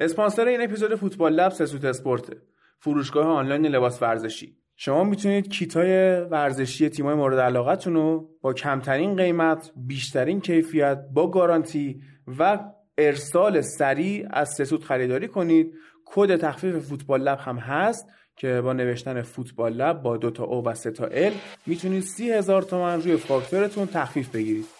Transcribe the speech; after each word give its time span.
اسپانسر 0.00 0.46
این 0.46 0.62
اپیزود 0.62 0.94
Football 0.94 1.32
Lab 1.32 1.52
سسوت 1.52 1.84
اسپورت 1.84 2.36
فروشگاه 2.78 3.26
آنلاین 3.26 3.66
لباس 3.66 4.02
ورزشی. 4.02 4.56
شما 4.76 5.04
می‌تونید 5.04 5.48
کیتای 5.48 6.20
ورزشی 6.20 6.88
تیمای 6.88 7.14
مورد 7.14 7.38
علاقتون 7.38 7.94
رو 7.94 8.30
با 8.42 8.52
کمترین 8.52 9.16
قیمت 9.16 9.72
بیشترین 9.76 10.40
کیفیت 10.40 10.98
با 11.12 11.30
گارانتی 11.30 12.00
و 12.38 12.58
ارسال 12.98 13.60
سریع 13.60 14.26
از 14.30 14.48
سسود 14.48 14.84
خریداری 14.84 15.28
کنید. 15.28 15.74
کد 16.04 16.36
تخفیف 16.36 16.76
Football 16.76 17.22
Lab 17.22 17.38
هم 17.38 17.56
هست 17.56 18.06
که 18.36 18.60
با 18.60 18.72
نوشتن 18.72 19.22
Football 19.22 19.72
Lab 19.72 20.02
با 20.02 20.16
دو 20.16 20.30
تا 20.30 20.44
O 20.44 20.64
و 20.64 20.74
سه 20.74 20.90
تا 20.90 21.06
L 21.06 21.32
می‌تونید 21.66 22.02
سی 22.02 22.32
هزار 22.32 22.62
تومن 22.62 23.02
روی 23.02 23.16
فاکتورتون 23.16 23.86
تخفیف 23.86 24.28
بگیرید. 24.28 24.79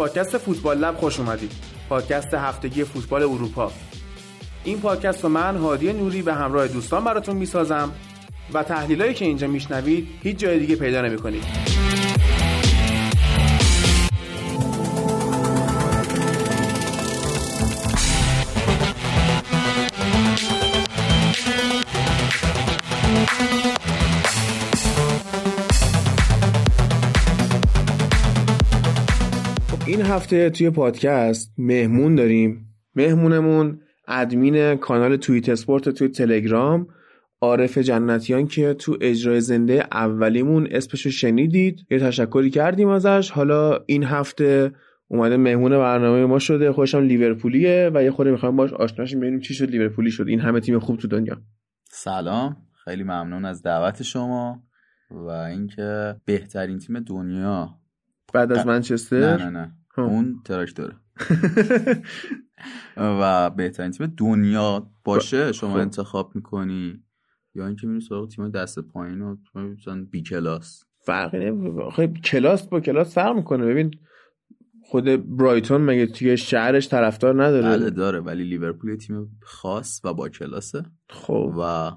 پادکست 0.00 0.38
فوتبال 0.38 0.78
لب 0.78 0.96
خوش 0.96 1.20
اومدید 1.20 1.52
پادکست 1.88 2.34
هفتگی 2.34 2.84
فوتبال 2.84 3.22
اروپا. 3.22 3.72
این 4.64 4.80
پادکست 4.80 5.22
رو 5.24 5.28
من 5.28 5.56
هادی 5.56 5.92
نوری 5.92 6.22
به 6.22 6.34
همراه 6.34 6.68
دوستان 6.68 7.04
براتون 7.04 7.36
می‌سازم 7.36 7.92
و 8.54 8.62
تحلیلایی 8.62 9.14
که 9.14 9.24
اینجا 9.24 9.46
میشنوید 9.46 10.08
هیچ 10.22 10.36
جای 10.36 10.58
دیگه 10.58 10.76
پیدا 10.76 11.02
نمی‌کنید. 11.02 11.44
هفته 30.10 30.50
توی 30.50 30.70
پادکست 30.70 31.54
مهمون 31.58 32.14
داریم. 32.14 32.74
مهمونمون 32.94 33.80
ادمین 34.08 34.76
کانال 34.76 35.16
توییت 35.16 35.48
اسپورت 35.48 35.88
توی 35.88 36.08
تلگرام 36.08 36.86
عارف 37.40 37.78
جنتیان 37.78 38.46
که 38.46 38.74
تو 38.74 38.98
اجرای 39.00 39.40
زنده 39.40 39.86
اولیمون 39.92 40.68
اسمشو 40.70 41.10
شنیدید. 41.10 41.86
یه 41.90 41.98
تشکری 41.98 42.50
کردیم 42.50 42.88
ازش. 42.88 43.30
حالا 43.30 43.78
این 43.86 44.04
هفته 44.04 44.72
اومده 45.08 45.36
مهمون 45.36 45.70
برنامه 45.70 46.26
ما 46.26 46.38
شده. 46.38 46.72
خوشم 46.72 46.98
لیورپولیه 46.98 47.90
و 47.94 48.02
یه 48.02 48.10
خورده 48.10 48.30
می‌خوایم 48.30 48.56
باش 48.56 48.72
آشناشیم 48.72 49.20
ببینیم 49.20 49.40
چی 49.40 49.54
شد 49.54 49.70
لیورپولی 49.70 50.10
شد. 50.10 50.28
این 50.28 50.40
همه 50.40 50.60
تیم 50.60 50.78
خوب 50.78 50.96
تو 50.96 51.08
دنیا. 51.08 51.42
سلام. 51.90 52.56
خیلی 52.84 53.02
ممنون 53.02 53.44
از 53.44 53.62
دعوت 53.62 54.02
شما 54.02 54.62
و 55.10 55.28
اینکه 55.28 56.16
بهترین 56.24 56.78
تیم 56.78 57.00
دنیا. 57.00 57.68
بعد 58.34 58.52
از 58.52 58.66
منچستر؟ 58.66 59.36
نه 59.36 59.44
نه 59.44 59.50
نه. 59.50 59.76
اون 59.96 60.40
تراکتوره 60.44 60.96
و 62.96 63.50
بهترین 63.50 63.90
تیم 63.90 64.06
دنیا 64.06 64.90
باشه 65.04 65.52
شما 65.52 65.78
انتخاب 65.78 66.32
می‌کنی 66.34 67.04
یا 67.54 67.66
اینکه 67.66 67.86
میری 67.86 68.00
سراغ 68.00 68.28
تیم 68.28 68.48
دست 68.48 68.78
پایین 68.78 69.20
و 69.20 69.36
مثلا 69.54 70.06
بی 70.10 70.22
کلاس. 70.22 70.84
فرقی 71.06 71.50
خب 71.90 72.14
کلاس 72.14 72.68
با 72.68 72.80
کلاس 72.80 73.14
فرق 73.14 73.36
می‌کنه. 73.36 73.66
ببین 73.66 73.90
خود 74.82 75.36
برایتون 75.36 75.80
مگه 75.80 76.06
توی 76.06 76.36
شهرش 76.36 76.88
طرفدار 76.88 77.44
نداره؟ 77.44 77.78
بله 77.78 77.90
داره. 77.90 78.20
ولی 78.20 78.44
لیورپول 78.44 78.96
تیم 78.96 79.38
خاص 79.42 80.00
و 80.04 80.14
با 80.14 80.28
کلاسه. 80.28 80.84
خب. 81.08 81.54
و 81.58 81.92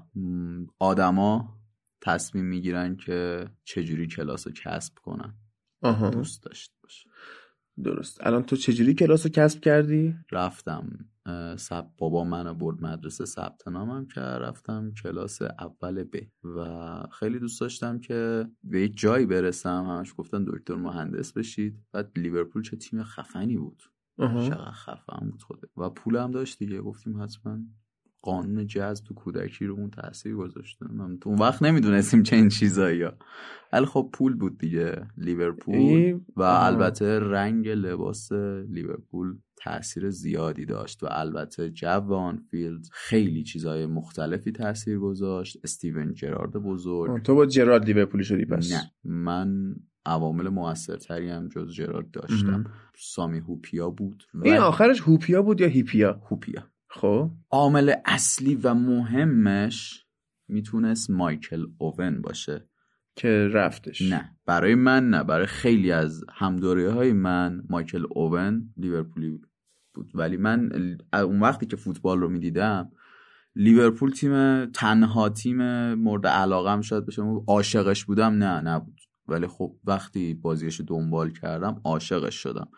آدما 0.78 1.58
تصمیم 2.00 2.44
می‌گیرن 2.44 2.96
که 2.96 3.48
چجوری 3.64 4.06
کلاس 4.06 4.46
رو 4.46 4.52
کسب 4.52 4.94
کنن. 4.94 5.34
آها. 5.82 6.10
دوست 6.10 6.42
داشت. 6.42 6.73
درست. 7.82 8.26
الان 8.26 8.42
تو 8.42 8.56
چجوری 8.56 8.94
کلاس 8.94 9.26
رو 9.26 9.32
کسب 9.32 9.60
کردی؟ 9.60 10.14
رفتم 10.32 10.88
سب 11.56 11.86
بابا 11.98 12.24
منو 12.24 12.54
برد 12.54 12.82
مدرسه 12.82 13.24
ثبت 13.24 13.68
نامم 13.68 14.06
که 14.06 14.20
رفتم 14.20 14.92
کلاس 15.02 15.42
اول 15.42 16.04
ب 16.04 16.16
و 16.44 16.66
خیلی 17.12 17.38
دوست 17.38 17.60
داشتم 17.60 17.98
که 17.98 18.48
به 18.64 18.80
یک 18.80 18.98
جایی 18.98 19.26
برسم. 19.26 19.84
همش 19.84 20.14
گفتن 20.16 20.44
دکتر 20.44 20.74
مهندس 20.74 21.32
بشید. 21.32 21.82
بعد 21.92 22.18
لیورپول 22.18 22.62
چه 22.62 22.76
تیم 22.76 23.02
خفنی 23.02 23.56
بود. 23.56 23.82
چقدر 24.18 24.70
خفن 24.70 25.30
بود 25.30 25.42
خوده 25.42 25.68
و 25.76 25.90
پول 25.90 26.16
هم 26.16 26.30
داشت 26.30 26.58
دیگه 26.58 26.80
گفتیم 26.80 27.22
حتما. 27.22 27.58
قانون 28.24 28.66
جذب 28.66 29.04
تو 29.04 29.14
کودکی 29.14 29.66
رو 29.66 29.74
اون 29.74 29.90
تاثیر 29.90 30.34
گذاشته. 30.34 30.86
من 30.92 31.18
تو 31.18 31.30
اون 31.30 31.38
وقت 31.38 31.62
نمی‌دونستیم 31.62 32.22
چه 32.22 32.36
این 32.36 32.48
چیزایی 32.48 33.02
ها. 33.02 33.12
ولی 33.72 33.86
خب 33.86 34.10
پول 34.12 34.34
بود 34.34 34.58
دیگه 34.58 35.06
لیورپول. 35.16 36.20
و 36.36 36.42
البته 36.42 37.18
رنگ 37.18 37.68
لباس 37.68 38.32
لیورپول 38.68 39.38
تاثیر 39.56 40.10
زیادی 40.10 40.64
داشت 40.64 41.02
و 41.02 41.06
البته 41.10 41.70
جو 41.70 42.14
آنفیلد 42.14 42.86
خیلی 42.92 43.42
چیزای 43.42 43.86
مختلفی 43.86 44.52
تاثیر 44.52 44.98
گذاشت. 44.98 45.58
استیون 45.64 46.12
جرارد 46.12 46.52
بزرگ. 46.52 47.22
تو 47.22 47.34
با 47.34 47.46
جرارد 47.46 47.84
لیورپولی 47.84 48.24
شدی 48.24 48.44
پس. 48.44 48.72
نه 48.72 48.80
من 49.04 49.74
عوامل 50.06 50.48
موثرتری 50.48 51.30
هم 51.30 51.48
جز 51.48 51.74
جرارد 51.74 52.10
داشتم. 52.10 52.64
سامی 52.96 53.38
هوپیا 53.38 53.90
بود 53.90 54.24
این 54.42 54.56
آخرش 54.56 55.00
هوپیا 55.00 55.42
بود 55.42 55.60
یا 55.60 55.66
هیپیا؟ 55.66 56.20
هوپیا. 56.30 56.73
خب؟ 56.94 57.30
عامل 57.50 57.94
اصلی 58.04 58.54
و 58.54 58.74
مهمش 58.74 60.06
می‌تونست 60.48 61.10
مایکل 61.10 61.66
اوون 61.78 62.20
باشه. 62.22 62.68
که 63.16 63.48
رفتش. 63.52 64.02
نه 64.02 64.36
برای 64.46 64.74
من 64.74 65.10
نه 65.10 65.24
برای 65.24 65.46
خیلی 65.46 65.92
از 65.92 66.24
همدوره 66.32 66.92
های 66.92 67.12
من 67.12 67.62
مایکل 67.68 68.06
اوون 68.10 68.74
لیورپولی 68.76 69.40
بود. 69.94 70.10
ولی 70.14 70.36
من 70.36 70.70
اون 71.12 71.40
وقتی 71.40 71.66
که 71.66 71.76
فوتبال 71.76 72.20
رو 72.20 72.28
می‌دیدم 72.28 72.92
لیورپول 73.56 74.10
تیم 74.10 74.64
تنها 74.66 75.28
تیم 75.28 75.94
مورد 75.94 76.26
علاقم 76.26 76.80
شاید 76.80 77.06
بشه 77.06 77.22
عاشقش 77.48 78.04
بودم. 78.04 78.32
نه 78.32 78.60
نبود. 78.60 79.00
ولی 79.28 79.46
خب 79.46 79.72
وقتی 79.84 80.34
بازیش 80.34 80.80
دنبال 80.86 81.30
کردم 81.30 81.80
عاشقش 81.84 82.34
شدم. 82.34 82.68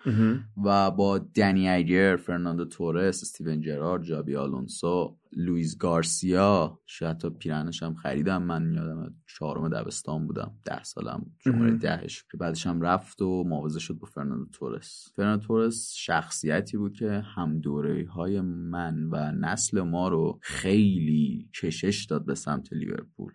و 0.64 0.90
با 0.90 1.18
دنی 1.18 1.68
اگر، 1.68 2.16
فرناندو 2.16 2.64
تورس، 2.64 3.22
استیون 3.22 3.60
جرارد، 3.60 4.02
جابی 4.02 4.36
آلونسو، 4.36 5.16
لوئیس 5.32 5.78
گارسیا 5.78 6.80
شاید 6.86 7.18
تا 7.18 7.30
پیرنش 7.30 7.82
هم 7.82 7.94
خریدم 7.94 8.42
من 8.42 8.72
یادم 8.74 9.14
چهارم 9.38 9.68
دبستان 9.68 10.26
بودم 10.26 10.54
ده 10.64 10.82
سالم 10.82 11.18
بود. 11.18 11.32
شماره 11.44 11.70
دهش 11.70 12.24
که 12.30 12.36
بعدش 12.36 12.66
هم 12.66 12.80
رفت 12.80 13.22
و 13.22 13.44
معاوضه 13.44 13.80
شد 13.80 13.94
با 13.94 14.06
فرناندو 14.06 14.46
تورس. 14.52 15.12
فرناندو 15.16 15.46
تورس 15.46 15.92
شخصیتی 15.96 16.76
بود 16.76 16.94
که 16.94 17.22
هم 17.34 17.58
دوره 17.58 18.06
های 18.10 18.40
من 18.40 19.04
و 19.04 19.32
نسل 19.32 19.80
ما 19.80 20.08
رو 20.08 20.38
خیلی 20.42 21.48
کشش 21.62 22.04
داد 22.04 22.24
به 22.24 22.34
سمت 22.34 22.72
لیورپول. 22.72 23.32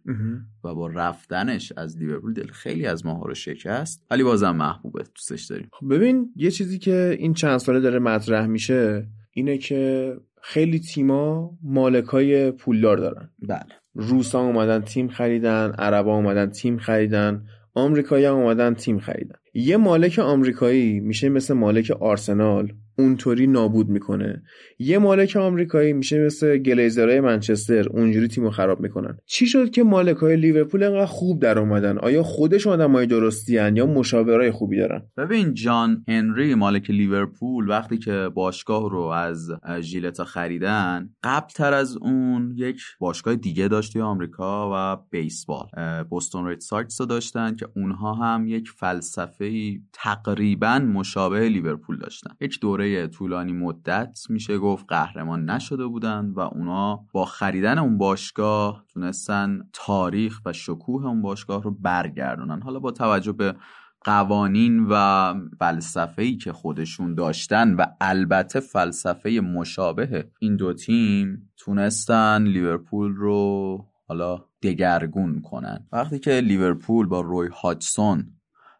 و 0.64 0.76
با 0.76 0.88
رفتنش 0.88 1.72
از 1.78 1.98
لیورپول 1.98 2.34
دل 2.34 2.48
خیلی 2.48 2.86
از 2.86 3.06
ماها 3.06 3.26
رو 3.26 3.34
شکست. 3.34 4.06
ولی 4.12 4.24
بازم 4.24 4.56
محبوبه 4.56 5.04
دوستش 5.04 5.46
داریم. 5.46 5.70
خب 5.74 5.94
ببین 5.94 6.34
یه 6.36 6.52
چیزی 6.52 6.80
که 6.80 7.16
این 7.20 7.34
چند 7.34 7.58
ساله 7.58 7.80
داره 7.80 8.00
مطرح 8.00 8.46
میشه 8.48 9.08
اینه 9.34 9.58
که 9.58 10.14
خیلی 10.42 10.80
تیما 10.80 11.52
مالکای 11.64 12.52
پولدار 12.52 12.98
دارن. 12.98 13.30
بله. 13.40 13.66
روسا 13.94 14.42
اومدن 14.42 14.82
تیم 14.82 15.08
خریدن 15.08 15.72
عربا 15.78 16.16
اومدن 16.16 16.50
تیم 16.50 16.78
خریدن 16.78 17.44
آمریکایی 17.74 18.26
هم 18.26 18.36
اومدن 18.36 18.74
تیم 18.74 19.00
خریدن. 19.00 19.36
یه 19.54 19.78
مالک 19.78 20.20
آمریکایی 20.20 21.00
میشه 21.00 21.30
مثل 21.30 21.54
مالک 21.54 21.92
آرسنال. 21.92 22.74
اونطوری 22.98 23.48
نابود 23.48 23.90
می‌کنه. 23.90 24.44
یه 24.80 24.98
مالک 24.98 25.36
آمریکایی 25.36 25.94
میشه 25.94 26.26
مثل 26.26 26.58
گلیزرهای 26.58 27.20
منچستر 27.20 27.90
اونجوری 27.90 28.28
تیمو 28.28 28.50
خراب 28.50 28.80
می‌کنن. 28.80 29.18
چی 29.26 29.48
شد 29.48 29.72
که 29.72 29.84
مالک 29.84 30.18
های 30.18 30.36
لیورپول 30.36 30.84
انقدر 30.84 31.06
خوب 31.06 31.42
در 31.42 31.60
اومدن 31.60 31.98
آیا 31.98 32.24
خودشون 32.24 32.74
آدمای 32.74 33.06
درستی 33.06 33.58
هن 33.58 33.76
یا 33.76 33.86
مشاورای 33.86 34.52
خوبی 34.52 34.78
دارن؟ 34.78 35.02
ببین 35.18 35.54
جان 35.54 36.04
هنری 36.08 36.56
مالک 36.56 36.90
لیورپول 36.90 37.70
وقتی 37.70 37.98
که 37.98 38.30
باشگاه 38.36 38.90
رو 38.90 39.02
از 39.02 39.52
ژیلتا 39.82 40.24
خریدن 40.24 41.10
قبل 41.24 41.48
تر 41.48 41.74
از 41.74 41.98
اون 42.02 42.54
یک 42.58 42.82
باشگاه 43.00 43.36
دیگه 43.36 43.68
داشت 43.68 43.94
توی 43.94 44.02
آمریکا 44.02 44.72
و 44.74 44.98
بیسبال. 45.12 45.68
بوستون 46.10 46.48
رید 46.48 46.60
ساکس 46.60 47.02
رو 47.02 47.08
داشتن 47.08 47.56
که 47.56 47.68
اونها 47.76 48.14
هم 48.14 48.48
یک 48.48 48.70
فلسفه 48.70 49.80
تقریبا 49.94 50.80
مشابه 50.80 51.50
لیورپول 51.50 51.98
داشتن. 51.98 52.30
یک 52.42 52.60
دوره 52.62 52.81
دوره 52.82 53.08
طولانی 53.08 53.54
مدت 53.54 54.20
میشه 54.30 54.58
گفت 54.58 54.86
قهرمان 54.88 55.50
نشده 55.50 55.86
بودن 55.86 56.32
و 56.36 56.40
اونا 56.40 57.06
با 57.14 57.26
خریدن 57.26 57.78
اون 57.78 57.98
باشگاه 57.98 58.86
تونستن 58.88 59.62
تاریخ 59.74 60.42
و 60.46 60.54
شکوه 60.54 61.06
اون 61.06 61.22
باشگاه 61.22 61.64
رو 61.64 61.72
برگردونن. 61.72 62.62
حالا 62.62 62.80
با 62.80 62.92
توجه 62.92 63.32
به 63.32 63.56
قوانین 64.04 64.88
و 64.90 65.34
فلسفه 65.60 66.22
ای 66.22 66.38
که 66.38 66.54
خودشون 66.54 67.16
داشتن 67.16 67.74
و 67.74 67.86
البته 68.02 68.60
فلسفه 68.60 69.30
مشابه 69.30 70.30
این 70.40 70.56
دو 70.56 70.74
تیم 70.74 71.52
تونستن 71.58 72.44
لیورپول 72.44 73.16
رو 73.16 73.78
حالا 74.08 74.46
دگرگون 74.62 75.42
کنن. 75.42 75.88
وقتی 75.92 76.20
که 76.20 76.32
لیورپول 76.32 77.08
با 77.08 77.22
روی 77.22 77.50
هاجسون 77.64 78.26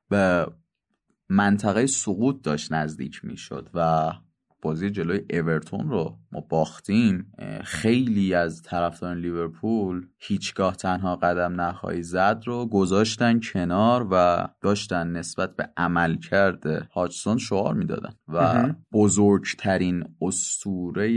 به 0.10 0.48
منطقه 1.32 1.86
سقوط 1.86 2.42
داشت 2.42 2.74
نزدیک 2.74 3.26
می‌شد 3.26 3.70
و 3.74 4.12
بازی 4.62 4.90
جلوی 4.90 5.22
اورتون 5.30 5.90
رو 5.90 6.18
ما 6.32 6.42
باختیم. 6.42 7.32
خیلی 7.64 8.34
از 8.34 8.62
طرفداران 8.62 9.18
لیورپول 9.18 10.08
هیچگاه 10.18 10.76
تنها 10.76 11.16
قدم 11.16 11.62
نخواهی 11.62 12.04
زد 12.04 12.44
رو 12.46 12.66
گذاشتن 12.66 13.40
کنار 13.40 14.08
و 14.12 14.48
داشتن 14.62 15.08
نسبت 15.08 15.56
به 15.56 15.70
عمل 15.78 16.16
کرده 16.16 16.88
هاجسون 16.94 17.38
شعار 17.38 17.74
می‌دادن 17.74 18.14
و 18.28 18.70
بزرگترین 18.94 20.04
اسطوره 20.22 21.12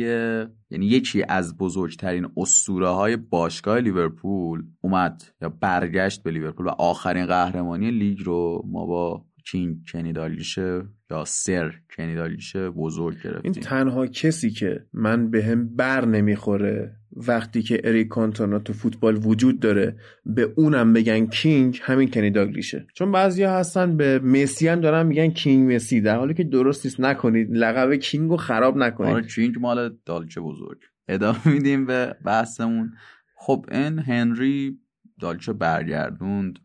یعنی 0.70 0.86
یکی 0.86 1.24
از 1.28 1.56
بزرگترین 1.56 2.28
اسطوره 2.36 2.88
های 2.88 3.16
باشگاه 3.16 3.78
لیورپول 3.78 4.62
اومد 4.80 5.24
یا 5.42 5.48
برگشت 5.48 6.22
به 6.22 6.30
لیورپول 6.30 6.66
و 6.66 6.70
آخرین 6.70 7.26
قهرمانی 7.26 7.90
لیگ 7.90 8.22
رو 8.24 8.62
ما 8.66 8.86
با 8.86 9.24
King 9.44 9.76
کنی 9.92 10.22
دالگلیشه 10.22 10.82
یا 11.10 11.24
Sir 11.24 11.74
کنی 11.96 12.21
دالگلیشه 12.21 12.70
بزرگ 12.70 13.22
گرفتیم. 13.22 13.40
این 13.44 13.52
تنها 13.52 14.06
کسی 14.06 14.50
که 14.50 14.86
من 14.92 15.30
به 15.30 15.44
هم 15.44 15.76
بر 15.76 16.04
نمی‌خوره 16.04 16.96
وقتی 17.16 17.62
که 17.62 17.80
اریک 17.84 18.08
کانتونا 18.08 18.58
تو 18.58 18.72
فوتبال 18.72 19.26
وجود 19.26 19.60
داره 19.60 19.96
به 20.26 20.52
اونم 20.56 20.92
بگن 20.92 21.26
King 21.26 21.80
همین 21.82 22.10
کنی 22.10 22.36
دالگلیشه 22.36 22.86
چون 22.94 23.12
بعضیا 23.12 23.52
هستن 23.52 23.96
به 23.96 24.18
مسی 24.18 24.68
هم 24.68 24.80
دارن 24.80 25.06
میگن 25.06 25.28
King 25.28 25.74
مسی. 25.74 26.00
در 26.00 26.16
حالی 26.16 26.34
که 26.34 26.44
درست 26.44 26.86
نیست 26.86 27.00
نکنید. 27.00 27.48
لقب 27.50 27.94
King 27.94 28.30
رو 28.30 28.36
خراب 28.36 28.76
نکنید. 28.76 29.14
آره 29.14 29.26
کینگ 29.26 29.58
مال 29.58 29.96
دالچه 30.06 30.40
بزرگ. 30.40 30.78
ادامه 31.08 31.48
میدیم 31.48 31.86
به 31.86 32.16
بحثمون. 32.24 32.92
خب 33.36 33.66
این 33.72 33.98
هنری 33.98 34.78
دالچه 35.20 35.52
برگردوند. 35.52 36.58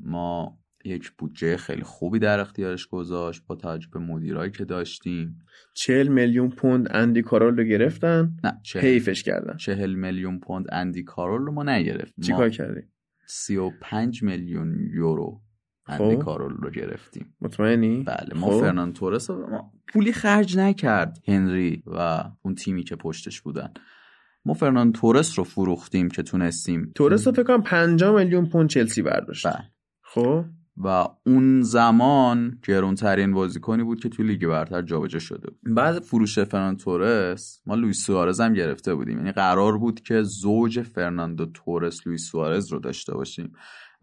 ما 0.00 0.58
یک 0.84 1.10
بودجه 1.10 1.56
خیلی 1.56 1.82
خوبی 1.82 2.18
در 2.18 2.40
اختیارش 2.40 2.86
گذاشت 2.86 3.46
با 3.46 3.54
توجه 3.54 3.88
به 3.92 3.98
مدیرایی 3.98 4.50
که 4.50 4.64
داشتیم. 4.64 5.38
چهل 5.74 6.08
میلیون 6.08 6.50
پوند 6.50 6.88
اندی 6.90 7.22
کارول 7.22 7.56
رو 7.56 7.64
گرفتن 7.64 8.36
نه 8.44 8.60
چهل, 8.62 8.82
حیفش 8.82 9.22
کردن. 9.22 9.56
چهل 9.56 9.94
میلیون 9.94 10.40
پوند 10.40 10.66
اندی 10.72 11.02
کارول 11.02 11.46
رو 11.46 11.52
ما 11.52 11.62
نگرفتیم. 11.62 12.24
چیکار 12.24 12.50
کردی 12.50 12.80
سی 13.26 13.56
و 13.56 13.70
پنج 13.80 14.22
میلیون 14.22 14.90
یورو 14.94 15.40
اندی 15.86 16.16
کارول 16.16 16.52
رو 16.52 16.70
گرفتیم. 16.70 17.36
مطمئنی؟ 17.40 18.02
بله 18.02 18.40
ما 18.40 18.60
فرنان 18.60 18.92
تورس 18.92 19.30
ما 19.30 19.72
پولی 19.92 20.12
خرج 20.12 20.58
نکرد 20.58 21.18
هنری 21.28 21.82
و 21.86 22.24
اون 22.42 22.54
تیمی 22.54 22.84
که 22.84 22.96
پشتش 22.96 23.40
بودن. 23.40 23.72
ما 24.44 24.54
فرنان 24.54 24.92
تورس 24.92 25.38
رو 25.38 25.44
فروختیم 25.44 26.08
که 26.08 26.22
تونستیم. 26.22 26.92
تورس 26.94 27.26
رو 27.26 27.32
فکر 27.32 27.42
کنم 27.42 27.62
5 27.62 28.04
میلیون 28.04 28.48
پوند 28.48 28.68
چلسی 28.68 29.02
برداشت. 29.02 29.46
بله. 29.46 29.70
خب. 30.02 30.44
و 30.76 31.06
اون 31.26 31.62
زمان 31.62 32.58
گرونترین 32.68 33.32
بازیکنی 33.32 33.82
بود 33.82 34.00
که 34.00 34.08
توی 34.08 34.26
لیگ 34.26 34.46
برتر 34.46 34.82
جابجا 34.82 35.18
شده 35.18 35.50
بود. 35.50 35.74
بعد 35.74 35.98
فروش 35.98 36.38
فرناندو 36.38 36.84
تورس 36.84 37.60
ما 37.66 37.74
لوئیس 37.74 38.06
سوارز 38.06 38.40
هم 38.40 38.54
گرفته 38.54 38.94
بودیم. 38.94 39.18
یعنی 39.18 39.32
قرار 39.32 39.78
بود 39.78 40.00
که 40.00 40.22
زوج 40.22 40.82
فرناندو 40.82 41.46
تورس 41.46 42.06
لوئیس 42.06 42.30
سوارز 42.30 42.72
رو 42.72 42.78
داشته 42.78 43.14
باشیم. 43.14 43.52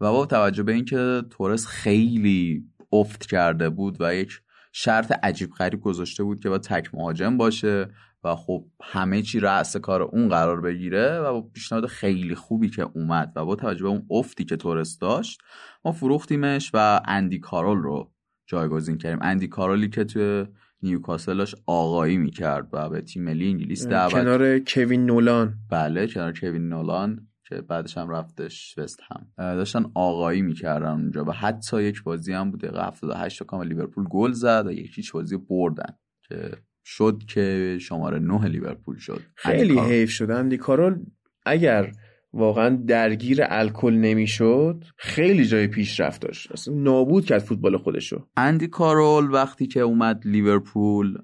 و 0.00 0.12
با 0.12 0.26
توجه 0.26 0.62
به 0.62 0.72
اینکه 0.72 1.22
تورس 1.30 1.66
خیلی 1.66 2.64
افت 2.92 3.26
کرده 3.26 3.70
بود 3.70 3.96
و 4.00 4.14
یک 4.14 4.40
شرط 4.72 5.12
عجیب 5.22 5.50
غریب 5.50 5.80
گذاشته 5.80 6.24
بود 6.24 6.40
که 6.40 6.48
با 6.48 6.58
تک 6.58 6.94
مهاجم 6.94 7.36
باشه 7.36 7.88
و 8.24 8.34
خب 8.34 8.64
همه 8.82 9.22
چی 9.22 9.40
رأس 9.40 9.76
کار 9.76 10.02
اون 10.02 10.28
قرار 10.28 10.60
بگیره 10.60 11.18
و 11.18 11.32
با 11.32 11.40
پیشنهاد 11.40 11.86
خیلی 11.86 12.34
خوبی 12.34 12.70
که 12.70 12.82
اومد 12.82 13.32
و 13.36 13.44
با 13.44 13.56
توجه 13.56 13.82
به 13.82 13.88
اون 13.88 14.06
افتی 14.10 14.44
که 14.44 14.56
تورس 14.56 14.98
داشت 14.98 15.40
ما 15.84 15.92
فروختیمش 15.92 16.70
و 16.74 17.00
اندی 17.04 17.38
کارول 17.38 17.78
رو 17.78 18.12
جایگزین 18.46 18.98
کردیم. 18.98 19.18
اندی 19.22 19.48
کارولی 19.48 19.88
که 19.88 20.04
توی 20.04 20.46
نیوکاسلش 20.82 21.54
آقایی 21.66 22.16
می‌کرد 22.16 22.68
و 22.72 22.88
به 22.88 23.00
تیم 23.00 23.22
ملی 23.22 23.48
انگلیس 23.48 23.86
دعوت 23.86 24.12
کنار 24.12 24.58
کوین 24.58 25.06
نولان. 25.06 25.54
بله 25.70 26.06
کنار 26.06 26.32
کوین 26.32 26.68
نولان 26.68 27.28
که 27.48 27.60
بعدش 27.60 27.98
هم 27.98 28.10
رفتش 28.10 28.78
وست 28.78 29.00
هم. 29.10 29.26
داشتن 29.36 29.84
آقایی 29.94 30.42
می‌کردن 30.42 30.90
اونجا 30.90 31.24
و 31.24 31.30
حتی 31.30 31.82
یک 31.82 32.02
بازی 32.02 32.32
هم 32.32 32.50
بوده 32.50 32.82
78 32.82 33.42
کام 33.42 33.62
لیورپول 33.62 34.04
گل 34.04 34.32
زد 34.32 34.66
و 34.66 34.72
یک 34.72 34.92
هیچ 34.94 35.12
بازی 35.12 35.36
بردن 35.36 35.94
که 36.28 36.50
شد 36.84 37.22
که 37.28 37.78
شماره 37.80 38.18
نه 38.18 38.44
لیورپول 38.48 38.96
شد. 38.96 39.20
خیلی 39.34 39.78
حیف 39.78 40.10
شد. 40.10 40.30
اندی 40.30 40.56
کارول 40.56 41.04
اگر 41.46 41.92
واقعا 42.32 42.68
درگیر 42.86 43.38
الکل 43.42 43.94
نمی‌شد 43.94 44.84
خیلی 44.96 45.44
جای 45.44 45.66
پیشرفت 45.66 46.22
داشت. 46.22 46.52
اصلا 46.52 46.74
نابود 46.74 47.24
کرد 47.24 47.42
فوتبال 47.42 47.76
خودشو. 47.76 48.26
اندی 48.36 48.66
کارول 48.66 49.30
وقتی 49.30 49.66
که 49.66 49.80
اومد 49.80 50.22
لیورپول 50.24 51.18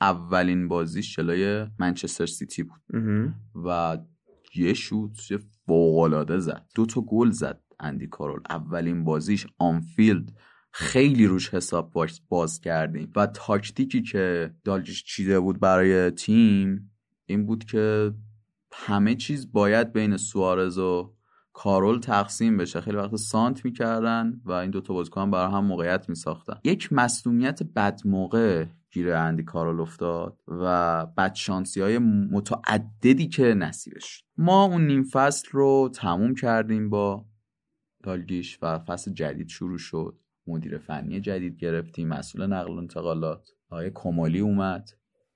اولین 0.00 0.68
بازیش 0.68 1.16
جلوی 1.16 1.66
منچستر 1.78 2.26
سیتی 2.26 2.62
بود. 2.62 2.80
و 3.64 3.98
یه 4.54 4.74
شوت 4.74 5.16
فوق 5.66 6.38
زد. 6.38 6.66
دو 6.74 6.86
تا 6.86 7.00
گل 7.00 7.30
زد 7.30 7.60
اندی 7.80 8.06
کارول. 8.06 8.40
اولین 8.50 9.04
بازیش 9.04 9.46
آنفیلد. 9.58 10.30
خیلی 10.72 11.26
روش 11.26 11.54
حساب 11.54 11.92
باز 12.28 12.60
کردیم. 12.60 13.12
و 13.16 13.26
تاکتیکی 13.26 14.02
که 14.02 14.54
دالجیش 14.64 15.04
چیده 15.04 15.40
بود 15.40 15.60
برای 15.60 16.10
تیم 16.10 16.90
این 17.26 17.46
بود 17.46 17.64
که 17.64 18.12
همه 18.72 19.14
چیز 19.14 19.52
باید 19.52 19.92
بین 19.92 20.16
سوارز 20.16 20.78
و 20.78 21.14
کارول 21.52 21.98
تقسیم 21.98 22.56
بشه. 22.56 22.80
خیلی 22.80 22.96
وقت 22.96 23.16
سانت 23.16 23.64
می‌کردن 23.64 24.40
و 24.44 24.52
این 24.52 24.70
دوتا 24.70 24.94
بازیکن 24.94 25.30
برای 25.30 25.52
هم 25.52 25.64
موقعیت 25.64 26.08
میساختن. 26.08 26.54
یک 26.64 26.92
مسئولیت 26.92 27.62
بد 27.62 28.00
موقع 28.04 28.66
گیر 28.90 29.12
اندی 29.12 29.42
کارول 29.42 29.80
افتاد 29.80 30.38
و 30.48 31.06
بدشانسی 31.06 31.80
های 31.80 31.98
متعددی 31.98 33.28
که 33.28 33.42
نصیبش 33.42 34.24
ما 34.38 34.64
اون 34.64 34.86
نیم 34.86 35.02
فصل 35.02 35.48
رو 35.50 35.90
تموم 35.94 36.34
کردیم 36.34 36.90
با 36.90 37.24
دالگیش 38.02 38.58
و 38.62 38.78
فصل 38.78 39.12
جدید 39.12 39.48
شروع 39.48 39.78
شد. 39.78 40.18
مدیر 40.46 40.78
فنی 40.78 41.20
جدید 41.20 41.58
گرفتیم 41.58 42.08
مسئول 42.08 42.46
نقل 42.46 42.72
و 42.72 42.76
انتقالات. 42.76 43.48
آقای 43.70 43.90
کمالی 43.94 44.40
اومد. 44.40 44.90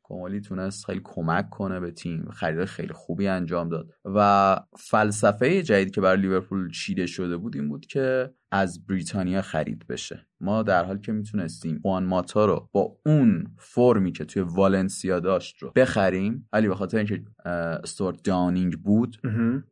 کمالی 0.09 0.41
تونست 0.41 0.87
خیلی 0.87 1.01
کمک 1.05 1.51
کنه 1.51 1.81
به 1.81 1.91
تیم. 1.91 2.29
خرید 2.31 2.65
خیلی 2.65 2.93
خوبی 2.93 3.29
انجام 3.29 3.69
داد. 3.69 3.89
و 4.05 4.57
فلسفه 4.79 5.63
جدید 5.63 5.95
که 5.95 6.01
برای 6.01 6.21
لیورپول 6.21 6.71
چیده 6.71 7.07
شده 7.07 7.37
بود 7.37 7.57
این 7.57 7.69
بود 7.69 7.87
که 7.87 8.35
از 8.51 8.87
بریتانیا 8.87 9.43
خرید 9.43 9.87
بشه. 9.89 10.27
ما 10.41 10.63
در 10.63 10.85
حالی 10.85 11.01
که 11.01 11.13
می‌تونستیم 11.13 11.79
خوان 11.83 12.05
ماتا 12.05 12.47
رو 12.47 12.69
با 12.73 12.99
اون 13.07 13.45
فرمی 13.59 14.13
که 14.13 14.25
توی 14.25 14.43
والنسیا 14.43 15.21
داشت 15.21 15.63
رو 15.63 15.73
بخریم 15.77 16.49
ولی 16.53 16.69
به 16.69 16.75
خاطر 16.75 16.99
اینکه 16.99 17.23
استوارت 17.45 18.23
داونینگ 18.23 18.75
بود 18.75 19.17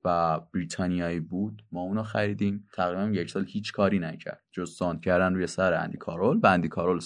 و 0.05 0.41
بریتانیایی 0.55 1.21
بود 1.21 1.63
ما 1.73 1.81
اونو 1.83 2.03
خریدیم. 2.03 2.67
تقریبا 2.75 3.21
یک 3.21 3.31
سال 3.31 3.45
هیچ 3.49 3.73
کاری 3.73 3.99
نکرد. 3.99 4.43
جز 4.53 4.71
ساند 4.71 5.01
کردن 5.01 5.35
روی 5.35 5.47
سر 5.47 5.73
اندی 5.73 5.99
کارول. 5.99 6.41
و 6.43 6.47
اندی 6.47 6.69
کارول 6.69 7.01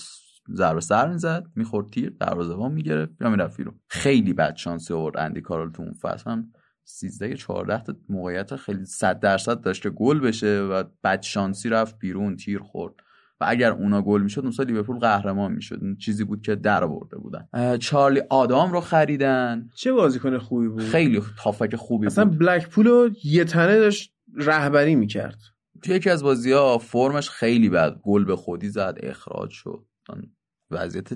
ضربه 0.55 0.81
سر 0.81 1.12
می‌زد 1.12 1.45
می‌خورد 1.57 1.87
تیر 1.87 2.17
دروازه‌بان 2.21 2.73
می‌گرفت 2.73 3.12
یا 3.21 3.31
می‌رفت 3.31 3.57
بیرون. 3.57 3.81
خیلی 3.88 4.33
بد 4.33 4.57
شانسی 4.57 4.95
آورد 4.95 5.17
اندی 5.17 5.40
کارول 5.40 5.71
تو 5.71 5.83
اون 5.83 5.93
فصل. 5.93 6.31
هم 6.31 6.52
13 6.85 7.35
14 7.35 7.83
تا 7.83 7.95
موقعیت 8.09 8.57
خیلی 8.57 8.85
100 8.85 9.21
درصد 9.21 9.61
داشته 9.61 9.90
گل 9.90 10.21
بشه 10.21 10.61
و 10.61 10.85
بد 11.05 11.23
شانسی 11.23 11.69
رفت 11.69 11.99
بیرون 11.99 12.37
تیر 12.37 12.59
خورد. 12.59 12.95
و 13.40 13.45
اگر 13.49 13.73
اونا 13.73 14.02
گل 14.02 14.23
می‌شد 14.23 14.40
اون 14.40 14.50
سال 14.50 14.67
لیورپول 14.67 14.99
قهرمان 14.99 15.52
می‌شد. 15.52 15.81
چیزی 15.99 16.25
بود 16.25 16.43
که 16.43 16.55
در 16.55 16.85
آورده 16.85 17.17
بودن. 17.17 17.49
چارلی 17.78 18.23
آدام 18.31 18.73
رو 18.73 18.81
خریدن. 18.81 19.69
چه 19.75 19.93
بازیکن 19.93 20.38
خوبی 20.38 20.69
بود؟ 20.69 20.83
خیلی 20.83 21.23
تافک 21.38 21.76
خوبی 21.76 22.07
اصلا 22.07 22.25
بود. 22.25 22.35
اصلا 22.35 22.47
بلکپول 22.47 22.87
رو 22.87 23.11
یه 23.25 23.45
تنه 23.45 23.78
داشت 23.78 24.14
رهبری 24.37 24.95
می‌کرد. 24.95 25.38
توی 25.83 25.95
یکی 25.95 26.11
از 26.11 26.23
بازی 26.23 26.52
ها 26.52 26.78
فرمش 26.78 27.31
خیلی 27.31 27.69
بد. 27.69 28.00
گل 28.02 28.25
به 28.25 28.37
خودی 28.37 28.69
زد 28.69 28.99
اخراج 29.02 29.50
شد. 29.50 29.85
وضعیت 30.70 31.08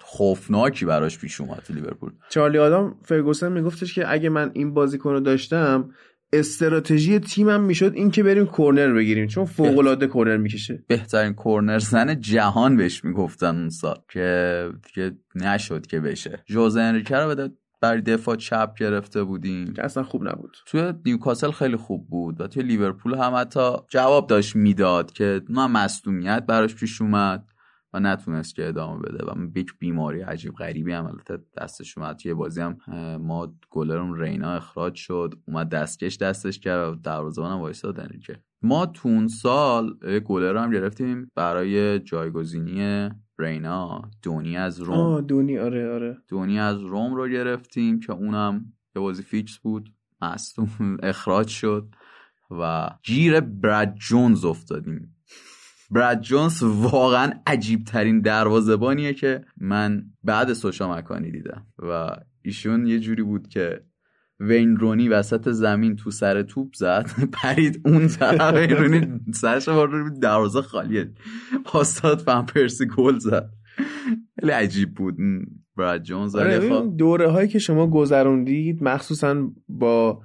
خوفناکی 0.00 0.84
براش 0.84 1.18
پیش 1.18 1.40
اومد 1.40 1.62
لیورپول. 1.70 2.12
چارلی 2.28 2.58
آدام 2.58 2.96
فرگوسن 3.02 3.52
میگفتش 3.52 3.94
که 3.94 4.12
اگه 4.12 4.28
من 4.28 4.50
این 4.54 4.74
بازیکن 4.74 5.10
رو 5.10 5.20
داشتم 5.20 5.90
استراتژی 6.32 7.18
تیمم 7.18 7.60
می‌شد 7.60 7.92
این 7.94 8.10
که 8.10 8.22
بریم 8.22 8.46
کورنر 8.46 8.92
بگیریم 8.92 9.26
چون 9.26 9.44
فوق 9.44 9.78
العاده 9.78 10.06
کورنر 10.06 10.36
می‌کشه. 10.36 10.84
بهترین 10.88 11.34
کورنر 11.34 11.78
زن 11.78 12.20
جهان 12.20 12.76
بهش 12.76 13.04
می‌گفتن 13.04 13.56
اون 13.56 13.70
سال 13.70 13.98
که 14.12 14.70
دیگه 14.86 15.16
نشد 15.34 15.86
که 15.86 16.00
بشه. 16.00 16.42
جوزه 16.46 16.80
انریکه 16.80 17.16
رو 17.16 17.28
بده 17.28 17.50
برای 17.80 18.00
دفاع 18.00 18.36
چپ 18.36 18.74
گرفته 18.78 19.22
بودیم. 19.22 19.72
که 19.72 19.84
اصلا 19.84 20.02
خوب 20.02 20.28
نبود. 20.28 20.56
توی 20.66 20.92
نیوکاسل 21.06 21.50
خیلی 21.50 21.76
خوب 21.76 22.08
بود 22.08 22.40
و 22.40 22.46
توی 22.46 22.62
لیورپول 22.62 23.14
هم 23.14 23.34
حتی 23.34 23.70
جواب 23.88 24.26
داشت 24.26 24.56
می‌داد 24.56 25.12
که 25.12 25.40
نه 25.48 25.66
مصدومیت 25.66 26.44
براش 26.48 26.74
پیش 26.74 27.00
اومد. 27.00 27.44
و 27.92 28.00
نتونست 28.00 28.54
که 28.54 28.68
ادامه 28.68 29.02
بده 29.02 29.24
و 29.24 29.58
یک 29.58 29.78
بیماری 29.78 30.20
عجیب 30.20 30.54
غریبی 30.54 30.92
هم 30.92 31.06
البته 31.06 31.38
دستش 31.56 31.98
اومد. 31.98 32.16
توی 32.16 32.34
بازی 32.34 32.60
هم 32.60 32.76
ما 33.20 33.54
گلرون 33.70 34.20
رینا 34.20 34.52
اخراج 34.52 34.94
شد. 34.94 35.34
اومد 35.48 35.68
دستکش 35.68 36.16
دستش 36.16 36.58
کرد 36.58 37.02
دروازه‌بان 37.02 37.52
هم 37.52 37.58
وایساد 37.58 38.16
که 38.20 38.42
ما 38.62 38.86
تون 38.86 39.28
سال 39.28 39.98
گلر 40.24 40.56
هم 40.56 40.70
گرفتیم 40.70 41.30
برای 41.34 41.98
جایگزینی 41.98 43.10
رینا. 43.38 44.10
دونی 44.22 44.56
از 44.56 44.80
روم. 44.80 44.96
آه 44.96 45.20
دونی. 45.20 45.58
آره 45.58 45.92
آره. 45.94 46.16
دونی 46.28 46.60
از 46.60 46.80
روم 46.80 47.14
رو 47.14 47.28
گرفتیم 47.28 48.00
که 48.00 48.12
اونم 48.12 48.72
یه 48.96 49.02
بازی 49.02 49.22
فیکس 49.22 49.58
بود. 49.58 49.92
مصدوم 50.22 50.96
اخراج 51.02 51.48
شد 51.48 51.88
و 52.50 52.90
گیر 53.02 53.40
براد 53.40 53.94
جونز 53.94 54.44
افتادیم. 54.44 55.16
براد 55.90 56.20
جونز 56.20 56.62
واقعا 56.62 57.32
عجیب 57.46 57.84
ترین 57.84 58.20
دروازبانیه 58.20 59.14
که 59.14 59.44
من 59.60 60.04
بعد 60.24 60.52
سوشا 60.52 60.94
مکانی 60.96 61.30
دیدم. 61.30 61.66
و 61.78 62.16
ایشون 62.42 62.86
یه 62.86 63.00
جوری 63.00 63.22
بود 63.22 63.48
که 63.48 63.80
وین 64.40 64.76
رونی 64.76 65.08
وسط 65.08 65.48
زمین 65.48 65.96
تو 65.96 66.10
سر 66.10 66.42
توپ 66.42 66.74
زد 66.74 67.10
پرید 67.42 67.80
اون 67.84 68.08
طرف. 68.08 68.54
وین 68.54 68.70
رونی 68.70 69.20
سرش 69.34 69.68
وارد 69.68 70.20
دروازه 70.20 70.62
خالیه 70.62 71.12
پاسات 71.64 72.20
فهم 72.20 72.46
پرسی 72.46 72.86
گل 72.86 73.18
زد. 73.18 73.50
خیلی 74.40 74.52
عجیب 74.52 74.94
بود 74.94 75.16
براد 75.76 76.02
جونز. 76.02 76.36
آره 76.36 76.86
دوره 76.86 77.30
هایی 77.30 77.48
که 77.48 77.58
شما 77.58 77.86
گذروندید 77.86 78.82
مخصوصا 78.82 79.50
با 79.68 80.22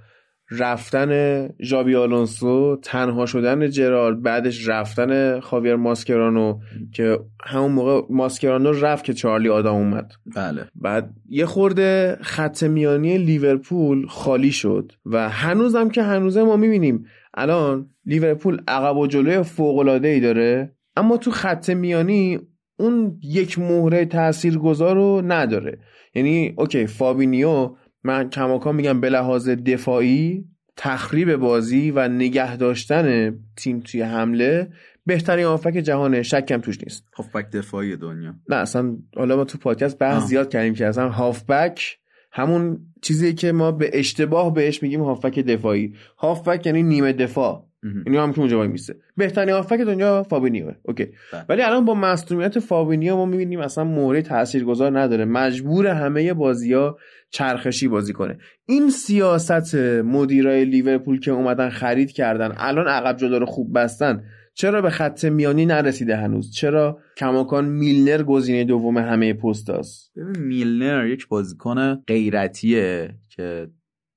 رفتن 0.51 1.49
ژابی 1.61 1.95
آلونسو 1.95 2.79
تنها 2.83 3.25
شدن 3.25 3.69
جرارد 3.69 4.21
بعدش 4.21 4.67
رفتن 4.67 5.39
خاویر 5.39 5.75
ماسکرانو 5.75 6.59
که 6.93 7.19
همون 7.45 7.71
موقع 7.71 8.01
ماسکرانو 8.09 8.71
رفت 8.71 9.05
که 9.05 9.13
چارلی 9.13 9.49
آدم 9.49 9.73
اومد. 9.73 10.11
بله. 10.35 10.65
بعد 10.75 11.13
یه 11.29 11.45
خورده 11.45 12.17
خط 12.21 12.63
میانی 12.63 13.17
لیورپول 13.17 14.07
خالی 14.07 14.51
شد 14.51 14.91
و 15.05 15.29
هنوزم 15.29 15.89
که 15.89 16.03
هنوزه 16.03 16.43
ما 16.43 16.55
می‌بینیم. 16.55 17.05
الان 17.33 17.89
لیورپول 18.05 18.61
عقب 18.67 18.97
و 18.97 19.07
جلوی 19.07 19.43
فوق 19.43 19.87
ای 20.03 20.19
داره 20.19 20.75
اما 20.95 21.17
تو 21.17 21.31
خط 21.31 21.69
میانی 21.69 22.39
اون 22.77 23.19
یک 23.23 23.59
مهره 23.59 24.05
تاثیرگذار 24.05 24.95
رو 24.95 25.21
نداره. 25.25 25.79
یعنی 26.15 26.53
okay 26.57 26.87
فابینیو 26.87 27.75
من 28.05 28.29
کماکان 28.29 28.75
میگم 28.75 29.01
به 29.01 29.09
لحاظ 29.09 29.49
دفاعی 29.49 30.45
تخریب 30.77 31.35
بازی 31.35 31.91
و 31.91 32.07
نگه 32.07 32.57
داشتن 32.57 33.35
تیم 33.55 33.79
توی 33.79 34.01
حمله 34.01 34.67
بهترین 35.05 35.45
هافبک 35.45 35.73
جهانه 35.73 36.23
شکم 36.23 36.57
توش 36.57 36.77
نیست. 36.83 37.03
هافبک 37.15 37.49
دفاعی 37.49 37.95
دنیا. 37.95 38.33
نه 38.49 38.55
اصلا 38.55 38.97
حالا 39.15 39.35
ما 39.35 39.43
تو 39.43 39.57
پادکست 39.57 39.99
بحث 39.99 40.23
زیاد 40.23 40.49
کردیم 40.49 40.73
که 40.73 40.87
اصلا 40.87 41.09
هافبک 41.09 41.97
همون 42.31 42.79
چیزی 43.01 43.33
که 43.33 43.51
ما 43.51 43.71
به 43.71 43.89
اشتباه 43.93 44.53
بهش 44.53 44.83
میگیم 44.83 45.01
هافبک 45.01 45.39
دفاعی. 45.39 45.93
هافبک 46.17 46.65
یعنی 46.65 46.83
نیمه 46.83 47.13
دفاع. 47.13 47.65
اینو 48.05 48.21
هم 48.21 48.33
که 48.33 48.39
اونجا 48.39 48.57
وای 48.57 48.67
میسته 48.67 48.95
بهترین 49.17 49.49
هافبک 49.49 49.79
دنیا 49.79 50.23
فابینیو. 50.23 50.71
okay. 50.83 51.05
بله. 51.33 51.45
ولی 51.49 51.61
الان 51.61 51.85
با 51.85 51.93
مصدومیت 51.93 52.59
فابینیو 52.59 53.15
ما 53.15 53.25
می‌بینیم 53.25 53.59
اصلا 53.59 53.83
مهره 53.83 54.21
تاثیرگذار 54.21 54.99
نداره. 54.99 55.25
مجبور 55.25 55.87
همه 55.87 56.33
بازی‌ها 56.33 56.97
چرخشی 57.29 57.87
بازی 57.87 58.13
کنه. 58.13 58.37
این 58.65 58.89
سیاست 58.89 59.75
مدیرای 60.05 60.65
لیورپول 60.65 61.19
که 61.19 61.31
اومدن 61.31 61.69
خرید 61.69 62.11
کردن 62.11 62.53
الان 62.57 62.87
عقب 62.87 63.17
جلو 63.17 63.39
رو 63.39 63.45
خوب 63.45 63.79
بستن 63.79 64.23
چرا 64.53 64.81
به 64.81 64.89
خط 64.89 65.25
میانی 65.25 65.65
نرسیده 65.65 66.17
هنوز؟ 66.17 66.51
چرا 66.51 66.99
کماکان 67.17 67.65
میلنر 67.65 68.23
گزینه 68.23 68.63
دوم 68.63 68.97
همه 68.97 69.33
پست 69.33 69.69
است 69.69 70.11
میلنر 70.39 71.07
یک 71.07 71.27
بازیکن 71.27 71.95
غیرتیه 71.95 73.15
که 73.29 73.67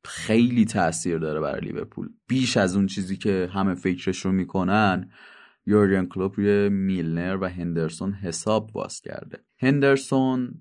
خیلی 0.05 0.65
تاثیر 0.65 1.19
داره 1.19 1.41
برای 1.41 1.61
لیورپول. 1.61 2.09
بیش 2.29 2.57
از 2.57 2.77
اون 2.77 2.87
چیزی 2.87 3.17
که 3.17 3.49
همه 3.53 3.75
فکرش 3.75 4.19
رو 4.19 4.33
می‌کنن 4.33 5.11
یورگن 5.67 6.07
کلوپ 6.07 6.33
روی 6.37 6.69
میلنر 6.69 7.39
و 7.41 7.49
هندرسون 7.49 8.13
حساب 8.13 8.71
باز 8.73 9.01
کرده. 9.01 9.39
هندرسون 9.61 10.61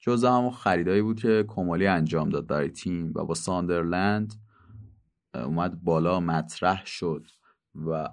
جز 0.00 0.24
همون 0.24 0.50
خریدایی 0.50 1.02
بود 1.02 1.20
که 1.20 1.44
کمالی 1.48 1.86
انجام 1.86 2.28
داد 2.28 2.46
برای 2.46 2.68
تیم 2.68 3.12
و 3.14 3.24
با 3.24 3.34
ساندرلند 3.34 4.34
اومد 5.34 5.82
بالا 5.82 6.20
مطرح 6.20 6.82
شد 6.86 7.26
و 7.74 8.08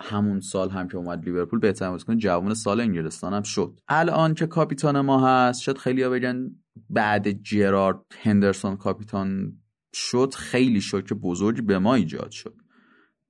همون 0.00 0.40
سال 0.40 0.70
هم 0.70 0.88
که 0.88 0.96
اومد 0.96 1.24
لیورپول 1.24 1.58
بهترین 1.58 1.90
بازیکن 1.90 2.18
جوان 2.18 2.54
سال 2.54 2.80
انگلستان 2.80 3.34
هم 3.34 3.42
شد. 3.42 3.80
الان 3.88 4.34
که 4.34 4.46
کاپیتان 4.46 5.00
ما 5.00 5.28
هست 5.28 5.62
شاید 5.62 5.78
خیلی 5.78 6.08
بگن 6.08 6.50
بعد 6.90 7.42
جرارد 7.42 7.96
هندرسون 8.22 8.76
کاپیتان 8.76 9.58
شد 9.92 10.34
خیلی 10.34 10.80
شوک 10.80 11.12
بزرگی 11.12 11.62
به 11.62 11.78
ما 11.78 11.94
ایجاد 11.94 12.30
شد 12.30 12.54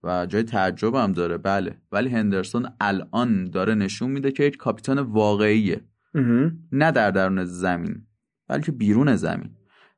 و 0.02 0.26
جای 0.26 0.42
تعجب 0.42 0.94
هم 0.94 1.12
داره. 1.12 1.38
بله 1.38 1.82
ولی 1.92 2.09
هندرسون 2.09 2.68
الان 2.80 3.50
داره 3.50 3.75
نشون 3.75 4.11
میده 4.11 4.32
که 4.32 4.44
یک 4.44 4.56
کاپیتان 4.56 4.99
واقعیه. 4.99 5.85
نه 6.73 6.93
در 6.93 7.11
درون 7.11 7.45
زمین 7.45 8.07
بلکه 8.49 8.73
بیرون 8.73 9.17
زمین. 9.17 9.50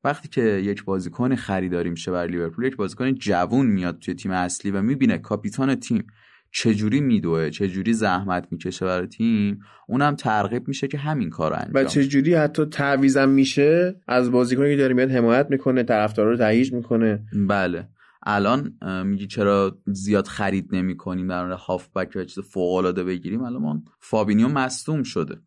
وقتی 0.05 0.29
که 0.29 0.43
یک 0.43 0.85
بازیکن 0.85 1.35
خریداری 1.35 1.91
میشه 1.91 2.13
برای 2.13 2.29
لیورپول 2.29 2.65
یک 2.65 2.77
بازیکن 2.77 3.15
جوون 3.15 3.67
میاد 3.67 3.99
توی 3.99 4.15
تیم 4.15 4.33
اصلی 4.33 4.71
و 4.71 4.83
می‌بینه 4.83 5.19
کاپیتان 5.19 5.75
تیم 5.75 6.07
چجوری 6.51 7.01
میدوه 7.01 7.51
چجوری 7.51 7.93
زحمت 7.93 8.49
می‌کشه 8.51 8.87
برای 8.87 9.07
تیم 9.07 9.61
اونم 9.89 10.15
ترغیب 10.15 10.69
میشه 10.69 10.89
که 10.89 10.99
همین 10.99 11.31
کار 11.31 11.55
انجام 11.55 11.71
و 11.75 11.85
چجوری 11.85 12.35
حتی 12.35 12.65
تعویضم 12.65 13.29
میشه 13.29 14.01
از 14.09 14.31
بازیکنی 14.31 14.71
که 14.71 14.77
داره 14.77 14.95
میاد 14.95 15.11
حمایت 15.11 15.47
می‌کنه 15.51 15.83
طرفدارا 15.83 16.31
رو 16.31 16.37
تهییج 16.37 16.73
می‌کنه. 16.73 17.25
بله. 17.49 17.89
الان 18.23 18.79
میگی 19.07 19.27
چرا 19.27 19.79
زیاد 19.87 20.27
خرید 20.27 20.75
نمی 20.75 20.97
کنیم 20.97 21.29
در 21.29 21.45
مورد 21.45 21.59
هافبک 21.59 22.13
و 22.15 22.25
چیز 22.25 22.45
فوق 22.45 22.75
العاده 22.75 23.05
بگیریم؟ 23.05 23.43
الان 23.43 23.85
فابینیو 24.01 24.49
مصدوم 24.49 25.03
شده. 25.03 25.41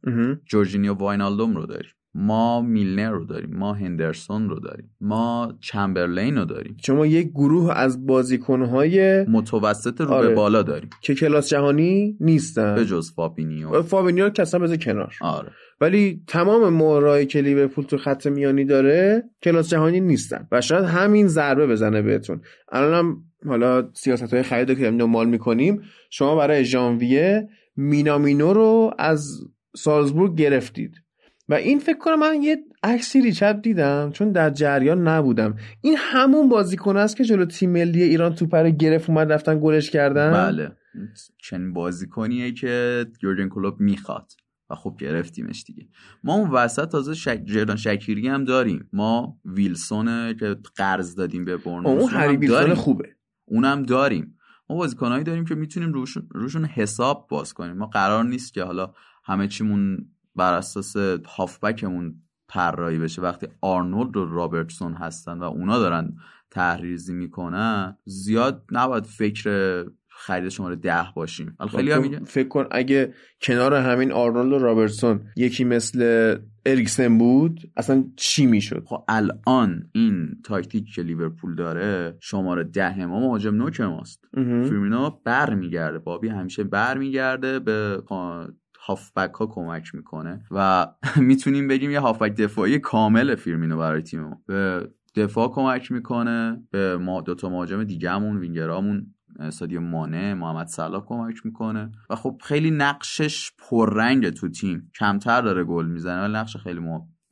جورجینیو 0.46 0.94
واینالدوم 0.94 1.56
رو 1.56 1.66
داریم. 1.66 1.92
ما 2.18 2.62
میلنر 2.62 3.12
رو 3.12 3.26
داریم 3.26 3.56
ما 3.56 3.74
هندرسون 3.74 4.50
رو 4.50 4.60
داریم 4.60 4.92
ما 5.02 5.54
چمبرلین 5.62 6.38
رو 6.38 6.46
داریم. 6.46 6.78
شما 6.86 7.06
یک 7.06 7.30
گروه 7.30 7.74
از 7.74 8.06
بازیکنهای 8.06 9.24
متوسط 9.24 10.02
رو 10.02 10.12
آره. 10.12 10.28
به 10.28 10.36
بالا 10.36 10.64
داریم. 10.64 10.90
که 11.02 11.16
کلاس 11.16 11.50
جهانی 11.50 12.18
نیستن. 12.20 12.76
به 12.76 12.86
جز 12.86 13.12
فابینیو. 13.16 13.82
فابینیو 13.82 14.30
که 14.30 14.42
اصلا 14.42 14.60
بذار 14.60 14.78
کنار. 14.78 15.14
آره. 15.22 15.52
ولی 15.82 16.22
تمام 16.28 16.74
مهرایی 16.74 17.26
که 17.26 17.42
لیورپول 17.42 17.86
تو 17.86 17.98
خط 17.98 18.28
میانی 18.28 18.66
داره 18.66 19.24
کلاس 19.44 19.70
جهانی 19.70 20.00
نیستن. 20.00 20.48
و 20.52 20.62
شاید 20.62 20.86
همین 20.86 21.28
ضربه 21.28 21.68
بزنه 21.68 22.02
بهتون. 22.02 22.42
الانم 22.72 23.18
حالا 23.46 23.90
سیاست 23.94 24.34
های 24.34 24.44
خرید 24.44 24.78
که 24.78 24.92
دنبال 24.92 25.30
می‌کنیم 25.30 25.82
شما 26.10 26.36
برای 26.36 26.66
ژانویه 26.66 27.50
مینامینو 27.76 28.54
رو 28.54 28.94
از 28.98 29.42
سالزبورگ 29.76 30.36
گرفتید. 30.36 31.05
و 31.50 31.54
این 31.54 31.80
فکر 31.80 31.98
کنم 31.98 32.20
من 32.20 32.44
یه 32.44 32.58
عکسی 32.84 33.22
ریچب 33.22 33.62
دیدم 33.62 34.12
چون 34.12 34.32
در 34.32 34.50
جریان 34.50 35.08
نبودم. 35.08 35.56
این 35.82 35.96
همون 35.98 36.50
بازیکن 36.50 36.98
است 36.98 37.18
که 37.18 37.24
جلو 37.24 37.46
تیم 37.46 37.70
ملی 37.70 38.04
ایران 38.04 38.36
توپ 38.36 38.56
رو 38.56 38.70
گرفت 38.70 39.10
اومد 39.10 39.32
رفتن 39.32 39.60
گلش 39.64 39.90
کردن؟ 39.90 40.34
بله. 40.34 40.72
چنین 41.38 41.74
بازیکنیه 41.74 42.52
که 42.52 43.06
یورگن 43.24 43.50
کلوب 43.50 43.80
می‌خواد. 43.80 44.32
و 44.70 44.76
خب 44.76 44.96
گرفتیمش 45.00 45.64
دیگه. 45.64 45.88
ما 46.24 46.36
اون 46.36 46.50
وسط 46.50 46.90
تازه 46.90 47.14
شک... 47.14 47.42
جردان 47.46 47.76
شکیری 47.76 48.28
هم 48.28 48.44
داریم. 48.44 48.90
ما 48.94 49.38
ویلسون 49.46 50.34
که 50.34 50.56
قرض 50.76 51.16
دادیم 51.16 51.46
به 51.46 51.58
برنوس 51.58 51.86
اون 51.88 52.10
هری 52.10 52.38
ویلسون 52.38 52.74
خوبه. 52.74 53.10
اونم 53.46 53.84
داریم. 53.84 54.38
ما 54.70 54.76
بازیکنایی 54.76 55.24
داریم 55.24 55.46
که 55.46 55.56
می‌تونیم 55.56 55.94
روشون... 55.94 56.28
روشون 56.32 56.66
حساب 56.66 57.28
باز 57.30 57.54
کنیم. 57.54 57.78
ما 57.78 57.86
قرار 57.86 58.24
نیست 58.24 58.54
که 58.54 58.64
حالا 58.64 58.94
همه 59.24 59.48
چیمون 59.48 60.10
بر 60.36 60.54
اساس 60.54 60.98
هافبکمون 61.26 62.16
طراحی 62.48 63.00
بشه. 63.00 63.22
وقتی 63.22 63.48
آرنولد 63.62 64.18
و 64.18 64.26
رابرتسون 64.26 64.94
هستن 64.94 65.40
و 65.40 65.44
اونا 65.44 65.80
دارن 65.80 66.16
تحریزی 66.52 67.14
می‌کنن 67.14 67.98
زیاد 68.06 68.64
نباید 68.72 69.06
فکر 69.06 69.86
خرید 70.08 70.50
شماره 70.50 70.76
ده 70.76 71.06
باشیم. 71.16 71.56
حالا 71.60 71.72
خیلی 71.72 72.10
میگن 72.10 72.24
فکر 72.24 72.48
کن 72.48 72.68
اگه 72.72 73.14
کنار 73.42 73.74
همین 73.74 74.12
آرنولد 74.12 74.52
و 74.54 74.60
رابرتسون 74.60 75.22
یکی 75.36 75.64
مثل 75.64 76.36
اریکسن 76.66 77.18
بود 77.18 77.72
اصلا 77.78 78.04
چی 78.16 78.46
می‌شد؟ 78.46 78.84
خب 78.86 79.04
الان 79.08 79.90
این 79.92 80.42
تاکتیک 80.46 80.94
که 80.96 81.02
لیورپول 81.02 81.56
داره 81.56 82.18
شماره 82.22 82.64
ده 82.64 83.06
ما 83.06 83.20
مهاجم 83.20 83.56
نوک 83.56 83.82
ماست. 83.82 84.26
فیرمینو 84.36 85.10
برمیگرده. 85.24 86.00
بابی 86.00 86.28
همیشه 86.28 86.64
برمیگرده 86.64 87.60
به 87.60 88.02
هافبک 88.86 89.34
ها 89.34 89.48
کمک 89.48 89.96
می‌کنه 89.96 90.42
و 90.52 90.88
می‌تونیم 91.18 91.68
بگیم 91.68 91.92
یه 91.92 92.00
هافبک 92.00 92.36
دفاعی 92.36 92.80
کامل 92.80 93.36
فیرمینو 93.36 93.78
برای 93.78 94.02
تیم 94.02 94.38
به 94.46 94.90
دفاع 95.16 95.52
کمک 95.52 95.92
می‌کنه 95.92 96.64
به 96.72 96.98
ما 96.98 97.22
دوتا 97.22 97.50
مهاجم 97.50 97.84
دیگهمون 97.84 98.38
وینگرامون 98.38 99.16
سادیو 99.50 99.82
مانه 99.82 100.34
محمد 100.34 100.68
صلاح 100.68 101.06
کمک 101.06 101.46
می‌کنه. 101.46 101.92
و 102.10 102.16
خب 102.16 102.42
خیلی 102.44 102.72
نقشش 102.72 103.52
پررنگ 103.70 104.30
تو 104.30 104.50
تیم. 104.50 104.92
کمتر 105.00 105.42
داره 105.42 105.64
گل 105.64 105.86
می‌زنه 105.86 106.22
ولی 106.22 106.34
نقش 106.34 106.58
خیلی 106.58 106.82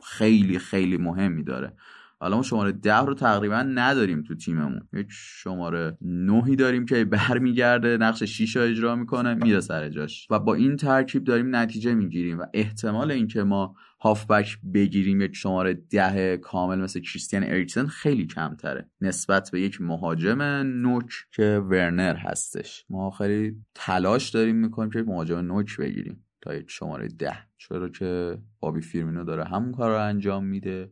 خیلی 0.04 0.60
خیلی 0.60 0.98
مهمی 0.98 1.44
داره. 1.44 1.74
حالا 2.24 2.36
ما 2.36 2.44
شماره 2.44 2.72
ده 2.72 2.98
رو 3.00 3.14
تقریبا 3.14 3.62
نداریم 3.62 4.24
تو 4.24 4.36
تیممون. 4.36 4.88
یک 4.94 5.08
شماره 5.10 5.98
نهی 6.02 6.56
داریم 6.56 6.86
که 6.86 7.06
برمیگرده 7.06 7.98
نقش 7.98 8.24
6 8.24 8.56
رو 8.56 8.62
اجرا 8.62 8.96
می‌کنه 8.96 9.34
میره 9.34 9.60
سر 9.60 9.90
جاش. 9.90 10.28
و 10.30 10.40
با 10.40 10.54
این 10.54 10.76
ترکیب 10.76 11.24
داریم 11.24 11.56
نتیجه 11.56 11.94
می‌گیریم 11.94 12.40
و 12.40 12.46
احتمال 12.54 13.12
اینکه 13.12 13.44
ما 13.44 13.76
هافبک 14.02 14.58
بگیریم 14.74 15.22
یک 15.22 15.36
شماره 15.36 15.74
ده 15.74 16.38
کامل 16.38 16.80
مثل 16.80 17.00
کریستیان 17.00 17.44
اریکسن 17.44 17.86
خیلی 17.86 18.26
کمتره. 18.26 18.90
نسبت 19.02 19.52
به 19.52 19.62
یک 19.62 19.82
مهاجم 19.82 20.42
نوک 20.42 21.12
که 21.32 21.62
ورنر 21.70 22.16
هستش. 22.16 22.86
ما 22.90 23.12
خیلی 23.12 23.56
تلاش 23.76 24.30
داریم 24.30 24.56
می‌کنیم 24.56 24.90
که 24.90 25.00
یک 25.00 25.08
مهاجم 25.08 25.38
نوک 25.38 25.78
بگیریم 25.78 26.26
تا 26.42 26.56
یک 26.56 26.66
شماره 26.70 27.08
ده. 27.08 27.38
چرا 27.58 27.90
که 27.90 28.38
بابی 28.60 28.82
فیرمینو 28.82 29.24
داره 29.24 29.44
همون 29.44 29.72
کار 29.72 29.90
رو 29.90 30.02
انجام 30.02 30.46
میده. 30.46 30.92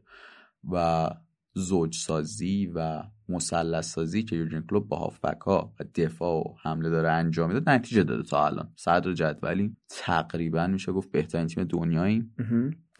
و 0.71 1.07
زوج 1.53 1.95
سازی 1.95 2.71
و 2.75 3.03
مثلث 3.29 3.91
سازی 3.91 4.23
که 4.23 4.35
یورجن 4.35 4.63
کلوب 4.69 4.87
با 4.87 4.97
هافبک 4.97 5.41
ها 5.41 5.73
و 5.79 5.83
دفاع 5.95 6.35
و 6.35 6.43
حمله 6.63 6.89
داره 6.89 7.11
انجام 7.11 7.53
میده 7.53 7.71
نتیجه 7.71 8.03
داده 8.03 8.23
تا 8.23 8.45
الان. 8.45 8.69
صدر 8.75 9.13
جدولی 9.13 9.75
تقریبا 9.89 10.67
میشه 10.67 10.91
گفت 10.91 11.11
بهترین 11.11 11.47
تیم 11.47 11.63
دنیاییم. 11.63 12.35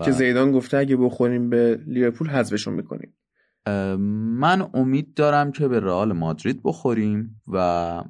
که 0.06 0.12
زیدان 0.12 0.52
گفته 0.52 0.78
اگه 0.78 0.98
بخوریم 0.98 1.50
به 1.50 1.84
لیورپول 1.88 2.28
حذفشون 2.28 2.74
می‌کنیم. 2.74 3.14
من 4.40 4.70
امید 4.74 5.14
دارم 5.14 5.52
که 5.52 5.68
به 5.68 5.80
رئال 5.80 6.14
مادرید 6.14 6.62
بخوریم 6.64 7.42
و 7.48 8.04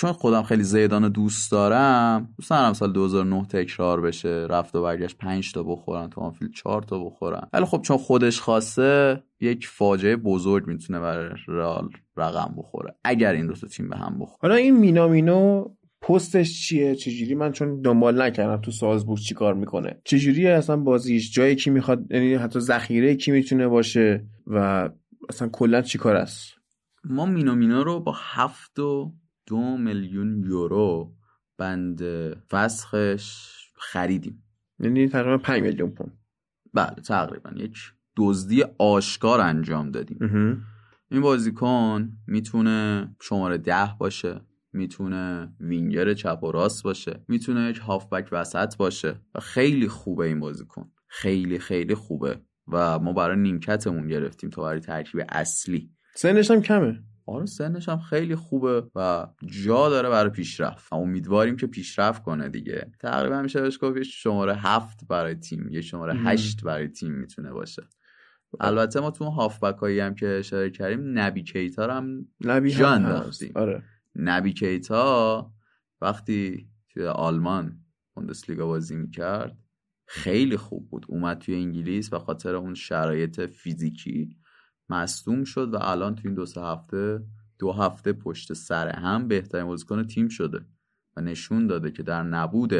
چون 0.00 0.12
خودم 0.12 0.42
خیلی 0.42 0.62
زیدان 0.62 1.08
دوست 1.08 1.52
دارم 1.52 2.28
دوست 2.36 2.50
دارم 2.50 2.72
سال 2.72 2.92
2009 2.92 3.44
تکرار 3.44 4.00
بشه 4.00 4.46
رفت 4.50 4.74
و 4.74 4.82
برگشت 4.82 5.16
5 5.16 5.52
تا 5.52 5.62
بخورن 5.62 6.10
تو 6.10 6.20
آنفیلد 6.20 6.52
4 6.52 6.82
تا 6.82 7.04
بخورن. 7.04 7.48
ولی 7.52 7.64
خب 7.64 7.82
چون 7.82 7.96
خودش 7.96 8.40
خواسته 8.40 9.22
یک 9.40 9.66
فاجعه 9.66 10.16
بزرگ 10.16 10.66
می‌تونه 10.66 11.00
برای 11.00 11.30
رئال 11.48 11.88
رقم 12.16 12.54
بخوره 12.56 12.94
اگر 13.04 13.32
این 13.32 13.46
دو 13.46 13.52
تا 13.52 13.66
تیم 13.66 13.88
به 13.88 13.96
هم 13.96 14.18
بخوره 14.18 14.38
حالا 14.42 14.54
این 14.54 14.76
مینامینو 14.76 15.64
پستش 16.02 16.66
چیه؟ 16.66 16.94
چجوری؟ 16.94 17.34
من 17.34 17.52
چون 17.52 17.80
دنبال 17.80 18.22
نکردم 18.22 18.62
تو 18.62 18.70
سازبورگ 18.70 19.20
چی 19.20 19.34
کار 19.34 19.54
می‌کنه. 19.54 20.00
چجوری 20.04 20.46
اصلا 20.48 20.76
بازیش 20.76 21.32
جایی 21.32 21.56
کی 21.56 21.70
می‌خواد 21.70 22.12
یعنی 22.12 22.34
حتی 22.34 22.60
ذخیره 22.60 23.14
کی 23.14 23.30
می‌تونه 23.30 23.68
باشه 23.68 24.24
و 24.46 24.88
اصلا 25.28 25.48
کلا 25.48 25.82
چی 25.82 25.98
کار 25.98 26.16
است؟ 26.16 26.52
ما 27.04 27.26
مینامینو 27.26 27.84
رو 27.84 28.00
با 28.00 28.14
هفت 28.16 28.78
و 28.78 29.12
دو 29.50 29.76
میلیون 29.76 30.44
یورو 30.44 31.12
بند 31.58 32.02
فسخش 32.50 33.56
خریدیم. 33.74 34.42
یعنی 34.80 35.08
تقریبا 35.08 35.38
5 35.38 35.62
میلیون 35.62 35.90
پوند. 35.90 36.18
بله 36.74 36.94
تقریبا. 36.94 37.50
یک 37.56 37.76
دزدی 38.16 38.64
آشکار 38.78 39.40
انجام 39.40 39.90
دادیم. 39.90 40.18
این 41.10 41.20
بازیکن 41.20 42.12
می‌تونه 42.26 43.08
شماره 43.20 43.58
ده 43.58 43.94
باشه 43.98 44.40
می‌تونه 44.72 45.52
وینگر 45.60 46.14
چپ 46.14 46.44
و 46.44 46.52
راست 46.52 46.82
باشه 46.82 47.24
می‌تونه 47.28 47.70
یک 47.70 47.78
هافبک 47.78 48.28
وسط 48.32 48.76
باشه 48.76 49.20
و 49.34 49.40
خیلی 49.40 49.88
خوبه 49.88 50.26
این 50.26 50.40
بازیکن. 50.40 50.90
خیلی 51.06 51.58
خیلی 51.58 51.94
خوبه 51.94 52.40
و 52.68 52.98
ما 52.98 53.12
برای 53.12 53.36
نیمکتمون 53.36 54.08
گرفتیم 54.08 54.50
تا 54.50 54.62
برای 54.62 54.80
ترکیب 54.80 55.20
اصلی. 55.28 55.90
سنش 56.14 56.50
هم 56.50 56.62
کمه. 56.62 57.02
آره 57.30 57.46
سنش 57.46 57.88
هم 57.88 57.98
خیلی 57.98 58.34
خوبه 58.34 58.84
و 58.94 59.26
جا 59.64 59.88
داره 59.88 60.08
برای 60.08 60.30
پیشرفت 60.30 60.92
امیدواریم 60.92 61.56
که 61.56 61.66
پیشرفت 61.66 62.22
کنه 62.22 62.48
دیگه. 62.48 62.90
تقریبا 62.98 63.42
میشه 63.42 63.60
بهش 63.60 63.78
گفت 63.82 64.02
شماره 64.02 64.54
هفت 64.54 65.08
برای 65.08 65.34
تیم 65.34 65.68
یه 65.68 65.80
شماره 65.80 66.14
هشت 66.14 66.62
برای 66.64 66.88
تیم 66.88 67.12
می‌تونه 67.12 67.52
باشه. 67.52 67.82
البته 68.60 69.00
ما 69.00 69.10
تو 69.10 69.24
هافبک 69.24 69.78
هایی 69.78 70.00
هم 70.00 70.14
که 70.14 70.28
اشاره 70.28 70.70
کردیم 70.70 71.18
نبی 71.18 71.42
کیتا 71.42 71.94
هم 71.94 72.26
نبی 72.40 72.70
جان 72.70 73.04
آره. 73.54 73.82
نبی 74.16 74.52
کیتا 74.52 75.52
وقتی 76.00 76.68
توی 76.88 77.06
آلمان 77.06 77.78
بوندسلیگا 78.14 78.66
بازی 78.66 78.96
می‌کرد 78.96 79.56
خیلی 80.06 80.56
خوب 80.56 80.90
بود. 80.90 81.06
اومد 81.08 81.38
توی 81.38 81.54
انگلیس 81.54 82.12
و 82.12 82.18
خاطر 82.18 82.54
اون 82.54 82.74
شرایط 82.74 83.40
فیزیکی. 83.40 84.36
مصدوم 84.90 85.44
شد 85.44 85.74
و 85.74 85.78
الان 85.80 86.14
تو 86.14 86.22
این 86.24 86.34
دو 86.34 86.46
سه 86.46 86.60
هفته 86.60 87.22
دو 87.58 87.72
هفته 87.72 88.12
پشت 88.12 88.52
سر 88.52 88.88
هم 88.88 89.28
بهترین 89.28 89.66
بازیکن 89.66 90.06
تیم 90.06 90.28
شده 90.28 90.60
و 91.16 91.20
نشون 91.20 91.66
داده 91.66 91.90
که 91.90 92.02
در 92.02 92.22
نبود 92.22 92.72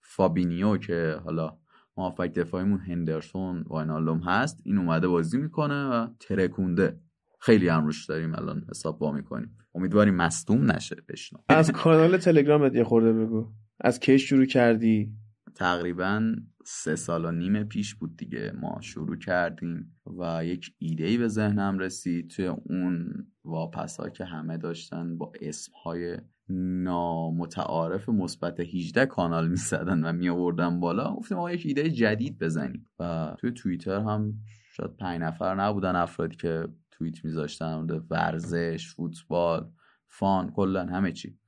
فابینیو 0.00 0.76
که 0.76 1.20
حالا 1.24 1.58
موافق 1.96 2.26
دفاعیمون 2.26 2.80
هندرسون 2.80 3.64
واینالوم 3.66 4.18
هست 4.18 4.60
این 4.64 4.78
اومده 4.78 5.08
بازی 5.08 5.38
می‌کنه 5.38 5.84
و 5.84 6.08
ترکونده. 6.20 7.00
خیلی 7.40 7.68
هم 7.68 7.84
روش 7.84 8.06
داریم 8.06 8.34
الان 8.34 8.64
حساب 8.70 8.98
با 8.98 9.12
می‌کنیم. 9.12 9.56
امیدواریم 9.74 10.14
مصدوم 10.14 10.70
نشه 10.70 10.96
بشنو. 11.08 11.38
از 11.48 11.72
کانال 11.72 12.16
تلگرامت 12.16 12.74
یه 12.74 12.84
خورده 12.84 13.12
بگو. 13.12 13.52
از 13.80 14.00
کی 14.00 14.18
شروع 14.18 14.44
کردی؟ 14.44 15.12
تقریبا 15.54 16.34
سه 16.66 16.96
سال 16.96 17.24
و 17.24 17.30
نیم 17.30 17.64
پیش 17.64 17.94
بود 17.94 18.16
دیگه 18.16 18.52
ما 18.60 18.80
شروع 18.80 19.16
کردیم 19.16 19.96
و 20.18 20.44
یک 20.44 20.74
ایده 20.78 21.04
ای 21.04 21.18
به 21.18 21.28
ذهنم 21.28 21.78
رسید 21.78 22.30
توی 22.30 22.46
اون 22.46 23.26
واپس 23.44 24.00
که 24.00 24.24
همه 24.24 24.56
داشتن 24.56 25.18
با 25.18 25.32
اسم 25.40 25.72
های 25.84 26.18
نامتعارف 26.48 28.08
مثبت 28.08 28.60
18 28.60 29.06
کانال 29.06 29.48
می‌زدن 29.48 30.04
و 30.04 30.12
می 30.12 30.28
آوردن 30.28 30.80
بالا 30.80 31.14
گفتیم 31.14 31.36
ما 31.36 31.52
یک 31.52 31.66
ایده 31.66 31.90
جدید 31.90 32.38
بزنیم. 32.38 32.86
و 32.98 33.34
توی 33.38 33.52
توییتر 33.52 34.00
هم 34.00 34.34
شاید 34.72 34.96
پنج 34.96 35.20
نفر 35.20 35.54
نبودن 35.54 35.96
افرادی 35.96 36.36
که 36.36 36.68
توییت 36.90 37.24
میذاشتن 37.24 37.86
ورزش 38.10 38.88
فوتبال 38.88 39.70
فان 40.06 40.50
کلا 40.50 40.86
همه 40.86 41.12
چی. 41.12 41.38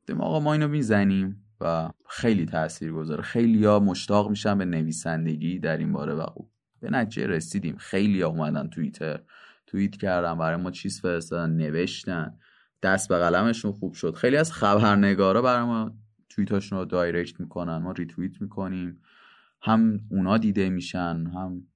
گفتیم 0.00 0.20
آقا 0.20 0.40
ما 0.40 0.52
اینو 0.52 0.68
می‌زنیم. 0.68 1.47
و 1.60 1.90
خیلی 2.08 2.46
تاثیر 2.46 2.92
گذاره 2.92 3.22
خیلی 3.22 3.64
ها 3.64 3.80
مشتاق 3.80 4.30
میشن 4.30 4.58
به 4.58 4.64
نویسندگی 4.64 5.58
در 5.58 5.76
این 5.76 5.92
باره 5.92 6.14
و 6.14 6.26
به 6.80 6.90
نتیجه 6.90 7.26
رسیدیم. 7.26 7.76
خیلی 7.76 8.22
ها 8.22 8.28
اومدن 8.28 8.68
توییتر 8.68 9.20
توییت 9.66 9.96
کردن 9.96 10.38
برای 10.38 10.62
ما 10.62 10.70
چیز 10.70 11.00
فرستادن 11.00 11.50
نوشتن. 11.50 12.38
دست 12.82 13.08
به 13.08 13.18
قلمشون 13.18 13.72
خوب 13.72 13.92
شد. 13.94 14.14
خیلی 14.14 14.36
از 14.36 14.52
خبرنگارا 14.52 15.42
برای 15.42 15.64
ما 15.64 15.92
توییتاشون 16.28 16.78
رو 16.78 16.84
دایرکت 16.84 17.40
می‌کنن. 17.40 17.76
ما 17.76 17.92
ریتوییت 17.92 18.42
می‌کنیم. 18.42 19.00
هم 19.62 20.00
اونا 20.10 20.38
دیده 20.38 20.68
میشن 20.68 21.26
هم 21.34 21.66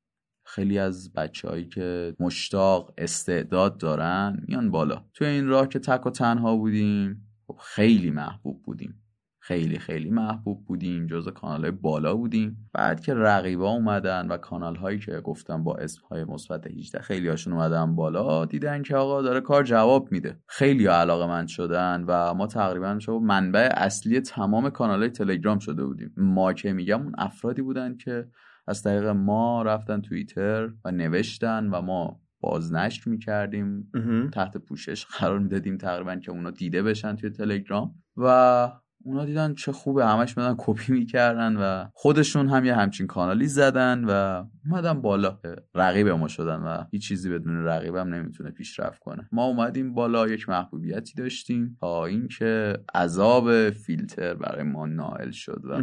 خیلی 0.45 0.79
از 0.79 1.13
بچههایی 1.13 1.65
که 1.65 2.17
مشتاق 2.21 2.95
استعداد 2.99 3.79
دارن 3.79 4.45
میان 4.49 4.71
بالا. 4.71 5.05
توی 5.15 5.27
این 5.27 5.47
راه 5.47 5.69
که 5.69 5.79
تک 5.79 6.07
و 6.07 6.11
تنها 6.11 6.57
بودیم 6.57 7.29
خب 7.47 7.59
خیلی 7.63 8.11
محبوب 8.11 8.63
بودیم. 8.63 9.02
خیلی 9.45 9.79
خیلی 9.79 10.11
محبوب 10.11 10.65
بودیم 10.65 11.07
جز 11.07 11.29
کانال 11.29 11.61
های 11.61 11.71
بالا 11.71 12.15
بودیم. 12.15 12.71
بعد 12.73 13.01
که 13.01 13.15
رقیبا 13.15 13.71
اومدن 13.71 14.29
و 14.29 14.37
کانال 14.37 14.77
هایی 14.77 14.99
که 14.99 15.21
گفتم 15.21 15.65
با 15.65 15.75
اسم 15.75 16.03
های 16.11 16.25
مثبت 16.25 16.67
18 16.67 17.01
خیلی 17.01 17.29
هاشون 17.29 17.53
اومدن 17.53 17.95
بالا 17.95 18.45
دیدن 18.45 18.83
که 18.83 18.97
آقا 18.97 19.23
داره 19.23 19.41
کار 19.41 19.65
جواب 19.65 20.13
میده. 20.13 20.41
خیلی 20.49 20.87
علاقه 20.87 21.27
من 21.27 21.47
شدن 21.47 22.05
و 22.09 22.35
ما 22.35 22.47
تقریبا 22.47 22.99
شو 22.99 23.19
منبع 23.19 23.69
اصلی 23.77 24.21
تمام 24.21 24.71
کانال 24.71 25.01
های 25.01 25.11
تلگرام 25.11 25.59
شده 25.59 25.85
بودیم. 25.85 26.15
ما 26.17 26.53
که 26.53 26.73
میگم 26.73 27.03
اون 27.03 27.13
افرادی 27.19 27.63
بودن 27.63 27.97
که 27.97 28.29
از 28.67 28.83
طریق 28.83 29.07
ما 29.07 29.63
رفتن 29.63 30.01
توییتر 30.01 30.73
و 30.85 30.91
نوشتن 30.91 31.67
و 31.67 31.81
ما 31.81 32.21
بازنشر 32.41 33.11
می‌کردیم. 33.11 33.91
تحت 34.33 34.57
پوشش 34.57 35.07
قرار 35.07 35.39
می‌دادیم 35.39 35.77
تقریبا 35.77 36.17
که 36.17 36.31
اونا 36.31 36.51
دیده 36.51 36.83
بشن 36.83 37.17
توی 37.17 37.31
تلگرام. 37.31 37.95
و 38.17 38.69
اونا 39.05 39.25
دیدن 39.25 39.55
چه 39.55 39.73
خوبه 39.73 40.07
همش 40.07 40.35
بدن 40.35 40.55
کپی 40.59 40.93
می‌کردن 40.93 41.57
و 41.57 41.87
خودشون 41.95 42.49
هم 42.49 42.65
یه 42.65 42.75
همچین 42.75 43.07
کانالی 43.07 43.47
زدن 43.47 44.05
و 44.09 44.45
اومدن 44.67 45.01
بالا. 45.01 45.39
رقیب 45.75 46.09
ما 46.09 46.29
شدن 46.29 46.57
و 46.57 46.85
هیچ 46.91 47.09
چیزی 47.09 47.31
بدون 47.31 47.65
رقیبم 47.65 48.15
نمی‌تونه 48.15 48.51
پیشرفت 48.51 48.99
کنه. 48.99 49.29
ما 49.33 49.45
اومدیم 49.45 49.95
بالا 49.95 50.29
یک 50.29 50.49
محبوبیتی 50.49 51.15
داشتیم 51.15 51.77
تا 51.81 52.07
اینکه 52.07 52.79
عذاب 52.95 53.71
فیلتر 53.71 54.35
برای 54.35 54.63
ما 54.63 54.87
نائل 54.87 55.31
شد 55.31 55.63
و 55.65 55.83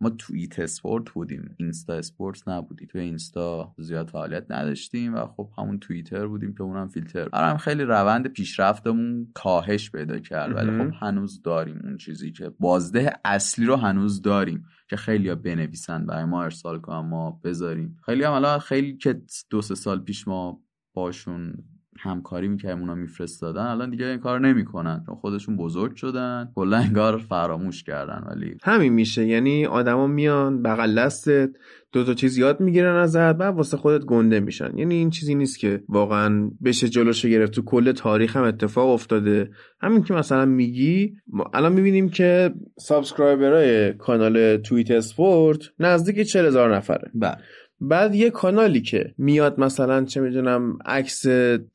ما 0.00 0.10
توییت 0.10 0.58
اسپورت 0.58 1.10
بودیم. 1.10 1.54
اینستا 1.56 1.94
اسپورت 1.94 2.48
نبودیم 2.48 2.88
تو 2.92 2.98
اینستا 2.98 3.74
زیاد 3.78 4.08
فعالیت 4.08 4.50
نداشتیم 4.50 5.14
و 5.14 5.26
خب 5.26 5.50
همون 5.58 5.78
توییتر 5.78 6.26
بودیم 6.26 6.54
که 6.54 6.62
اونم 6.62 6.88
فیلتر. 6.88 7.28
هم 7.32 7.56
خیلی 7.56 7.82
روند 7.82 8.26
پیشرفتمون 8.26 9.28
کاهش 9.34 9.90
پیدا 9.90 10.18
کرد. 10.18 10.56
ولی 10.56 10.78
خب 10.78 10.94
هنوز 11.00 11.42
داریم 11.42 11.80
اون 11.84 11.96
چیزی 11.96 12.32
که 12.32 12.52
بازده 12.60 13.12
اصلی 13.24 13.66
رو 13.66 13.76
هنوز 13.76 14.22
داریم. 14.22 14.64
که 14.88 14.96
خیلی 14.96 15.28
ها 15.28 15.34
بنویسن 15.34 16.06
برای 16.06 16.24
ما 16.24 16.42
ارسال 16.42 16.80
کنن 16.80 16.98
ما 16.98 17.40
بذاریم. 17.44 17.98
خیلی 18.06 18.24
هم 18.24 18.58
خیلی 18.58 18.96
که 18.96 19.22
دو 19.50 19.62
سه 19.62 19.74
سال 19.74 20.00
پیش 20.00 20.28
ما 20.28 20.60
باشون 20.94 21.64
همکاری 22.00 22.48
می‌کردیم 22.48 22.80
اونا 22.80 22.94
میفرستادن. 22.94 23.66
الان 23.66 23.90
دیگه 23.90 24.06
این 24.06 24.18
کار 24.18 24.40
نمی‌کنن. 24.40 25.02
چون 25.06 25.14
خودشون 25.14 25.56
بزرگ 25.56 25.96
شدن. 25.96 26.48
کلا 26.54 26.76
انگار 26.76 27.18
فراموش 27.18 27.82
کردن 27.82 28.24
ولی 28.30 28.56
همین 28.62 28.92
میشه. 28.92 29.26
یعنی 29.26 29.66
آدما 29.66 30.06
میان 30.06 30.62
بغل 30.62 30.98
دستت 30.98 31.50
دو 31.92 32.04
تا 32.04 32.14
چیز 32.14 32.38
یاد 32.38 32.60
می‌گیرن 32.60 32.96
ازت 32.96 33.36
بعد 33.36 33.54
واسه 33.54 33.76
خودت 33.76 34.04
گنده 34.04 34.40
میشن. 34.40 34.78
یعنی 34.78 34.94
این 34.94 35.10
چیزی 35.10 35.34
نیست 35.34 35.58
که 35.58 35.82
واقعا 35.88 36.50
بشه 36.64 36.88
جلوشو 36.88 37.28
گرفت. 37.28 37.52
تو 37.52 37.62
کل 37.62 37.92
تاریخ 37.92 38.36
هم 38.36 38.44
اتفاق 38.44 38.88
افتاده. 38.88 39.50
همین 39.80 40.02
که 40.02 40.14
مثلا 40.14 40.44
میگی 40.44 41.16
الان 41.54 41.72
می‌بینیم 41.72 42.08
که 42.08 42.54
subscriber 42.78 43.82
ای 43.82 43.92
کانال 43.92 44.56
توییت 44.56 44.90
اسپورت 44.90 45.60
نزدیک 45.78 46.22
40000 46.22 46.76
نفره. 46.76 47.10
بله. 47.14 47.36
بعد 47.80 48.14
یه 48.14 48.30
کانالی 48.30 48.80
که 48.80 49.14
میاد 49.18 49.60
مثلا 49.60 50.04
چه 50.04 50.20
می‌دونم 50.20 50.78
عکس 50.86 51.26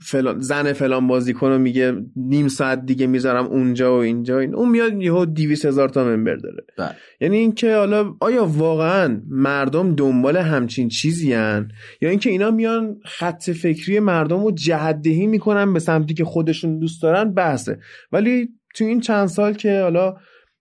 فلان 0.02 0.40
زن 0.40 0.74
فلان 0.74 1.08
بازیکن 1.08 1.50
رو 1.50 1.58
میگه 1.58 1.94
نیم 2.16 2.48
ساعت 2.48 2.86
دیگه 2.86 3.08
می‌ذارم 3.08 3.46
اونجا 3.46 3.98
و 3.98 4.00
اینجا 4.00 4.40
این 4.40 4.56
اون 4.56 4.70
میاد 4.70 5.02
یهو 5.02 5.26
200 5.26 5.66
هزار 5.66 5.90
تا 5.90 6.04
ممبر 6.04 6.36
داره. 6.36 6.64
بله. 6.78 6.96
یعنی 7.22 7.38
اینکه 7.38 7.76
حالا 7.76 8.14
آیا 8.20 8.46
واقعا 8.46 9.22
مردم 9.30 9.96
دنبال 9.96 10.38
همچین 10.38 10.88
چیزی 10.88 11.34
هن؟ 11.34 11.68
یا 12.02 12.10
اینکه 12.10 12.30
اینا 12.30 12.52
میان 12.52 12.96
خط 13.06 13.50
فکری 13.50 14.00
مردم 14.00 14.44
رو 14.44 14.52
جهدهی 14.52 15.28
می‌کنن 15.28 15.74
به 15.74 15.80
سمتی 15.80 16.14
که 16.14 16.26
خودشون 16.26 16.80
دوست 16.80 17.02
دارن؟ 17.02 17.34
بحثه. 17.34 17.80
ولی 18.12 18.50
تو 18.76 18.86
این 18.86 19.00
چند 19.00 19.28
سال 19.28 19.54
که 19.54 19.82
حالا 19.82 20.16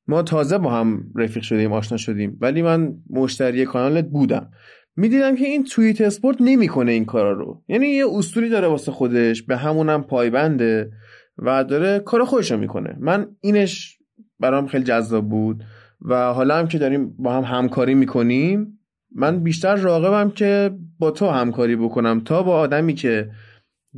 ما 0.07 0.23
تازه 0.23 0.59
با 0.59 0.71
هم 0.71 1.05
رفیق 1.17 1.43
شدیم 1.43 1.73
آشنا 1.73 1.99
شدیم 1.99 2.39
ولی 2.41 2.63
من 2.63 2.95
مشتری 3.11 3.65
کانالت 3.65 4.05
بودم. 4.05 4.51
می‌دیدم 4.99 5.37
که 5.37 5.45
این 5.45 5.65
توییت 5.65 6.01
اسپورت 6.01 6.37
نمی‌کنه 6.41 6.93
این 6.93 7.05
کارا 7.05 7.33
رو. 7.33 7.63
یعنی 7.69 7.87
یه 7.87 8.05
اصولی 8.11 8.49
داره 8.49 8.69
واسه 8.69 8.93
خودش 8.93 9.43
به 9.43 9.57
همونم 9.57 10.03
پایبنده 10.03 10.91
و 11.39 11.65
داره 11.65 11.99
کار 11.99 12.25
خودش 12.25 12.51
رو 12.51 12.59
می‌کنه. 12.59 12.97
من 13.01 13.27
اینش 13.41 13.99
برام 14.41 14.67
خیلی 14.67 14.85
جذاب 14.85 15.29
بود 15.29 15.65
و 16.03 16.33
حالا 16.33 16.57
هم 16.57 16.69
که 16.69 16.79
داریم 16.79 17.15
با 17.19 17.33
هم 17.33 17.57
همکاری 17.57 17.95
می‌کنیم 17.95 18.79
من 19.15 19.41
بیشتر 19.43 19.77
راقبم 19.77 20.31
که 20.31 20.71
با 20.99 21.11
تو 21.11 21.29
همکاری 21.29 21.77
بکنم. 21.77 22.21
تا 22.21 22.43
با 22.43 22.59
آدمی 22.59 22.95
که 22.95 23.31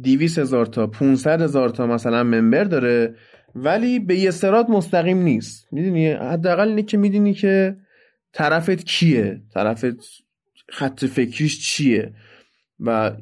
دیویس 0.00 0.38
هزار 0.38 0.66
تا 0.66 0.86
500 0.86 1.42
هزار 1.42 1.68
تا 1.68 1.86
مثلا 1.86 2.24
ممبر 2.24 2.64
داره 2.64 3.14
ولی 3.54 3.98
به 3.98 4.16
یه 4.16 4.30
سرات 4.30 4.70
مستقیم 4.70 5.18
نیست. 5.18 5.72
می‌دونی؟ 5.72 6.10
حداقل 6.10 6.68
اینه 6.68 6.82
که 6.82 6.96
می‌دونی 6.96 7.34
که 7.34 7.76
طرفت 8.32 8.84
کیه؟ 8.84 9.40
طرفت 9.54 9.96
خط 10.70 11.04
فکریش 11.04 11.60
چیه؟ 11.60 12.12
و 12.80 13.12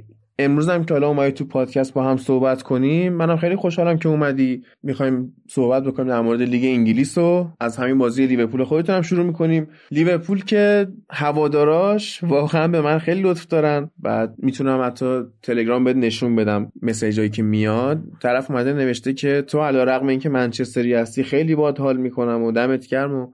امروز 0.40 0.68
هم 0.68 0.84
که 0.84 0.94
حالا 0.94 1.08
اومدی 1.08 1.32
تو 1.32 1.44
پادکست 1.44 1.94
با 1.94 2.04
هم 2.04 2.16
صحبت 2.16 2.62
کنیم 2.62 3.12
منم 3.12 3.36
خیلی 3.36 3.56
خوشحالم 3.56 3.98
که 3.98 4.08
اومدی. 4.08 4.62
می‌خوایم 4.82 5.32
صحبت 5.48 5.84
بکنیم 5.84 6.08
در 6.08 6.20
مورد 6.20 6.42
لیگ 6.42 6.64
انگلیس 6.64 7.18
و 7.18 7.50
از 7.60 7.76
همین 7.76 7.98
بازی 7.98 8.26
لیورپول. 8.26 8.64
خودتون 8.64 8.96
هم 8.96 9.02
شروع 9.02 9.26
می‌کنیم. 9.26 9.68
لیورپول 9.90 10.44
که 10.44 10.88
هواداراش 11.10 12.24
واقعا 12.24 12.68
به 12.68 12.80
من 12.80 12.98
خیلی 12.98 13.22
لطف 13.22 13.46
دارن 13.46 13.90
بعد 13.98 14.34
می‌تونم 14.38 14.82
حتی 14.86 15.20
تلگرام 15.42 15.84
بهت 15.84 15.96
نشون 15.96 16.36
بدم 16.36 16.72
مسیجایی 16.82 17.30
که 17.30 17.42
میاد. 17.42 18.02
طرف 18.22 18.50
اومده 18.50 18.72
نوشته 18.72 19.12
که 19.12 19.42
تو 19.42 19.60
علیرغم 19.60 20.06
اینکه 20.06 20.28
منچستری 20.28 20.94
هستی 20.94 21.22
خیلی 21.22 21.54
باد 21.54 21.78
حال 21.78 21.96
می‌کنم 21.96 22.42
و 22.42 22.52
دمت 22.52 22.86
گرم 22.86 23.14
و 23.14 23.32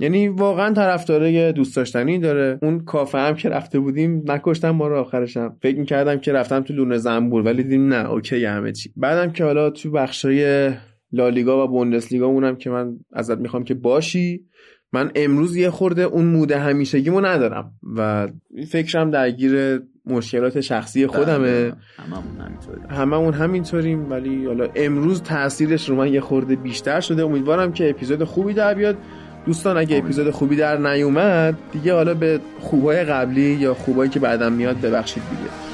یعنی 0.00 0.28
واقعا 0.28 0.74
طرفدارای 0.74 1.52
دوست 1.52 1.76
داشتنی 1.76 2.18
داره. 2.18 2.58
اون 2.62 2.84
کافه 2.84 3.18
هم 3.18 3.34
که 3.34 3.48
رفته 3.48 3.78
بودیم 3.78 4.22
نکشتم 4.26 4.70
ما 4.70 4.88
رو 4.88 4.96
آخرشم. 4.96 5.56
فکر 5.62 5.78
می‌کردم 5.78 6.18
که 6.18 6.32
رفتم 6.32 6.60
تو 6.60 6.74
لونه 6.74 6.98
زنبور 6.98 7.42
ولی 7.42 7.62
دیدیم 7.62 7.88
نه 7.88 8.10
اوکی 8.10 8.44
همه 8.44 8.72
چی. 8.72 8.92
بعدم 8.96 9.32
که 9.32 9.44
حالا 9.44 9.70
تو 9.70 9.90
بخشای 9.90 10.70
لالیگا 11.12 11.64
و 11.64 11.68
بوندسلیگا 11.68 12.26
اونم 12.26 12.56
که 12.56 12.70
من 12.70 12.96
ازت 13.12 13.38
می‌خوام 13.38 13.64
که 13.64 13.74
باشی 13.74 14.44
من 14.92 15.10
امروز 15.14 15.56
یه 15.56 15.70
خورده 15.70 16.02
اون 16.02 16.24
موده 16.24 16.58
همیشگیمو 16.58 17.20
ندارم 17.20 17.72
و 17.96 18.28
فکرم 18.70 19.10
درگیر 19.10 19.82
مشکلات 20.06 20.60
شخصی 20.60 21.06
خودمه. 21.06 21.72
هممون 22.90 23.34
همینطوریم 23.34 24.10
ولی 24.10 24.46
حالا 24.46 24.68
امروز 24.74 25.22
تاثیرش 25.22 25.88
رو 25.88 25.96
من 25.96 26.12
یه 26.12 26.20
خورده 26.20 26.56
بیشتر 26.56 27.00
شده. 27.00 27.24
امیدوارم 27.24 27.72
که 27.72 27.90
اپیزود 27.90 28.24
خوبی 28.24 28.54
در 28.54 28.74
بیاد. 28.74 28.96
دوستان 29.46 29.76
اگه 29.76 29.96
اپیزود 29.96 30.30
خوبی 30.30 30.56
در 30.56 30.76
نیومد 30.76 31.54
دیگه 31.72 31.94
حالا 31.94 32.14
به 32.14 32.40
خوبای 32.60 33.04
قبلی 33.04 33.40
یا 33.40 33.74
خوبایی 33.74 34.10
که 34.10 34.20
بعدم 34.20 34.52
میاد 34.52 34.80
ببخشید 34.80 35.22
دیگه. 35.30 35.69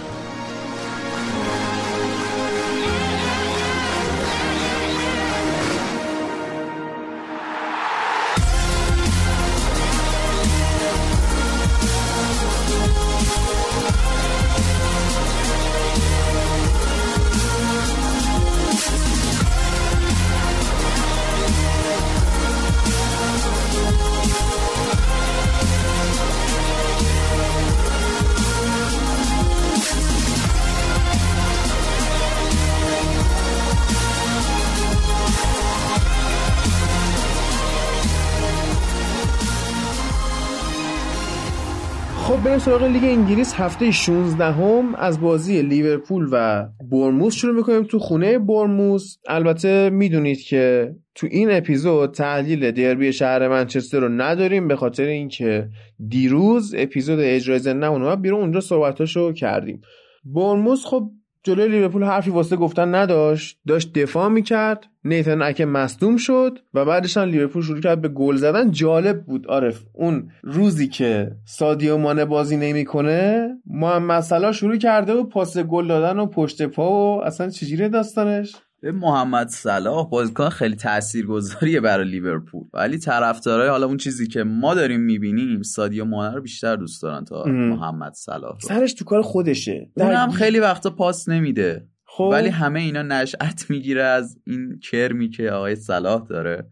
سراغ 42.66 42.82
لیگ 42.82 43.04
انگلیس 43.04 43.54
هفته 43.54 43.90
16 43.90 44.44
هم 44.44 44.94
از 44.94 45.20
بازی 45.20 45.62
لیورپول 45.62 46.28
و 46.32 46.66
برموس 46.90 47.34
شروع 47.34 47.54
می‌کنیم 47.54 47.82
تو 47.82 47.98
خونه 47.98 48.38
برموس 48.38 49.16
البته 49.28 49.90
می‌دونید 49.90 50.40
که 50.40 50.94
تو 51.14 51.26
این 51.30 51.50
اپیزود 51.50 52.14
تحلیل 52.14 52.70
دربی 52.70 53.12
شهر 53.12 53.48
منچستر 53.48 54.00
رو 54.00 54.08
نداریم 54.08 54.68
به 54.68 54.76
خاطر 54.76 55.04
اینکه 55.04 55.68
دیروز 56.08 56.74
اپیزود 56.78 57.18
اجرای 57.20 57.58
زنده 57.58 57.86
اونها 57.86 58.16
بیرون 58.16 58.40
اونجا 58.40 58.60
صحبتاشو 58.60 59.32
کردیم. 59.32 59.80
برموس 60.24 60.84
خب 60.84 61.10
جلوی 61.46 61.68
لیورپول 61.68 62.04
حرفی 62.04 62.30
واسه 62.30 62.56
گفتن 62.56 62.94
نداشت. 62.94 63.58
داشت 63.66 63.92
دفاع 63.98 64.28
می‌کرد 64.28 64.86
نیتن 65.04 65.42
اکه 65.42 65.66
مصدوم 65.66 66.16
شد 66.16 66.58
و 66.74 66.84
بعدش 66.84 67.16
هم 67.16 67.28
لیورپول 67.28 67.62
شروع 67.62 67.80
کرد 67.80 68.00
به 68.00 68.08
گل 68.08 68.36
زدن. 68.36 68.70
جالب 68.70 69.24
بود 69.24 69.46
عارف 69.46 69.82
اون 69.92 70.30
روزی 70.42 70.88
که 70.88 71.32
سادیو 71.44 71.96
مانه 71.96 72.24
بازی 72.24 72.56
نمی‌کنه 72.56 73.48
محمد 73.66 74.22
صلاح 74.22 74.52
شروع 74.52 74.76
کرده 74.76 75.12
و 75.12 75.24
پاس 75.24 75.58
گل 75.58 75.88
دادن 75.88 76.18
و 76.18 76.26
پشت 76.26 76.62
پا 76.62 76.90
و 76.90 77.24
اصلا 77.24 77.50
چجوری 77.50 77.88
داستانش؟ 77.88 78.56
محمد 78.90 79.48
صلاح 79.48 80.08
بازیکن 80.08 80.48
خیلی 80.48 80.76
تاثیرگذاریه 80.76 81.80
برای 81.80 82.08
لیورپول. 82.08 82.64
ولی 82.72 82.98
طرفدارای 82.98 83.68
حالا 83.68 83.86
اون 83.86 83.96
چیزی 83.96 84.26
که 84.26 84.44
ما 84.44 84.74
داریم 84.74 85.00
می‌بینیم 85.00 85.62
سادیو 85.62 86.04
مانه 86.04 86.34
رو 86.34 86.42
بیشتر 86.42 86.76
دوست 86.76 87.02
دارن 87.02 87.24
تا 87.24 87.44
محمد 87.44 88.14
صلاح 88.14 88.58
سرش 88.60 88.94
تو 88.94 89.04
کار 89.04 89.22
خودشه. 89.22 89.90
اونم 89.96 90.30
خیلی 90.30 90.58
وقتا 90.58 90.90
پاس 90.90 91.28
نمیده. 91.28 91.88
خب. 92.16 92.28
ولی 92.32 92.48
همه 92.48 92.80
اینا 92.80 93.02
نشأت 93.02 93.70
می‌گیره 93.70 94.02
از 94.02 94.38
این 94.46 94.78
کرمی 94.78 95.28
که 95.28 95.50
آقای 95.50 95.74
صلاح 95.74 96.26
داره. 96.26 96.70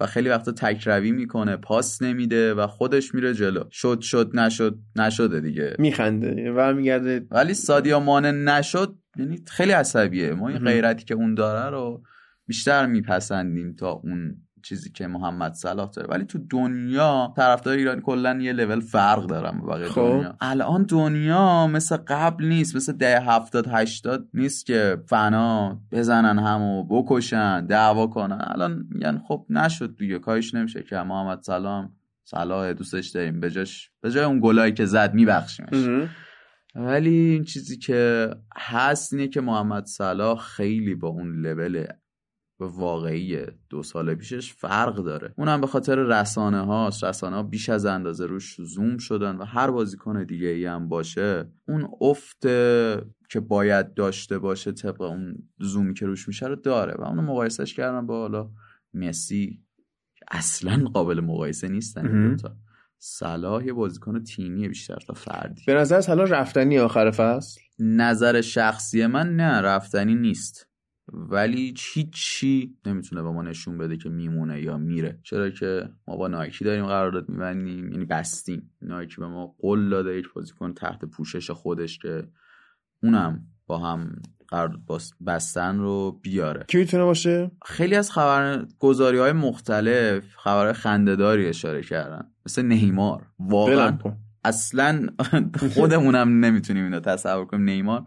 و 0.00 0.06
خیلی 0.06 0.28
وقتا 0.28 0.52
تکروی 0.52 1.12
می‌کنه 1.12 1.56
پاس 1.56 2.02
نمیده 2.02 2.54
و 2.54 2.66
خودش 2.66 3.14
میره 3.14 3.34
جلو. 3.34 3.64
شد 3.70 4.00
شد 4.00 4.30
نشد 4.34 4.78
نشده 4.96 5.40
دیگه. 5.40 5.76
میخنده 5.78 6.52
و 6.56 6.74
میگرده. 6.74 7.26
ولی 7.30 7.54
سادیا 7.54 8.00
مانه 8.00 8.32
نشد 8.32 8.96
یعنی 9.16 9.44
خیلی 9.48 9.72
عصبیه. 9.72 10.32
ما 10.32 10.48
این 10.48 10.58
غیرتی 10.58 11.04
که 11.04 11.14
اون 11.14 11.34
داره 11.34 11.70
رو 11.70 12.02
بیشتر 12.46 12.86
میپسندیم 12.86 13.74
تا 13.74 13.90
اون 13.90 14.36
چیزی 14.62 14.90
که 14.90 15.06
محمد 15.06 15.52
صلاح 15.52 15.90
داره. 15.90 16.08
ولی 16.08 16.24
تو 16.24 16.38
دنیا 16.50 17.32
طرفدار 17.36 17.76
ایران 17.76 18.00
کلا 18.00 18.38
یه 18.40 18.52
لول 18.52 18.80
فرق 18.80 19.26
دارم 19.26 19.60
با 19.60 19.66
بقیه 19.66 19.88
خب. 19.88 20.00
دنیا. 20.00 20.36
الان 20.40 20.82
دنیا 20.82 21.66
مثل 21.66 21.96
قبل 21.96 22.44
نیست. 22.44 22.76
مثل 22.76 22.92
ده 22.92 23.20
هفتاد 23.20 23.68
هشتاد 23.68 24.28
نیست 24.34 24.66
که 24.66 24.96
فنا 25.06 25.80
بزنن 25.92 26.38
همو 26.38 26.84
بکشن 26.84 27.66
دعوا 27.66 28.06
کنن. 28.06 28.40
الان 28.40 28.86
میگن 28.90 29.22
خب 29.28 29.46
نشد 29.50 29.96
دیگه. 29.96 30.18
کاریش 30.18 30.54
نمیشه 30.54 30.82
که 30.82 30.96
محمد 30.96 31.42
سلام 31.42 31.92
صلاح 32.24 32.72
دوستش 32.72 33.08
داریم. 33.08 33.40
به 33.40 33.50
جاش 33.50 33.90
به 34.00 34.10
جای 34.10 34.24
اون 34.24 34.40
گلایی 34.42 34.72
که 34.72 34.84
زد 34.84 35.14
میبخشیمش. 35.14 36.08
ولی 36.74 37.16
این 37.16 37.44
چیزی 37.44 37.78
که 37.78 38.30
هست 38.56 39.12
اینه 39.12 39.28
که 39.28 39.40
محمد 39.40 39.84
صلاح 39.84 40.38
خیلی 40.38 40.94
با 40.94 41.08
اون 41.08 41.40
لول 41.46 41.84
واقعی 42.68 43.38
دو 43.70 43.82
سال 43.82 44.14
پیشش 44.14 44.52
فرق 44.52 44.94
داره. 44.94 45.34
اونم 45.36 45.60
به 45.60 45.66
خاطر 45.66 45.94
رسانه 45.94 46.60
هاست 46.60 47.04
رسانه 47.04 47.36
ها 47.36 47.42
بیش 47.42 47.68
از 47.68 47.86
اندازه 47.86 48.26
روش 48.26 48.56
زوم 48.60 48.98
شدن 48.98 49.36
و 49.36 49.44
هر 49.44 49.70
بازیکن 49.70 50.24
دیگه 50.24 50.48
ای 50.48 50.66
هم 50.66 50.88
باشه 50.88 51.52
اون 51.68 51.88
افت 52.00 52.40
که 53.28 53.40
باید 53.40 53.94
داشته 53.94 54.38
باشه 54.38 54.72
طبق 54.72 55.00
اون 55.00 55.34
زومی 55.60 55.94
که 55.94 56.06
روش 56.06 56.28
میشه 56.28 56.46
رو 56.46 56.56
داره 56.56 56.94
و 56.98 57.04
اونو 57.04 57.22
مقایسهش 57.22 57.74
کردن 57.74 58.06
با 58.06 58.20
حالا 58.20 58.50
مسی 58.94 59.60
اصلا 60.30 60.84
قابل 60.84 61.20
مقایسه 61.20 61.68
نیستن 61.68 62.06
این 62.06 62.28
دوتا. 62.28 62.56
صلاح 62.98 63.66
یه 63.66 63.72
بازیکن 63.72 64.24
تیمی 64.24 64.68
بیشتر 64.68 64.98
تا 65.06 65.14
فردی. 65.14 65.62
به 65.66 65.74
نظر 65.74 66.00
صلاح 66.00 66.28
رفتنی 66.28 66.78
آخر 66.78 67.10
فصل؟ 67.10 67.60
نظر 67.78 68.40
شخصی 68.40 69.06
من 69.06 69.36
نه 69.36 69.60
رفتنی 69.60 70.14
نیست. 70.14 70.68
ولی 71.12 71.74
هیچی 71.94 72.76
نمی‌تونه 72.86 73.22
به 73.22 73.30
ما 73.30 73.42
نشون 73.42 73.78
بده 73.78 73.96
که 73.96 74.08
میمونه 74.08 74.62
یا 74.62 74.78
میره. 74.78 75.18
چرا 75.22 75.50
که 75.50 75.88
ما 76.08 76.16
با 76.16 76.28
نایکی 76.28 76.64
داریم 76.64 76.86
قرارداد 76.86 77.28
میبندیم 77.28 77.92
یعنی 77.92 78.04
بستیم. 78.04 78.70
نایکی 78.82 79.16
به 79.16 79.26
ما 79.26 79.46
قول 79.46 79.88
داده 79.88 80.18
یک 80.18 80.26
بازیکن 80.34 80.74
تحت 80.74 81.04
پوشش 81.04 81.50
خودش 81.50 81.98
که 81.98 82.28
اونم 83.02 83.46
با 83.66 83.78
هم 83.78 84.22
قرارداد 84.48 84.82
بستن 85.26 85.78
رو 85.78 86.20
بیاره. 86.22 86.64
کی 86.68 86.78
می‌تونه 86.78 87.04
باشه؟ 87.04 87.50
خیلی 87.64 87.94
از 87.94 88.10
خبرگزاری 88.10 89.18
های 89.18 89.32
مختلف 89.32 90.36
خبرهای 90.36 90.72
خندهداری 90.72 91.48
اشاره 91.48 91.82
کردن. 91.82 92.30
مثل 92.46 92.62
نیمار. 92.62 93.26
واقعا 93.38 93.98
اصلا 94.44 95.06
خودمونم 95.74 96.44
نمی‌تونیم 96.44 96.84
اینو 96.84 97.00
تصور 97.00 97.44
کنیم. 97.44 97.64
نیمار 97.64 98.06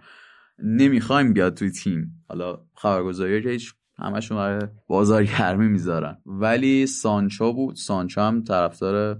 نمی‌خوایم 0.63 1.33
بیاد 1.33 1.53
توی 1.53 1.71
تیم. 1.71 2.23
حالا 2.27 2.59
خبرگزاری 2.75 3.43
که 3.43 3.49
هیچ 3.49 3.73
همشون 3.97 4.37
برای 4.37 4.67
بازارگرمی 4.87 5.67
می‌ذارن. 5.67 6.17
ولی 6.25 6.87
سانچو 6.87 7.53
بود. 7.53 7.75
سانچو 7.75 8.21
هم 8.21 8.43
طرفدار 8.43 9.19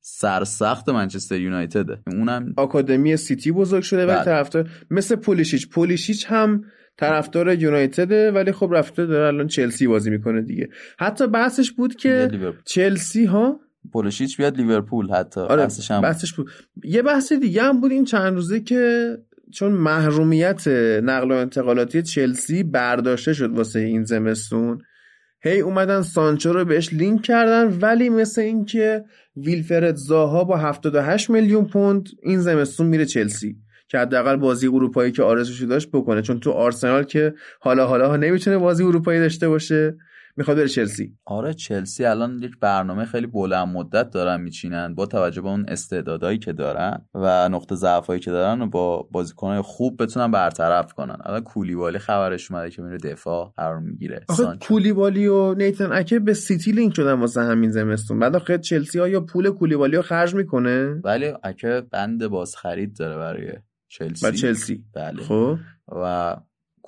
سرسخت 0.00 0.88
منچستر 0.88 1.40
یونایتده. 1.40 2.02
اونم 2.06 2.54
آکادمی 2.56 3.16
سیتی 3.16 3.52
بزرگ 3.52 3.82
شده 3.82 4.06
ولی 4.06 4.24
طرفدار 4.24 4.70
مثل 4.90 5.16
پولیشیچ. 5.16 5.68
پولیشیچ 5.68 6.26
هم 6.28 6.64
طرفدار 6.96 7.54
یونایتده 7.54 8.30
ولی 8.32 8.52
خب 8.52 8.70
رفته 8.72 9.06
داره 9.06 9.26
الان 9.26 9.46
چلسی 9.46 9.86
بازی 9.86 10.10
می‌کنه 10.10 10.42
دیگه. 10.42 10.68
حتی 10.98 11.26
بحثش 11.26 11.72
بود 11.72 11.96
که 11.96 12.30
چلسی 12.64 13.24
ها 13.24 13.60
پولیشیچ 13.92 14.36
بیاد 14.36 14.56
لیورپول 14.56 15.10
حتی. 15.10 15.40
آره 15.40 15.62
بحثش, 15.62 15.90
هم 15.90 16.00
بحثش 16.00 16.32
بود. 16.32 16.50
یه 16.84 17.02
بحث 17.02 17.32
دیگه 17.32 17.62
هم 17.62 17.80
بود 17.80 17.92
این 17.92 18.04
چند 18.04 18.34
روزه 18.34 18.60
که 18.60 19.16
چون 19.54 19.72
محرومیت 19.72 20.68
نقل 21.02 21.30
و 21.30 21.34
انتقالاتی 21.34 22.02
چلسی 22.02 22.62
برداشته 22.62 23.32
شد 23.32 23.50
واسه 23.50 23.78
این 23.80 24.04
زمستون. 24.04 24.78
هی 25.42 25.60
اومدن 25.60 26.02
سانچو 26.02 26.52
رو 26.52 26.64
بهش 26.64 26.92
لینک 26.92 27.22
کردن 27.22 27.78
ولی 27.80 28.08
مثل 28.08 28.40
اینکه 28.40 29.04
ویلفرد 29.36 29.94
زاها 29.94 30.44
با 30.44 30.56
78 30.56 31.30
میلیون 31.30 31.64
پوند 31.64 32.08
این 32.22 32.40
زمستون 32.40 32.86
میره 32.86 33.04
چلسی 33.06 33.56
که 33.88 33.98
حداقل 33.98 34.36
بازی 34.36 34.66
اروپایی 34.66 35.12
که 35.12 35.22
آرزوشو 35.22 35.66
داشت 35.66 35.88
بکنه. 35.92 36.22
چون 36.22 36.40
تو 36.40 36.50
آرسنال 36.50 37.02
که 37.02 37.34
حالا 37.60 37.86
حالا 37.86 38.08
ها 38.08 38.16
نمی‌تونه 38.16 38.58
بازی 38.58 38.84
اروپایی 38.84 39.20
داشته 39.20 39.48
باشه. 39.48 39.96
می‌خواد 40.36 40.56
بره 40.56 40.68
چلسی. 40.68 41.16
آره 41.24 41.54
چلسی 41.54 42.04
الان 42.04 42.42
یک 42.42 42.52
برنامه 42.60 43.04
خیلی 43.04 43.26
بلند 43.26 43.68
مدت 43.68 44.10
دارن 44.10 44.40
میچینن 44.40 44.94
با 44.94 45.06
توجه 45.06 45.42
به 45.42 45.48
اون 45.48 45.64
استعدادایی 45.68 46.38
که 46.38 46.52
دارن 46.52 47.06
و 47.14 47.48
نقطه 47.48 47.74
ضعفایی 47.74 48.20
که 48.20 48.30
دارن 48.30 48.62
و 48.62 48.66
با 48.66 49.02
بازیکنهای 49.02 49.60
خوب 49.60 50.02
بتونن 50.02 50.30
برطرف 50.30 50.92
کنن. 50.92 51.16
الان 51.24 51.40
کولیبالی 51.40 51.98
خبرش 51.98 52.50
اومده 52.50 52.70
که 52.70 52.82
میره 52.82 52.98
دفاع 52.98 53.52
قرار 53.56 53.78
می‌گیره. 53.78 54.24
کولیبالی 54.60 55.26
و 55.26 55.54
نیتن 55.54 55.92
اکه 55.92 56.18
به 56.18 56.34
سیتی 56.34 56.72
لینک 56.72 56.94
شدن 56.96 57.12
واسه 57.12 57.40
همین 57.40 57.70
زمستون. 57.70 58.18
بعد 58.18 58.36
آخه 58.36 58.58
چلسی 58.58 58.98
ها 58.98 59.08
یا 59.08 59.20
پول 59.20 59.50
کولیبالی 59.50 59.96
رو 59.96 60.02
خرج 60.02 60.34
می‌کنه؟ 60.34 61.00
ولی 61.04 61.32
اکه 61.42 61.82
بند 61.90 62.26
باز 62.26 62.56
خرید 62.56 62.96
داره 62.96 63.16
برای 63.16 63.52
چلسی. 63.88 64.32
چلسی. 64.32 64.84
بله. 64.94 65.22
خب. 65.22 65.58
و 65.88 66.36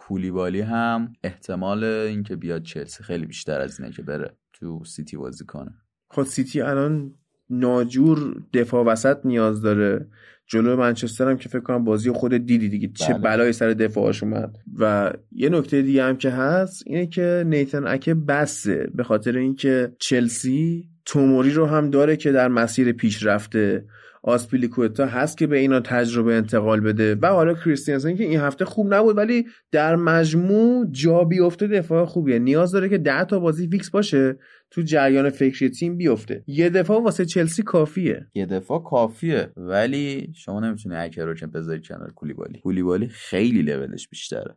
کولیبالی 0.09 0.61
هم 0.61 1.13
احتمال 1.25 1.85
اینکه 1.85 2.37
بیاد 2.37 2.63
چلسی 2.63 3.05
خیلی 3.05 3.27
بیشتر 3.27 3.61
از 3.61 3.81
اینه 3.81 3.93
که 3.93 4.03
بره 4.03 4.37
تو 4.53 4.85
سیتی 4.85 5.17
بازی 5.17 5.45
کنه. 5.45 5.71
خود 6.09 6.27
سیتی 6.27 6.61
الان 6.61 7.15
ناجور 7.51 8.43
دفاع 8.53 8.85
وسط 8.85 9.19
نیاز 9.25 9.63
داره. 9.63 10.09
جلو 10.47 10.77
منچستر 10.77 11.31
هم 11.31 11.37
که 11.37 11.49
فکر 11.49 11.61
کنم 11.61 11.85
بازی 11.85 12.11
خود 12.11 12.33
دیدی 12.33 12.69
دیگه 12.69 12.89
چه 12.89 13.13
بله. 13.13 13.23
بلایی 13.23 13.53
سر 13.53 13.69
دفاعش 13.69 14.23
اومد. 14.23 14.57
و 14.79 15.13
یه 15.33 15.49
نکته 15.49 15.83
دیگه 15.83 16.05
هم 16.05 16.17
که 16.17 16.31
هست 16.31 16.83
اینه 16.87 17.07
که 17.07 17.45
نیتن 17.47 17.87
اکه 17.87 18.15
بسه 18.15 18.91
به 18.95 19.05
خاطر 19.05 19.37
اینکه 19.37 19.93
چلسی 19.99 20.89
توموری 21.05 21.51
رو 21.51 21.67
هم 21.67 21.91
داره 21.91 22.17
که 22.17 22.33
در 22.33 22.49
مسیر 22.49 22.93
پیش 22.93 23.27
رفته 23.27 23.85
آسپیلیکوتا 24.27 25.07
هست 25.07 25.39
که 25.39 25.47
به 25.47 25.59
اینا 25.59 25.81
تجربه 25.81 26.35
انتقال 26.35 26.81
بده. 26.81 27.15
و 27.15 27.27
حالا 27.27 27.55
کریستیانسن 27.55 28.17
که 28.17 28.25
این 28.25 28.41
هفته 28.41 28.65
خوب 28.65 28.95
نبود 28.95 29.17
ولی 29.17 29.47
در 29.73 29.97
مجموع 29.97 30.87
جا 30.91 31.25
بیفته 31.25 31.67
دفاع 31.67 32.05
خوبیه. 32.05 32.39
نیاز 32.39 32.73
داره 32.73 32.89
که 32.89 32.99
10 32.99 33.25
تا 33.25 33.39
بازی 33.39 33.69
فیکس 33.69 33.91
باشه 33.91 34.39
تو 34.71 34.83
جریان 34.83 35.31
فکری 35.31 35.69
تیم 35.69 35.97
بیفته. 35.97 36.45
یه 36.47 36.71
دفاع 36.71 37.03
واسه 37.03 37.25
چلسی 37.25 37.63
کافیه. 37.63 38.27
یه 38.35 38.47
دفاع 38.47 38.83
کافیه 38.83 39.53
ولی 39.57 40.33
شما 40.35 40.61
نمی‌تونی 40.61 41.11
رو 41.17 41.35
که 41.35 41.47
بذاری 41.47 41.81
کنار 41.81 42.13
کولیبالی. 42.13 42.61
کولیبالی 42.61 43.09
خیلی 43.09 43.63
لولش 43.63 44.09
بیشتره. 44.09 44.55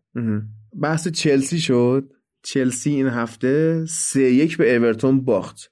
بحث 0.81 1.07
چلسی 1.07 1.59
شد. 1.59 2.13
چلسی 2.43 2.89
این 2.89 3.07
هفته 3.07 3.85
سه 3.85 4.21
یک 4.21 4.57
به 4.57 4.75
اورتون 4.75 5.21
باخت. 5.21 5.71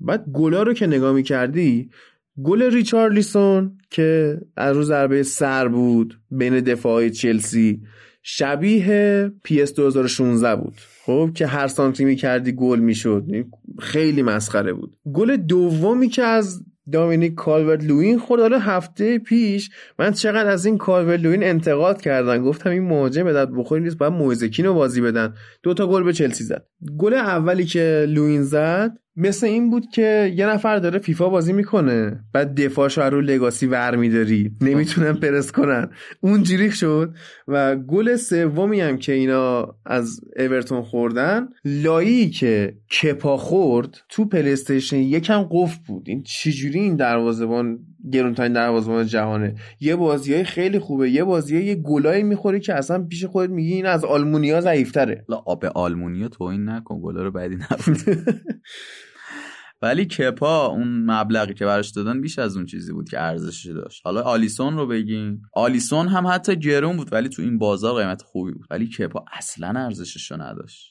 بعد 0.00 0.24
گلا 0.32 0.62
رو 0.62 0.74
که 0.74 0.86
نگاه 0.86 1.12
می‌کردی 1.12 1.90
گل 2.44 2.62
ریچارلیسون 2.62 3.78
که 3.90 4.38
از 4.56 4.76
روز 4.76 4.86
ضربه 4.86 5.22
سر 5.22 5.68
بود 5.68 6.20
بین 6.30 6.60
دفاعی 6.60 7.10
چلسی 7.10 7.82
شبیه 8.22 9.32
PES 9.44 9.74
2016 9.74 10.56
بود. 10.56 10.74
خب 11.06 11.30
که 11.34 11.46
هر 11.46 11.66
سانتری 11.66 12.04
می‌کردی 12.04 12.52
گل 12.52 12.78
می‌شد. 12.78 13.24
خیلی 13.78 14.22
مسخره 14.22 14.72
بود. 14.72 14.96
گل 15.12 15.36
دومی 15.36 16.08
که 16.08 16.22
از 16.22 16.64
دامینیک 16.92 17.34
کالورت 17.34 17.84
لوین 17.84 18.18
خورد. 18.18 18.40
حالا 18.40 18.58
هفته 18.58 19.18
پیش 19.18 19.70
من 19.98 20.12
چقدر 20.12 20.48
از 20.48 20.66
این 20.66 20.78
کالورت 20.78 21.20
لوین 21.20 21.44
انتقاد 21.44 22.00
کردن 22.00 22.42
گفتم 22.42 22.70
این 22.70 22.82
مهاجم 22.82 23.24
به 23.24 23.33
درد 23.33 23.46
بخوری 23.46 23.82
نیست. 23.82 23.98
باید 23.98 24.12
مویز 24.12 24.39
کین 24.39 24.66
رو 24.66 24.74
بازی 24.74 25.00
بدن. 25.00 25.34
دو 25.62 25.74
تا 25.74 25.86
گل 25.86 26.02
به 26.02 26.12
چلسی 26.12 26.44
زد. 26.44 26.66
گل 26.98 27.14
اولی 27.14 27.64
که 27.64 28.06
لوین 28.08 28.42
زد 28.42 28.98
مثل 29.16 29.46
این 29.46 29.70
بود 29.70 29.86
که 29.94 30.32
یه 30.36 30.46
نفر 30.46 30.78
داره 30.78 30.98
فیفا 30.98 31.28
بازی 31.28 31.52
می‌کنه 31.52 32.24
بعد 32.32 32.60
دفاعش 32.60 32.98
رو 32.98 33.20
لگاسی 33.20 33.66
ور 33.66 33.96
میداری. 33.96 34.50
نمی‌تونن 34.60 35.12
پرس 35.12 35.52
کنن. 35.52 35.90
اون 36.20 36.42
جریخ 36.42 36.74
شد 36.74 37.14
و 37.48 37.76
گل 37.76 38.16
سومی 38.16 38.80
هم 38.80 38.96
که 38.96 39.12
اینا 39.12 39.74
از 39.86 40.20
اورتون 40.36 40.82
خوردن 40.82 41.48
لایی 41.64 42.30
که 42.30 42.76
کپا 43.02 43.36
خورد 43.36 43.98
تو 44.08 44.24
پلیستیشن 44.24 44.96
یکم 44.96 45.48
قفل 45.50 45.78
بود. 45.86 46.08
این 46.08 46.22
چجوری 46.22 46.80
این 46.80 46.96
دروازه‌بان 46.96 47.78
گرونترین 48.12 48.52
دروازه‌بان 48.52 49.06
جهانه. 49.06 49.54
یه 49.80 49.96
بازیای 49.96 50.44
خیلی 50.44 50.78
خوبه. 50.78 51.10
یه 51.10 51.24
بازی 51.24 51.64
یه 51.64 51.74
گلایی 51.74 52.22
می‌خوری 52.22 52.60
که 52.60 52.74
اصلا 52.74 53.04
پیش 53.04 53.24
خودت 53.24 53.50
میگی 53.50 53.72
این 53.72 53.86
از 53.86 54.04
آلمونیا 54.04 54.60
ضعیف‌تره. 54.60 55.24
لا 55.28 55.36
آب 55.36 55.64
آلمونیا 55.64 56.28
تو 56.28 56.44
این 56.44 56.68
نکن. 56.68 57.00
گلا 57.00 57.22
رو 57.22 57.30
بعدی 57.30 57.54
نبود 57.56 57.98
ولی 59.82 60.04
کپا 60.04 60.66
اون 60.66 61.04
مبلغی 61.10 61.54
که 61.54 61.64
براش 61.64 61.90
دادن 61.90 62.20
بیش 62.20 62.38
از 62.38 62.56
اون 62.56 62.66
چیزی 62.66 62.92
بود 62.92 63.08
که 63.08 63.20
ارزشش 63.20 63.66
داشت. 63.66 64.00
حالا 64.04 64.20
آلیسون 64.22 64.76
رو 64.76 64.86
بگیم. 64.86 65.42
آلیسون 65.54 66.08
هم 66.08 66.26
حتی 66.26 66.56
گرون 66.56 66.96
بود 66.96 67.12
ولی 67.12 67.28
تو 67.28 67.42
این 67.42 67.58
بازار 67.58 68.02
قیمت 68.02 68.22
خوبی 68.22 68.52
بود. 68.52 68.66
ولی 68.70 68.86
کپا 68.88 69.24
اصلا 69.32 69.68
ارزشش 69.68 70.30
رو 70.30 70.42
نداشت. 70.42 70.90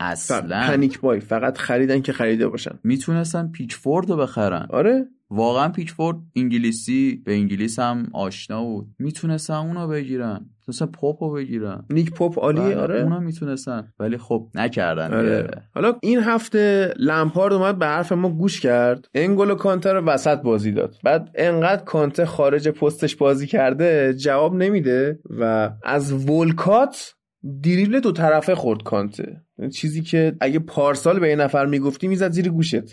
اصلا. 0.00 0.60
panic 0.66 1.00
buy 1.00 1.20
فقط 1.20 1.58
خریدن 1.58 2.00
که 2.00 2.12
خریده 2.12 2.48
باشن. 2.48 2.78
می‌تونستن 2.84 3.50
پیکفورد 3.50 4.10
رو 4.10 4.16
بخرن. 4.16 4.66
آره. 4.70 5.08
واقعا 5.30 5.68
پیکفورد 5.68 6.16
انگلیسی 6.36 7.22
به 7.24 7.32
انگلیس 7.32 7.78
هم 7.78 8.06
آشنا 8.12 8.64
بود. 8.64 8.86
می‌تونستن 8.98 9.54
اونو 9.54 9.88
بگیرن. 9.88 10.50
مثلا 10.68 10.88
پاپ 10.88 11.10
رو 11.10 11.32
بگیرن. 11.32 11.84
نیک 11.90 12.10
پاپ 12.10 12.38
عالیه 12.38 12.62
بله، 12.62 12.76
آره. 12.76 13.02
اونا 13.02 13.18
می‌تونستن. 13.18 13.92
ولی 13.98 14.18
خب 14.18 14.48
نکردن 14.54 15.14
آره. 15.14 15.48
حالا 15.74 15.94
این 16.02 16.18
هفته 16.18 16.94
لمپارد 16.96 17.52
اومد 17.52 17.78
به 17.78 17.86
حرف 17.86 18.12
ما 18.12 18.28
گوش 18.28 18.60
کرد. 18.60 19.08
انگل 19.14 19.50
و 19.50 19.54
کانته 19.54 19.92
رو 19.92 20.04
وسط 20.04 20.42
بازی 20.42 20.72
داد. 20.72 20.96
بعد 21.04 21.30
انقدر 21.34 21.84
کانته 21.84 22.26
خارج 22.26 22.68
پستش 22.68 23.16
بازی 23.16 23.46
کرده 23.46 24.14
جواب 24.14 24.54
نمیده 24.54 25.18
و 25.40 25.70
از 25.84 26.30
ولکات 26.30 27.14
دیریبل 27.60 28.00
دو 28.00 28.12
طرفه 28.12 28.54
خورد 28.54 28.82
کانته. 28.82 29.42
چیزی 29.68 30.02
که 30.02 30.36
اگه 30.40 30.58
پارسال 30.58 31.18
به 31.18 31.28
یه 31.28 31.36
نفر 31.36 31.66
می‌گفتی 31.66 32.08
می‌زد 32.08 32.30
زیر 32.30 32.48
گوشت. 32.48 32.84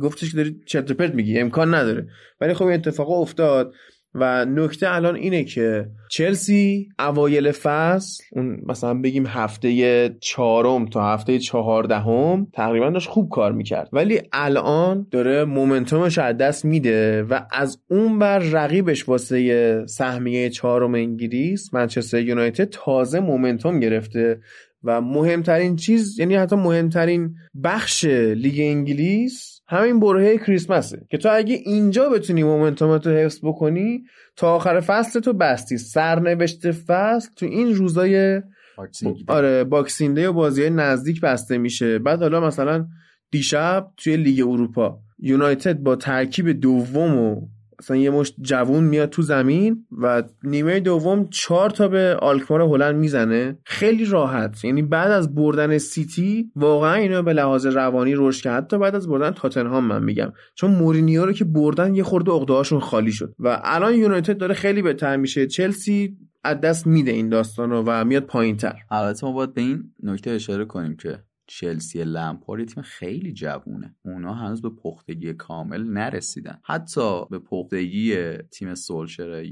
گفتش 0.00 0.30
که 0.30 0.36
داری 0.36 0.56
چرت 0.66 0.92
پرت 0.92 1.14
میگی 1.14 1.38
امکان 1.38 1.74
نداره. 1.74 2.06
ولی 2.40 2.54
خب 2.54 2.64
این 2.64 2.74
اتفاق 2.74 3.10
افتاد 3.10 3.74
و 4.18 4.44
نکته 4.44 4.94
الان 4.94 5.16
اینه 5.16 5.44
که 5.44 5.86
چلسی 6.10 6.88
اوایل 6.98 7.52
فصل 7.52 8.24
اون 8.32 8.60
مثلا 8.66 8.94
بگیم 8.94 9.26
هفته 9.26 10.08
چهارم 10.20 10.86
تا 10.86 11.12
هفته 11.12 11.38
چهاردهم 11.38 12.46
تقریبا 12.52 12.90
داشت 12.90 13.08
خوب 13.08 13.28
کار 13.30 13.52
می‌کرد. 13.52 13.88
ولی 13.92 14.20
الان 14.32 15.06
داره 15.10 15.44
مومنتومش 15.44 16.18
از 16.18 16.36
دست 16.36 16.64
میده 16.64 17.22
و 17.22 17.40
از 17.52 17.78
اون 17.90 18.18
بر 18.18 18.38
رقیبش 18.38 19.08
واسه 19.08 19.86
سهمیه 19.86 20.50
چهارم 20.50 20.94
انگلیس 20.94 21.74
منچستر 21.74 22.20
یونایتد 22.20 22.68
تازه 22.70 23.20
momentum 23.20 23.80
گرفته. 23.80 24.40
و 24.86 25.00
مهمترین 25.00 25.76
چیز 25.76 26.18
یعنی 26.18 26.36
حتی 26.36 26.56
مهمترین 26.56 27.34
بخش 27.64 28.04
لیگ 28.04 28.60
انگلیس 28.60 29.60
همین 29.68 30.00
برهه 30.00 30.38
کریسمسه 30.38 31.06
که 31.10 31.18
تو 31.18 31.28
اگه 31.32 31.54
اینجا 31.54 32.08
بتونی 32.08 32.42
momentum 32.42 32.99
ت 32.99 33.06
رو 33.06 33.12
حفظ 33.12 33.38
بکنی 33.42 34.04
تا 34.36 34.54
آخر 34.54 34.80
فصل 34.80 35.20
تو 35.20 35.32
بستی 35.32 35.78
سرنوشت 35.78 36.70
فصل 36.70 37.28
تو 37.36 37.46
این 37.46 37.74
روزای 37.74 38.42
Boxing. 38.76 39.16
آره 39.28 39.64
Boxing 39.64 40.16
Day 40.16 40.24
و 40.24 40.32
بازی 40.32 40.60
های 40.60 40.70
نزدیک 40.70 41.20
بسته 41.20 41.58
میشه 41.58 41.98
بعد 41.98 42.22
حالا 42.22 42.40
مثلا 42.40 42.86
دیشب 43.30 43.86
توی 43.96 44.16
لیگ 44.16 44.48
اروپا 44.48 44.98
یونایتد 45.18 45.78
با 45.78 45.96
ترکیب 45.96 46.60
دوم 46.60 47.18
و 47.18 47.48
مثلا 47.80 47.96
یه 47.96 48.10
مشت 48.10 48.34
جوون 48.40 48.84
میاد 48.84 49.08
تو 49.08 49.22
زمین 49.22 49.86
و 50.02 50.22
نیمه 50.42 50.80
دوم 50.80 51.28
چهار 51.30 51.70
تا 51.70 51.88
به 51.88 52.16
آلکمار 52.22 52.60
هلند 52.60 52.96
می‌زنه. 52.96 53.58
خیلی 53.64 54.04
راحت. 54.04 54.64
یعنی 54.64 54.82
بعد 54.82 55.10
از 55.10 55.34
بردن 55.34 55.78
سیتی 55.78 56.50
واقعا 56.56 56.94
اینا 56.94 57.22
به 57.22 57.32
لحاظ 57.32 57.66
روانی 57.66 58.14
رشد 58.16 58.42
کرد. 58.42 58.64
حتی 58.64 58.78
بعد 58.78 58.94
از 58.94 59.08
بردن 59.08 59.30
تاتنهام 59.30 59.84
من 59.84 60.04
میگم. 60.04 60.32
چون 60.54 60.70
مورینیو 60.70 61.26
رو 61.26 61.32
که 61.32 61.44
بردن 61.44 61.94
یه 61.94 62.02
خورده 62.02 62.32
عقده‌هاشون 62.32 62.80
خالی 62.80 63.12
شد. 63.12 63.34
و 63.38 63.60
الان 63.64 63.94
یونایتد 63.94 64.38
داره 64.38 64.54
خیلی 64.54 64.82
بهتر 64.82 65.16
میشه. 65.16 65.46
چلسی 65.46 66.16
از 66.44 66.60
دست 66.60 66.86
میده 66.86 67.10
این 67.10 67.28
داستان 67.28 67.70
رو 67.70 67.82
و 67.86 68.04
میاد 68.04 68.22
پایین 68.22 68.56
تر 68.56 68.76
البته 68.90 69.26
ما 69.26 69.32
باید 69.32 69.54
به 69.54 69.60
این 69.60 69.84
نکته 70.02 70.30
اشاره 70.30 70.64
کنیم 70.64 70.96
که 70.96 71.18
چلسی 71.46 72.04
لمپارد 72.04 72.64
تیم 72.64 72.82
خیلی 72.82 73.32
جوونه. 73.32 73.96
اونا 74.02 74.34
هنوز 74.34 74.62
به 74.62 74.70
پختگی 74.70 75.34
کامل 75.34 75.84
نرسیدن. 75.84 76.58
حتی 76.64 77.24
به 77.30 77.38
پختگی 77.38 78.32
تیم 78.36 78.74
سولشر 78.74 79.46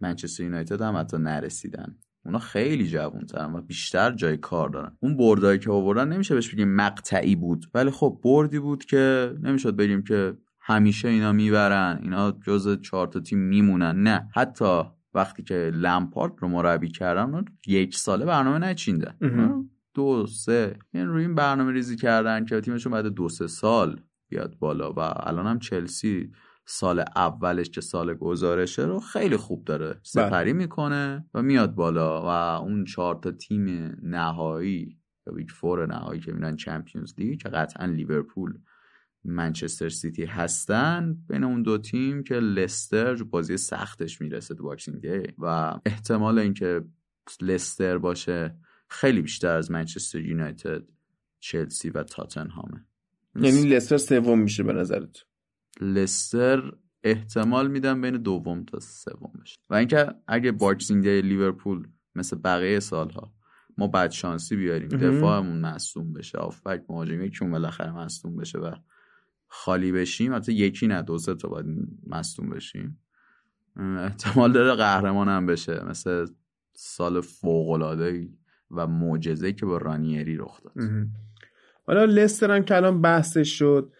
منچستر 0.00 0.42
یونایتد 0.42 0.82
هم 0.82 0.96
حتی 0.96 1.16
نرسیدن. 1.18 1.96
اونا 2.24 2.38
خیلی 2.38 2.86
جوونترن 2.86 3.54
و 3.54 3.60
بیشتر 3.60 4.12
جای 4.12 4.36
کار 4.36 4.68
دارن. 4.68 4.96
اون 5.00 5.16
بردایی 5.16 5.58
که 5.58 5.70
آوردن 5.70 6.08
نمیشه 6.08 6.34
بهش 6.34 6.54
بگیم 6.54 6.74
مقطعی 6.74 7.36
بود. 7.36 7.66
ولی 7.74 7.90
خب 7.90 8.20
بردی 8.24 8.58
بود 8.58 8.84
که 8.84 9.34
نمی‌شد 9.42 9.76
بگیم 9.76 10.02
که 10.02 10.36
همیشه 10.60 11.08
اینا 11.08 11.32
می‌برن 11.32 11.98
اینا 12.02 12.30
جز 12.30 12.80
چهار 12.80 13.06
تا 13.06 13.20
تیم 13.20 13.38
میمونن. 13.38 14.02
نه. 14.02 14.28
حتی 14.34 14.82
وقتی 15.14 15.42
که 15.42 15.54
لمپارد 15.74 16.32
رو 16.38 16.48
مربی 16.48 16.88
کردن 16.88 17.44
یک 17.66 17.96
ساله 17.96 18.24
برنامه 18.24 18.58
نچیندن. 18.58 19.16
دو 19.96 20.26
سه. 20.26 20.78
یعنی 20.92 21.06
روی 21.06 21.22
این 21.22 21.34
برنامه 21.34 21.72
ریزی 21.72 21.96
کردن 21.96 22.44
که 22.44 22.60
تیمشون 22.60 22.92
بعد 22.92 23.06
دو 23.06 23.28
سه 23.28 23.46
سال 23.46 24.00
بیاد 24.28 24.58
بالا 24.58 24.92
و 24.92 24.98
الان 25.00 25.46
هم 25.46 25.58
چلسی 25.58 26.32
سال 26.66 27.04
اولش 27.16 27.70
که 27.70 27.80
سال 27.80 28.14
گزارشه 28.14 28.84
رو 28.84 29.00
خیلی 29.00 29.36
خوب 29.36 29.64
داره 29.64 30.00
سپری 30.02 30.52
می‌کنه 30.52 31.26
و 31.34 31.42
میاد 31.42 31.74
بالا 31.74 32.22
و 32.22 32.26
اون 32.62 32.84
چهار 32.84 33.14
تا 33.14 33.30
تیم 33.30 33.96
نهایی 34.02 34.98
یا 35.26 35.32
big 35.32 35.48
four 35.50 35.86
نهایی 35.86 36.20
که 36.20 36.32
میرن 36.32 36.56
Champions 36.56 37.14
League 37.18 37.40
که 37.42 37.48
قطعا 37.48 37.86
لیورپول 37.86 38.58
منچستر 39.24 39.88
سیتی 39.88 40.24
هستن 40.24 41.16
بین 41.28 41.44
اون 41.44 41.62
دو 41.62 41.78
تیم 41.78 42.22
که 42.22 42.34
لستر 42.34 43.22
بازی 43.22 43.56
سختش 43.56 44.20
می‌رسه 44.20 44.54
تو 44.54 44.62
Boxing 44.62 45.00
Day 45.00 45.32
و 45.38 45.78
احتمال 45.86 46.38
اینکه 46.38 46.84
لستر 47.42 47.98
باشه 47.98 48.56
خیلی 48.88 49.22
بیشتر 49.22 49.56
از 49.56 49.70
منچستر 49.70 50.20
یونایتد 50.20 50.82
چلسی 51.40 51.90
و 51.90 52.02
تاتنهامه 52.02 52.84
یعنی 53.40 53.62
لستر 53.68 53.96
سوم 53.96 54.38
میشه 54.38 54.62
به 54.62 54.72
نظرت؟ 54.72 55.24
لستر 55.80 56.72
احتمال 57.04 57.70
میدم 57.70 58.00
بین 58.00 58.16
دوم 58.16 58.64
تا 58.64 58.80
سوم 58.80 59.32
بشه. 59.42 59.56
و 59.70 59.74
اینکه 59.74 60.14
اگه 60.26 60.52
Boxing 60.52 61.04
Day 61.04 61.22
لیورپول 61.22 61.88
مثل 62.14 62.36
بقیه 62.36 62.80
سالها 62.80 63.32
ما 63.78 63.86
بد 63.86 64.10
شانسی 64.10 64.56
بیاریم. 64.56 64.88
دفاعمون 64.88 65.60
مصدوم 65.60 66.12
بشه 66.12 66.38
هافبک 66.38 66.84
مهاجم 66.88 67.22
یکیمون 67.22 67.50
بالاخره 67.50 67.92
مصدوم 67.92 68.36
بشه 68.36 68.58
و 68.58 68.74
خالی 69.48 69.92
بشیم 69.92 70.34
حتی 70.34 70.52
یکی 70.52 70.86
نه 70.86 71.02
دو 71.02 71.18
سه 71.18 71.34
تا 71.34 71.48
باید 71.48 71.66
مصدوم 72.06 72.50
بشیم. 72.50 72.98
احتمال 73.76 74.52
داره 74.52 74.74
قهرمان 74.74 75.28
هم 75.28 75.46
بشه 75.46 75.84
مثل 75.84 76.26
سال 76.72 77.20
فوق 77.20 77.68
و 78.70 78.86
معجزه‌ای 78.86 79.52
که 79.52 79.66
با 79.66 79.76
رانیری 79.76 80.36
رخ 80.36 80.62
داد. 80.62 80.72
حالا 81.86 82.04
لستر 82.04 82.50
هم 82.50 82.64
که 82.64 82.76
الان 82.76 83.00
بحثش 83.00 83.58
شد 83.58 83.92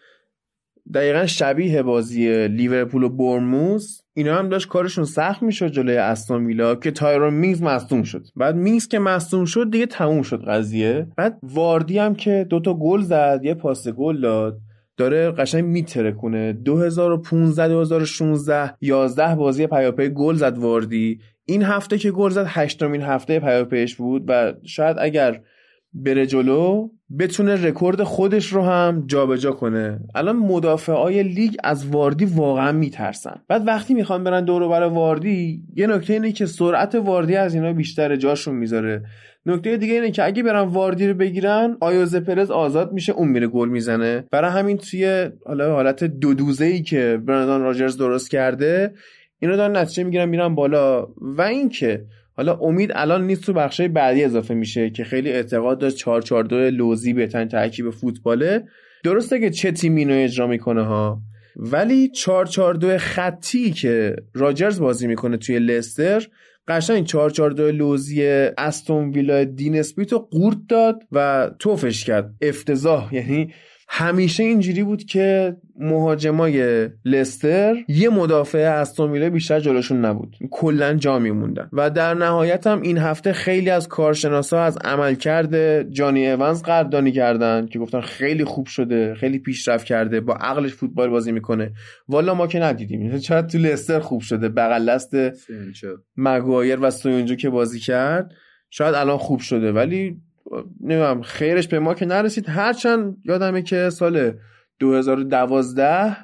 دقیقا 0.93 1.25
شبیه 1.25 1.83
بازی 1.83 2.47
لیورپول 2.47 3.03
و 3.03 3.09
بورنموث 3.09 4.03
اینا 4.13 4.35
هم 4.35 4.49
داشت 4.49 4.67
کارشون 4.67 5.03
سخت 5.03 5.43
می‌شد 5.43 5.67
جلوی 5.67 5.97
استون 5.97 6.45
ویلا 6.45 6.75
که 6.75 6.91
تایرون 6.91 7.33
مینگز 7.33 7.61
مصدوم 7.61 8.03
شد. 8.03 8.27
بعد 8.35 8.55
مینگز 8.55 8.87
که 8.87 8.99
مصدوم 8.99 9.45
شد 9.45 9.71
دیگه 9.71 9.85
تموم 9.85 10.21
شد 10.21 10.43
قضیه. 10.47 11.07
بعد 11.17 11.39
واردی 11.43 11.99
هم 11.99 12.15
که 12.15 12.45
دوتا 12.49 12.73
گل 12.73 13.01
زد 13.01 13.39
یه 13.43 13.53
پاس 13.53 13.87
گل 13.87 14.21
داد 14.21 14.59
داره 14.97 15.31
قشنگ 15.31 15.65
میترکونه. 15.65 16.53
2015 16.53 17.67
2016 17.67 18.73
11 18.81 19.35
بازی 19.35 19.67
پیاپی 19.67 20.09
گل 20.09 20.35
زد 20.35 20.57
واردی. 20.57 21.19
این 21.49 21.63
هفته 21.63 21.97
که 21.97 22.11
گل 22.11 22.29
زد 22.29 22.45
هشتمین 22.47 23.01
هفته 23.01 23.39
پیاپیش 23.39 23.95
بود 23.95 24.23
و 24.27 24.53
شاید 24.65 24.97
اگر 24.99 25.41
بره 25.93 26.25
جلو 26.25 26.89
بتونه 27.19 27.65
رکورد 27.67 28.03
خودش 28.03 28.45
رو 28.45 28.61
هم 28.61 29.03
جابجا 29.07 29.51
کنه. 29.51 29.99
الان 30.15 30.35
مدافعای 30.35 31.23
لیگ 31.23 31.55
از 31.63 31.87
واردی 31.87 32.25
واقعا 32.25 32.71
میترسن. 32.71 33.41
بعد 33.47 33.67
وقتی 33.67 33.93
می‌خوان 33.93 34.23
برن 34.23 34.45
دور 34.45 34.67
برای 34.67 34.89
واردی 34.89 35.63
یه 35.75 35.87
نکته 35.87 36.13
اینه 36.13 36.31
که 36.31 36.45
سرعت 36.45 36.95
واردی 36.95 37.35
از 37.35 37.55
اینا 37.55 37.73
بیشتر 37.73 38.15
جاشون 38.15 38.55
می‌ذاره. 38.55 39.03
نکته 39.45 39.77
دیگه 39.77 39.93
اینه 39.93 40.11
که 40.11 40.25
اگه 40.25 40.43
برن 40.43 40.67
واردی 40.67 41.07
رو 41.07 41.13
بگیرن 41.13 41.77
آیوزه 41.81 42.15
پرز 42.15 42.51
آزاد 42.51 42.93
میشه 42.93 43.13
اون 43.13 43.27
میره 43.27 43.47
گل 43.47 43.69
می‌زنه. 43.69 44.25
برای 44.31 44.51
همین 44.51 44.77
توی 44.77 45.29
حالا 45.45 45.73
حالت 45.73 46.03
دو 46.03 46.33
دوزه 46.33 46.65
ای 46.65 46.81
که 46.81 47.19
برندان 47.25 47.61
راجرز 47.61 47.97
درست 47.97 48.31
کرده 48.31 48.93
اینا 49.39 49.55
دارن 49.55 49.77
نتیجه 49.77 50.03
می‌گیرن 50.03 50.29
میرن 50.29 50.55
بالا. 50.55 51.07
و 51.21 51.41
اینکه 51.41 52.05
حالا 52.33 52.57
امید 52.61 52.91
الان 52.95 53.27
نیست 53.27 53.43
تو 53.43 53.53
بخشای 53.53 53.87
بعدی 53.87 54.23
اضافه 54.23 54.53
میشه 54.53 54.89
که 54.89 55.03
خیلی 55.03 55.31
اعتقاد 55.31 55.79
داشت 55.79 55.97
442 55.97 56.77
لوزی 56.77 57.13
بهترین 57.13 57.47
ترکیب 57.47 57.89
فوتباله. 57.89 58.63
درسته 59.03 59.39
که 59.39 59.49
چه 59.49 59.71
تیمی 59.71 59.99
اینو 60.01 60.23
اجرا 60.23 60.47
می‌کنه 60.47 60.83
ها 60.83 61.21
ولی 61.55 62.07
442 62.07 62.97
خطی 62.97 63.71
که 63.71 64.15
راجرز 64.33 64.79
بازی 64.79 65.07
می‌کنه 65.07 65.37
توی 65.37 65.59
لستر 65.59 66.27
قشنگ 66.67 67.05
442 67.05 67.71
لوزی 67.71 68.27
استون 68.57 69.09
ویلا 69.09 69.43
دین 69.43 69.79
اسپیت 69.79 70.11
رو 70.13 70.19
قورت 70.19 70.57
داد 70.69 71.03
و 71.11 71.49
توفش 71.59 72.05
کرد. 72.05 72.31
افتضاح 72.41 73.15
یعنی 73.15 73.53
همیشه 73.89 74.43
اینجوری 74.43 74.83
بود 74.83 75.03
که 75.03 75.55
مهاجمای 75.79 76.89
لستر 77.05 77.75
یه 77.87 78.09
مدافع 78.09 78.57
استون 78.57 79.11
ویلا 79.11 79.29
بیشتر 79.29 79.59
جلوشون 79.59 80.05
نبود. 80.05 80.35
کلا 80.51 80.93
جا 80.93 81.19
میموندن. 81.19 81.69
و 81.73 81.89
در 81.89 82.13
نهایت 82.13 82.67
هم 82.67 82.81
این 82.81 82.97
هفته 82.97 83.33
خیلی 83.33 83.69
از 83.69 83.87
کارشناسا 83.87 84.63
از 84.63 84.77
عملکرد 84.77 85.81
جانی 85.91 86.27
اونز 86.27 86.63
قدردانی 86.63 87.11
کردن 87.11 87.65
که 87.65 87.79
گفتن 87.79 88.01
خیلی 88.01 88.43
خوب 88.43 88.67
شده 88.67 89.15
خیلی 89.15 89.39
پیشرفت 89.39 89.85
کرده 89.85 90.21
با 90.21 90.33
عقلش 90.33 90.73
فوتبال 90.73 91.09
بازی 91.09 91.31
می‌کنه. 91.31 91.71
والا 92.07 92.33
ما 92.33 92.47
که 92.47 92.59
ندیدیم. 92.59 93.17
چقدر 93.17 93.47
تو 93.47 93.57
لستر 93.57 93.99
خوب 93.99 94.21
شده. 94.21 94.49
بغل 94.49 94.89
دست 94.89 95.15
مگوایر 96.17 96.79
و 96.81 96.91
سویونجو 96.91 97.35
که 97.35 97.49
بازی 97.49 97.79
کرد 97.79 98.31
شاید 98.69 98.95
الان 98.95 99.17
خوب 99.17 99.39
شده. 99.39 99.71
ولی 99.71 100.21
نمی‌دونم 100.81 101.21
خیرش 101.21 101.67
به 101.67 101.79
ما 101.79 101.93
که 101.93 102.05
نرسید. 102.05 102.49
هرچند 102.49 103.17
یادمه 103.25 103.61
که 103.61 103.89
سال 103.89 104.31
2012 104.79 106.17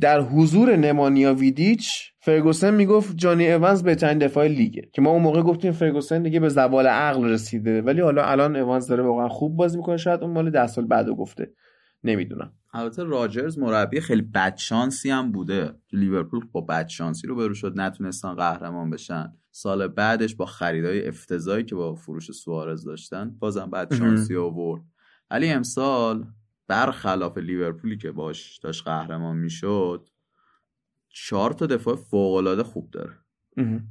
در 0.00 0.20
حضور 0.20 0.76
نمانیا 0.76 1.34
ویدیچ 1.34 1.88
فرگوسن 2.20 2.74
می‌گفت 2.74 3.16
جانی 3.16 3.52
اونز 3.52 3.82
بهترین 3.82 4.18
دفاع 4.18 4.46
لیگه. 4.46 4.88
که 4.92 5.02
ما 5.02 5.10
اون 5.10 5.22
موقع 5.22 5.42
گفتیم 5.42 5.72
فرگوسن 5.72 6.22
دیگه 6.22 6.40
به 6.40 6.48
زوال 6.48 6.86
عقل 6.86 7.24
رسیده. 7.24 7.82
ولی 7.82 8.00
حالا 8.00 8.24
الان 8.24 8.56
اونز 8.56 8.86
داره 8.86 9.02
واقعا 9.02 9.28
خوب 9.28 9.56
بازی 9.56 9.76
می‌کنه. 9.76 9.96
شاید 9.96 10.22
اون 10.22 10.32
مال 10.32 10.50
ده 10.50 10.66
سال 10.66 10.86
بعدو 10.86 11.14
گفته. 11.14 11.52
نمی‌دونم. 12.04 12.52
البته 12.72 13.04
راجرز 13.04 13.58
مربی 13.58 14.00
خیلی 14.00 14.22
بدشانسی 14.22 15.10
هم 15.10 15.32
بوده. 15.32 15.72
لیورپول 15.92 16.40
با 16.52 16.60
بدشانسی 16.60 17.26
رو 17.26 17.36
برو 17.36 17.54
شد. 17.54 17.72
نتونستن 17.76 18.34
قهرمان 18.34 18.90
بشن. 18.90 19.32
سال 19.56 19.88
بعدش 19.88 20.34
با 20.34 20.46
خریدای 20.46 21.08
افتضاحی 21.08 21.64
که 21.64 21.74
با 21.74 21.94
فروش 21.94 22.30
سوارز 22.30 22.84
داشتن 22.84 23.30
بازم 23.38 23.70
بدشانسی 23.70 24.36
آورد. 24.36 24.82
ولی 25.30 25.48
امسال 25.48 26.26
برخلاف 26.66 27.38
لیورپولی 27.38 27.96
که 27.96 28.12
باش 28.12 28.58
داشت 28.58 28.84
قهرمان 28.84 29.36
می‌شد 29.36 30.08
چهار 31.08 31.52
تا 31.52 31.66
دفاع 31.66 31.96
فوق 31.96 32.62
خوب 32.62 32.90
داره. 32.90 33.12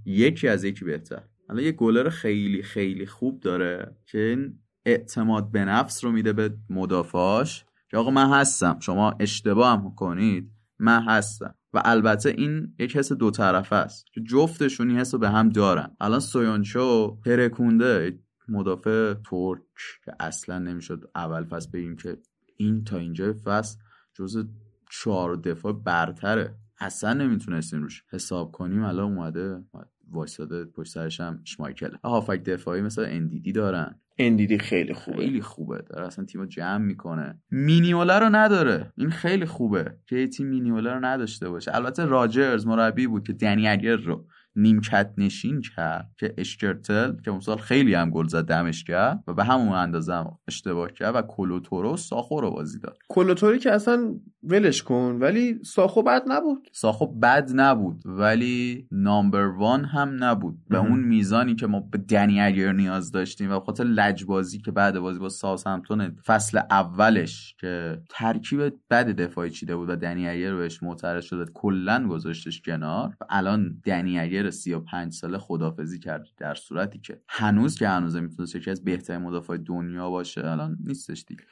یکی 0.05 0.47
از 0.47 0.63
یکی 0.63 0.85
بهتر. 0.85 1.23
حالا 1.47 1.61
یه 1.61 1.71
گلر 1.71 2.09
خیلی 2.09 2.63
خیلی 2.63 3.05
خوب 3.05 3.39
داره 3.39 3.97
که 4.05 4.17
این 4.17 4.59
اعتماد 4.85 5.51
به 5.51 5.65
نفس 5.65 6.03
رو 6.03 6.11
میده 6.11 6.33
به 6.33 6.57
مدافعاش. 6.69 7.65
که 7.89 7.97
آقا 7.97 8.11
من 8.11 8.29
هستم 8.29 8.79
شما 8.79 9.15
اشتباه 9.19 9.71
هم 9.71 9.95
کنید. 9.95 10.51
من 10.79 11.03
هستم. 11.03 11.55
و 11.73 11.81
البته 11.85 12.29
این 12.29 12.73
یک 12.79 12.97
حس 12.97 13.11
دو 13.11 13.31
طرفه 13.31 13.75
است. 13.75 14.05
که 14.13 14.21
جفتشون 14.21 14.89
این 14.89 14.99
حس 14.99 15.13
رو 15.13 15.19
به 15.19 15.29
هم 15.29 15.49
دارن. 15.49 15.95
الان 16.01 16.19
سویانچو 16.19 17.17
ترکونده. 17.25 18.19
مدافع 18.49 19.13
ترک 19.13 19.61
که 20.05 20.11
اصلا 20.19 20.59
نمی‌شد 20.59 21.09
اول 21.15 21.43
فصل 21.43 21.69
بگیم 21.73 21.95
که 21.95 22.17
این 22.57 22.83
تا 22.83 22.97
اینجا 22.97 23.33
فصل 23.43 23.77
جز 24.13 24.45
چهار 24.91 25.35
دفاع 25.35 25.73
برتره. 25.73 26.55
اصلا 26.79 27.13
نمی‌تونستیم 27.13 27.81
روش 27.81 28.03
حساب 28.11 28.51
کنیم. 28.51 28.83
الان 28.83 29.17
اومده 29.17 29.63
وایساده 30.11 30.65
پشت 30.65 30.91
سرش 30.91 31.19
هم 31.19 31.41
شمایکل. 31.43 31.95
هافک 32.03 32.43
دفاعی 32.43 32.81
مثل 32.81 33.05
اندیدی 33.07 33.51
دارن. 33.51 33.99
اندیدی 34.17 34.57
خیلی 34.57 34.93
خوبه. 34.93 35.17
خیلی 35.17 35.41
خوبه. 35.41 35.81
داره 35.89 36.07
اصلا 36.07 36.25
تیمو 36.25 36.45
جمع 36.45 36.77
می‌کنه. 36.77 37.39
مینیوله 37.51 38.19
رو 38.19 38.29
نداره. 38.29 38.93
این 38.97 39.09
خیلی 39.09 39.45
خوبه 39.45 39.97
که 40.05 40.27
تیم 40.27 40.47
مینیوله 40.47 40.93
رو 40.93 41.05
نداشته 41.05 41.49
باشه. 41.49 41.75
البته 41.75 42.05
راجرز 42.05 42.67
مربی 42.67 43.07
بود 43.07 43.27
که 43.27 43.33
دنی 43.33 43.67
اگر 43.67 43.95
رو 43.95 44.27
نیمکت 44.55 45.11
نشین 45.17 45.61
کرد 45.75 46.11
که 46.17 46.33
اشکرتل 46.37 47.15
که 47.25 47.31
اون 47.31 47.39
سال 47.39 47.57
خیلی 47.57 47.93
هم 47.93 48.09
گل 48.09 48.27
زد 48.27 48.45
دمش 48.45 48.83
کرد 48.83 49.23
و 49.27 49.33
به 49.33 49.43
همون 49.43 49.73
اندازه 49.73 50.13
هم 50.13 50.37
اشتباه 50.47 50.91
کرد 50.91 51.15
و 51.15 51.21
کلوتورو 51.21 51.97
ساخو 51.97 52.41
رو 52.41 52.51
بازی 52.51 52.79
داد. 52.79 52.97
کلوتوری 53.09 53.59
که 53.59 53.71
اصلا 53.71 54.15
ولش 54.43 54.83
کن 54.83 55.17
ولی 55.21 55.59
ساخو 55.63 56.03
بد 56.03 56.23
نبود. 56.27 56.69
ساخو 56.71 57.07
بد 57.07 57.51
نبود 57.53 58.01
ولی 58.05 58.87
نامبر 58.91 59.47
وان 59.47 59.85
هم 59.85 60.23
نبود. 60.23 60.57
به 60.69 60.77
اون 60.77 60.99
میزانی 60.99 61.55
که 61.55 61.67
ما 61.67 61.79
به 61.79 61.97
دنی 61.97 62.41
اگر 62.41 62.71
نیاز 62.71 63.11
داشتیم 63.11 63.51
و 63.51 63.59
خاطر 63.59 63.83
لجبازی 63.83 64.59
که 64.59 64.71
بعد 64.71 64.99
بازی 64.99 65.19
با 65.19 65.29
ساوث 65.29 65.67
همتون 65.67 66.15
فصل 66.25 66.59
اولش 66.69 67.55
که 67.59 68.01
ترکیب 68.09 68.73
بد 68.89 69.07
دفاعی 69.09 69.49
چیده 69.49 69.75
بود 69.75 69.89
و 69.89 69.95
دنی 69.95 70.27
اگر 70.27 70.55
بهش 70.55 70.83
معترض 70.83 71.23
شده 71.23 71.51
کلا 71.53 72.07
گذاشتش 72.07 72.61
کنار. 72.61 73.15
و 73.21 73.25
الان 73.29 73.81
دنی 73.85 74.19
اگر 74.19 74.44
پلیر 74.45 74.51
35 74.51 75.13
ساله 75.13 75.37
خدافزی 75.37 75.99
کرد 75.99 76.27
در 76.37 76.55
صورتی 76.55 76.99
که 76.99 77.21
هنوز 77.29 77.75
که 77.75 77.87
هنوز 77.87 78.15
می‌تونست 78.15 78.55
یکی 78.55 78.71
از 78.71 78.83
بهترین 78.83 79.21
مدافع 79.21 79.57
دنیا 79.57 80.09
باشه 80.09 80.47
الان 80.47 80.77
نیستش 80.83 81.25
دیگه. 81.27 81.43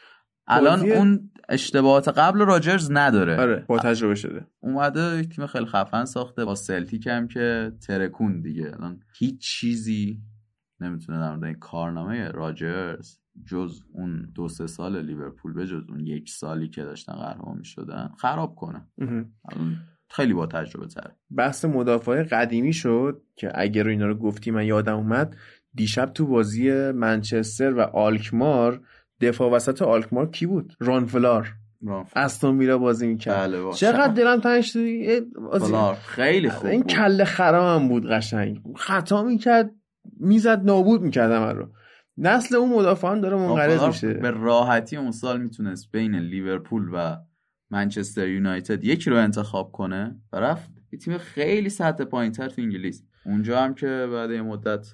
الان 0.47 0.91
اون 0.91 1.31
اشتباهات 1.49 2.07
قبل 2.07 2.39
راجرز 2.39 2.91
نداره. 2.91 3.41
آره 3.41 3.65
با 3.67 3.79
تجربه 3.79 4.15
شده. 4.15 4.47
اومده 4.59 5.19
یک 5.19 5.35
تیم 5.35 5.47
خیلی 5.47 5.65
خفن 5.65 6.05
ساخته 6.05 6.45
با 6.45 6.55
سلتیک 6.55 7.07
هم 7.07 7.27
که 7.27 7.71
ترکون 7.87 8.41
دیگه. 8.41 8.71
الان 8.73 8.99
هیچ 9.17 9.41
چیزی 9.41 10.21
نمی‌تونه 10.79 11.19
در 11.19 11.35
مورد 11.35 11.59
کارنامه 11.59 12.27
راجرز 12.27 13.17
جز 13.45 13.81
اون 13.93 14.31
دو 14.35 14.47
سه 14.47 14.67
سال 14.67 15.01
لیورپول 15.01 15.53
به 15.53 15.67
جز 15.67 15.83
اون 15.89 15.99
یک 15.99 16.29
سالی 16.29 16.69
که 16.69 16.83
داشتن 16.83 17.13
قهرمان 17.13 17.57
می‌شدن 17.57 18.09
خراب 18.17 18.55
کنه. 18.55 18.87
خیلی 20.15 20.33
با 20.33 20.45
تجربه 20.45 20.87
تر. 20.87 21.11
بحث 21.31 21.65
مدافع 21.65 22.23
قدیمی 22.23 22.73
شد 22.73 23.21
که 23.35 23.51
اگر 23.55 23.87
اینا 23.87 24.05
رو 24.05 24.15
گفتی 24.15 24.51
من 24.51 24.65
یادم 24.65 24.95
اومد 24.95 25.35
دیشب 25.73 26.05
تو 26.05 26.27
بازی 26.27 26.91
منچستر 26.91 27.73
و 27.73 27.81
آلکمار 27.81 28.81
دفاع 29.21 29.51
وسط 29.51 29.81
آلکمار 29.81 30.29
کی 30.29 30.45
بود؟ 30.45 30.73
رانفلار 30.79 31.47
استون 32.15 32.55
میرا 32.55 32.77
بازی 32.77 33.07
می‌کرد. 33.07 33.37
بله 33.37 33.73
چقدر 33.73 34.13
دلم 34.13 34.39
تنگ 34.39 34.61
شد. 34.61 35.93
خیلی 36.05 36.49
خوب 36.49 36.65
این 36.65 36.83
کله 36.83 37.25
خرام 37.25 37.87
بود 37.87 38.05
قشنگ. 38.09 38.61
خطا 38.75 39.23
می‌کرد 39.23 39.71
می‌زد 40.19 40.61
نابود 40.65 41.01
می‌کرد 41.01 41.31
من 41.31 41.55
رو. 41.55 41.69
نسل 42.17 42.55
اون 42.55 42.69
مدافعان 42.69 43.21
داره 43.21 43.37
منقرض 43.37 43.83
میشه. 43.83 44.13
به 44.13 44.31
راحتی 44.31 44.97
اون 44.97 45.11
سال 45.11 45.41
می‌تونست 45.41 45.91
بین 45.91 46.15
لیورپول 46.15 46.89
و 46.93 47.17
منچستر 47.73 48.27
یونایتد 48.27 48.83
یکی 48.83 49.09
رو 49.09 49.17
انتخاب 49.17 49.71
کنه 49.71 50.15
و 50.33 50.37
رفت. 50.37 50.71
یه 50.91 50.99
تیم 50.99 51.17
خیلی 51.17 51.69
سطح 51.69 52.03
پایینتر 52.03 52.49
تو 52.49 52.61
انگلیس. 52.61 53.03
اونجا 53.25 53.59
هم 53.59 53.73
که 53.73 54.07
بعد 54.11 54.31
یه 54.31 54.41
مدت 54.41 54.87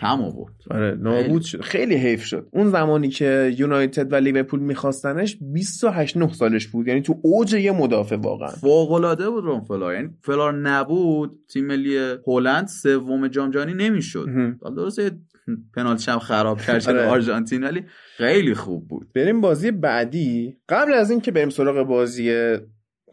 کم 0.00 0.22
آورد. 0.22 0.54
آره 0.70 0.94
نابود 1.00 1.42
شد. 1.42 1.60
خیلی 1.60 1.94
حیف 1.94 2.24
شد. 2.24 2.48
اون 2.52 2.70
زمانی 2.70 3.08
که 3.08 3.54
یونایتد 3.58 4.12
و 4.12 4.16
لیورپول 4.16 4.60
میخواستنش 4.60 5.36
28 5.40 6.16
9 6.16 6.32
سالش 6.32 6.66
بود. 6.66 6.88
یعنی 6.88 7.02
تو 7.02 7.20
اوج 7.22 7.54
یه 7.54 7.72
مدافع 7.72 8.16
واقعا. 8.16 8.48
فوق 8.48 8.92
العاده 8.92 9.30
بود 9.30 9.44
رون 9.44 9.60
فلار. 9.60 9.94
یعنی 9.94 10.08
فلار 10.20 10.54
نبود. 10.54 11.38
تیم 11.52 11.66
ملی 11.66 11.98
هلند 12.26 12.66
سوم 12.66 13.28
جام 13.28 13.50
جهانی 13.50 13.74
نمی‌شد. 13.74 14.26
درسته 14.76 15.10
پنالتی 15.76 16.10
هم 16.10 16.18
خراب 16.18 16.60
کرد 16.60 16.88
آره. 16.88 17.06
آرژانتین 17.06 17.64
ولی 17.64 17.84
خیلی 18.16 18.54
خوب 18.54 18.88
بود. 18.88 19.08
بریم 19.14 19.40
بازی 19.40 19.70
بعدی. 19.70 20.56
قبل 20.68 20.94
از 20.94 21.10
اینکه 21.10 21.30
بریم 21.30 21.50
سراغ 21.50 21.86
بازی 21.86 22.56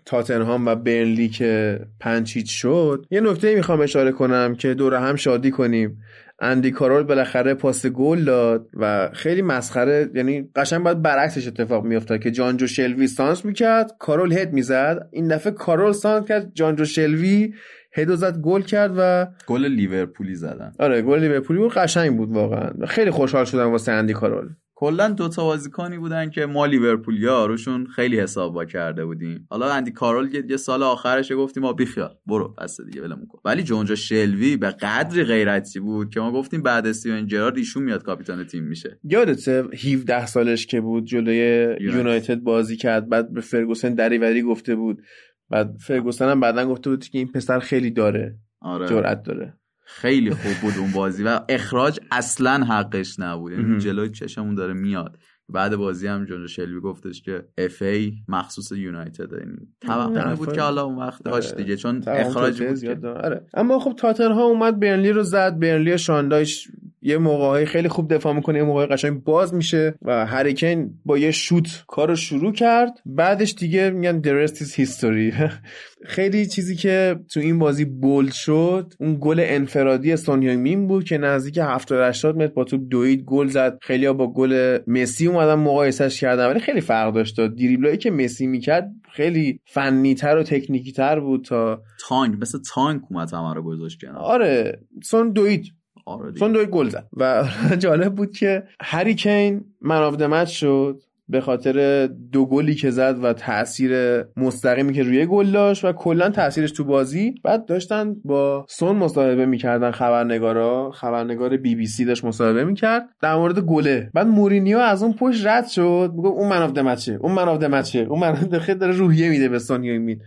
تاتنهام 0.05 0.67
و 0.67 0.75
برنلی 0.75 1.29
که 1.29 1.79
پنچیت 1.99 2.45
شد 2.45 3.05
یه 3.11 3.21
نکته 3.21 3.55
می‌خوام 3.55 3.81
اشاره 3.81 4.11
کنم 4.11 4.55
که 4.55 4.73
دور 4.73 4.93
هم 4.93 5.15
شادی 5.15 5.51
کنیم. 5.51 5.97
اندی 6.39 6.71
کارول 6.71 7.03
بالاخره 7.03 7.53
پاس 7.53 7.85
گل 7.85 8.23
داد 8.23 8.67
و 8.73 9.09
خیلی 9.13 9.41
مسخره 9.41 10.09
یعنی 10.15 10.49
قشنگ 10.55 10.83
باید 10.83 11.01
برعکسش 11.01 11.47
اتفاق 11.47 11.85
میافتاد 11.85 12.19
که 12.19 12.31
جانجو 12.31 12.67
شلوی 12.67 13.07
سانتر 13.07 13.45
می‌کرد 13.45 13.91
کارول 13.99 14.33
هد 14.33 14.53
می‌زد. 14.53 15.09
این 15.11 15.27
دفعه 15.27 15.51
کارول 15.51 15.91
سانتر 15.91 16.27
کرد 16.27 16.51
جانجو 16.53 16.85
شلوی 16.85 17.53
هدو 17.95 18.15
زد 18.15 18.37
گل 18.41 18.61
کرد 18.61 18.93
و 18.97 19.27
گل 19.47 19.65
لیورپولی 19.65 20.35
زدن. 20.35 20.71
آره 20.79 21.01
گل 21.01 21.19
لیورپولی 21.19 21.59
بود 21.59 21.73
قشنگ 21.73 22.17
بود 22.17 22.31
واقعا. 22.31 22.85
خیلی 22.87 23.11
خوشحال 23.11 23.45
شدم 23.45 23.71
واسه 23.71 23.91
اندی 23.91 24.13
کارول 24.13 24.49
کلا 24.77 25.09
دو 25.09 25.29
تا 25.29 25.43
بازیکنی 25.43 25.97
بودن 25.97 26.29
که 26.29 26.45
ما 26.45 26.65
لیورپولیا 26.65 27.45
روشون 27.45 27.85
خیلی 27.85 28.19
حساب 28.19 28.53
باز 28.53 28.65
کرده 28.65 29.05
بودیم. 29.05 29.47
حالا 29.49 29.73
اندی 29.73 29.91
کارول 29.91 30.49
یه 30.49 30.57
سال 30.57 30.83
آخرش 30.83 31.31
گفتیم 31.31 31.63
ما 31.63 31.73
بیخیال 31.73 32.15
برو 32.25 32.55
پس 32.57 32.81
دیگه 32.81 33.01
ولمون 33.01 33.25
کن. 33.25 33.39
ولی 33.45 33.63
جونجو 33.63 33.95
شلوی 33.95 34.57
به 34.57 34.69
قدری 34.69 35.23
غیرتی 35.23 35.79
بود 35.79 36.09
که 36.09 36.19
ما 36.19 36.31
گفتیم 36.31 36.61
بعد 36.61 36.87
استیون 36.87 37.27
جرارد 37.27 37.57
ایشون 37.57 37.83
میاد 37.83 38.03
کاپیتان 38.03 38.43
تیم 38.43 38.63
میشه. 38.63 38.99
یادته 39.03 39.63
17 39.93 40.25
سالش 40.25 40.67
که 40.67 40.81
بود 40.81 41.05
جلوی 41.05 41.75
یونایتد. 41.81 42.39
بازی 42.39 42.77
کرد 42.77 43.09
بعد 43.09 43.33
به 43.33 43.41
فرگوسن 43.41 43.93
دریوری 43.93 44.41
گفته 44.41 44.75
بود 44.75 45.01
بعد 45.49 45.77
فرگوسن 45.79 46.29
هم 46.29 46.39
بعدا 46.39 46.65
گفته 46.65 46.89
بود 46.89 47.07
که 47.07 47.17
این 47.17 47.31
پسر 47.31 47.59
خیلی 47.59 47.91
داره. 47.91 48.39
آره. 48.61 48.87
جرأت 48.87 49.23
داره. 49.23 49.53
خیلی 49.85 50.31
خوب 50.31 50.53
بود 50.61 50.73
اون 50.79 50.91
بازی 50.91 51.23
و 51.23 51.39
اخراج 51.49 51.99
اصلا 52.11 52.65
حقش 52.65 53.19
نبود. 53.19 53.51
یعنی 53.51 53.79
جلوی 53.79 54.09
چشمون 54.09 54.55
داره 54.55 54.73
میاد. 54.73 55.17
بعد 55.49 55.75
بازی 55.75 56.07
هم 56.07 56.25
جون 56.25 56.47
شلوی 56.47 56.79
گفتش 56.79 57.21
که 57.21 57.43
اف 57.57 57.81
ای 57.81 58.13
مخصوص 58.27 58.71
یونایتد. 58.71 59.31
یعنی 59.31 59.55
توقع 59.81 60.35
بود 60.35 60.53
که 60.53 60.61
حالا 60.61 60.83
اون 60.83 60.95
وقت 60.95 61.23
داشت 61.23 61.53
آره. 61.53 61.63
دیگه 61.63 61.77
چون 61.77 62.03
اخراج 62.07 62.63
بود 62.63 63.05
آره. 63.05 63.45
اما 63.53 63.79
خب 63.79 63.93
تاتنهام 63.97 64.51
اومد 64.51 64.79
برنلی 64.79 65.11
رو 65.11 65.23
زد. 65.23 65.59
برنلی 65.59 65.97
شاندایش 65.97 66.67
یه 67.05 67.17
موقعی 67.17 67.65
خیلی 67.65 67.87
خوب 67.87 68.13
دفاع 68.13 68.33
می‌کنه 68.33 68.57
یه 68.57 68.63
موقعی 68.63 68.87
قشنگ 68.87 69.23
باز 69.23 69.53
میشه 69.53 69.93
و 70.01 70.25
هریکن 70.25 70.89
با 71.05 71.17
یه 71.17 71.31
شوت 71.31 71.83
کارو 71.87 72.15
شروع 72.15 72.53
کرد. 72.53 72.91
بعدش 73.05 73.53
دیگه 73.53 73.89
میگن 73.89 74.21
the 74.21 74.47
rest 74.47 74.55
is 74.55 74.71
history. 74.81 75.49
خیلی 76.15 76.45
چیزی 76.45 76.75
که 76.75 77.15
تو 77.33 77.39
این 77.39 77.59
بازی 77.59 77.85
بولد 77.85 78.31
شد 78.31 78.93
اون 78.99 79.17
گل 79.21 79.43
انفرادی 79.43 80.15
سون 80.15 80.55
مین 80.55 80.87
بود 80.87 81.03
که 81.03 81.17
نزدیک 81.17 81.57
70 81.57 81.99
80 81.99 82.37
متر 82.37 82.53
با 82.53 82.63
تو 82.63 82.77
دوید 82.77 83.23
گل 83.23 83.47
زد. 83.47 83.77
خیلی 83.81 84.13
با 84.13 84.33
گل 84.33 84.77
مسی 84.87 85.27
اومدن 85.27 85.55
مقایسش 85.55 86.19
کردن 86.19 86.47
ولی 86.47 86.59
خیلی 86.59 86.81
فرق 86.81 87.13
داشت. 87.13 87.35
دریبلایی 87.35 87.97
که 87.97 88.11
مسی 88.11 88.47
می‌کرد 88.47 88.91
خیلی 89.11 89.59
فنی 89.65 90.15
تر 90.15 90.37
و 90.37 90.43
تکنیکی 90.43 90.91
تر 90.91 91.19
بود 91.19 91.45
تا 91.45 91.81
تانک 92.07 92.39
مثل 92.41 92.59
تانک 92.73 93.01
اومد 93.09 93.33
همه 93.33 93.53
رو 93.53 93.63
گذاشت 93.63 94.05
آره 94.17 94.79
سون 95.03 95.31
دوید. 95.31 95.74
آره 96.05 96.33
سون 96.39 96.51
دوید 96.51 96.69
گل 96.69 96.89
زد. 96.89 97.07
و 97.17 97.43
جالب 97.83 98.15
بود 98.15 98.31
که 98.31 98.63
هری 98.81 99.15
کین 99.15 99.65
man 99.81 99.97
of 99.97 100.49
شد 100.49 101.01
به 101.29 101.41
خاطر 101.41 102.07
دو 102.07 102.45
گلی 102.45 102.75
که 102.75 102.91
زد 102.91 103.23
و 103.23 103.33
تاثیر 103.33 104.23
مستقیمی 104.37 104.93
که 104.93 105.03
روی 105.03 105.25
گل 105.25 105.51
داشت 105.51 105.85
و 105.85 105.91
کلا 105.91 106.29
تاثیرش 106.29 106.71
تو 106.71 106.83
بازی. 106.83 107.35
بعد 107.43 107.65
داشتن 107.65 108.15
با 108.25 108.65
سون 108.69 108.95
مصاحبه 108.95 109.45
می‌کردن 109.45 109.91
خبرنگارا. 109.91 110.91
خبرنگار 110.91 111.57
بی 111.57 111.75
بی 111.75 111.87
سی 111.87 112.05
داشت 112.05 112.25
مصاحبه 112.25 112.65
می‌کرد 112.65 113.09
در 113.21 113.35
مورد 113.35 113.59
گله. 113.59 114.09
بعد 114.13 114.27
مورینیو 114.27 114.77
از 114.77 115.03
اون 115.03 115.13
پشت 115.13 115.47
رد 115.47 115.67
شد. 115.67 116.11
میگه 116.15 116.27
اون 116.29 116.49
man 116.49 116.81
match 116.81 117.11
ه 117.11 117.17
اون 117.21 117.31
man 117.31 117.67
match 117.67 117.94
ه 117.94 117.99
اون 117.99 118.19
man 118.19 118.33
داره 118.79 118.97
روحیه 118.97 119.29
میده 119.29 119.49
به 119.49 119.59
سون 119.59 119.83
هیونگ 119.83 120.07
مین 120.07 120.21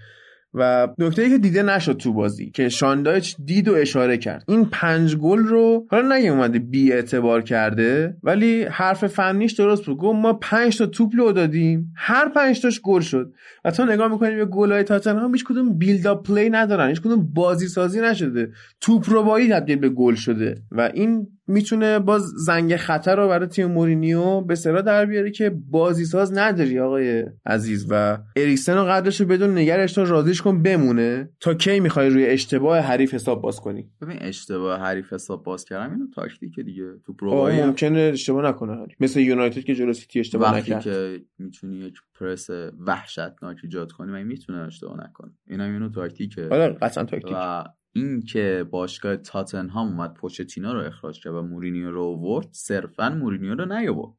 و 0.55 0.89
نکته 0.99 1.31
که 1.31 1.39
دیده 1.39 1.63
نشد 1.63 1.97
تو 1.97 2.13
بازی 2.13 2.51
که 2.51 2.69
شان 2.69 2.98
دایچ 2.98 3.37
دید 3.45 3.69
و 3.69 3.75
اشاره 3.75 4.17
کرد. 4.17 4.45
این 4.49 4.65
پنج 4.65 5.17
گل 5.17 5.39
رو 5.39 5.87
حالا 5.91 6.17
نگه 6.17 6.31
اومده 6.31 6.59
بی 6.59 6.93
اعتبار 6.93 7.43
کرده 7.43 8.17
ولی 8.23 8.63
حرف 8.63 9.07
فنیش 9.07 9.53
درست 9.53 9.87
بود. 9.87 9.97
گفت 9.97 10.19
ما 10.19 10.33
پنج 10.33 10.79
تا 10.79 10.87
توپ 10.87 11.15
لو 11.15 11.33
دادیم. 11.33 11.93
هر 11.97 12.29
پنج 12.29 12.61
تاش 12.61 12.81
گل 12.81 13.01
شد. 13.01 13.33
و 13.65 13.71
تو 13.71 13.85
نگاه 13.85 14.13
می‌کنی 14.13 14.35
به 14.35 14.45
گلای 14.45 14.83
تاتنهام 14.83 15.35
هیچ 15.35 15.45
کدوم 15.45 15.79
build 15.79 16.23
play 16.23 16.51
ندارن. 16.51 16.89
هیچ 16.89 17.01
کدوم 17.01 17.33
بازی 17.35 17.69
سازی 17.69 18.01
نشده. 18.01 18.51
توپ 18.81 19.11
ربایی 19.11 19.49
تبدیل 19.49 19.77
به 19.77 19.89
گل 19.89 20.15
شده. 20.15 20.63
و 20.73 20.91
این 20.95 21.27
می‌تونه 21.49 21.99
باز 21.99 22.23
زنگ 22.23 22.77
خطر 22.77 23.17
رو 23.17 23.29
برای 23.29 23.47
تیم 23.47 23.67
مورینیو 23.67 24.41
به 24.41 24.55
صدا 24.55 24.81
در 24.81 25.07
بیاره 25.07 25.31
که 25.31 25.51
بازی 25.51 26.05
ساز 26.05 26.39
نداری 26.39 26.79
آقای 26.79 27.25
عزیز 27.47 27.87
و 27.91 28.19
اریکسن 28.37 28.75
رو 28.75 28.85
قدرش 28.85 29.21
رو 29.21 29.27
بدون 29.27 29.59
نگهش 29.59 29.93
دار 29.93 30.03
راضیش 30.03 30.43
کن 30.43 30.63
بمونه. 30.63 31.31
تا 31.41 31.55
کی 31.55 31.81
می‌خوای 31.81 32.09
روی 32.09 32.27
اشتباه 32.27 32.79
حریف 32.79 33.15
حساب 33.15 33.43
باز 33.43 33.61
کنی؟ 33.61 33.91
ببین 34.03 34.17
اشتباه 34.21 34.81
حریف 34.81 35.13
حساب 35.13 35.45
باز 35.45 35.65
کردن 35.65 35.91
اینو 35.91 36.07
تاکتیک 36.15 36.61
دیگه. 36.61 36.93
تو 37.07 37.13
پرس 37.13 37.49
ممکنه 37.53 38.01
اشتباه 38.01 38.45
نکنه 38.49 38.87
مثل 39.01 39.21
یونایتد 39.21 39.65
که 39.65 39.75
جلو 39.75 39.93
سیتی 39.93 40.21
اشتباه 40.21 40.53
وقتی 40.53 40.71
نکرد. 40.71 40.83
که 40.83 41.21
می‌تونی 41.39 41.77
یک 41.77 41.95
پرس 42.21 42.51
وحشتناک 42.87 43.57
ایجاد 43.63 43.93
کنی 43.93 44.13
من 44.13 44.23
می‌تونه 44.23 44.59
اشتباه 44.59 44.97
نکنه 45.05 45.31
اینا 45.47 45.65
اینو 45.65 45.89
تاکتیکه. 45.89 46.49
آره 46.51 46.69
قطعا 46.69 47.05
تاکتیک. 47.05 47.33
و 47.35 47.65
این 47.99 48.23
که 48.23 48.67
باشگاه 48.71 49.17
تاتنهام 49.17 49.89
اومد 49.89 50.15
پوچتینو 50.15 50.73
رو 50.73 50.81
اخراج 50.81 51.23
کرد 51.23 51.35
و 51.35 51.43
مورینیو 51.43 51.91
رو 51.91 52.05
آورد 52.05 52.49
صرفا 52.53 53.11
مورینیو 53.11 53.55
رو 53.55 53.79
نیاورد. 53.79 54.15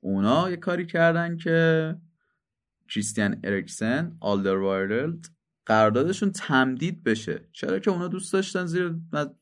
اونا 0.00 0.50
یه 0.50 0.56
کاری 0.56 0.86
کردن 0.86 1.36
که 1.36 1.96
کریستیان 2.88 3.40
اریکسن 3.44 4.16
آلدروایرلد 4.20 5.26
قراردادشون 5.66 6.30
تمدید 6.30 7.04
بشه. 7.04 7.48
چرا 7.52 7.78
که 7.78 7.90
اونا 7.90 8.08
دوست 8.08 8.32
داشتن 8.32 8.66
زیر 8.66 8.94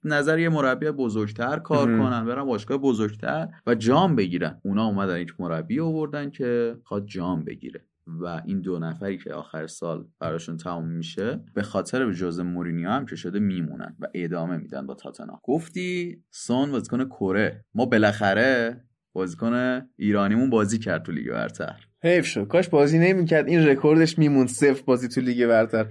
نظر 0.05 0.39
یه 0.39 0.49
مربی 0.49 0.91
بزرگتر 0.91 1.59
کار 1.59 1.87
کنن 1.87 2.25
برن 2.25 2.45
باشگاه 2.45 2.79
بزرگتر 2.79 3.49
و 3.67 3.75
جام 3.75 4.17
بگیرن. 4.17 4.61
اونا 4.65 4.87
اومدن 4.87 5.21
یک 5.21 5.41
مربی 5.41 5.81
آوردن 5.81 6.31
که 6.31 6.77
خواد 6.85 7.07
جام 7.07 7.45
بگیره. 7.45 7.85
و 8.21 8.43
این 8.47 8.61
دو 8.61 8.79
نفری 8.79 9.19
که 9.19 9.33
آخر 9.33 9.67
سال 9.67 10.07
براشون 10.21 10.57
تموم 10.57 10.89
میشه 10.89 11.41
به 11.55 11.63
خاطر 11.63 12.07
به 12.07 12.15
جز 12.15 12.41
مورینیو 12.41 12.89
هم 12.89 13.07
که 13.07 13.17
شده 13.17 13.39
میمونن 13.39 13.97
و 14.01 14.07
ادامه 14.15 14.57
میدن 14.57 14.87
با 14.87 14.95
تاتنهام 14.95 15.41
گفتی 15.43 16.23
سون 16.31 16.73
بازیکن 16.73 17.05
کره. 17.05 17.65
ما 17.75 17.87
بالاخره 17.87 18.85
بازیکن 19.13 19.83
ایرانیمون 19.97 20.51
بازی 20.51 20.79
کرد 20.79 21.03
تو 21.03 21.13
لیگ 21.13 21.31
برتر. 21.31 21.77
حیف 22.03 22.27
شد. 22.27 22.47
کاش 22.47 22.69
بازی 22.69 22.99
نمی‌کرد. 22.99 23.49
این 23.49 23.67
رکوردش 23.67 24.19
میمون 24.19 24.47
صفر 24.47 24.83
بازی 24.87 25.09
تو 25.09 25.21
لیگ 25.21 25.47
برتر. 25.47 25.87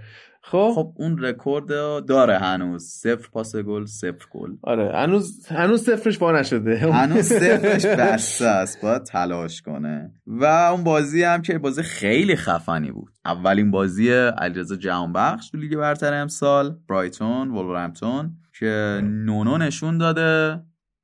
خب؟ 0.52 0.72
خب 0.76 0.94
اون 0.96 1.18
رکورد 1.18 1.68
داره 2.06 2.38
هنوز. 2.38 2.84
صفر 2.84 3.30
پاس 3.32 3.56
گل 3.56 3.86
صفر 3.86 4.26
گل. 4.32 4.56
آره 4.64 4.92
هنوز 4.96 5.48
هنوز 5.48 5.84
صفرش 5.84 6.18
باز 6.18 6.32
نشده. 6.32 6.78
هنوز 6.94 7.26
صفرش 7.26 7.86
بسته 7.86 8.46
است. 8.46 8.82
باید 8.82 9.04
تلاش 9.04 9.62
کنه. 9.62 10.12
و 10.28 10.46
اون 10.46 10.84
بازی 10.84 11.24
هم 11.24 11.42
که 11.42 11.58
بازی 11.58 11.84
خیلی 11.84 12.36
خفنی 12.36 12.92
بود. 12.92 13.12
اولین 13.26 13.72
بازی 13.72 14.12
علیرضا 14.14 14.76
جهانبخش 14.76 15.50
تو 15.50 15.58
لیگ 15.58 15.76
برتر 15.76 16.14
امسال 16.14 16.78
برایتون 16.90 17.52
ولورهمپتون 17.52 18.38
که 18.60 19.02
نونو 19.04 19.58
نشون 19.58 19.98
داده. 19.98 20.64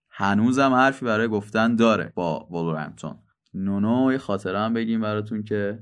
هنوزم 0.10 0.74
حرفی 0.74 1.06
برای 1.06 1.28
گفتن 1.28 1.76
داره 1.76 2.12
با 2.16 2.48
ولورهمپتون 2.52 3.16
نونو 3.54 4.12
یه 4.12 4.18
خاطره 4.18 4.60
هم 4.60 4.74
بگیم 4.74 5.02
براتون 5.02 5.44
که 5.44 5.80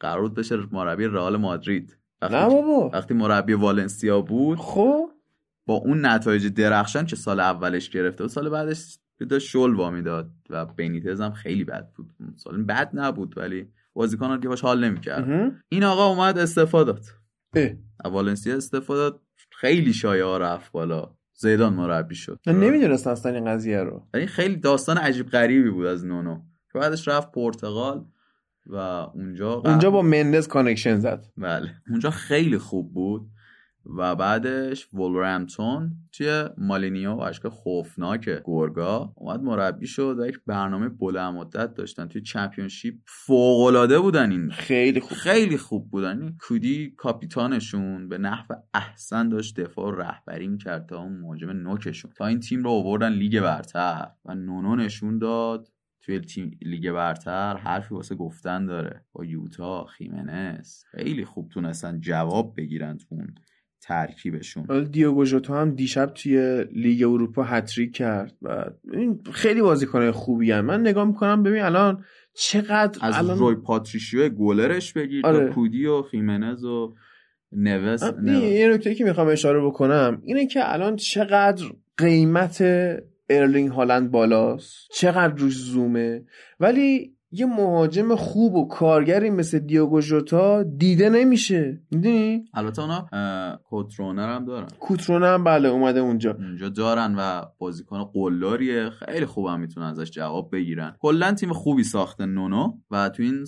قرار 0.00 0.28
بشه 0.28 0.56
مربی 0.72 1.06
رئال 1.06 1.36
مادرید. 1.36 1.99
وقتی 2.22 2.36
نه 2.36 2.46
بابا. 2.48 2.88
وقتی 2.88 3.14
مربی 3.14 3.52
والنسیا 3.52 4.20
بود 4.20 4.58
خب. 4.58 5.10
با 5.66 5.74
اون 5.74 6.06
نتایج 6.06 6.46
درخشان 6.46 7.06
که 7.06 7.16
سال 7.16 7.40
اولش 7.40 7.90
گرفته 7.90 8.24
و 8.24 8.28
سال 8.28 8.48
بعدش 8.48 8.98
داشت 9.30 9.48
شل 9.48 9.74
وامی 9.74 10.02
داد 10.02 10.30
و 10.50 10.66
بینیتز 10.66 11.20
هم 11.20 11.32
خیلی 11.32 11.64
بد 11.64 11.90
بود. 11.96 12.10
سال 12.36 12.62
بد 12.62 12.90
نبود 12.92 13.38
ولی 13.38 13.68
بازیکن 13.92 14.40
که 14.40 14.48
باش 14.48 14.60
حال 14.60 14.84
نمی‌کرد 14.84 15.52
این 15.68 15.84
آقا 15.84 16.06
اومد 16.06 16.38
استفاده 16.38 16.92
داد. 16.92 17.76
والنسیا 18.04 18.56
استفاده 18.56 19.00
داد. 19.00 19.20
خیلی 19.50 19.92
شایعه 19.92 20.38
رفت 20.38 20.72
بالا. 20.72 21.14
زیدان 21.34 21.72
مربی 21.74 22.14
شد. 22.14 22.40
من 22.46 22.60
نمی‌دونستم 22.60 23.10
اصلا 23.10 23.32
این 23.32 23.44
قضیه 23.44 23.82
رو. 23.82 24.06
این 24.14 24.26
خیلی 24.26 24.56
داستان 24.56 24.98
عجیب 24.98 25.28
غریبی 25.28 25.70
بود 25.70 25.86
از 25.86 26.06
نونو. 26.06 26.42
که 26.72 26.78
بعدش 26.78 27.08
رفت 27.08 27.32
پرتغال. 27.32 28.04
و 28.66 28.76
اونجا 28.76 29.52
اونجا 29.52 29.90
با 29.90 30.02
مندز 30.02 30.48
connection 30.48 30.98
زد. 30.98 31.26
بله. 31.36 31.74
اونجا 31.90 32.10
خیلی 32.10 32.58
خوب 32.58 32.94
بود 32.94 33.30
و 33.98 34.16
بعدش 34.16 34.88
وولورهمپتون 34.94 35.96
توی 36.12 36.44
مالینیو 36.58 37.12
و 37.12 37.20
لشکر 37.20 37.48
خوفناک 37.48 38.28
گرگا 38.28 39.12
اومد 39.16 39.42
مربی 39.42 39.86
شد 39.86 40.18
و 40.18 40.26
یک 40.26 40.40
برنامه 40.46 40.88
بلند 40.88 41.34
مدت 41.34 41.74
داشتن. 41.74 42.08
توی 42.08 42.22
Championship 42.22 42.94
فوق 43.06 43.60
العاده 43.60 43.98
بودن 43.98 44.30
این. 44.30 44.50
خیلی 44.50 45.00
خوب. 45.00 45.18
خیلی 45.18 45.56
خوب 45.56 45.90
بودن. 45.90 46.36
کودی 46.40 46.94
کاپیتانشون 46.96 48.08
به 48.08 48.18
نحو 48.18 48.54
احسن 48.74 49.28
داشت 49.28 49.60
دفاع 49.60 49.86
و 49.86 49.90
رهبری 49.90 50.48
می‌کرد 50.48 50.86
تا 50.86 51.02
اون 51.02 51.12
مهاجم 51.12 51.50
نوکشون. 51.50 52.10
تا 52.16 52.26
این 52.26 52.40
تیم 52.40 52.62
رو 52.62 52.70
آوردن 52.70 53.12
لیگ 53.12 53.40
برتر 53.40 54.08
و 54.24 54.34
نونو 54.34 54.76
نشون 54.76 55.18
داد. 55.18 55.68
توی 56.02 56.20
تیم 56.20 56.58
لیگ 56.62 56.92
برتر 56.92 57.56
حرفی 57.56 57.94
واسه 57.94 58.14
گفتن 58.14 58.66
داره 58.66 59.04
با 59.12 59.24
یوتا 59.24 59.84
خیمنس 59.84 60.84
خیلی 60.90 61.24
خوب 61.24 61.48
تونستن 61.48 62.00
جواب 62.00 62.54
بگیرن 62.56 62.98
تو 62.98 63.06
اون 63.10 63.34
ترکیبشون 63.82 64.84
دیوگو 64.84 65.24
ژوتا 65.24 65.60
هم 65.60 65.74
دیشب 65.74 66.06
توی 66.06 66.64
لیگ 66.72 67.02
اروپا 67.02 67.44
هتریک 67.44 67.94
کرد 67.94 68.36
و 68.42 68.64
این 68.92 69.20
خیلی 69.32 69.62
بازیکن 69.62 70.10
خوبی 70.10 70.52
هم. 70.52 70.64
من 70.64 70.80
نگاه 70.80 71.04
می‌کنم 71.04 71.42
ببین 71.42 71.62
الان 71.62 72.04
چقدر 72.34 72.98
از 73.02 73.14
الان... 73.14 73.38
روی 73.38 73.54
پاتریشیو 73.54 74.28
گلرش 74.28 74.92
بگیر 74.92 75.26
آره. 75.26 75.46
تا 75.46 75.54
کودی 75.54 75.86
و 75.86 76.02
خیمنز 76.02 76.64
و 76.64 76.94
نوس 77.52 78.02
یه 78.26 78.68
نکته 78.74 78.94
که 78.94 79.04
می‌خوام 79.04 79.28
اشاره 79.28 79.60
بکنم 79.60 80.22
اینه 80.24 80.46
که 80.46 80.72
الان 80.72 80.96
چقدر 80.96 81.64
قیمت 81.96 82.62
ارلینگ 83.30 83.70
هالند 83.70 84.10
بالاست. 84.10 84.88
چقدر 84.92 85.34
روش 85.34 85.56
زومه. 85.56 86.24
ولی 86.60 87.16
یه 87.32 87.46
مهاجم 87.46 88.16
خوب 88.16 88.54
و 88.54 88.68
کارگری 88.68 89.30
مثل 89.30 89.58
دیوگو 89.58 90.00
ژوتا 90.00 90.62
دیده 90.62 91.10
نمیشه. 91.10 91.80
می‌دونی؟ 91.90 92.44
البته 92.54 92.82
اونا 92.82 93.08
کوترونر 93.64 94.34
هم 94.34 94.44
دارن. 94.44 94.68
کوترونر 94.80 95.34
هم 95.34 95.44
بله 95.44 95.68
اومده 95.68 96.00
اونجا. 96.00 96.32
اونجا 96.32 96.68
دارن 96.68 97.14
و 97.18 97.44
بازیکن 97.58 98.04
قلدریه. 98.04 98.90
خیلی 98.90 99.26
خوبم 99.26 99.60
می‌تونن 99.60 99.86
ازش 99.86 100.10
جواب 100.10 100.50
بگیرن. 100.52 100.96
کلا 101.00 101.32
تیم 101.32 101.52
خوبی 101.52 101.84
ساخته 101.84 102.26
نونو 102.26 102.72
و 102.90 103.08
تو 103.08 103.22
این 103.22 103.44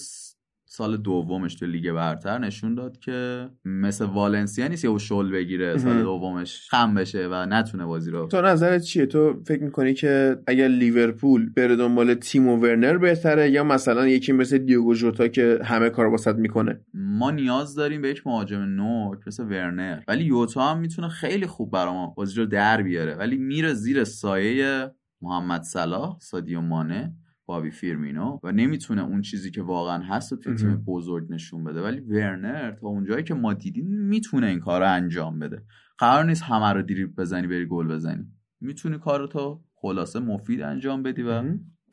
سال 0.74 0.96
دومش 0.96 1.54
تو 1.54 1.66
لیگ 1.66 1.92
برتر 1.92 2.38
نشون 2.38 2.74
داد 2.74 2.98
که 2.98 3.48
مثل 3.64 4.04
والنسیا 4.04 4.68
نیست 4.68 4.84
یه 4.84 4.98
شل 4.98 5.30
بگیره 5.30 5.78
سال 5.78 6.02
دومش 6.02 6.68
خم 6.70 6.94
بشه 6.94 7.28
و 7.30 7.46
نتونه 7.46 7.86
بازی 7.86 8.10
رو 8.10 8.26
تو 8.26 8.42
نظرت 8.42 8.82
چیه؟ 8.82 9.06
تو 9.06 9.42
فکر 9.46 9.62
می‌کنی 9.62 9.94
که 9.94 10.36
اگر 10.46 10.68
لیورپول 10.68 11.50
بره 11.50 11.76
دنبال 11.76 12.14
تیم 12.14 12.48
و 12.48 12.56
ورنر 12.56 12.98
بهتره 12.98 13.50
یا 13.50 13.64
مثلا 13.64 14.08
یکی 14.08 14.32
مثل 14.32 14.58
دیوگو 14.58 14.94
ژوتا 14.94 15.28
که 15.28 15.58
همه 15.64 15.90
کار 15.90 16.06
واسط 16.06 16.34
می‌کنه؟ 16.34 16.80
ما 16.94 17.30
نیاز 17.30 17.74
داریم 17.74 18.02
به 18.02 18.08
یک 18.08 18.26
مهاجم 18.26 18.60
نوک 18.60 19.18
مثل 19.26 19.44
ورنر 19.44 20.00
ولی 20.08 20.24
یوتا 20.24 20.70
هم 20.70 20.78
می‌تونه 20.78 21.08
خیلی 21.08 21.46
خوب 21.46 21.70
برا 21.70 21.92
ما 21.92 22.06
بازی 22.06 22.36
رو 22.36 22.46
در 22.46 22.82
بیاره 22.82 23.14
ولی 23.14 23.36
میره 23.36 23.72
زیر 23.72 24.04
سایه 24.04 24.90
محمد 25.22 25.62
صلاح 25.62 26.18
سادیو 26.20 26.60
مانه. 26.60 27.14
بابی 27.46 27.70
فیرمینو 27.70 28.38
و 28.42 28.52
نمی‌تونه 28.52 29.04
اون 29.04 29.22
چیزی 29.22 29.50
که 29.50 29.62
واقعا 29.62 30.02
هست 30.02 30.34
توی 30.34 30.54
تیم 30.54 30.76
بزرگ 30.76 31.32
نشون 31.32 31.64
بده. 31.64 31.82
ولی 31.82 32.00
ورنر 32.00 32.70
تا 32.72 32.86
اونجایی 32.88 33.24
که 33.24 33.34
ما 33.34 33.54
دیدیم 33.54 33.86
می‌تونه 33.86 34.46
این 34.46 34.60
کار 34.60 34.80
رو 34.80 34.92
انجام 34.92 35.38
بده. 35.38 35.62
قرار 35.98 36.24
نیست 36.24 36.42
همه 36.42 36.72
رو 36.72 36.82
دیریب 36.82 37.16
بزنی 37.16 37.46
بری 37.46 37.66
گل 37.66 37.88
بزنی. 37.88 38.26
می‌تونی 38.60 38.98
کار 38.98 39.26
تو 39.26 39.64
خلاصه 39.74 40.20
مفید 40.20 40.62
انجام 40.62 41.02
بدی 41.02 41.22
و 41.22 41.42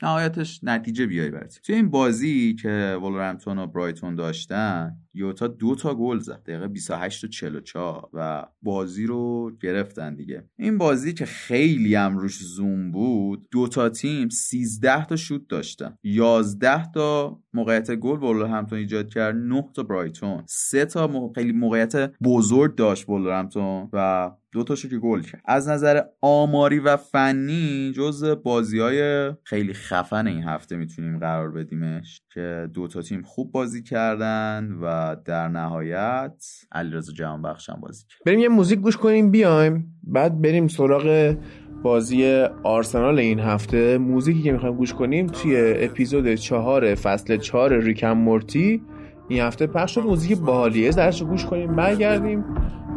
نهایتش 0.04 0.64
نتیجه 0.64 1.06
بیای 1.06 1.30
برای 1.30 1.50
توی 1.64 1.76
این 1.76 1.90
بازی 1.90 2.56
که 2.56 2.98
ولورهمپتون 3.02 3.58
و 3.58 3.68
برایتون 3.68 4.16
داشتن 4.16 4.98
یوتا 5.14 5.48
دو 5.48 5.76
تا 5.76 5.96
گل 5.96 6.20
زد. 6.20 6.44
دقیقه 6.44 6.68
28 6.68 7.24
و 7.24 7.28
44 7.28 8.10
و 8.14 8.46
بازی 8.62 9.06
رو 9.06 9.52
گرفتن 9.62 10.16
دیگه. 10.16 10.44
این 10.60 10.78
بازی 10.78 11.14
که 11.14 11.26
خیلی 11.26 11.96
هم 11.96 12.18
روش 12.18 12.40
زوم 12.44 12.92
بود 12.92 13.48
دو 13.52 13.68
تا 13.68 13.90
تیم 13.90 14.30
13 14.30 15.06
تا 15.06 15.16
شوت 15.16 15.48
داشتن. 15.50 15.96
11 16.04 16.92
تا 16.92 17.40
موقعیت 17.54 17.96
گل 17.96 18.46
همتون 18.46 18.78
ایجاد 18.80 19.10
کرد 19.10 19.36
9 19.36 19.70
تا 19.74 19.84
برایتون. 19.84 20.44
سه 20.48 20.86
تا 20.86 21.32
خیلی 21.36 21.52
موقعیت 21.52 22.12
بزرگ 22.24 22.76
داشت 22.76 23.10
همتون 23.10 23.90
و 23.94 24.32
دو 24.52 24.64
تاشو 24.64 24.90
که 24.90 24.98
گل 24.98 25.22
کرد. 25.22 25.42
از 25.46 25.68
نظر 25.68 26.02
آماری 26.22 26.80
و 26.80 26.98
فنی 26.98 27.92
جز 27.96 28.24
بازی 28.24 28.80
های 28.80 29.32
خیلی 29.44 29.74
خفن 29.74 30.28
این 30.28 30.44
هفته 30.44 30.76
می‌تونیم 30.76 31.20
قرار 31.20 31.52
بدیمش 31.52 32.22
که 32.34 32.70
دو 32.74 32.88
تا 32.88 33.02
تیم 33.02 33.22
خوب 33.22 33.52
بازی 33.52 33.84
کردن 33.84 34.78
و 34.82 34.86
در 35.26 35.48
نهایت 35.48 36.46
علیرضا 36.72 37.14
جهان 37.14 37.42
بخشم 37.42 37.80
بازی 37.82 38.04
کرد. 38.10 38.20
بریم 38.26 38.40
یه 38.40 38.50
موزیک 38.50 38.80
گوش 38.80 38.98
کنیم 38.98 39.32
بیایم. 39.32 40.00
بعد 40.04 40.42
بریم 40.42 40.68
سراغ 40.68 41.36
بازی 41.84 42.46
آرسنال 42.64 43.20
این 43.20 43.40
هفته. 43.40 43.98
موزیکی 43.98 44.42
که 44.42 44.52
می‌خوایم 44.52 44.76
گوش 44.76 44.94
کنیم 44.94 45.28
توی 45.28 45.74
اپیزود 45.78 46.36
چهار 46.36 46.96
فصل 46.96 47.38
چهار 47.38 47.78
ریکم 47.78 48.12
مورتی. 48.12 48.82
این 49.30 49.42
هفته 49.42 49.68
پخش 49.68 49.96
شد 49.96 50.02
موزیک 50.02 50.38
باحالیه. 50.38 50.92
درش 50.92 51.24
گوش 51.24 51.46
کنیم 51.46 51.76
برگردیم. 51.76 52.46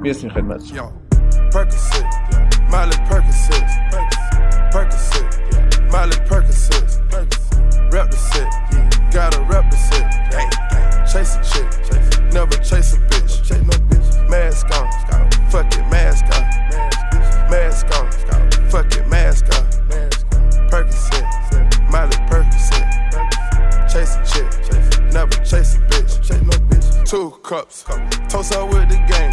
می‌رسیم 0.03 0.31
خدمتتون 0.31 0.79
Percocet, 1.55 2.11
Miley 2.73 2.99
Percocet, 3.09 3.69
Percocet, 4.73 5.31
Miley 5.95 6.19
Percocet, 6.29 6.89
rep 7.95 8.09
the 8.15 8.21
set, 8.31 8.51
gotta 9.17 9.41
rep 9.53 9.67
the 9.73 9.79
set, 9.89 10.09
chase 11.11 11.35
a 11.37 11.41
chick, 11.51 11.52
never 12.33 12.57
chase 12.57 12.95
a 12.95 12.99
bitch, 13.09 14.28
mask 14.28 14.66
on, 14.78 14.89
fuck 15.51 15.66
it, 15.78 15.85
mask 15.91 16.24
on, 16.37 16.45
mask 17.51 17.87
on, 17.99 18.11
fuck 18.70 18.97
it, 18.97 19.07
mask 19.09 19.45
on, 19.57 19.64
Percocet, 20.70 21.26
Miley 21.91 22.16
Percocet, 22.30 22.87
chase 23.93 24.16
a 24.16 24.24
chick, 24.24 25.12
never 25.12 25.37
chase 25.45 25.76
a 25.76 25.80
bitch, 25.80 27.09
two 27.09 27.30
cups, 27.43 27.85
toast 28.28 28.55
up 28.55 28.68
with 28.72 28.89
the 28.89 28.97
game, 29.09 29.33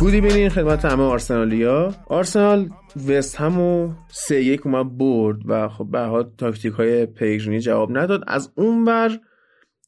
بودی 0.00 0.20
بینین 0.20 0.48
خدمت 0.48 0.84
همه 0.84 1.02
آرسنالیا 1.02 1.94
آرسنال 2.08 2.70
وست 3.08 3.36
هم 3.36 3.60
و 3.60 3.92
سه 4.08 4.42
یک 4.42 4.66
اومد 4.66 4.98
برد 4.98 5.36
و 5.46 5.68
خب 5.68 5.86
به 5.90 6.26
تاکتیک 6.38 6.72
های 6.72 7.06
پیگرینی 7.06 7.60
جواب 7.60 7.98
نداد 7.98 8.24
از 8.26 8.52
اون 8.54 8.84
ور 8.84 9.18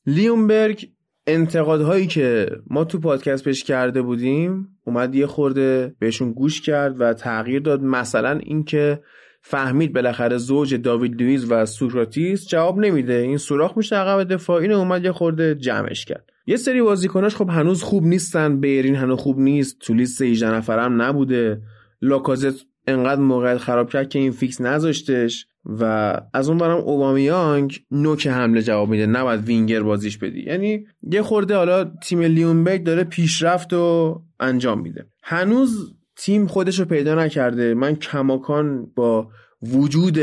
لیونبرگ 0.06 0.88
انتقادهایی 1.26 2.06
که 2.06 2.50
ما 2.66 2.84
تو 2.84 2.98
پادکست 2.98 3.44
پیش 3.44 3.64
کرده 3.64 4.02
بودیم 4.02 4.68
اومد 4.84 5.14
یه 5.14 5.26
خورده 5.26 5.94
بهشون 5.98 6.32
گوش 6.32 6.60
کرد 6.60 7.00
و 7.00 7.14
تغییر 7.14 7.62
داد. 7.62 7.82
مثلا 7.82 8.38
اینکه 8.38 9.00
فهمید 9.42 9.92
بالاخره 9.92 10.36
زوج 10.36 10.74
داوید 10.74 11.22
لویز 11.22 11.52
و 11.52 11.66
سوکراتیس 11.66 12.48
جواب 12.48 12.78
نمیده. 12.78 13.14
این 13.14 13.36
سوراخ 13.36 13.76
میشه 13.76 13.96
عقب 13.96 14.34
دفاع. 14.34 14.62
اینو 14.62 14.78
اومد 14.78 15.04
یه 15.04 15.12
خورده 15.12 15.54
جمعش 15.54 16.04
کرد. 16.04 16.30
یه 16.46 16.56
سری 16.56 16.82
بازیکناش 16.82 17.36
خب 17.36 17.48
هنوز 17.50 17.82
خوب 17.82 18.04
نیستن. 18.04 18.60
بیرین 18.60 18.94
هنوز 18.94 19.18
خوب 19.18 19.38
نیست. 19.38 19.78
تو 19.78 19.94
لیست 19.94 20.22
18 20.22 20.54
نفرم 20.54 21.02
نبوده. 21.02 21.62
لاکازت 22.02 22.66
انقدر 22.86 23.20
موقعیت 23.20 23.58
خراب 23.58 23.90
کرد 23.90 24.08
که 24.08 24.18
این 24.18 24.32
فیکس 24.32 24.60
نذاشتش. 24.60 25.46
و 25.64 26.14
از 26.34 26.48
اون 26.48 26.58
برم 26.58 26.76
اوبامیانگ 26.76 27.80
نوک 27.90 28.26
حمله 28.26 28.62
جواب 28.62 28.88
میده. 28.88 29.06
نباید 29.06 29.44
وینگر 29.44 29.82
بازیش 29.82 30.18
بدی. 30.18 30.42
یعنی 30.42 30.86
یه 31.10 31.22
خورده 31.22 31.56
حالا 31.56 31.84
تیم 31.84 32.20
لیونبرگ 32.22 32.84
داره 32.84 33.04
پیشرفت 33.04 33.72
و 33.72 34.22
انجام 34.40 34.80
میده. 34.80 35.06
هنوز 35.22 35.94
تیم 36.16 36.46
خودش 36.46 36.78
رو 36.78 36.84
پیدا 36.84 37.14
نکرده. 37.14 37.74
من 37.74 37.94
کماکان 37.96 38.86
با 38.94 39.28
وجود 39.62 40.18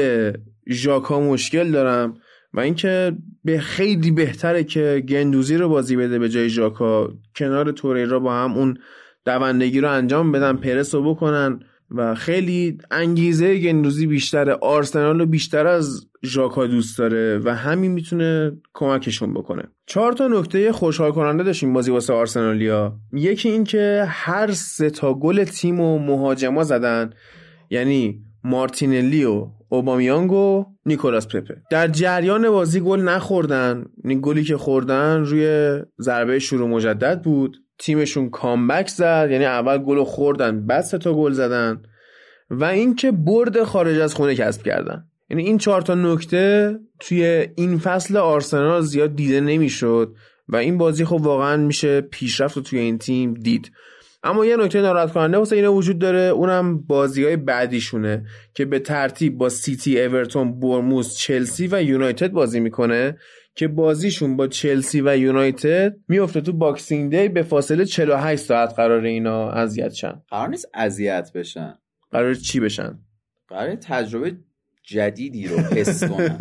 ژاکا 0.70 1.20
مشکل 1.20 1.72
دارم 1.72 2.14
و 2.54 2.60
اینکه 2.60 3.16
به 3.44 3.60
خیلی 3.60 4.12
بهتره 4.12 4.64
که 4.64 5.04
گندوزی 5.10 5.58
رو 5.58 5.70
بازی 5.70 5.96
بده 5.96 6.20
به 6.20 6.30
جای 6.30 6.50
ژاکا. 6.50 7.14
کنار 7.36 7.72
توریرا 7.72 8.20
با 8.20 8.34
هم 8.34 8.54
اون 8.54 8.78
دوندگی 9.26 9.80
رو 9.80 9.92
انجام 9.92 10.32
بدن 10.32 10.54
پرس 10.54 10.96
رو 10.96 11.14
بکنن. 11.14 11.60
و 11.92 12.16
خیلی 12.16 12.78
انگیزه 12.92 13.58
گندوزی 13.58 14.08
بیشتره. 14.08 14.54
آرسنال 14.54 15.20
رو 15.20 15.26
بیشتر 15.26 15.68
از 15.68 16.06
ژاکا 16.26 16.68
دوست 16.68 16.98
داره 16.98 17.42
و 17.46 17.56
همین 17.56 17.92
می‌تونه 17.92 18.52
کمکشون 18.74 19.34
بکنه. 19.34 19.64
چهار 19.86 20.14
تا 20.14 20.28
نکته 20.28 20.72
خوشحال 20.72 21.12
کننده 21.12 21.44
داشتیم 21.44 21.74
بازی 21.74 21.92
واسه 21.92 22.14
آرسنالیا. 22.14 22.96
یکی 23.14 23.50
این 23.50 23.64
که 23.64 24.06
هر 24.08 24.52
سه 24.52 24.90
تا 24.90 25.14
گل 25.14 25.44
تیم 25.44 25.80
و 25.80 26.00
مهاجما 26.00 26.64
زدن 26.64 27.10
یعنی 27.70 28.22
مارتینلی 28.44 29.24
و 29.24 29.48
اوبامیانگ 29.70 30.32
و 30.32 30.66
نیکولاس 30.86 31.28
پپه. 31.28 31.62
در 31.72 31.88
جریان 31.88 32.50
بازی 32.50 32.80
گل 32.80 33.02
نخوردن. 33.02 33.86
این 34.04 34.20
گلی 34.22 34.44
که 34.44 34.58
خوردن 34.58 35.24
روی 35.24 35.80
ضربه 36.02 36.40
شروع 36.40 36.70
مجدد 36.70 37.22
بود. 37.22 37.58
تیمشون 37.80 38.30
کامبک 38.30 38.88
زد 38.88 39.28
یعنی 39.32 39.46
اول 39.46 39.78
گل 39.78 40.04
خوردن 40.04 40.66
بعد 40.66 40.82
سه 40.82 40.98
تا 40.98 41.14
گل 41.14 41.32
زدن 41.32 41.82
و 42.50 42.64
اینکه 42.64 43.12
برد 43.12 43.64
خارج 43.64 44.00
از 44.00 44.16
خونه 44.16 44.36
کسب 44.36 44.64
کردن. 44.64 45.04
یعنی 45.30 45.44
این 45.44 45.58
چهار 45.58 45.82
تا 45.82 45.96
نکته 45.96 46.80
توی 47.00 47.48
این 47.56 47.78
فصل 47.78 48.18
آرسنال 48.18 48.82
زیاد 48.82 49.16
دیده 49.16 49.42
نمی‌شد 49.42 50.16
و 50.48 50.56
این 50.56 50.78
بازی 50.78 51.06
خب 51.06 51.22
واقعا 51.22 51.58
میشه 51.58 52.02
پیشرفت 52.02 52.58
رو 52.58 52.64
توی 52.64 52.80
این 52.80 52.98
تیم 52.98 53.34
دید. 53.34 53.72
اما 54.24 54.46
یه 54.46 54.58
نکته 54.58 54.82
ناراحت 54.82 55.14
کننده 55.14 55.38
واسه 55.38 55.56
اینا 55.56 55.74
وجود 55.74 56.00
داره 56.00 56.20
اونم 56.20 56.82
بازی 56.82 57.24
های 57.24 57.38
بعدیشونه 57.38 58.26
که 58.54 58.66
به 58.66 58.80
ترتیب 58.80 59.38
با 59.38 59.50
سیتی 59.50 60.02
اورتون 60.02 60.60
برموس 60.60 61.18
چلسی 61.18 61.68
و 61.72 61.84
یونایتد 61.84 62.32
بازی 62.32 62.60
می‌کنه. 62.60 63.18
که 63.60 63.68
بازیشون 63.68 64.38
با 64.38 64.48
چلسی 64.48 65.02
و 65.02 65.18
یونایتد 65.18 65.96
میفته 66.08 66.42
تو 66.42 66.54
Boxing 66.54 67.12
Day 67.16 67.30
به 67.30 67.44
فاصله 67.44 67.86
48 67.86 68.44
ساعت 68.44 68.74
قرار 68.76 69.04
اینا 69.04 69.52
اذیت 69.52 69.94
شن. 69.94 70.22
قرار 70.30 70.48
نیست 70.48 70.70
اذیت 70.74 71.32
بشن. 71.36 71.74
قرار 72.12 72.34
چی 72.34 72.60
بشن؟ 72.60 73.00
قرار 73.48 73.76
تجربه 73.76 74.38
جدیدی 74.84 75.48
رو 75.48 75.58
حس 75.58 76.04
کنن. 76.10 76.38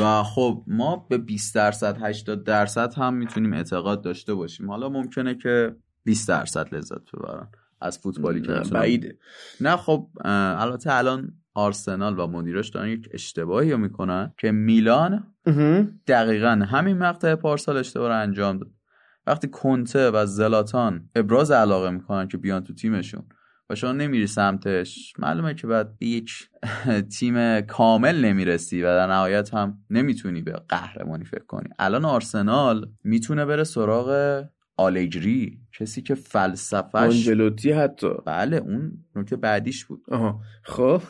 و 0.00 0.22
خب 0.22 0.64
ما 0.66 1.06
به 1.10 1.18
20 1.18 1.54
درصد 1.54 1.96
80 2.02 2.44
درصد 2.44 2.94
هم 2.94 3.14
می‌تونیم 3.14 3.52
اعتقاد 3.52 4.02
داشته 4.02 4.34
باشیم. 4.34 4.70
حالا 4.70 4.88
ممکنه 4.88 5.34
که 5.34 5.76
20 6.04 6.28
درصد 6.28 6.74
لذت 6.74 7.10
ببرن. 7.14 7.48
از 7.80 7.98
فوتبالی 7.98 8.40
که 8.40 8.52
بعیده. 8.72 9.18
نه 9.60 9.76
خب 9.76 10.08
البته 10.24 10.94
الان 10.94 11.32
آرسنال 11.54 12.18
و 12.18 12.26
مدیرش 12.26 12.68
دارن 12.68 12.88
یک 12.88 13.08
اشتباهی 13.12 13.72
رو 13.72 13.78
می‌کنن 13.78 14.32
که 14.38 14.50
میلان 14.52 15.26
دقیقا 16.06 16.66
همین 16.70 16.98
مقطع 16.98 17.34
پارسال 17.34 17.76
اشتباه 17.76 18.08
رو 18.08 18.20
انجام 18.20 18.58
داد. 18.58 18.70
وقتی 19.26 19.48
کنته 19.48 20.10
و 20.10 20.26
زلاتان 20.26 21.08
ابراز 21.14 21.50
علاقه 21.50 21.90
می‌کنن 21.90 22.28
که 22.28 22.36
بیان 22.38 22.64
تو 22.64 22.74
تیمشون 22.74 23.22
و 23.70 23.74
شما 23.74 23.92
نمیری 23.92 24.26
سمتش 24.26 25.12
معلومه 25.18 25.54
که 25.54 25.66
بعد 25.66 25.98
به 25.98 26.06
یک 26.06 26.32
تیم 27.18 27.60
کامل 27.60 28.24
نمی‌رسی 28.24 28.82
و 28.82 28.86
در 28.86 29.06
نهایت 29.06 29.54
هم 29.54 29.78
نمی‌تونی 29.90 30.42
به 30.42 30.52
قهرمانی 30.68 31.24
فکر 31.24 31.44
کنی. 31.44 31.68
الان 31.78 32.04
آرسنال 32.04 32.90
می‌تونه 33.04 33.44
بره 33.44 33.64
سراغ 33.64 34.42
آلگری 34.76 35.58
کسی 35.78 36.02
که 36.02 36.14
فلسفهش 36.14 36.94
آنجلوتی 36.94 37.72
حتی. 37.72 38.08
بله 38.26 38.56
اون 38.56 38.92
نکته 39.16 39.36
بعدیش 39.36 39.84
بود. 39.84 40.02
آها. 40.10 40.40
خب. 40.62 41.02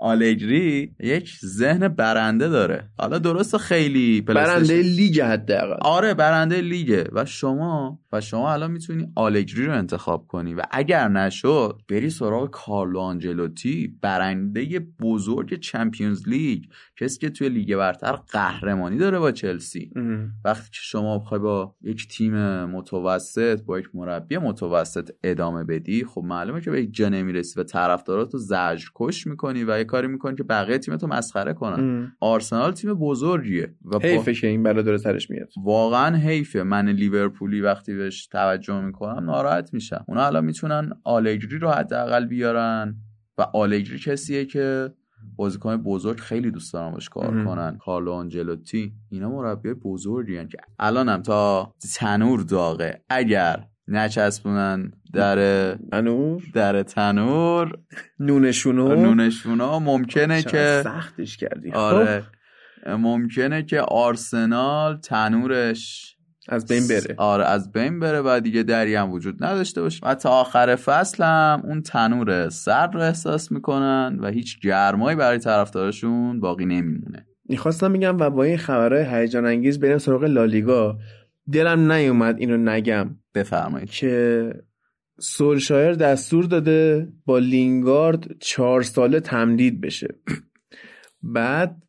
آلگری 0.00 0.92
یک 1.00 1.30
ذهن 1.44 1.88
برنده 1.88 2.48
داره. 2.48 2.88
حالا 2.98 3.18
درست 3.18 3.56
خیلی 3.56 4.20
برنده 4.20 4.82
لیگ 4.82 5.20
حداقل. 5.20 5.78
آره 5.82 6.14
برنده 6.14 6.60
لیگه. 6.60 7.04
و 7.12 7.24
شما 7.24 8.00
و 8.12 8.20
شما 8.20 8.52
الان 8.52 8.70
می‌تونی 8.70 9.12
آلگری 9.14 9.66
رو 9.66 9.74
انتخاب 9.74 10.26
کنی. 10.26 10.54
و 10.54 10.62
اگر 10.70 11.08
نشد 11.08 11.80
بری 11.88 12.10
سراغ 12.10 12.50
کارلو 12.50 13.00
آنجلوتی 13.00 13.98
برنده 14.02 14.86
بزرگ 15.00 15.60
چمپیونز 15.60 16.28
لیگ. 16.28 16.64
کسی 17.00 17.18
که 17.18 17.30
توی 17.30 17.48
لیگ 17.48 17.76
برتر 17.76 18.12
قهرمانی 18.12 18.98
داره 18.98 19.18
با 19.18 19.32
چلسی. 19.32 19.92
وقتی 20.44 20.70
که 20.70 20.78
شما 20.82 21.18
بخوای 21.18 21.40
با 21.40 21.76
یک 21.82 22.08
تیم 22.08 22.64
متوسط 22.64 23.62
با 23.62 23.78
یک 23.78 23.86
مربی 23.94 24.38
متوسط 24.38 25.10
ادامه 25.24 25.64
بدی 25.64 26.04
خب 26.04 26.22
معلومه 26.24 26.60
که 26.60 26.70
به 26.70 26.82
یک 26.82 26.94
جا 26.94 27.08
نمی‌رسی 27.08 27.60
و 27.60 27.62
طرفداراتو 27.62 28.38
زجر 28.38 28.88
کش 28.94 29.26
می‌کنی 29.26 29.64
و 29.64 29.84
کاری 29.84 30.08
می‌کنه 30.08 30.36
که 30.36 30.42
بقیه 30.42 30.78
تیمتو 30.78 31.06
مسخره 31.06 31.52
کنن. 31.52 32.12
آرسنال 32.20 32.72
تیم 32.72 32.94
بزرگیه 32.94 33.74
و 33.84 33.98
حیفه 33.98 34.34
که 34.34 34.46
این 34.46 34.62
بلا 34.62 34.82
داره 34.82 34.98
سرش 34.98 35.30
میاد. 35.30 35.48
واقعا 35.64 36.16
حیفه. 36.16 36.62
من 36.62 36.88
لیورپولی 36.88 37.60
وقتی 37.60 37.94
بهش 37.94 38.26
توجه 38.26 38.80
می‌کنم 38.80 39.24
ناراحت 39.24 39.74
میشم. 39.74 40.04
اونا 40.08 40.26
الان 40.26 40.44
می‌تونن 40.44 40.90
آلگری 41.04 41.58
رو 41.58 41.70
حداقل 41.70 42.26
بیارن 42.26 42.96
و 43.38 43.42
آلگری 43.42 43.98
کسیه 43.98 44.44
که 44.44 44.90
بازیکن 45.36 45.76
بزرگ 45.76 46.18
خیلی 46.18 46.50
دوست 46.50 46.72
دارم 46.72 46.92
باش 46.92 47.08
کار 47.08 47.44
کنن. 47.44 47.78
کارلو 47.78 48.12
آنجلوتی 48.12 48.92
اینا 49.08 49.28
مربی 49.28 49.74
بزرگی 49.74 50.46
که 50.46 50.58
الانم 50.78 51.22
تا 51.22 51.74
تنور 51.94 52.40
داغه. 52.40 53.04
اگر 53.08 53.64
نچسبونن 53.88 54.92
در 55.12 55.74
تنور؟ 55.74 56.42
در 56.54 56.82
تنور 56.82 57.78
نونشونو؟ 58.18 58.94
نونشونا 58.94 59.78
ممکنه 59.78 60.42
که 60.42 60.80
سختش 60.84 61.36
کردی. 61.36 61.72
آره. 61.72 62.24
ممکنه 62.86 63.62
که 63.62 63.80
آرسنال 63.80 64.96
تنورش 64.96 66.16
از 66.48 66.66
بین 66.66 66.88
بره. 66.88 67.14
آره 67.16 67.44
از 67.44 67.72
بین 67.72 68.00
بره 68.00 68.20
و 68.20 68.40
دیگه 68.40 68.62
دری 68.62 68.94
هم 68.94 69.10
وجود 69.10 69.44
نداشته 69.44 69.82
باشه. 69.82 70.06
و 70.06 70.14
تا 70.14 70.30
آخر 70.30 70.76
فصل 70.76 71.24
هم 71.24 71.62
اون 71.64 71.82
تنور 71.82 72.48
سرد 72.48 72.94
رو 72.94 73.00
احساس 73.00 73.52
می‌کنن 73.52 74.18
و 74.20 74.26
هیچ 74.26 74.60
گرمایی 74.60 75.16
برای 75.16 75.38
طرفدارشون 75.38 76.40
باقی 76.40 76.66
نمیمونه. 76.66 77.26
می‌خواستم 77.48 77.90
میگم 77.90 78.16
و 78.18 78.30
با 78.30 78.44
این 78.44 78.56
خبرهای 78.56 79.20
هیجان 79.20 79.46
انگیز 79.46 79.80
بریم 79.80 79.98
سراغ 79.98 80.24
لالیگا. 80.24 80.98
دلم 81.52 81.92
نیومد 81.92 82.38
اینو 82.38 82.56
نگم. 82.56 83.16
بفرمایید. 83.34 83.90
که 83.90 84.54
سولشایر 85.20 85.92
دستور 85.92 86.44
داده 86.44 87.08
با 87.24 87.38
لینگارد 87.38 88.38
چهار 88.38 88.82
ساله 88.82 89.20
تمدید 89.20 89.80
بشه. 89.80 90.14
بعد 91.22 91.82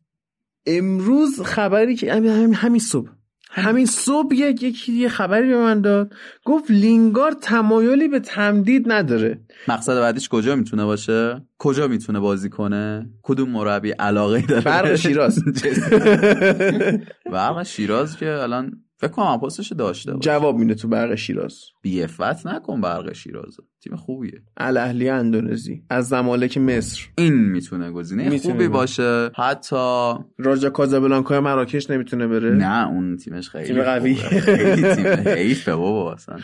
امروز 0.66 1.40
خبری 1.40 1.96
که 1.96 2.12
همین 2.54 2.78
صبح. 2.78 3.10
همین 3.54 3.86
صبح 3.86 4.34
یک 4.34 4.62
یکی 4.62 4.92
یه 4.92 5.08
خبری 5.08 5.48
به 5.48 5.56
من 5.56 5.80
داد. 5.80 6.14
گفت 6.44 6.70
لینگارد 6.70 7.38
تمایلی 7.40 8.08
به 8.08 8.20
تمدید 8.20 8.92
نداره. 8.92 9.40
مقصد 9.68 10.00
بعدیش 10.00 10.28
کجا 10.28 10.56
می‌تونه 10.56 10.84
باشه؟ 10.84 11.42
کجا 11.58 11.88
می‌تونه 11.88 12.20
بازی 12.20 12.48
کنه؟ 12.48 13.10
کدوم 13.22 13.48
مربی 13.48 13.90
علاقه 13.90 14.46
داره؟ 14.46 14.60
برق 14.62 14.94
شیراز. 14.94 15.38
برق 17.32 17.62
شیراز 17.72 18.16
که 18.16 18.30
الان 18.30 18.72
فکر 19.02 19.10
کنم 19.10 19.40
پستش 19.40 19.72
داشته 19.72 20.12
باشه. 20.12 20.20
جواب 20.20 20.56
میده 20.56 20.74
تو 20.74 20.88
برق 20.88 21.14
شیراز. 21.14 21.60
بیفت 21.82 22.46
نکن 22.46 22.80
برق 22.80 23.12
شیراز. 23.12 23.56
تیم 23.82 23.96
خوبیه. 23.96 24.42
الاهلی 24.56 25.08
اندونزی. 25.08 25.84
از 25.90 26.08
زمالک 26.08 26.58
مصر. 26.58 27.02
این 27.18 27.34
می‌تونه 27.34 27.90
گزینه 27.90 28.28
می‌تونه 28.28 28.54
خوبی. 28.54 28.68
باشه. 28.68 29.30
حتی 29.36 30.14
راجا 30.38 30.70
کازابلانکا 30.70 31.40
مراکش 31.40 31.90
نمی‌تونه 31.90 32.26
بره. 32.26 32.50
نه 32.50 32.88
اون 32.88 33.16
تیمش 33.16 33.50
خیلی 33.50 33.66
تیم 33.66 33.82
قوی. 33.82 34.14
خیلی 34.14 34.82
تیم 34.94 35.06
حیفه 35.06 35.74
بابا 35.74 36.12
اصلا. 36.12 36.38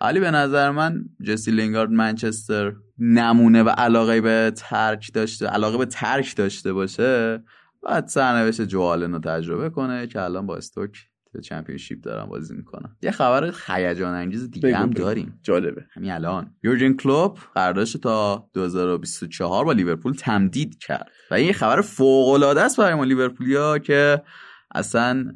علی 0.00 0.20
به 0.20 0.30
نظر 0.30 0.70
من 0.70 1.04
جسی 1.22 1.50
لینگارد 1.50 1.90
منچستر 1.90 2.72
نمونه 2.98 3.62
و 3.62 3.68
علاقه 3.68 4.20
به 4.20 4.52
ترک 4.56 5.10
داشته 5.14 5.46
علاقه 5.46 5.78
به 5.78 5.86
ترک 5.86 6.36
داشته 6.36 6.72
باشه. 6.72 7.42
بعد 7.82 8.06
سرنوشت 8.06 8.62
جوالن 8.62 9.12
رو 9.12 9.18
تجربه 9.18 9.70
کنه 9.70 10.06
که 10.06 10.20
الان 10.20 10.46
با 10.46 10.56
استوک 10.56 10.98
تو 11.34 11.40
چمپیونشیپ 11.40 12.00
دارن 12.00 12.26
بازی 12.26 12.54
می‌کنن. 12.54 12.96
یه 13.02 13.10
خبر 13.10 13.52
هیجان 13.66 14.14
انگیز 14.14 14.50
دیگه 14.50 14.68
بگو، 14.68 14.76
هم. 14.78 14.90
داریم. 14.90 15.38
جالبه. 15.42 15.84
همین 15.90 16.10
الان. 16.10 16.50
یورگن 16.62 16.92
کلوپ 16.92 17.38
قراردادش 17.54 17.92
تا 17.92 18.48
2024 18.52 19.64
با 19.64 19.72
لیورپول 19.72 20.12
تمدید 20.12 20.78
کرد. 20.78 21.10
و 21.30 21.34
این 21.34 21.52
خبر 21.52 21.80
فوق 21.80 22.28
العاده 22.28 22.62
است 22.62 22.76
برای 22.76 22.94
ما 22.94 23.04
لیورپولیا 23.04 23.78
که 23.78 24.22
اصلا 24.74 25.32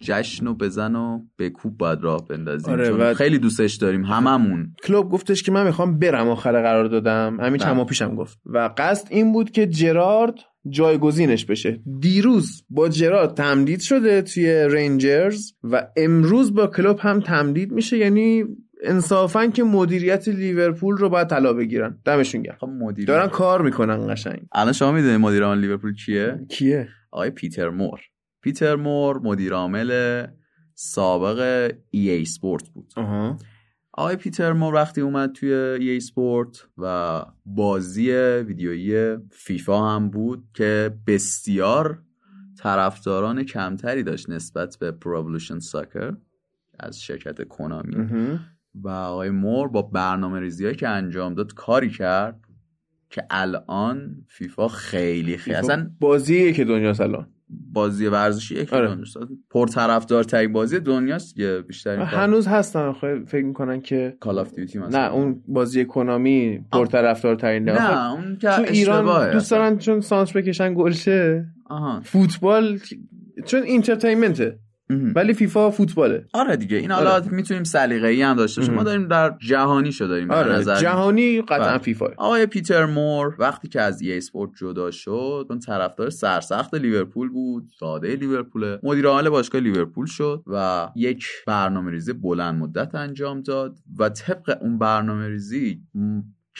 جشن 0.00 0.46
و 0.46 0.54
بزن 0.54 0.96
و 0.96 1.20
به 1.36 1.50
کوب 1.50 1.78
باید 1.78 2.02
راه 2.02 2.26
بندازیم. 2.28 2.72
آره، 2.72 2.88
چون 2.88 3.14
خیلی 3.14 3.38
دوستش 3.38 3.74
داریم 3.74 4.04
هممون. 4.04 4.74
کلوب 4.84 5.10
گفتش 5.10 5.42
که 5.42 5.52
من 5.52 5.66
می‌خوام 5.66 5.98
برم 5.98 6.28
آخر 6.28 6.52
قرار 6.62 6.84
دادم 6.84 7.40
همین 7.40 7.58
چند 7.60 7.76
بله. 7.76 7.84
پیشم 7.84 8.14
گفت. 8.14 8.38
و 8.46 8.70
قصد 8.76 9.06
این 9.10 9.32
بود 9.32 9.50
که 9.50 9.66
جرارد 9.66 10.34
جایگزینش 10.70 11.44
بشه. 11.44 11.80
دیروز 12.00 12.64
با 12.70 12.88
جرارد 12.88 13.34
تمدید 13.34 13.80
شده 13.80 14.22
توی 14.22 14.46
رنجرز 14.52 15.52
و 15.62 15.88
امروز 15.96 16.54
با 16.54 16.66
کلوب 16.66 16.98
هم 17.00 17.20
تمدید 17.20 17.72
میشه. 17.72 17.98
یعنی 17.98 18.44
انصافا 18.84 19.46
که 19.46 19.64
مدیریت 19.64 20.28
لیورپول 20.28 20.96
رو 20.96 21.08
باید 21.08 21.28
طلا 21.28 21.52
بگیرن. 21.52 21.98
دمشون 22.04 22.42
گرم. 22.42 22.56
خب 22.60 22.68
مدیر 22.68 23.04
دارن 23.04 23.28
کار 23.28 23.62
می‌کنن 23.62 24.14
قشنگ. 24.14 24.40
الان 24.52 24.72
شما 24.72 24.92
می‌دونید 24.92 25.20
مدیر 25.20 25.42
عامل 25.42 25.60
لیورپول 25.60 25.94
کیه؟ 25.94 26.38
کیه؟ 26.48 26.88
آقای 27.12 27.30
پیتر 27.30 27.68
مور. 27.68 28.00
پیتر 28.42 28.76
مور 28.76 29.18
مدیر 29.18 29.52
عامل 29.52 30.22
سابق 30.74 31.70
EA 31.90 32.22
Sport 32.22 32.68
بود. 32.68 32.92
آها. 32.96 33.38
آقای 33.98 34.16
پیتر 34.16 34.52
مور 34.52 34.74
وقتی 34.74 35.00
اومد 35.00 35.32
توی 35.32 35.52
EA 35.52 36.00
Sport 36.00 36.66
و 36.78 37.22
بازی 37.46 38.12
ویدیویی 38.12 39.16
فیفا 39.30 39.90
هم 39.90 40.10
بود 40.10 40.44
که 40.54 40.94
بسیار 41.06 42.02
طرفداران 42.58 43.42
کمتری 43.42 44.02
داشت 44.02 44.30
نسبت 44.30 44.76
به 44.76 44.90
Pro 44.90 45.07
Evolution 45.07 45.58
Soccer 45.58 46.16
از 46.78 47.02
شرکت 47.02 47.48
Konami 47.48 47.96
و 48.74 48.88
آقای 48.88 49.30
مور 49.30 49.68
با 49.68 49.82
برنامه 49.82 50.40
ریزی 50.40 50.74
که 50.74 50.88
انجام 50.88 51.34
داد 51.34 51.54
کاری 51.54 51.90
کرد 51.90 52.40
که 53.10 53.26
الان 53.30 54.24
فیفا 54.28 54.68
خیلی 54.68 55.36
خیلی 55.36 55.56
اصلا 55.56 55.90
بازیه 56.00 56.52
که 56.52 56.64
دنیا 56.64 56.94
الان. 57.00 57.26
بازی 57.72 58.06
ورزشی 58.06 58.54
یکی 58.54 58.76
آره. 58.76 58.96
پرطرفدارترین 59.50 60.52
بازی 60.52 60.80
دنیاست 60.80 61.38
یه 61.38 61.60
بیشترین 61.60 62.00
هنوز 62.00 62.46
هستن 62.46 62.80
آخه 62.80 63.24
فکر 63.26 63.44
می‌کنن 63.44 63.80
که 63.80 64.16
Call 64.20 64.38
of 64.38 64.54
Duty 64.54 64.78
نه 64.78 65.12
اون 65.12 65.42
بازی 65.48 65.84
Konami 65.84 66.64
پرطرفدارترین 66.72 67.68
نه 67.68 68.12
اون 68.12 68.36
که 68.36 68.48
تو 68.48 68.62
ایران 68.62 69.32
دوست. 69.32 69.50
دارن 69.50 69.78
چون 69.78 70.00
سانتر 70.00 70.36
بکشن 70.36 70.74
گل 70.74 71.03
شه 71.03 71.46
آها 71.64 72.00
فوتبال 72.00 72.78
چون 73.44 73.62
entertainment 73.62 74.45
ه. 74.45 74.58
ولی 74.90 75.34
فیفا 75.34 75.70
فوتباله. 75.70 76.26
آره 76.32 76.56
دیگه. 76.56 76.76
این 76.76 76.90
حالا 76.90 77.10
آره. 77.10 77.28
می‌تونیم 77.30 77.64
سلیقه‌ای 77.64 78.22
هم 78.22 78.36
داشته 78.36 78.60
باشیم. 78.60 78.74
ما. 78.74 78.82
داریم 78.82 79.08
در 79.08 79.34
جهانی 79.40 79.92
شو 79.92 80.06
داریم 80.06 80.30
آره 80.30 80.52
نظر 80.52 80.80
جهانی 80.80 81.42
قطعا 81.42 81.58
بله. 81.58 81.78
فیفا 81.78 82.06
آقای 82.16 82.46
پیتر 82.46 82.86
مور 82.86 83.34
وقتی 83.38 83.68
که 83.68 83.80
از 83.80 84.02
EA 84.02 84.16
Sport 84.16 84.50
جدا 84.56 84.90
شد 84.90 85.46
اون 85.50 85.58
طرفدار 85.58 86.10
سرسخت 86.10 86.74
لیورپول 86.74 87.28
بود 87.28 87.68
زاده 87.78 88.16
لیورپول 88.16 88.78
مدیر 88.82 89.06
عامل 89.06 89.28
باشگاه 89.28 89.60
لیورپول 89.60 90.06
شد 90.06 90.42
و 90.46 90.88
یک 90.96 91.26
برنامه 91.46 91.90
ریزی 91.90 92.12
بلند 92.12 92.62
مدت 92.62 92.94
انجام 92.94 93.40
داد 93.40 93.78
و 93.98 94.08
طبق 94.08 94.58
اون 94.60 94.78
برنامه 94.78 95.28
ریزی 95.28 95.82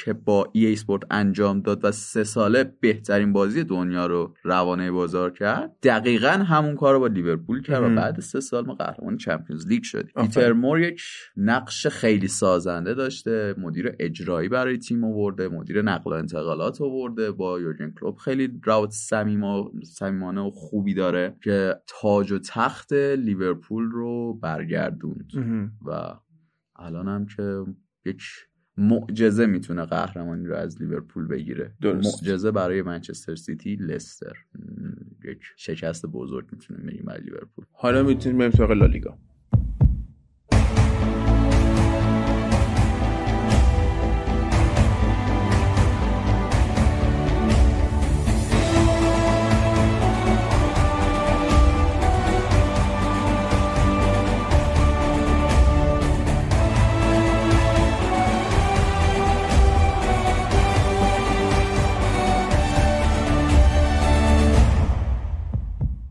که 0.05 0.13
با 0.13 0.51
ای 0.53 0.73
اسپورت 0.73 1.03
انجام 1.11 1.61
داد 1.61 1.85
و 1.85 1.93
سه 1.93 2.25
ساله 2.25 2.65
بهترین 2.81 3.33
بازی 3.33 3.65
دنیا 3.65 4.07
رو 4.07 4.35
روانه 4.43 4.91
بازار 4.91 5.31
کرد 5.33 5.77
دقیقا 5.83 6.29
همون 6.29 6.77
کار 6.77 6.95
رو 6.95 7.01
با 7.01 7.07
لیورپول 7.07 7.63
کرد 7.63 7.83
و. 7.83 7.95
بعد 7.97 8.21
سه 8.21 8.41
سال 8.41 8.67
ما 8.67 8.75
قهرمان 8.75 9.17
چمپیونز 9.17 9.67
لیگ 9.67 9.83
شدیم. 9.83 10.13
پیتر 10.17 10.53
مور 10.53 10.81
یک 10.81 11.03
نقش 11.37 11.87
خیلی 11.87 12.29
سازنده 12.29 12.95
داشته 12.95 13.55
مدیر 13.59 13.95
اجرایی 13.99 14.49
برای 14.49 14.79
تیم 14.79 15.05
آورده 15.05 15.49
مدیر 15.49 15.83
نقل 15.83 16.11
و 16.11 16.15
انتقالات 16.15 16.81
آورده 16.81 17.33
با 17.33 17.61
یورگن 17.61 17.95
کلوب 18.01 18.17
خیلی 18.17 18.61
روابط 18.65 18.93
صمیمانه 19.85 20.41
و 20.41 20.51
خوبی 20.51 20.95
داره 20.95 21.37
که 21.45 21.75
تاج 22.01 22.33
و 22.33 22.39
تخت 22.39 22.93
لیورپول 22.93 23.91
رو 23.91 24.35
برگردوند 24.35 25.31
و 25.87 26.15
الان 26.77 27.09
هم 27.09 27.27
که 27.37 27.65
یک 28.05 28.23
معجزه 28.79 29.47
می‌تونه 29.47 29.85
قهرمانی 29.85 30.47
رو 30.47 30.55
از 30.57 30.83
لیورپول 30.83 31.27
بگیره. 31.27 31.75
درست. 31.81 32.23
معجزه 32.23 32.51
برای 32.51 32.83
منچستر 32.83 33.35
سیتی 33.35 33.77
لستر. 33.77 34.37
یک 35.25 35.39
شکست 35.57 36.07
بزرگ 36.07 36.47
می‌تونه 36.53 36.81
بگیم 36.81 37.05
برای 37.05 37.21
لیورپول. 37.21 37.65
حالا 37.73 38.03
می‌تونیم 38.03 38.39
بریم 38.39 38.51
سراغ 38.51 38.71
لالیگا. 38.71 39.19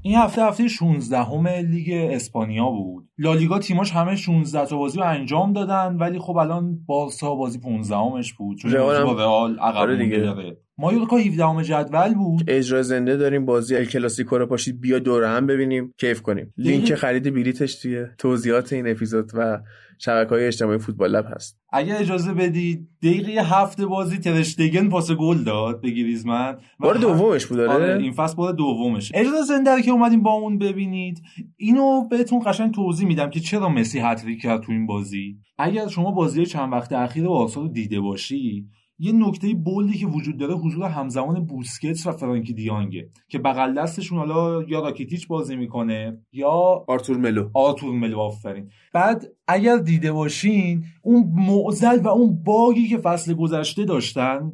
این 0.07 0.15
هفته 0.15 0.45
هفته 0.45 0.67
16 0.67 1.23
همه 1.23 1.61
لیگ 1.61 2.11
اسپانیا 2.11 2.69
بود 2.69 3.09
لالیگا 3.17 3.59
تیماش 3.59 3.91
همه 3.91 4.15
16 4.15 4.65
تا 4.65 4.77
بازی 4.77 4.97
رو 4.97 5.05
انجام 5.05 5.53
دادن 5.53 5.95
ولی 5.95 6.19
خب 6.19 6.37
الان 6.37 6.79
بارسا 6.85 7.35
بازی 7.35 7.59
15 7.59 7.95
همش 7.95 8.33
بود 8.33 8.57
چون 8.57 8.71
رئال 8.71 9.03
با 9.03 9.13
رئال 9.13 9.59
عقب 9.59 9.77
آره 9.77 9.97
دیگه. 9.97 10.57
مایورکا 10.79 11.17
17 11.17 11.63
جدول 11.63 12.13
بود. 12.13 12.43
اجرا 12.47 12.81
زنده 12.81 13.17
داریم 13.17 13.45
بازی 13.45 13.75
ال 13.75 13.85
کلاسیکو 13.85 14.37
رو 14.37 14.45
پاشید 14.45 14.81
بیا 14.81 14.99
دور 14.99 15.23
هم 15.23 15.47
ببینیم 15.47 15.93
کیف 15.99 16.21
کنیم. 16.21 16.53
لینک 16.57 16.95
خرید 16.95 17.33
بلیتش 17.33 17.75
توی 17.75 18.05
توضیحات 18.17 18.73
این 18.73 18.87
اپیزود 18.87 19.31
و 19.33 19.59
شبکه 19.99 20.29
های 20.29 20.47
اجتماعی 20.47 20.77
فوتبال 20.77 21.11
لب 21.11 21.25
هست. 21.35 21.59
اگر 21.73 21.97
اجازه 21.97 22.33
بدید 22.33 22.87
دقیقه 23.03 23.31
هفته 23.31 23.85
بازی 23.85 24.17
ترشتگن 24.17 24.89
پاس 24.89 25.11
گل 25.11 25.43
داد 25.43 25.81
به 25.81 25.89
گریزمن. 25.89 26.57
بار 26.79 26.97
دومش 26.97 27.45
بود 27.45 27.59
آره؟ 27.59 27.97
این 27.97 28.11
فصل 28.11 28.35
بار 28.35 28.53
دومش 28.53 29.11
اجازه 29.15 29.41
زنده 29.41 29.81
که 29.81 29.91
اومدیم 29.91 30.23
با 30.23 30.31
اون 30.31 30.57
ببینید. 30.57 31.21
اینو 31.55 32.07
بهتون 32.07 32.41
قشنگ 32.45 32.73
توضیح 32.73 33.07
میدم 33.07 33.29
که 33.29 33.39
چرا 33.39 33.69
مسی 33.69 33.99
هتریک 33.99 34.41
کرد 34.41 34.61
تو 34.61 34.71
این 34.71 34.85
بازی. 34.85 35.37
اگر 35.57 35.87
شما 35.87 36.11
بازی 36.11 36.45
چند 36.45 36.73
وقت 36.73 36.93
اخیر 36.93 37.23
رو 37.23 37.69
دیده 37.73 37.99
باشی 37.99 38.67
یه 38.99 39.11
نکته 39.11 39.53
bold 39.53 39.89
ی 39.89 39.97
که 39.97 40.07
وجود 40.07 40.37
داره 40.37 40.53
حضور 40.53 40.85
همزمان 40.85 41.45
بوسکتس 41.45 42.07
و 42.07 42.11
فرانکی 42.11 42.53
دی 42.53 42.69
یونگه 42.69 43.09
که 43.27 43.39
بغل 43.39 43.73
دستشون 43.73 44.17
حالا 44.17 44.63
یا 44.63 44.79
راکیتیچ 44.79 45.27
بازی 45.27 45.55
می‌کنه 45.55 46.17
یا 46.31 46.85
آرتور 46.87 47.17
ملو. 47.17 47.49
آرتور 47.53 47.95
ملو 47.95 48.19
آفرین. 48.19 48.69
بعد 48.93 49.25
اگر 49.47 49.77
دیده 49.77 50.11
باشین 50.11 50.83
اون 51.01 51.31
معضل 51.35 51.99
و 51.99 52.07
اون 52.07 52.43
bug 52.43 52.76
ی 52.76 52.87
که 52.87 52.97
فصل 52.97 53.33
گذشته 53.33 53.85
داشتن 53.85 54.51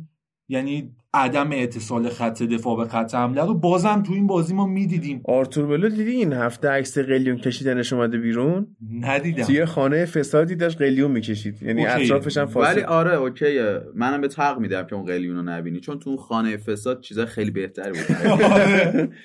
یعنی 0.50 0.96
عدم 1.14 1.49
اتصال 1.53 2.09
خط 2.09 2.43
دفاع 2.43 2.78
به 2.78 2.86
خط 2.86 3.16
حمله 3.16 3.45
رو 3.45 3.53
بازم 3.53 4.03
تو 4.03 4.14
این 4.14 4.28
بازی 4.28 4.53
ما 4.53 4.66
می‌دیدیم. 4.66 5.22
آرتور 5.26 5.66
بلو 5.68 5.89
دیدی 5.89 6.11
این 6.11 6.34
هفته 6.34 6.70
عکس 6.70 6.97
قلیون 6.97 7.38
کشیدنش 7.38 7.93
اومده 7.93 8.18
بیرون؟ 8.18 8.76
ندیدم. 8.99 9.43
توی 9.43 9.66
خانه 9.66 10.05
فسادی 10.05 10.55
داشت 10.55 10.78
قلیون 10.78 11.11
می‌کشید. 11.11 11.64
یعنی 11.64 11.86
اطرافش 11.86 12.38
هم 12.38 12.45
فاصله 12.45 12.74
ولی 12.74 12.82
آره 12.82 13.16
اوکیه. 13.16 13.82
منم 13.95 14.22
به 14.22 14.30
حق 14.38 14.59
میدم 14.59 14.86
که 14.86 14.95
اون 14.95 15.05
قلیون 15.05 15.36
رو 15.36 15.41
نبینی 15.41 15.80
چون 15.80 15.99
تو 15.99 16.09
اون 16.09 16.20
خانه 16.20 16.57
فساد 16.57 17.01
چیزا 17.01 17.26
خیلی 17.26 17.51
بهتری 17.51 17.91
بود. 17.91 19.09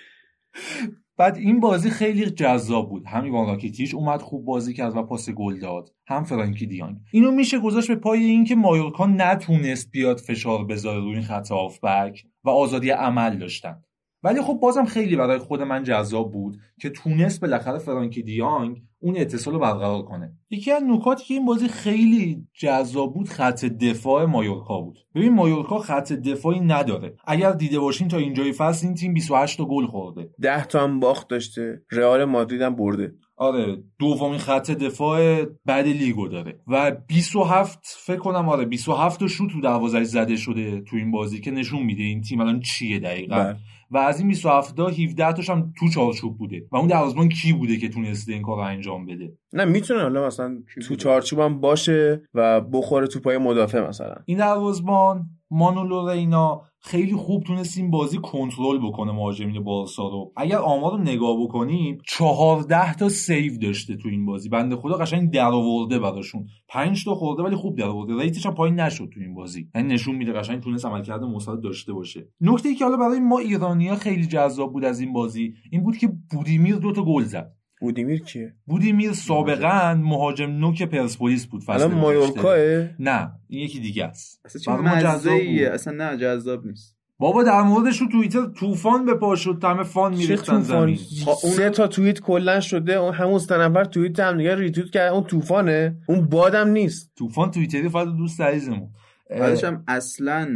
بعد 1.19 1.37
این 1.37 1.61
بازی 1.61 1.91
خیلی 1.91 2.31
جذاب 2.31 2.91
بود. 2.91 3.07
هم 3.07 3.25
ایوان 3.25 3.47
راکیتیش 3.47 3.95
اومد 3.95 4.23
خوب 4.23 4.45
بازی 4.45 4.75
کرد 4.75 4.97
و 4.97 5.03
پاس 5.03 5.31
گل 5.31 5.59
داد. 5.59 5.95
هم 6.07 6.25
فرانکی 6.25 6.67
دیانگ. 6.67 6.97
اینو 7.13 7.31
میشه 7.31 7.59
گذاشت 7.59 7.89
به 7.89 7.97
پای 7.97 8.25
اینکه 8.25 8.55
مایورکا 8.55 9.07
نتونست 9.07 9.91
بیاد 9.91 10.19
فشار 10.19 10.65
بذاره 10.65 11.01
روی 11.01 11.15
این 11.15 11.23
خط 11.23 11.53
آفبک 11.53 12.25
و 12.45 12.51
آزادی 12.51 12.91
عمل 12.91 13.39
داشتن. 13.39 13.83
ولی 14.23 14.43
خب 14.43 14.55
بازم 14.63 14.85
خیلی 14.85 15.17
برای 15.17 15.39
خود 15.39 15.63
من 15.63 15.83
جذاب 15.83 16.33
بود 16.33 16.57
که 16.81 16.91
تونست 16.91 17.41
بالاخره 17.41 17.79
فرانکی 17.79 18.23
دیانگ 18.23 18.83
اون 19.01 19.17
اتصال 19.17 19.55
رو 19.55 19.61
برقرار 19.61 20.03
کنه. 20.03 20.33
یکی 20.51 20.73
از 20.73 20.83
نکاتی 20.83 21.25
که 21.25 21.35
این 21.35 21.45
بازی 21.45 21.69
خیلی 21.69 22.47
جذاب 22.61 23.15
بود 23.15 23.29
خط 23.29 23.65
دفاع 23.65 24.25
مایورکا 24.25 24.81
بود. 24.81 24.99
ببین 25.15 25.35
مایورکا 25.35 25.79
خط 25.79 26.13
دفاعی 26.13 26.61
نداره. 26.61 27.17
اگر 27.27 27.53
دیده 27.53 27.79
باشین 27.79 28.09
تا 28.09 28.17
اینجای 28.17 28.53
فصل 28.53 28.87
این 28.87 28.95
تیم 28.95 29.15
28 29.15 29.59
تا 29.59 29.65
گل 29.65 29.87
خورده. 29.87 30.31
10 30.43 30.65
تا 30.65 30.85
هم 30.85 31.01
باخت 31.01 31.29
داشته. 31.29 31.83
رئال 31.91 32.25
مادرید 32.25 32.63
هم 32.63 32.77
برده. 32.77 33.13
آره 33.37 33.77
دومین 33.99 34.39
خط 34.39 34.71
دفاع 34.71 35.45
بعد 35.65 35.87
لیگو 35.87 36.29
داره. 36.29 36.61
و 36.67 36.91
27 36.91 37.79
فکر 38.07 38.19
کنم 38.19 38.49
آره 38.49 38.65
27 38.65 39.21
تا 39.21 39.27
شوت 39.27 39.51
تو 39.51 39.61
دروازه 39.61 40.05
زده 40.05 40.37
شده 40.37 40.81
تو 40.81 40.97
این 40.97 41.11
بازی 41.11 41.41
که 41.41 41.51
نشون 41.51 41.83
میده 41.83 42.03
این 42.03 42.21
تیم 42.21 42.41
الان 42.41 42.61
چیه 42.61 42.99
دقیقا. 42.99 43.37
بله. 43.37 43.57
و 43.91 43.99
از 43.99 44.19
این 44.19 44.29
27 44.29 44.77
تا 44.77 44.87
17 44.87 45.33
تاش 45.33 45.51
هم 45.51 45.73
تو 45.79 45.89
چارچوب 45.89 46.39
بوده 46.39 46.67
و 46.73 46.77
اون 46.77 46.87
دروازه‌بان 46.87 47.29
کی 47.29 47.53
بوده 47.53 47.77
که 47.77 47.89
تونسته 47.89 48.33
این 48.33 48.43
کار 48.43 48.61
انجام 48.61 49.07
بده؟ 49.07 49.33
نه 49.53 49.65
می‌تونه 49.65 50.03
حالا 50.03 50.27
مثلا 50.27 50.59
تو 50.89 50.97
چارچوب 50.97 51.39
هم 51.39 51.61
باشه 51.61 52.23
و 52.35 52.61
بخوره 52.61 53.07
تو 53.07 53.21
پای 53.21 53.39
مدافع 53.39 53.89
مثلا. 53.89 54.15
این 54.25 54.39
دروازه‌بان 54.39 55.27
مانولو 55.51 56.11
رینا 56.11 56.63
خیلی 56.81 57.13
خوب 57.13 57.43
تونست 57.43 57.79
این 57.79 57.91
بازی 57.91 58.19
کنترل 58.19 58.79
بکنه 58.79 59.13
مهاجمین 59.13 59.65
بارسا 59.65 60.09
رو. 60.09 60.33
اگر 60.37 60.59
آمار 60.59 60.93
رو 60.93 60.99
نگاه 60.99 61.43
بکنیم 61.43 61.99
چهارده 62.07 62.95
تا 62.95 63.09
save 63.09 63.59
داشته 63.59 63.97
تو 63.97 64.09
این 64.09 64.27
بازی. 64.27 64.49
بنده 64.49 64.77
خدا 64.77 64.97
قشنگ 64.97 65.31
درآورده 65.31 65.99
براشون. 65.99 66.47
5 66.69 67.05
تا 67.05 67.15
خورده 67.15 67.43
ولی 67.43 67.57
خوب 67.57 67.79
درآورده. 67.79 68.23
rate 68.23 68.39
ش 68.39 68.47
هم 68.47 68.55
پایین 68.55 68.81
نشد 68.81 69.09
تو 69.15 69.21
این 69.21 69.35
بازی. 69.35 69.69
یعنی 69.75 69.95
نشون 69.95 70.17
میده 70.17 70.33
قشنگ 70.33 70.61
تونست 70.61 70.87
عملکرد 70.87 71.23
مثبت 71.23 71.61
داشته 71.61 71.93
باشه. 71.93 72.29
نکته 72.41 72.69
ای 72.69 72.75
که 72.75 72.85
حالا 72.85 72.97
برای 72.97 73.21
ما 73.21 73.39
ایرانیا 73.39 73.97
خیلی 73.97 74.27
جذاب 74.27 74.73
بود 74.73 74.85
از 74.85 75.01
این 75.01 75.13
بازی 75.13 75.55
این 75.71 75.83
بود 75.83 75.97
که 75.97 76.13
بودیمیر 76.31 76.77
دو 76.77 76.93
تا 76.93 77.05
گل 77.05 77.25
زد. 77.25 77.58
بودیمیر 77.81 78.21
کیه؟ 78.21 78.55
بودیمیر 78.67 79.13
سابقا 79.13 79.95
مهاجم 79.95 80.51
نوک 80.51 80.83
پرسپولیس 80.83 81.47
بود 81.47 81.63
فصل 81.63 81.73
الان 81.73 81.95
مایورکاه 81.95 82.57
نه 82.99 83.33
این 83.49 83.65
یکی 83.65 83.81
دیگه 83.81 84.05
است. 84.05 84.41
اصلا 84.45 84.75
اصلا 85.73 85.93
نه 85.93 86.17
جذاب 86.17 86.67
نیست. 86.67 86.99
بابا 87.21 87.43
در 87.43 87.63
موردش 87.63 88.01
رو 88.01 88.09
توییتر 88.09 88.47
طوفان 88.47 89.05
به 89.05 89.15
پا 89.15 89.37
شد 89.37 89.65
همه 89.65 89.83
فان 89.83 90.15
میریختن 90.15 90.61
زمین. 90.61 90.97
سه 91.43 91.71
تا 91.71 91.87
توییت 91.87 92.21
کلا 92.21 92.61
شده 92.61 92.93
اون 92.93 93.15
همون 93.15 93.39
سه 93.39 93.59
نفر 93.59 93.85
توییت 93.85 94.21
هم 94.21 94.37
دیگه 94.37 94.55
ریتوییت 94.55 94.91
کرد 94.91 95.13
اون 95.13 95.25
طوفانه 95.25 95.97
اون 96.07 96.27
بادم 96.27 96.69
نیست. 96.69 97.13
طوفان 97.19 97.51
توییتری 97.51 97.89
فقط 97.89 98.09
دوست 98.09 98.41
عزیزمون. 98.41 98.91
بعدش 99.31 99.65
هم 99.65 99.85
اصلا 99.89 100.49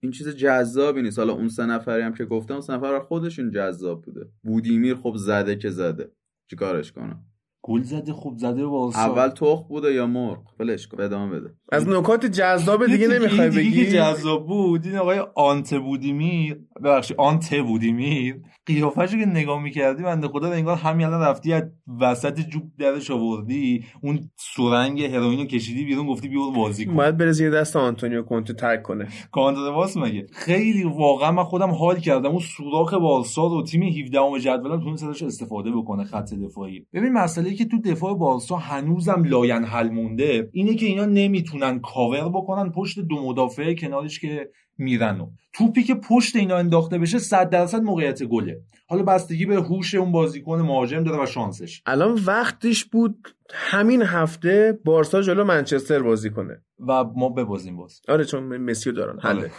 این 0.00 0.12
چیز 0.12 0.28
جذابی 0.28 1.02
نیست. 1.02 1.18
حالا 1.18 1.32
اون 1.32 1.48
سه 1.48 1.66
نفری 1.66 2.02
هم 2.02 2.14
که 2.14 2.24
گفتم 2.24 2.54
اون 2.54 2.62
سه 2.62 2.72
نفر 2.72 2.98
خودشون 2.98 3.50
جذاب 3.50 4.02
بوده. 4.02 4.20
بودیمیر 4.42 4.94
خب 4.94 5.14
زده 5.16 5.56
که 5.56 5.70
زده. 5.70 6.10
چیکارش 6.50 6.92
کنم؟ 6.92 7.29
گل 7.62 7.82
زده 7.82 8.12
خوب 8.12 8.38
زده 8.38 8.66
بابا 8.66 8.90
اول 8.94 9.28
تخم 9.28 9.62
بوده 9.68 9.92
یا 9.92 10.06
مرغ؟ 10.06 10.38
ولش 10.58 10.86
کن 10.86 11.02
ادامه 11.02 11.40
بده. 11.40 11.54
از 11.72 11.88
نکات 11.88 12.26
جذاب 12.26 12.86
دیگه 12.86 13.08
نمی‌خوای 13.08 13.50
بگی؟ 13.50 13.86
جذاب 13.86 14.46
بود 14.46 14.86
این 14.86 14.96
آقای 14.96 15.20
آنت 15.34 15.74
بودیمیر. 15.74 16.60
ببخشید 16.84 17.16
آنته 17.16 17.54
بودیمیر. 17.54 18.40
قیافش 18.66 19.10
که 19.10 19.16
نگاه 19.16 19.62
می‌کردی 19.62 20.02
بنده 20.02 20.28
خدا 20.28 20.52
انگار 20.52 20.76
همین 20.76 21.06
الان 21.06 21.20
رفتی 21.20 21.52
از 21.52 21.62
وسط 22.00 22.40
جوب 22.40 22.62
درش 22.78 23.10
آوردی. 23.10 23.84
اون 24.02 24.30
سرنگ 24.36 25.02
هروئین 25.02 25.38
رو 25.38 25.44
کشیدی 25.44 25.84
بیرون 25.84 26.06
گفتی 26.06 26.28
بیا 26.28 26.38
برو 26.38 26.52
بازی 26.52 26.86
کن. 26.86 26.94
باید 26.94 27.16
بره 27.16 27.32
زیر 27.32 27.50
دست 27.50 27.76
آنتونیو 27.76 28.22
کونته 28.22 28.52
ترک 28.52 28.82
کنه. 28.82 29.08
کانتر 29.32 29.60
واس 29.60 29.96
مگه؟ 29.96 30.26
خیلی 30.32 30.84
واقعا 30.84 31.32
من 31.32 31.44
خودم 31.44 31.70
حال 31.70 31.98
کردم. 31.98 32.30
اون 32.30 32.38
سوراخ 32.38 32.94
بارسا 32.94 33.46
رو 33.46 33.62
تیم 33.62 33.82
17 33.82 34.20
ام 34.20 34.38
جدول 34.38 34.80
تونست 34.80 35.04
ازش 35.04 35.22
استفاده 35.22 35.70
بکنه 35.70 36.04
خط 36.04 36.34
دفاعی. 36.34 36.86
ببین 36.92 37.12
مسئله 37.12 37.49
که 37.54 37.64
تو 37.64 37.80
دفاع 37.80 38.14
بارسا 38.14 38.56
هنوزم 38.56 39.24
لاینحل 39.24 39.88
مونده. 39.88 40.48
اینه 40.52 40.74
که 40.74 40.86
اینا 40.86 41.04
نمی‌تونن 41.04 41.80
کاور 41.80 42.28
بکنن 42.28 42.70
پشت 42.70 42.98
دو 43.00 43.26
مدافع 43.28 43.74
کنارش 43.74 44.20
که 44.20 44.50
میرن 44.78 45.20
و 45.20 45.30
توپی 45.52 45.82
که 45.82 45.94
پشت 45.94 46.36
اینا 46.36 46.56
انداخته 46.56 46.98
بشه 46.98 47.18
100 47.18 47.50
درصد 47.50 47.82
موقعیت 47.82 48.22
گله. 48.22 48.60
حالا 48.86 49.02
بستگی 49.02 49.46
به 49.46 49.56
هوش 49.56 49.94
اون 49.94 50.12
بازیکن 50.12 50.60
مهاجم 50.60 51.04
داره 51.04 51.22
و 51.22 51.26
شانسش. 51.26 51.82
الان 51.86 52.20
وقتش 52.26 52.84
بود 52.84 53.34
همین 53.50 54.02
هفته 54.02 54.78
بارسا 54.84 55.22
جلو 55.22 55.44
منچستر 55.44 56.02
بازی 56.02 56.30
کنه. 56.30 56.62
و 56.88 57.04
ما 57.04 57.28
ببازیم 57.28 57.76
باز. 57.76 58.00
آره 58.08 58.24
چون 58.24 58.56
مسیو 58.56 58.92
دارن. 58.92 59.20
حله. 59.20 59.40
آره. 59.40 59.50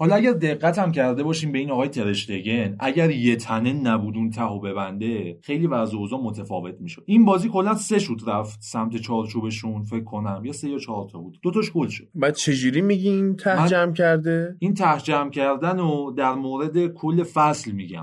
حالا 0.00 0.14
اگر 0.14 0.32
دقت 0.32 0.78
هم 0.78 0.92
کرده 0.92 1.22
باشیم 1.22 1.52
به 1.52 1.58
این 1.58 1.70
آقای 1.70 1.88
ترشتگن 1.88 2.76
اگر 2.80 3.10
یه 3.10 3.36
تنه 3.36 3.72
نبود 3.72 4.16
اون 4.16 4.30
تهو 4.30 4.60
ببنده 4.60 5.38
خیلی 5.42 5.66
وضع 5.66 5.96
اوضاع 5.96 6.20
متفاوت 6.20 6.80
می‌شد. 6.80 7.04
این 7.06 7.24
بازی 7.24 7.48
کلا 7.48 7.74
سه 7.74 7.98
شوت 7.98 8.28
رفت 8.28 8.58
سمت 8.62 8.96
چارچوبشون 8.96 9.82
فکر 9.82 10.04
کنم 10.04 10.42
یا 10.44 10.52
سه 10.52 10.68
یا 10.68 10.78
چهار 10.78 11.08
تا 11.12 11.18
بود. 11.18 11.38
دو 11.42 11.50
تاش 11.50 11.72
گل 11.72 11.88
شد. 11.88 12.08
بعد 12.14 12.34
چجوری 12.34 12.80
میگین 12.80 13.36
ته 13.36 13.68
جمع 13.68 13.92
کرده؟ 13.92 14.56
این 14.58 14.74
ته 14.74 14.98
جمع 15.02 15.30
کردن 15.30 15.78
و 15.78 16.10
در 16.10 16.34
مورد 16.34 16.86
کل 16.86 17.22
فصل 17.22 17.72
میگم. 17.72 18.00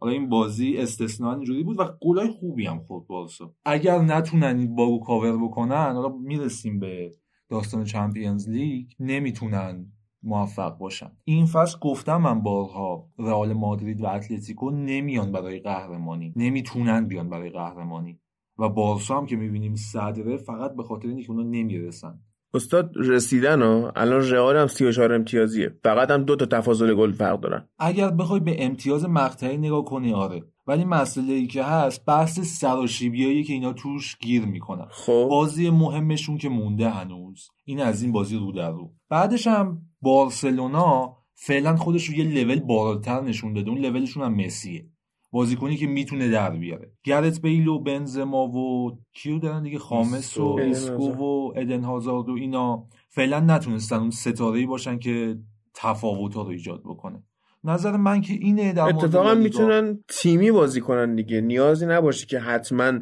حالا 0.00 0.12
این 0.12 0.28
بازی 0.28 0.76
استثنا 0.76 1.34
اینجوری 1.34 1.62
بود 1.62 1.80
و 1.80 1.84
گلای 2.00 2.28
خوبی 2.28 2.66
هم 2.66 2.78
خورد 2.78 3.06
بارسا. 3.06 3.54
اگر 3.64 3.98
نتونن 3.98 4.58
این 4.58 4.74
باگو 4.74 5.00
کاور 5.00 5.44
بکنن 5.44 5.92
حالا 5.92 6.08
می‌رسیم 6.08 6.80
به 6.80 7.10
داستان 7.50 7.84
چمپیونز 7.84 8.48
لیگ 8.48 8.86
نمی‌تونن 9.00 9.86
موفق 10.22 10.78
باشن 10.78 11.10
این 11.24 11.46
فصل 11.46 11.78
گفتم 11.78 12.16
من 12.16 12.40
بارها 12.42 13.08
رئال 13.18 13.52
مادرید 13.52 14.00
و 14.00 14.06
اتلتیکو 14.06 14.70
نمیان 14.70 15.32
برای 15.32 15.58
قهرمانی. 15.58 16.32
نمی‌تونن 16.36 17.06
بیان 17.08 17.30
برای 17.30 17.50
قهرمانی. 17.50 18.18
و 18.58 18.68
بارسا 18.68 19.18
هم 19.18 19.26
که 19.26 19.36
می‌بینیم 19.36 19.74
صدره 19.74 20.36
فقط 20.36 20.76
به 20.76 20.82
خاطر 20.82 21.08
اینکه 21.08 21.30
اونا 21.30 21.42
نمی‌رسن. 21.42 22.18
استاد 22.54 22.92
رسیدن 22.96 23.62
ها 23.62 23.92
الان 23.96 24.30
رئال 24.30 24.56
هم 24.56 24.66
34 24.66 25.12
امتیازیه. 25.12 25.74
فقط 25.84 26.10
هم 26.10 26.22
دو 26.22 26.36
تا 26.36 26.46
تفاضل 26.46 26.94
گل 26.94 27.12
فرق 27.12 27.40
دارن. 27.40 27.68
اگر 27.78 28.10
بخوای 28.10 28.40
به 28.40 28.64
امتیاز 28.64 29.04
مقطعی 29.04 29.56
نگاه 29.56 29.84
کنی 29.84 30.12
آره. 30.12 30.42
ولی 30.66 30.84
مسئله 30.84 31.32
ای 31.32 31.46
که 31.46 31.64
هست 31.64 32.04
بحث 32.06 32.40
سراشیبیایی 32.40 33.44
که 33.44 33.52
اینا 33.52 33.72
توش 33.72 34.18
گیر 34.18 34.44
می‌کنن. 34.44 34.86
خب. 34.90 35.26
بازی 35.30 35.70
مهمشون 35.70 36.38
که 36.38 36.48
مونده 36.48 36.88
هنوز. 36.88 37.48
این 37.64 37.80
از 37.80 38.02
این 38.02 38.12
بازی 38.12 38.36
رو 38.36 38.52
در 38.52 38.70
رو. 38.70 38.92
بعدش 39.10 39.46
هم 39.46 39.82
بارسلونا 40.02 41.16
فعلا 41.34 41.76
خودش 41.76 42.04
رو 42.04 42.14
یه 42.14 42.24
لول 42.24 42.60
بالاتر 42.60 43.20
نشون 43.20 43.52
داده. 43.52 43.70
اون 43.70 43.78
لولشون 43.78 44.22
هم 44.22 44.34
مسیه. 44.34 44.86
بازیکنی 45.30 45.76
که 45.76 45.86
می‌تونه 45.86 46.28
در 46.28 46.50
بیاره. 46.50 46.92
گرت 47.04 47.40
بیل 47.40 47.68
و 47.68 47.78
بنزما 47.78 48.46
و 48.48 48.98
کیو 49.14 49.38
دارن 49.38 49.62
دیگه؟ 49.62 49.78
خامس 49.78 50.38
و 50.38 50.58
اسکو 50.62 51.12
و 51.12 51.52
ادن 51.56 51.84
هازارد 51.84 52.28
و 52.28 52.32
اینا. 52.32 52.86
فعلا 53.08 53.40
نتونستن 53.40 53.96
اون 53.96 54.10
ستاره 54.10 54.66
باشن 54.66 54.98
که 54.98 55.38
تفاوت 55.74 56.34
رو 56.34 56.46
ایجاد 56.46 56.80
بکنه. 56.84 57.22
نظر 57.64 57.96
من 57.96 58.20
که 58.20 58.32
اینه 58.32 58.72
در 58.72 58.82
اتفاقا 58.82 59.34
می‌تونن 59.34 60.04
تیمی 60.08 60.50
بازی 60.50 60.80
کنن 60.80 61.14
دیگه. 61.14 61.40
نیازی 61.40 61.86
نباشه 61.86 62.26
که 62.26 62.38
حتما 62.38 62.92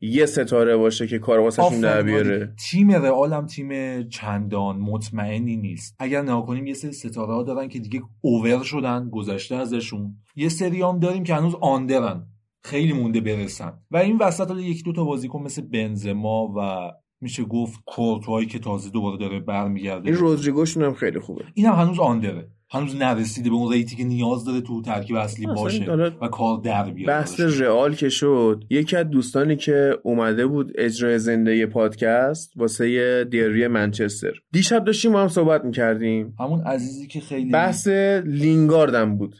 یه 0.00 0.26
ستاره 0.26 0.76
باشه 0.76 1.06
که 1.06 1.18
کار 1.18 1.38
واسهشون 1.38 1.80
در 1.80 2.02
بیاره. 2.02 2.54
تیم 2.70 2.90
رئال 2.90 3.32
هم 3.32 3.46
تیم 3.46 4.02
چندان 4.08 4.76
مطمئنی 4.76 5.56
نیست. 5.56 5.96
اگر 5.98 6.22
نگاه 6.22 6.46
کنیم 6.46 6.66
یه 6.66 6.74
سری 6.74 6.92
ستاره 6.92 7.34
ها 7.34 7.42
دارن 7.42 7.68
که 7.68 7.78
دیگه 7.78 8.02
اوور 8.20 8.62
شدن 8.62 9.10
گذشته 9.10 9.54
ازشون. 9.56 10.16
یه 10.36 10.48
سری 10.48 10.82
هم 10.82 10.98
داریم 10.98 11.24
که 11.24 11.34
هنوز 11.34 11.54
آندرن. 11.60 12.26
خیلی 12.64 12.92
مونده 12.92 13.20
برسن. 13.20 13.72
و 13.90 13.96
این 13.96 14.18
وسط 14.18 14.48
حالا 14.48 14.60
یک 14.60 14.84
دو 14.84 14.92
تا 14.92 15.04
بازیکن 15.04 15.42
مثل 15.42 15.62
بنزما 15.62 16.54
و 16.56 16.90
میشه 17.20 17.44
گفت 17.44 17.80
کورتوایی 17.86 18.46
که 18.46 18.58
تازه 18.58 18.90
دوباره 18.90 19.18
داره 19.18 19.40
برمیگرده. 19.40 20.08
این 20.08 20.18
رودریگوشون 20.18 20.82
هم 20.82 20.94
خیلی 20.94 21.18
خوبه. 21.18 21.44
این 21.54 21.66
هم 21.66 21.74
هنوز 21.74 21.98
آندره. 21.98 22.50
هنوز 22.74 22.96
نرسیده 22.96 23.50
به 23.50 23.56
اون 23.56 23.72
rate 23.72 23.91
ی 23.91 23.96
که 23.96 24.04
نیاز 24.04 24.44
داره 24.44 24.60
تو 24.60 24.82
ترکیب 24.82 25.16
اصلی 25.16 25.46
باشه 25.46 25.92
و 26.20 26.28
کار 26.28 26.60
در 26.64 26.90
بیاره 26.90 27.12
بحث 27.12 27.40
رئال 27.40 27.94
که 27.94 28.08
شد 28.08 28.64
یکی 28.70 28.96
از 28.96 29.10
دوستانی 29.10 29.56
که 29.56 29.98
اومده 30.02 30.46
بود 30.46 30.72
اجرای 30.78 31.18
زنده 31.18 31.66
پادکست 31.66 32.52
واسه 32.56 33.24
دربی 33.24 33.66
منچستر. 33.66 34.32
دیشب 34.52 34.84
داشتیم 34.84 35.12
ما 35.12 35.22
هم 35.22 35.28
صحبت 35.28 35.64
می‌کردیم. 35.64 36.34
همون 36.40 36.60
عزیزی 36.60 37.06
که 37.06 37.20
خیلی 37.20 37.50
بحث 37.50 37.88
لینگاردم 38.24 39.16
بود. 39.16 39.34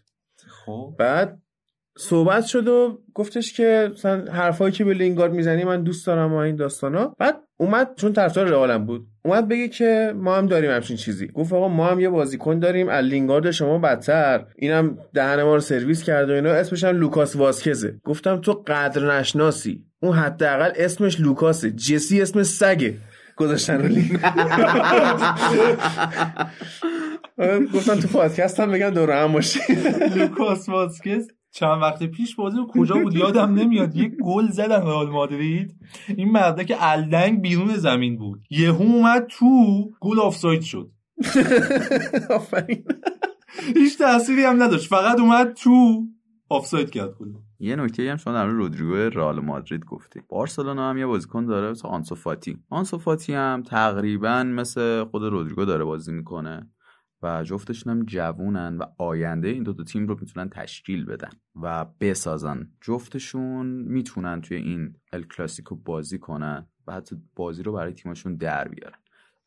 خب. 0.67 0.95
بعد 0.99 1.44
صحبت 1.99 2.45
شد 2.47 2.69
و 2.69 2.99
گفتش 3.15 3.53
که 3.53 3.91
مثلا 3.93 4.25
حرفایی 4.33 4.73
که 4.73 4.85
به 4.85 4.95
لینگارد 4.95 5.33
می‌زنی 5.33 5.65
من 5.65 5.83
دوست 5.83 6.07
دارم 6.07 6.33
و 6.33 6.37
این 6.37 6.57
داستانا. 6.57 7.15
بعد 7.19 7.37
اومد 7.57 7.91
چون 7.97 8.13
طرفدار 8.13 8.47
رئالم 8.47 8.87
بود 8.87 9.07
اومد 9.25 9.49
بگه 9.49 9.69
که 9.69 10.13
ما 10.17 10.37
هم 10.37 10.47
داریم 10.47 10.71
همچین 10.71 10.97
چیزی. 10.97 11.27
گفت 11.27 11.53
آقا 11.53 11.69
ما 11.69 11.87
هم 11.87 12.01
یه 12.01 12.09
بازیکن 12.09 12.59
داریم 12.59 12.89
از 12.89 13.05
لینگارد 13.05 13.51
شما 13.51 13.79
بدتر. 13.79 14.47
اینم 14.57 14.99
دهن 15.15 15.43
ما 15.43 15.55
رو 15.55 15.61
سرویس 15.61 16.03
کرده 16.03 16.33
و 16.33 16.35
اینا. 16.35 16.51
اسمش 16.51 16.85
هم 16.85 16.97
لوکاس 16.97 17.37
واسکزه. 17.37 18.01
گفتم 18.05 18.41
تو 18.41 18.65
قدر 18.67 19.19
نشناسی 19.19 19.85
اون 20.03 20.17
حداقل 20.17 20.73
اسمش 20.77 21.21
لوکاسه. 21.21 21.71
جسی 21.71 22.23
اسم 22.23 22.43
سگه. 22.43 22.95
گذاشتن 23.37 23.83
رو 23.83 23.89
گفتم 27.75 27.95
تو 27.95 28.09
پادکست 28.09 28.61
هم 28.61 28.71
بگم 28.71 28.91
دور 28.91 29.11
هم 29.11 29.33
باشی 29.33 29.61
لوکاس 30.17 30.69
واسکز. 30.69 31.29
چند 31.55 31.83
وقت 31.83 32.03
پیش 32.03 32.37
بازی 32.37 32.59
کجا 32.69 32.95
بود؟ 32.95 33.15
یادم 33.15 33.55
نمیاد. 33.55 33.97
یک 33.97 34.13
گل 34.25 34.49
زدن 34.49 34.83
رئال 34.83 35.11
مادرید. 35.11 35.77
این 36.17 36.33
مرده 36.33 36.65
که 36.65 36.77
الدنگ 36.79 37.43
بیرون 37.43 37.77
زمین 37.77 38.19
بود. 38.19 38.43
یهو 38.51 38.83
اومد 38.83 39.27
تو 39.27 39.47
گل 40.01 40.21
آفساید 40.21 40.63
شد. 40.63 40.91
آفرین. 42.37 42.85
هیچ 43.75 43.99
تأثیری 43.99 44.43
هم 44.43 44.63
نداشت. 44.63 44.89
فقط 44.89 45.21
اومد 45.21 45.53
تو 45.53 46.03
آفساید 46.49 46.91
کرد 46.91 47.15
گل. 47.15 47.29
یه 47.59 47.77
نکته 47.77 48.11
هم 48.11 48.17
شما 48.17 48.33
در 48.35 48.47
رودریگو 48.47 48.95
رئال 48.95 49.41
مادرید 49.41 49.85
گفتی. 49.85 50.21
بارسلونا 50.29 50.91
هم 50.91 50.99
یه 50.99 51.07
بازیکن 51.07 51.47
داره 51.47 51.71
مثل 51.71 51.89
آنسوفاتی 51.89 52.59
آنسوفاتی 52.71 53.35
هم 53.35 53.63
تقریبا 53.67 54.43
مثل 54.43 55.05
خود 55.05 55.23
رودریگو 55.23 55.65
داره 55.65 55.85
بازی 55.85 56.13
می‌کنه. 56.13 56.71
و 57.23 57.45
جفتشون 57.45 57.93
هم 57.93 58.05
جوونن 58.05 58.79
و 58.79 58.85
آینده 58.99 59.49
این 59.49 59.63
دوتا 59.63 59.85
تیم 59.85 60.07
رو 60.07 60.19
می‌تونن 60.21 60.49
تشکیل 60.49 61.05
بدن 61.05 61.31
و 61.63 61.85
بسازن. 62.01 62.71
جفتشون 62.81 63.67
می‌تونن 63.67 64.41
توی 64.41 64.57
این 64.57 64.95
ال 65.13 65.23
کلاسیکو 65.23 65.77
بازی 65.77 66.19
کنن 66.19 66.67
و 66.87 66.93
حتی 66.93 67.17
بازی 67.37 67.63
رو 67.63 67.73
برای 67.73 67.93
تیمشون 67.93 68.37
در 68.37 68.69
بیارن. 68.69 68.99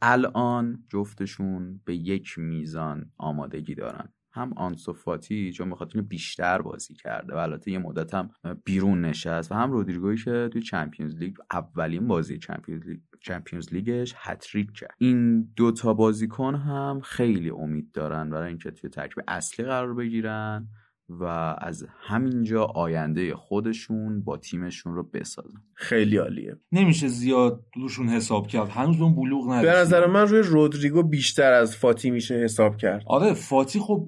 الان 0.01 0.83
جفتشون 0.89 1.81
به 1.85 1.95
یک 1.95 2.37
میزان 2.37 3.11
آمادگی 3.17 3.75
دارن. 3.75 4.13
هم 4.37 4.53
آنسوفاتی 4.55 5.51
چون 5.51 5.69
بخاطر 5.69 6.01
بیشتر 6.01 6.61
بازی 6.61 6.93
کرده 6.93 7.35
و 7.35 7.37
البته 7.37 7.71
یه 7.71 7.79
مدت 7.79 8.13
هم 8.13 8.29
بیرون 8.65 9.01
نشست 9.01 9.51
و 9.51 9.55
هم 9.55 9.71
رودریگویی 9.71 10.17
که 10.17 10.49
توی 10.53 10.61
چمپیونز 10.61 11.15
لیگ 11.15 11.35
اولین 11.51 12.07
بازی 12.07 12.37
چمپیونز 12.37 12.87
لیگ 12.87 12.99
چمپیونز 13.21 13.73
لیگش 13.73 14.13
هتریک 14.17 14.71
کرد. 14.71 14.95
این 14.97 15.41
دوتا 15.55 15.93
بازیکن 15.93 16.55
هم 16.55 17.01
خیلی 17.03 17.49
امید 17.49 17.91
دارن 17.91 18.29
برای 18.29 18.47
اینکه 18.47 18.71
توی 18.71 18.89
ترکیب 18.89 19.23
اصلی 19.27 19.65
قرار 19.65 19.93
بگیرن. 19.93 20.67
و 21.09 21.23
از 21.61 21.85
همینجا 22.07 22.63
آینده 22.63 23.35
خودشون 23.35 24.23
با 24.23 24.37
تیمشون 24.37 24.95
رو 24.95 25.03
بسازن. 25.03 25.61
خیلی 25.73 26.17
عالیه. 26.17 26.55
نمیشه 26.71 27.07
زیاد 27.07 27.63
روشون 27.75 28.09
حساب 28.09 28.47
کرد. 28.47 28.69
هنوز 28.69 29.01
اون 29.01 29.15
بلوغ 29.15 29.51
نداشت. 29.51 29.73
به 29.73 29.79
نظر 29.79 30.07
من 30.07 30.27
روی 30.27 30.41
رودریگو 30.41 31.03
بیشتر 31.03 31.51
از 31.51 31.75
فاتی 31.75 32.11
میشه 32.11 32.35
حساب 32.35 32.77
کرد. 32.77 33.03
آره 33.05 33.33
فاتی 33.33 33.79
خب 33.79 34.07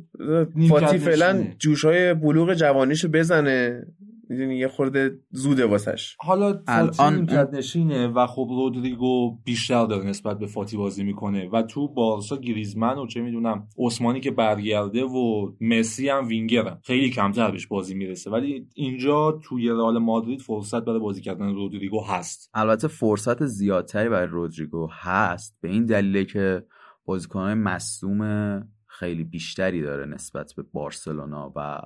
فاتی 0.70 0.98
فعلا 0.98 1.44
جوشهای 1.60 2.14
بلوغ 2.14 2.54
جوانیشو 2.54 3.08
بزنه. 3.08 3.88
می‌دونی 4.30 4.58
یه 4.58 4.68
خورده 4.68 5.20
زوده 5.32 5.66
واسش. 5.66 6.16
حالا 6.20 6.62
الان 6.68 7.30
نشینه 7.54 8.08
و 8.08 8.28
خب 8.28 8.48
رودریگو 8.50 9.38
بیشتر 9.44 9.86
داره 9.86 10.06
نسبت 10.06 10.40
به 10.40 10.48
فاتی 10.48 10.78
بازی 10.78 11.04
می‌کنه 11.04 11.50
و 11.50 11.62
تو 11.62 11.88
بارسا 11.88 12.38
گریزمن 12.38 12.98
و 12.98 13.08
چه 13.08 13.22
می‌دونم 13.22 13.68
عثمانی 13.78 14.20
که 14.20 14.32
برگرده 14.32 15.04
و 15.04 15.52
مسی 15.62 16.10
هم 16.10 16.28
وینگرن. 16.28 16.80
خیلی 16.84 17.10
کمتر 17.10 17.52
بهش 17.52 17.68
بازی 17.68 17.96
می‌رسه. 17.96 18.32
ولی 18.32 18.68
اینجا 18.74 19.40
توی 19.44 19.70
رئال 19.70 19.98
مادرید 19.98 20.42
فرصت 20.42 20.86
برای 20.86 21.00
بازی 21.00 21.22
کردن 21.22 21.54
رودریگو 21.54 22.04
هست. 22.04 22.50
البته 22.54 22.88
فرصت 22.88 23.46
زیادتری 23.46 24.10
برای 24.10 24.28
رودریگو 24.28 24.88
هست. 24.92 25.58
به 25.62 25.70
این 25.70 25.86
دلیله 25.86 26.26
که 26.26 26.66
بازیکنهای 27.06 27.54
مصدوم 27.54 28.62
خیلی 28.88 29.24
بیشتری 29.24 29.82
داره 29.82 30.06
نسبت 30.06 30.54
به 30.58 30.64
بارسلونا 30.74 31.54
و 31.56 31.82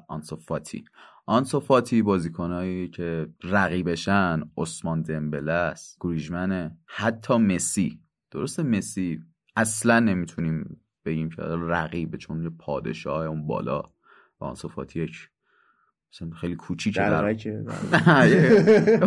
آنسوفاتی 1.25 1.95
آنسوفاتی 1.95 2.01
بازیکنایی 2.01 2.87
که 2.87 3.27
رقیبشن 3.43 4.41
عثمان 4.57 5.01
دمبله 5.01 5.51
است 5.51 5.97
گریجمنه 6.01 6.77
حتی 6.85 7.37
مسی. 7.37 7.99
درسته 8.31 8.63
مسی 8.63 9.23
اصلا 9.55 9.99
نمی‌تونیم 9.99 10.81
بگیم 11.05 11.29
که 11.29 11.41
رقیبه 11.41 12.17
چون 12.17 12.43
یه 12.43 12.49
پادشاه 12.49 13.25
اون 13.25 13.47
بالا 13.47 13.79
و 14.39 14.45
آنسوفاتی 14.45 15.03
یک 15.03 15.29
خیلی 16.35 16.55
کوچیکه 16.55 16.99
در 16.99 17.25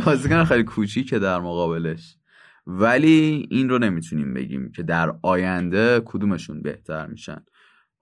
بازیکن 0.05 0.45
خیلی 0.45 0.64
کوچیکه 0.64 1.19
در 1.19 1.41
مقابلش. 1.41 2.17
ولی 2.67 3.47
این 3.51 3.69
رو 3.69 3.79
نمی‌تونیم 3.79 4.35
بگیم 4.35 4.73
که 4.73 4.83
در 4.83 5.14
آینده 5.23 6.03
کدومشون 6.05 6.62
بهتر 6.62 7.07
میشن. 7.07 7.45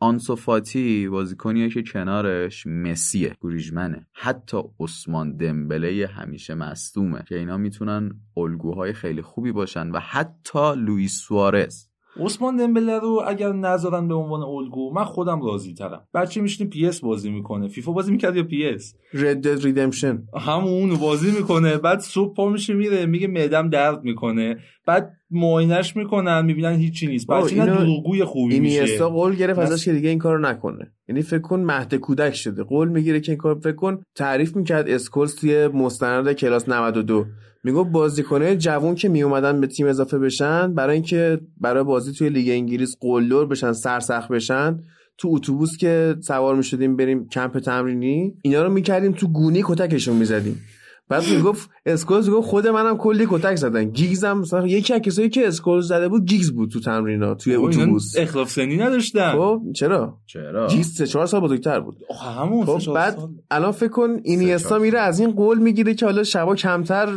آنسوفاتی 0.04 1.08
بازیکنیه 1.08 1.70
که 1.70 1.82
کنارش 1.82 2.66
مسیه 2.66 3.36
گریزمنه 3.40 4.06
حتی 4.12 4.58
عثمان 4.80 5.36
دمبله 5.36 6.06
همیشه 6.06 6.54
مصدومه 6.54 7.22
که 7.28 7.38
اینا 7.38 7.56
می‌تونن 7.56 8.20
الگوهای 8.36 8.92
خیلی 8.92 9.22
خوبی 9.22 9.52
باشن 9.52 9.90
و 9.90 9.98
حتی 9.98 10.74
لوئیس 10.76 11.20
سوارز 11.20 11.86
عثمان 12.20 12.56
دمبله 12.56 12.98
رو 12.98 13.22
اگر 13.26 13.52
نذارن 13.52 14.08
به 14.08 14.14
عنوان 14.14 14.42
الگو 14.42 14.92
من 14.94 15.04
خودم 15.04 15.42
راضی 15.42 15.74
ترم 15.74 16.08
بچه 16.14 16.40
میشینه 16.40 16.70
PS 16.70 17.00
بازی 17.00 17.30
می‌کنه. 17.30 17.68
فیفا 17.68 17.92
بازی 17.92 18.12
می‌کرد 18.12 18.36
یا 18.36 18.42
PS؟ 18.42 18.94
Red 19.14 19.48
Dead 19.48 19.64
Redemption 19.64 20.22
همون 20.40 20.96
بازی 20.96 21.30
می‌کنه. 21.30 21.76
بعد 21.76 22.00
صبح 22.00 22.34
پا 22.34 22.48
میشه 22.48 22.74
میره 22.74 23.06
میگه 23.06 23.26
معدم 23.26 23.70
درد 23.70 24.04
می‌کنه. 24.04 24.56
بعد 24.86 25.12
معاینش 25.30 25.96
می‌کنن 25.96 26.44
می‌بینن 26.44 26.74
هیچی 26.74 27.06
نیست. 27.06 27.26
بعد 27.26 27.44
اینا 27.44 27.66
دروغگوی 27.66 28.24
خوبی 28.24 28.60
میشه. 28.60 28.82
اینیستا 28.82 29.08
قول 29.08 29.34
گرفت 29.34 29.58
ازش 29.58 29.84
که 29.84 29.92
دیگه 29.92 30.08
این 30.08 30.18
کارو 30.18 30.38
نکنه. 30.38 30.92
یعنی 31.08 31.22
فکر 31.22 31.38
کن 31.38 31.60
مهد 31.60 31.94
کودک 31.94 32.34
شده. 32.34 32.62
قول 32.62 32.88
می‌گیره 32.88 33.20
که 33.20 33.32
این 33.32 33.38
کار 33.38 33.54
فکر 33.54 33.72
کن 33.72 34.02
تعریف 34.14 34.56
می‌کرد 34.56 34.88
اسکولز 34.88 35.36
توی 35.36 35.66
مستند 35.66 36.32
کلاس 36.32 36.68
92 36.68 37.26
میگه 37.64 37.84
بازیکنه 37.84 38.56
جوون 38.56 38.94
که 38.94 39.08
میومدن 39.08 39.60
به 39.60 39.66
تیم 39.66 39.86
اضافه 39.86 40.18
بشن 40.18 40.74
برای 40.74 40.94
اینکه 40.94 41.40
برای 41.60 41.84
بازی 41.84 42.12
توی 42.12 42.28
لیگ 42.28 42.48
انگلیس 42.48 42.96
قلدر 43.00 43.44
بشن 43.44 43.72
سرسخت 43.72 44.28
بشن 44.28 44.78
تو 45.18 45.28
اتوبوس 45.32 45.76
که 45.76 46.16
سوار 46.20 46.56
می‌شدیم 46.56 46.96
بریم 46.96 47.28
کمپ 47.28 47.58
تمرینی 47.58 48.34
اینا 48.42 48.62
رو 48.62 48.72
می‌کردیم 48.72 49.12
تو 49.12 49.28
گونی 49.28 49.62
کتکشون 49.64 50.16
می‌زدیم. 50.16 50.60
بعد 51.08 51.22
می‌گفت 51.36 51.70
اسکولز 51.86 52.30
گفت 52.30 52.48
خود 52.48 52.66
منم 52.66 52.96
کلی 52.96 53.26
کتک 53.30 53.56
زدن. 53.56 53.84
گیگزم 53.84 54.38
مثلا 54.38 54.66
یکی 54.66 54.94
از 54.94 55.00
کسایی 55.00 55.28
که 55.28 55.48
اسکولز 55.48 55.88
زده 55.88 56.08
بود 56.08 56.24
گیگز 56.24 56.50
بود 56.50 56.70
تو 56.70 56.80
تمرینا 56.80 57.34
توی 57.34 57.54
اتوبوس. 57.54 58.18
اختلاف 58.18 58.50
سنی 58.50 58.76
نداشتن. 58.76 59.32
خب 59.32 59.62
چرا؟ 59.74 60.18
چرا؟ 60.26 60.66
گیگز 60.66 60.86
3 60.86 61.06
4 61.06 61.26
سال 61.26 61.40
بزرگتر 61.40 61.80
بود. 61.80 61.96
همون 62.24 62.66
خب 62.66 62.94
بعد 62.94 63.18
الان 63.50 63.72
فکر 63.72 63.90
کن 63.90 64.16
اینیستا 64.22 64.78
میره 64.78 64.98
از 64.98 65.20
این 65.20 65.30
قول 65.30 65.58
می‌گیره 65.58 65.94
که 65.94 66.06
حالا 66.06 66.22
شبا 66.22 66.54
کمتر 66.54 67.08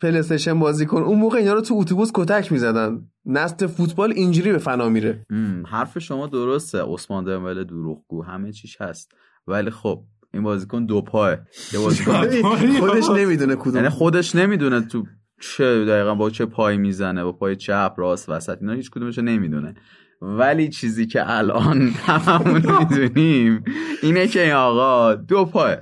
PlayStation 0.00 0.58
بازی 0.58 0.86
کن. 0.86 1.02
اون 1.02 1.18
موقع 1.18 1.38
اینا 1.38 1.52
رو 1.52 1.60
تو 1.60 1.74
اتوبوس 1.74 2.10
کتک 2.14 2.52
می‌زدن. 2.52 3.08
نسل 3.26 3.66
فوتبال 3.66 4.12
اینجوری 4.12 4.52
به 4.52 4.58
فنا 4.58 4.88
میره. 4.88 5.26
حرف 5.68 5.98
شما 5.98 6.26
درسته. 6.26 6.82
عثمان 6.82 7.24
دمبله 7.24 7.64
دروغگو. 7.64 8.22
همه 8.22 8.52
چیش 8.52 8.80
هست. 8.80 9.12
ولی 9.46 9.70
خب 9.70 10.04
این 10.34 10.42
بازیکن 10.42 10.86
دو 10.86 11.02
پاه. 11.02 11.36
یه 11.72 11.80
بازیکن 11.80 12.12
خودش 12.80 13.10
نمی‌دونه 13.10 13.56
کدوم. 13.56 13.76
یعنی 13.76 13.88
خودش 13.88 14.34
نمی‌دونه 14.34 14.80
تو 14.80 15.04
چه 15.40 15.84
دقیقا 15.84 16.14
با 16.14 16.30
چه 16.30 16.46
پای 16.46 16.76
می‌زنه 16.76 17.24
با 17.24 17.32
پای 17.32 17.56
چپ 17.56 17.94
راست 17.96 18.28
وسط. 18.28 18.58
اینا 18.60 18.72
هیچ 18.72 18.90
کدومش 18.90 19.18
نمی‌دونه. 19.18 19.74
ولی 20.22 20.68
چیزی 20.68 21.06
که 21.06 21.30
الان 21.30 21.80
هممون 22.06 22.62
می‌دونیم 22.78 23.64
اینه 24.02 24.26
که 24.26 24.42
این 24.42 24.52
آقا 24.52 25.14
دو 25.14 25.44
پاه. 25.44 25.76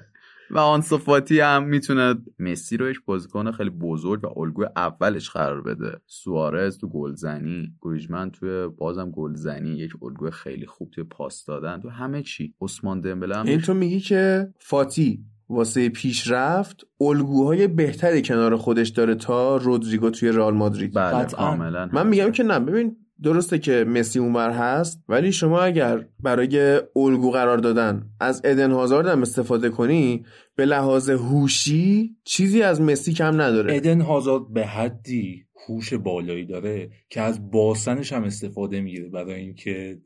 و 0.54 0.58
آنسوفاتی 0.58 1.40
هم 1.40 1.64
می‌تونه 1.64 2.14
مسی 2.38 2.76
رو 2.76 2.90
یک 2.90 2.96
بازیکن 3.06 3.52
خیلی 3.52 3.70
بزرگ 3.70 4.24
و 4.24 4.38
الگوی 4.40 4.66
اولش 4.76 5.30
قرار 5.30 5.62
بده. 5.62 6.00
سوارز 6.06 6.78
تو 6.78 6.88
گلزنی 6.88 7.72
گریجمن 7.82 8.30
توی 8.30 8.68
بازم 8.68 9.10
گلزنی 9.10 9.70
یک 9.70 9.92
الگوی 10.02 10.30
خیلی 10.30 10.66
خوب 10.66 10.90
توی 10.90 11.04
پاس 11.04 11.44
دادن. 11.44 11.80
تو 11.80 11.88
همه 11.88 12.22
چی. 12.22 12.54
عثمان 12.60 13.00
دمبله 13.00 13.36
هم 13.36 13.46
این 13.46 13.60
تو 13.60 13.74
میگی 13.74 14.00
که 14.00 14.52
فاتی 14.58 15.24
واسه 15.48 15.88
پیشرفت 15.88 16.86
الگوهای 17.00 17.68
بهتری 17.68 18.22
کنار 18.22 18.56
خودش 18.56 18.88
داره 18.88 19.14
تا 19.14 19.56
رودریگو 19.56 20.10
توی 20.10 20.28
رئال 20.28 20.54
مادرید. 20.54 20.94
بله. 20.94 21.24
کاملا 21.24 21.88
من 21.92 22.06
میگم 22.06 22.30
که 22.30 22.42
نه. 22.42 22.60
ببین 22.60 22.96
درسته 23.22 23.58
که 23.58 23.84
مسی 23.88 24.18
اونور 24.18 24.50
هست 24.50 25.04
ولی 25.08 25.32
شما 25.32 25.60
اگر 25.62 26.06
برای 26.20 26.80
الگو 26.96 27.30
قرار 27.30 27.58
دادن 27.58 28.10
از 28.20 28.40
ادن 28.44 28.70
هازارد 28.70 29.06
هم 29.06 29.22
استفاده 29.22 29.70
کنی 29.70 30.24
به 30.56 30.66
لحاظ 30.66 31.10
هوشی 31.10 32.16
چیزی 32.24 32.62
از 32.62 32.80
مسی 32.80 33.12
کم 33.12 33.40
نداره. 33.40 33.76
ادن 33.76 34.00
هازارد 34.00 34.52
به 34.52 34.66
حدی 34.66 35.46
هوش 35.68 35.94
بالایی 35.94 36.46
داره 36.46 36.90
که 37.08 37.20
از 37.20 37.50
باسنش 37.50 38.12
هم 38.12 38.24
استفاده 38.24 38.80
می‌گیره 38.80 39.08
برای 39.08 39.34
اینکه 39.34 40.00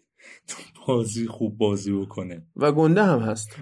تو 0.48 0.56
بازی 0.86 1.26
خوب 1.26 1.58
بازی 1.58 1.92
بکنه. 1.92 2.46
و 2.56 2.72
گنده 2.72 3.04
هم 3.04 3.18
هست. 3.18 3.56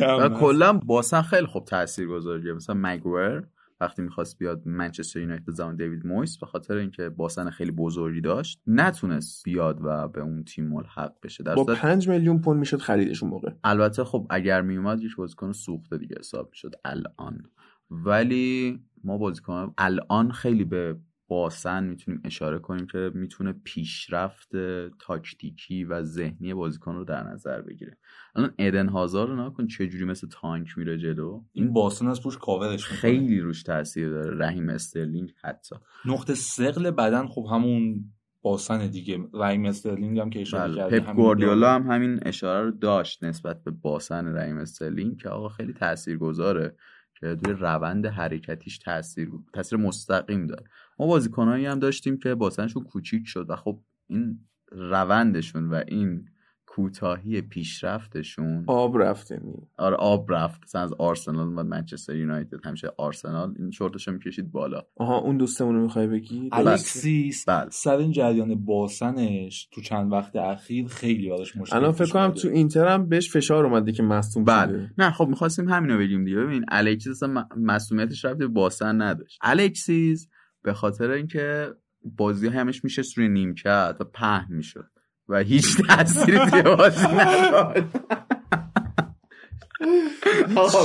و 0.20 0.28
کلا 0.28 0.72
باسن 0.72 1.22
خیلی 1.22 1.46
خوب 1.46 1.64
تاثیر 1.64 2.08
گذاریه 2.08 2.52
مثلا 2.52 2.76
مگور 2.78 3.46
وقتی 3.82 4.02
می‌خواست 4.02 4.38
بیاد 4.38 4.62
منچستر 4.66 5.20
یونایتد 5.20 5.50
زمان 5.50 5.76
دیوید 5.76 6.06
مویس 6.06 6.38
به 6.38 6.46
خاطر 6.46 6.76
اینکه 6.76 7.08
باسن 7.08 7.50
خیلی 7.50 7.70
بزرگی 7.70 8.20
داشت 8.20 8.60
نتونست 8.66 9.44
بیاد 9.44 9.78
و 9.84 10.08
به 10.08 10.20
اون 10.20 10.44
تیم 10.44 10.68
ملحق 10.68 11.12
بشه. 11.22 11.44
در 11.44 11.54
با 11.54 11.64
صورت- 11.64 11.78
پنج 11.78 12.08
میلیون 12.08 12.40
پوند 12.40 12.58
می‌شد 12.58 12.78
خریدش 12.78 13.22
اون 13.22 13.32
موقع. 13.32 13.50
البته 13.64 14.04
خب 14.04 14.26
اگر 14.30 14.62
میومد 14.62 15.02
یک 15.02 15.16
بازیکن 15.16 15.52
سوخته 15.52 15.98
دیگه 15.98 16.16
حساب 16.18 16.48
می‌شد 16.50 16.74
الان. 16.84 17.42
ولی 17.90 18.80
ما 19.04 19.18
بازیکن 19.18 19.74
الان 19.78 20.30
خیلی 20.32 20.64
به 20.64 20.96
باسن 21.32 21.84
می‌تونیم 21.84 22.20
اشاره 22.24 22.58
کنیم 22.58 22.86
که 22.86 23.10
می‌تونه 23.14 23.52
پیشرفت 23.52 24.56
تاکتیکی 24.98 25.84
و 25.84 26.02
ذهنی 26.02 26.54
بازیکن 26.54 26.94
رو 26.94 27.04
در 27.04 27.22
نظر 27.22 27.62
بگیره. 27.62 27.96
الان 28.36 28.54
ادن 28.58 28.88
هازار 28.88 29.28
رو 29.28 29.46
نگا 29.46 29.54
کن 29.54 29.66
چه 29.66 29.86
جوری 29.86 30.04
مثل 30.04 30.28
تانک 30.30 30.78
میره 30.78 30.98
جلو. 30.98 31.42
این 31.52 31.72
باسن 31.72 32.06
از 32.06 32.22
پوش 32.22 32.38
کاورش 32.38 32.84
می‌کنه. 32.84 33.00
خیلی 33.00 33.40
روش 33.40 33.62
تاثیر 33.62 34.08
داره. 34.08 34.46
رحیم 34.46 34.68
استرلینگ 34.68 35.34
حتی. 35.42 35.76
نقطه 36.04 36.34
ثقل 36.34 36.90
بدن 36.90 37.26
خب 37.26 37.46
همون 37.50 38.04
باسن 38.42 38.86
دیگه. 38.86 39.18
رحیم 39.32 39.64
استرلینگ 39.64 40.18
هم 40.18 40.30
که 40.30 40.40
اشاره 40.40 40.72
بله. 40.72 40.76
کردی 40.76 41.00
پپ 41.00 41.16
گواردیولا 41.16 41.60
داره. 41.60 41.72
هم 41.72 41.90
همین 41.90 42.20
اشاره 42.22 42.64
رو 42.64 42.70
داشت 42.70 43.24
نسبت 43.24 43.64
به 43.64 43.70
باسن 43.70 44.36
رحیم 44.36 44.58
استرلینگ 44.58 45.16
که 45.16 45.28
آقا 45.28 45.48
خیلی 45.48 45.72
تاثیرگذاره. 45.72 46.76
که 47.22 47.28
روی 47.28 47.54
روند 47.54 48.06
حرکتیش 48.06 48.78
تاثیر 48.78 49.30
تاثیر 49.52 49.78
مستقیم 49.78 50.46
داره. 50.46 50.64
ما 50.98 51.06
بازیکنایی 51.06 51.66
هم 51.66 51.78
داشتیم 51.78 52.18
که 52.18 52.34
باسنشون 52.34 52.84
کوچیک 52.84 53.26
شد 53.26 53.50
و 53.50 53.56
خب 53.56 53.82
این 54.06 54.40
روندشون 54.72 55.70
و 55.70 55.82
این 55.88 56.28
کوتاهی 56.76 57.40
پیشرفتشون. 57.40 58.64
آب 58.66 58.98
رفته 58.98 59.40
می. 59.44 59.54
آره 59.78 59.96
آب 59.96 60.32
رفت. 60.32 60.60
مثلا 60.62 60.82
از 60.82 60.92
آرسنال 60.92 61.46
اومد 61.46 61.66
منچستر 61.66 62.16
یونایتد 62.16 62.66
همیشه 62.66 62.88
آرسنال. 62.98 63.54
این 63.58 63.70
شورتشو 63.70 64.12
می‌کشید 64.12 64.52
بالا. 64.52 64.82
آها 64.96 65.18
اون 65.18 65.36
دوستمون 65.36 65.74
رو 65.74 65.82
می‌خوای 65.82 66.06
بگی؟ 66.06 66.48
الکسیس 66.52 67.44
بله. 67.48 67.70
سر 67.70 67.96
این 67.96 68.12
جریان 68.12 68.54
باسنش 68.54 69.68
تو 69.72 69.80
چند 69.80 70.12
وقت 70.12 70.36
اخیر 70.36 70.86
خیلی 70.86 71.30
براش 71.30 71.56
مشکل 71.56 71.76
الان 71.76 71.92
فکر 71.92 72.10
کنم. 72.10 72.30
تو 72.30 72.48
اینتر 72.48 72.88
هم 72.88 73.08
بهش 73.08 73.30
فشار 73.30 73.66
اومده 73.66 73.92
که 73.92 74.02
مصدوم 74.02 74.44
بله. 74.44 74.90
نه 74.98 75.10
خب 75.10 75.26
می‌خواستیم 75.28 75.68
همینو 75.68 75.98
بگیم 75.98 76.24
دیگه. 76.24 76.36
ببین 76.36 76.64
الکسیس 76.68 77.22
اصلا 77.22 77.28
م- 77.28 77.48
مسئولیتش 77.56 78.24
رفته 78.24 78.38
به 78.38 78.48
باسن 78.48 79.02
نداشت. 79.02 79.38
الکسیس 79.42 80.28
به 80.62 80.72
خاطر 80.72 81.10
اینکه 81.10 81.68
بازی 82.04 82.48
همش 82.48 82.84
میشه 82.84 83.02
روی 83.16 83.28
نیمکت 83.28 83.96
و 84.00 84.04
پهن 84.04 84.46
می‌شد. 84.54 84.91
و 85.32 85.38
هیچ 85.38 85.76
تأثیری 85.88 86.38
توی 86.38 86.62
بازی 86.76 87.06
نداشت 87.06 87.84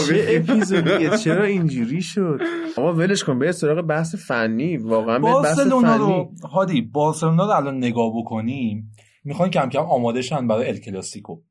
چه 0.08 0.26
اپیزودیه؟ 0.30 1.18
چرا 1.18 1.43
اینجوری 1.43 2.02
شد؟ 2.02 2.41
آقا 2.78 2.93
ولش 2.93 3.24
کن 3.24 3.39
به 3.39 3.52
سراغ 3.52 3.82
بحث 3.82 4.16
فنی. 4.16 4.78
واقعا 4.78 5.20
به 5.20 5.26
بحث 5.26 5.56
بارسلونا 5.56 5.98
فنی. 5.98 5.98
رو 5.98 6.32
هادی 6.48 6.82
بارسلونا 6.82 7.45
رو 7.45 7.52
الان 7.52 7.78
نگاه 7.78 8.12
بکنیم 8.18 8.91
می‌خوان 9.24 9.50
کم 9.50 9.70
کم 9.70 9.80
آماده 9.80 10.22
شن 10.22 10.48
برای 10.48 10.70
ال 10.70 10.78
کلاسیکو. 10.78 11.41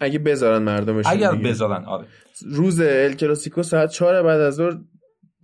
اگه 0.00 0.18
بذارن 0.18 0.62
مردمش 0.62 1.04
اگر 1.08 1.34
بذارن 1.34 1.84
آره. 1.84 2.06
روز 2.46 2.80
ال 2.80 3.12
کلاسیکو 3.12 3.62
ساعت 3.62 3.90
4 3.90 4.22
بعد 4.22 4.40
از 4.40 4.54
ظهر 4.54 4.78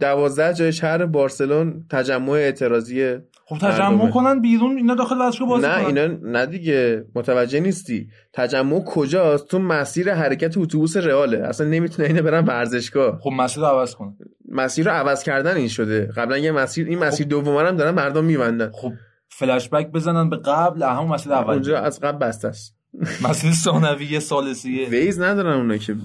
دوازده 0.01 0.55
جای 0.55 0.73
شهر 0.73 1.07
بارسلون 1.07 1.87
تجمع 1.91 2.31
اعتراضی 2.33 3.17
خب 3.47 3.59
تجمع 3.59 3.89
مردمه. 3.89 4.11
کنن 4.11 4.41
بیرون 4.41 4.77
اینا 4.77 4.95
داخل 4.95 5.19
ورزشگاه 5.19 5.49
بازی 5.49 5.67
نه 5.67 5.85
کنن. 5.85 5.99
اینا 5.99 6.19
نه 6.23 6.47
دیگه 6.47 7.05
متوجه 7.15 7.61
نیستی. 7.61 8.09
تجمع 8.33 8.85
کجاست؟ 8.85 9.49
تو 9.49 9.59
مسیر 9.59 10.15
حرکت 10.15 10.59
اتوبوس 10.59 10.97
رئاله. 10.97 11.39
اصلا 11.39 11.67
نمی‌تونه 11.67 12.09
اینه 12.09 12.23
برن 12.23 12.45
ورزشگاه. 12.45 13.19
خب 13.23 13.31
مسیر 13.31 13.63
رو 13.63 13.69
عوض 13.69 13.95
کنن. 13.95 14.17
مسیر 14.49 14.87
رو 14.87 14.93
عوض 14.93 15.23
کردن 15.23 15.57
این 15.57 15.69
شده. 15.69 16.07
قبلا 16.17 16.39
یه 16.39 16.53
مسیر 16.53 16.87
این 16.87 16.99
مسیر 16.99 17.27
دوم 17.27 17.67
هم 17.67 17.77
دارن 17.77 17.95
مردم 17.95 18.25
میبندن. 18.25 18.71
خب 18.75 18.93
فلش 19.29 19.69
بک 19.69 19.91
بزنن 19.91 20.31
به 20.31 20.37
قبل 20.37 20.83
همون 20.83 21.09
مسیر 21.09 21.33
اول. 21.33 21.55
اونجا. 21.55 21.79
از 21.79 22.01
قبل 22.01 22.19
بسته 22.19 22.49
است. 22.49 22.77
مسیر 23.23 23.53
ثانویه 23.53 24.21
سالسیه 24.21 24.89
ویز 24.89 25.21
ندارن 25.21 25.57
اونا 25.57 25.77
که. 25.77 25.97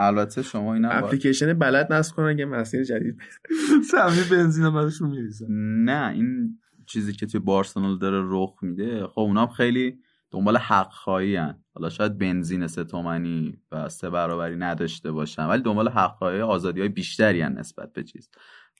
البته 0.00 0.42
شما 0.42 0.74
اینا 0.74 0.90
اپلیکیشن 0.90 1.54
بلد 1.54 1.92
نصب 1.92 2.16
کنن 2.16 2.36
که 2.36 2.44
مسیر 2.44 2.84
جدید 2.84 3.20
سهمیه 3.92 4.24
بنزین 4.30 4.70
براشون 4.70 5.10
میریزن 5.10 5.46
نه 5.84 6.10
این 6.12 6.58
چیزی 6.86 7.12
که 7.12 7.26
توی 7.26 7.40
بارسلون 7.40 7.98
داره 7.98 8.22
رخ 8.24 8.54
میده 8.62 9.06
خب 9.06 9.20
اونا 9.20 9.40
هم 9.40 9.52
خیلی 9.52 9.98
دنبال 10.30 10.56
حق 10.56 10.90
خواهی 10.92 11.36
حالا 11.74 11.90
شاید 11.90 12.18
بنزین 12.18 12.66
سه 12.66 12.84
تومنی 12.84 13.58
و 13.72 13.88
سه 13.88 14.10
برابری 14.10 14.56
نداشته 14.56 15.12
باشن 15.12 15.46
ولی 15.46 15.62
دنبال 15.62 15.88
حق 15.88 16.16
خواهی 16.16 16.40
آزادی 16.40 16.80
های 16.80 16.88
بیشتری 16.88 17.40
هن 17.40 17.52
نسبت 17.52 17.92
به 17.92 18.04
چیز. 18.04 18.30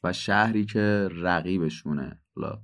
و 0.05 0.13
شهری 0.13 0.65
که 0.65 1.09
رقیبشونه. 1.13 2.21
حالا 2.37 2.59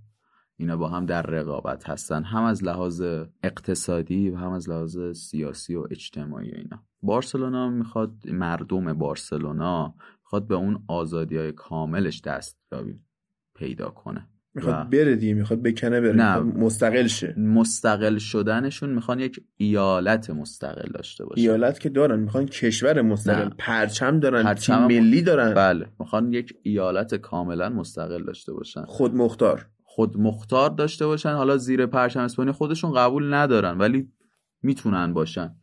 اینا 0.59 0.77
با 0.77 0.89
هم 0.89 1.07
در 1.07 1.23
رقابت 1.23 1.89
هستن 1.89 2.23
هم 2.23 2.45
از 2.45 2.65
لحاظ 2.65 3.03
اقتصادی 3.43 4.31
و 4.31 4.37
هم 4.37 4.51
از 4.51 4.71
لحاظ 4.71 4.99
سیاسی 5.13 5.75
و 5.75 5.87
اجتماعی 5.91 6.51
و 6.51 6.55
اینا. 6.57 6.83
بارسلونا 7.03 7.71
می‌خواد 7.71 8.13
مردم 8.31 8.93
بارسلونا 8.93 9.95
می‌خواد 10.23 10.47
به 10.47 10.55
اون 10.55 10.85
آزادی 10.89 11.37
های 11.37 11.53
کاملش 11.53 12.21
دستیابی 12.21 13.01
پیدا 13.57 13.89
کنه. 13.89 14.29
می‌خواد 14.55 14.75
و 14.75 14.85
بره 14.85 15.17
دیگه 15.17 15.35
می‌خواد 15.35 15.63
بکنه 15.63 16.01
بره 16.01 16.13
نه. 16.13 16.39
مستقل 16.39 17.07
شه. 17.07 17.35
مستقل 17.39 18.19
شدنشون 18.19 18.91
می‌خوان 18.91 19.21
یک 19.21 19.41
ایالت 19.57 20.31
مستقل 20.31 20.93
داشته 20.93 21.25
باشه. 21.25 21.41
ایالت 21.41 21.81
که 21.81 21.89
دارن 21.89 22.21
می‌خوان 22.21 22.47
کشور 22.47 23.03
مستقل. 23.03 23.45
نه. 23.45 23.55
پرچم 23.59 24.21
دارن 24.21 24.43
پرچم 24.43 24.89
تیم 24.89 25.01
ملی 25.01 25.23
دارن. 25.23 25.55
بله. 25.55 25.87
می‌خوان 25.99 26.33
یک 26.33 26.55
ایالت 26.63 27.15
کاملا 27.15 27.69
مستقل 27.69 28.25
داشته 28.25 28.53
باشن. 28.53 28.85
خود 28.85 29.15
مختار 29.15 29.67
خود 29.97 30.17
مختار 30.19 30.71
داشته 30.71 31.07
باشن. 31.07 31.35
حالا 31.35 31.57
زیر 31.57 31.87
پرچم 31.87 32.21
اسپانیا 32.21 32.53
خودشون 32.53 32.93
قبول 32.93 33.35
ندارن 33.35 33.79
ولی 33.79 34.09
می‌تونن 34.63 35.15
باشن. 35.15 35.55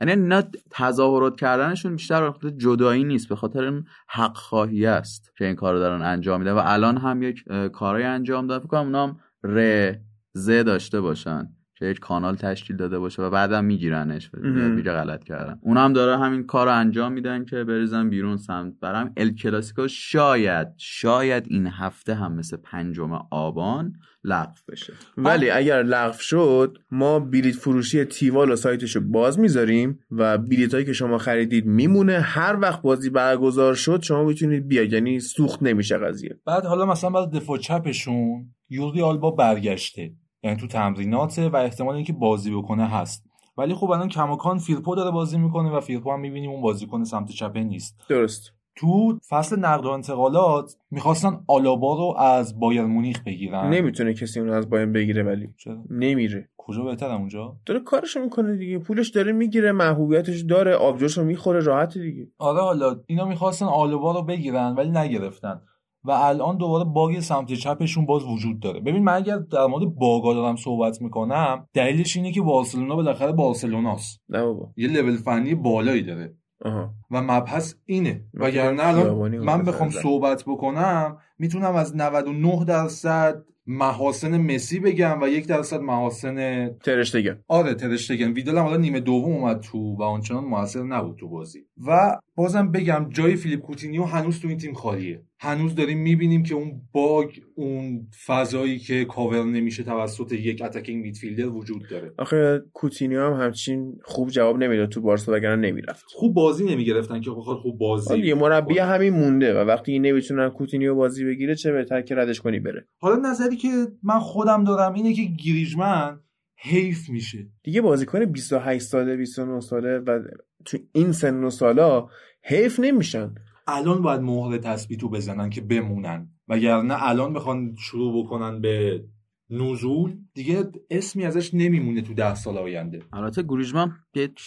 یعنی 0.00 0.28
نه 0.28 0.44
تظاهرات 0.70 1.36
کردنشون 1.36 1.96
بیشتر 1.96 2.30
به 2.30 2.50
جدایی 2.50 3.04
نیست 3.04 3.28
به 3.28 3.36
خاطر 3.36 3.64
این 3.64 3.84
حق 4.08 4.36
خواهی 4.36 4.86
است 4.86 5.32
که 5.38 5.46
این 5.46 5.54
کار 5.54 5.74
رو 5.74 5.78
دارن 5.78 6.02
انجام 6.02 6.40
میدن. 6.40 6.52
و 6.52 6.60
الان 6.64 6.96
هم 6.96 7.22
یک 7.22 7.44
اه، 7.50 7.68
کارهای 7.68 8.04
انجام 8.04 8.46
دادن. 8.46 8.64
فکر 8.64 8.68
کنم 8.68 8.80
اونا 8.80 9.06
هم 9.06 9.18
ر 9.44 9.94
ز 10.32 10.50
داشته 10.50 11.00
باشن. 11.00 11.48
که 11.82 11.88
یک 11.88 11.98
کانال 11.98 12.34
تشکیل 12.34 12.76
داده 12.76 12.98
باشه 12.98 13.22
و 13.22 13.30
بعدم 13.30 13.64
میگیرنش. 13.64 14.30
میگه 14.42 14.92
غلط 14.92 15.24
کردن 15.24 15.58
اونا 15.62 15.84
هم 15.84 15.92
داره 15.92 16.18
همین 16.18 16.46
کار 16.46 16.66
رو 16.66 16.74
انجام 16.74 17.12
میدن 17.12 17.44
که 17.44 17.64
بریزن 17.64 18.10
بیرون 18.10 18.36
سمت. 18.36 18.72
برم 18.80 19.12
ال 19.16 19.30
کلاسیکو 19.30 19.88
شاید 19.88 20.68
شاید 20.76 21.44
این 21.46 21.66
هفته 21.66 22.14
هم 22.14 22.32
مثل 22.34 22.56
پنجم 22.56 23.12
آبان 23.30 23.92
لغو 24.24 24.52
بشه. 24.68 24.92
ولی 25.16 25.50
اگر 25.50 25.82
لغو 25.82 26.18
شد 26.18 26.78
ما 26.90 27.18
بلیت 27.20 27.54
فروشی 27.54 28.04
تیوال 28.04 28.50
و 28.50 28.56
سایتشو 28.56 29.00
باز 29.00 29.38
می‌ذاریم 29.38 29.98
و 30.10 30.38
بلیت 30.38 30.74
هایی 30.74 30.86
که 30.86 30.92
شما 30.92 31.18
خریدید 31.18 31.66
میمونه. 31.66 32.20
هر 32.20 32.58
وقت 32.60 32.82
بازی 32.82 33.10
برگزار 33.10 33.74
شد 33.74 34.02
شما 34.02 34.24
می‌تونید 34.24 34.68
بیاید. 34.68 34.92
یعنی 34.92 35.20
سوخت 35.20 35.62
نمیشه 35.62 35.98
قضیه. 35.98 36.40
بعد 36.46 36.64
حالا 36.64 36.86
مثلا 36.86 37.10
بعد 37.10 37.30
دفاع 37.30 37.58
چپشون 37.58 38.54
یوردی 38.70 39.02
آلبا 39.02 39.30
برگشته. 39.30 40.12
یعنی 40.42 40.56
تو 40.56 40.66
تمریناته 40.66 41.48
و 41.48 41.56
احتمال 41.56 41.94
اینکه 41.94 42.12
بازی 42.12 42.50
بکنه 42.54 42.86
هست. 42.86 43.24
ولی 43.58 43.74
خب 43.74 43.90
الان 43.90 44.08
کماکان 44.08 44.58
فیرپو 44.58 44.94
داره 44.94 45.10
بازی 45.10 45.38
می‌کنه 45.38 45.70
و 45.70 45.80
فیرپو 45.80 46.12
هم 46.12 46.20
می‌بینیم 46.20 46.50
اون 46.50 46.60
بازیکن 46.62 47.04
سمت 47.04 47.30
چپه 47.30 47.60
نیست. 47.60 48.00
درست. 48.08 48.52
تو 48.76 49.18
فصل 49.28 49.58
نقل 49.58 49.86
و 49.86 49.88
انتقالات 49.88 50.76
می‌خواستن 50.90 51.40
آلابا 51.46 51.94
رو 51.94 52.20
از 52.22 52.60
بایر 52.60 52.82
مونیخ 52.82 53.22
بگیرن. 53.26 53.70
نمی‌تونه 53.70 54.14
کسی 54.14 54.40
اون 54.40 54.50
از 54.50 54.70
باین 54.70 54.92
بگیره 54.92 55.22
ولی 55.22 55.48
چرا؟ 55.56 55.84
نمیره. 55.90 56.48
کجا 56.56 56.82
بهتر 56.82 57.10
اونجا؟ 57.10 57.56
داره 57.66 57.80
کارشو 57.80 58.20
می‌کنه 58.20 58.56
دیگه. 58.56 58.78
پولش 58.78 59.08
داره 59.08 59.32
می‌گیره 59.32 59.72
محبوبیتش 59.72 60.40
داره 60.40 60.74
آبجوشو 60.74 61.24
می‌خوره 61.24 61.60
راحت 61.60 61.98
دیگه. 61.98 62.28
آره 62.38 62.60
حالا 62.60 63.00
اینا 63.06 63.24
می‌خواستن 63.24 63.66
آلوبا 63.66 64.12
رو 64.12 64.22
بگیرن 64.22 64.74
ولی 64.74 64.90
نگرفتن. 64.90 65.60
و 66.04 66.10
الان 66.10 66.56
دوباره 66.56 66.84
باگ 66.84 67.20
سمت 67.20 67.52
چپشون 67.52 68.06
باز 68.06 68.24
وجود 68.24 68.60
داره. 68.60 68.80
ببین 68.80 69.04
من 69.04 69.14
اگر 69.14 69.36
در 69.36 69.66
مورد 69.66 69.94
باگا 69.94 70.34
دارم 70.34 70.56
صحبت 70.56 71.02
می‌کنم 71.02 71.66
دلیلش 71.74 72.16
اینه 72.16 72.32
که 72.32 72.42
بارسلونا 72.42 72.96
بالاخره 72.96 73.32
بارسلوناست. 73.32 74.20
نه 74.28 74.42
بابا. 74.42 74.72
یه 74.76 74.88
لول 74.88 75.16
فنی 75.16 75.54
بالایی 75.54 76.02
داره. 76.02 76.34
آها. 76.64 76.90
و 77.10 77.22
مبحث 77.22 77.74
اینه. 77.86 78.24
وگرنه 78.34 78.86
الان 78.86 79.38
من 79.38 79.62
بخوام. 79.62 79.90
صحبت 79.90 80.44
بکنم 80.46 81.16
می‌تونم 81.38 81.74
از 81.74 81.96
99 81.96 82.64
درصد 82.64 83.42
محاسن 83.66 84.54
مسی 84.54 84.80
بگم 84.80 85.22
و 85.22 85.28
یک 85.28 85.46
درصد 85.46 85.80
محاسن 85.80 86.68
ترشتگن. 86.68 87.38
آره 87.48 87.74
ترشتگن. 87.74 88.32
ویدال 88.32 88.58
هم 88.58 88.64
حالا 88.64 88.76
نیمه 88.76 89.00
دوم 89.00 89.32
اومد 89.32 89.60
تو 89.60 89.78
و 89.78 90.02
آنچنان 90.02 90.44
موثر 90.44 90.82
نبود 90.82 91.16
تو 91.16 91.28
بازی. 91.28 91.58
و 91.86 92.18
بازم 92.34 92.70
بگم 92.70 93.06
جای 93.10 93.36
فیلیپ 93.36 93.60
کوتینیو 93.60 94.04
هنوز 94.04 94.40
تو 94.40 94.48
این 94.48 94.58
تیم 94.58 94.74
خالیه. 94.74 95.22
هنوز 95.42 95.74
داریم 95.74 95.98
می‌بینیم 95.98 96.42
که 96.42 96.54
اون 96.54 96.80
bug 96.92 97.28
اون 97.54 98.06
فضایی 98.26 98.78
که 98.78 99.04
کاور 99.04 99.44
نمیشه 99.44 99.82
توسط 99.82 100.32
یک 100.32 100.62
attacking 100.62 101.02
midfielder 101.02 101.48
وجود 101.48 101.82
داره. 101.90 102.12
آخه 102.18 102.62
کوتینیو 102.72 103.20
هم 103.20 103.44
همچین 103.44 103.98
خوب 104.04 104.28
جواب 104.28 104.58
نمی‌داد 104.58 104.88
تو 104.88 105.00
بارسا 105.00 105.32
وگرنه 105.32 105.68
نمی‌رفت. 105.68 106.04
خوب 106.06 106.34
بازی 106.34 106.64
نمی‌گرفتن 106.64 107.20
که 107.20 107.30
بخواد 107.30 107.56
خوب 107.56 107.78
بازی 107.78 108.18
یه 108.18 108.34
مربی 108.34 108.74
کنه. 108.74 108.84
همین 108.84 109.12
مونده 109.12 109.54
و 109.54 109.58
وقتی 109.58 109.98
نمی‌تونن 109.98 110.50
کوتینیو 110.50 110.94
بازی 110.94 111.24
بگیره 111.24 111.54
چه 111.54 111.72
بهتر 111.72 112.02
که 112.02 112.14
ردش 112.14 112.40
کنی 112.40 112.60
بره. 112.60 112.86
حالا 112.98 113.30
نظری 113.30 113.56
که 113.56 113.68
من 114.02 114.18
خودم 114.18 114.64
دارم 114.64 114.94
اینه 114.94 115.14
که 115.14 115.22
گریزمن 115.44 116.20
حیف 116.56 117.10
میشه. 117.10 117.38
دیگه 117.62 117.80
بازیکن 117.80 118.24
28 118.24 118.84
ساله 118.84 119.16
29 119.16 119.60
ساله 119.60 119.98
و 119.98 120.22
تو 120.64 120.78
این 120.92 121.12
سن 121.12 121.44
و 121.44 121.50
سالا 121.50 122.08
حیف 122.42 122.80
نمیشن. 122.80 123.34
الان 123.66 124.02
باید 124.02 124.20
مهر 124.20 124.58
تثبیتو 124.58 125.08
بزنن 125.08 125.50
که 125.50 125.60
بمونن. 125.60 126.28
وگرنه 126.48 127.08
الان 127.08 127.32
بخوان 127.32 127.74
شروع 127.78 128.24
بکنن 128.24 128.60
به 128.60 129.04
نزول 129.50 130.16
دیگه 130.34 130.64
اسمی 130.90 131.24
ازش 131.24 131.54
نمیمونه 131.54 132.02
تو 132.02 132.14
ده 132.14 132.34
سال 132.34 132.58
آینده. 132.58 133.02
البته 133.12 133.42
گریزمان 133.48 133.92
یک 134.14 134.40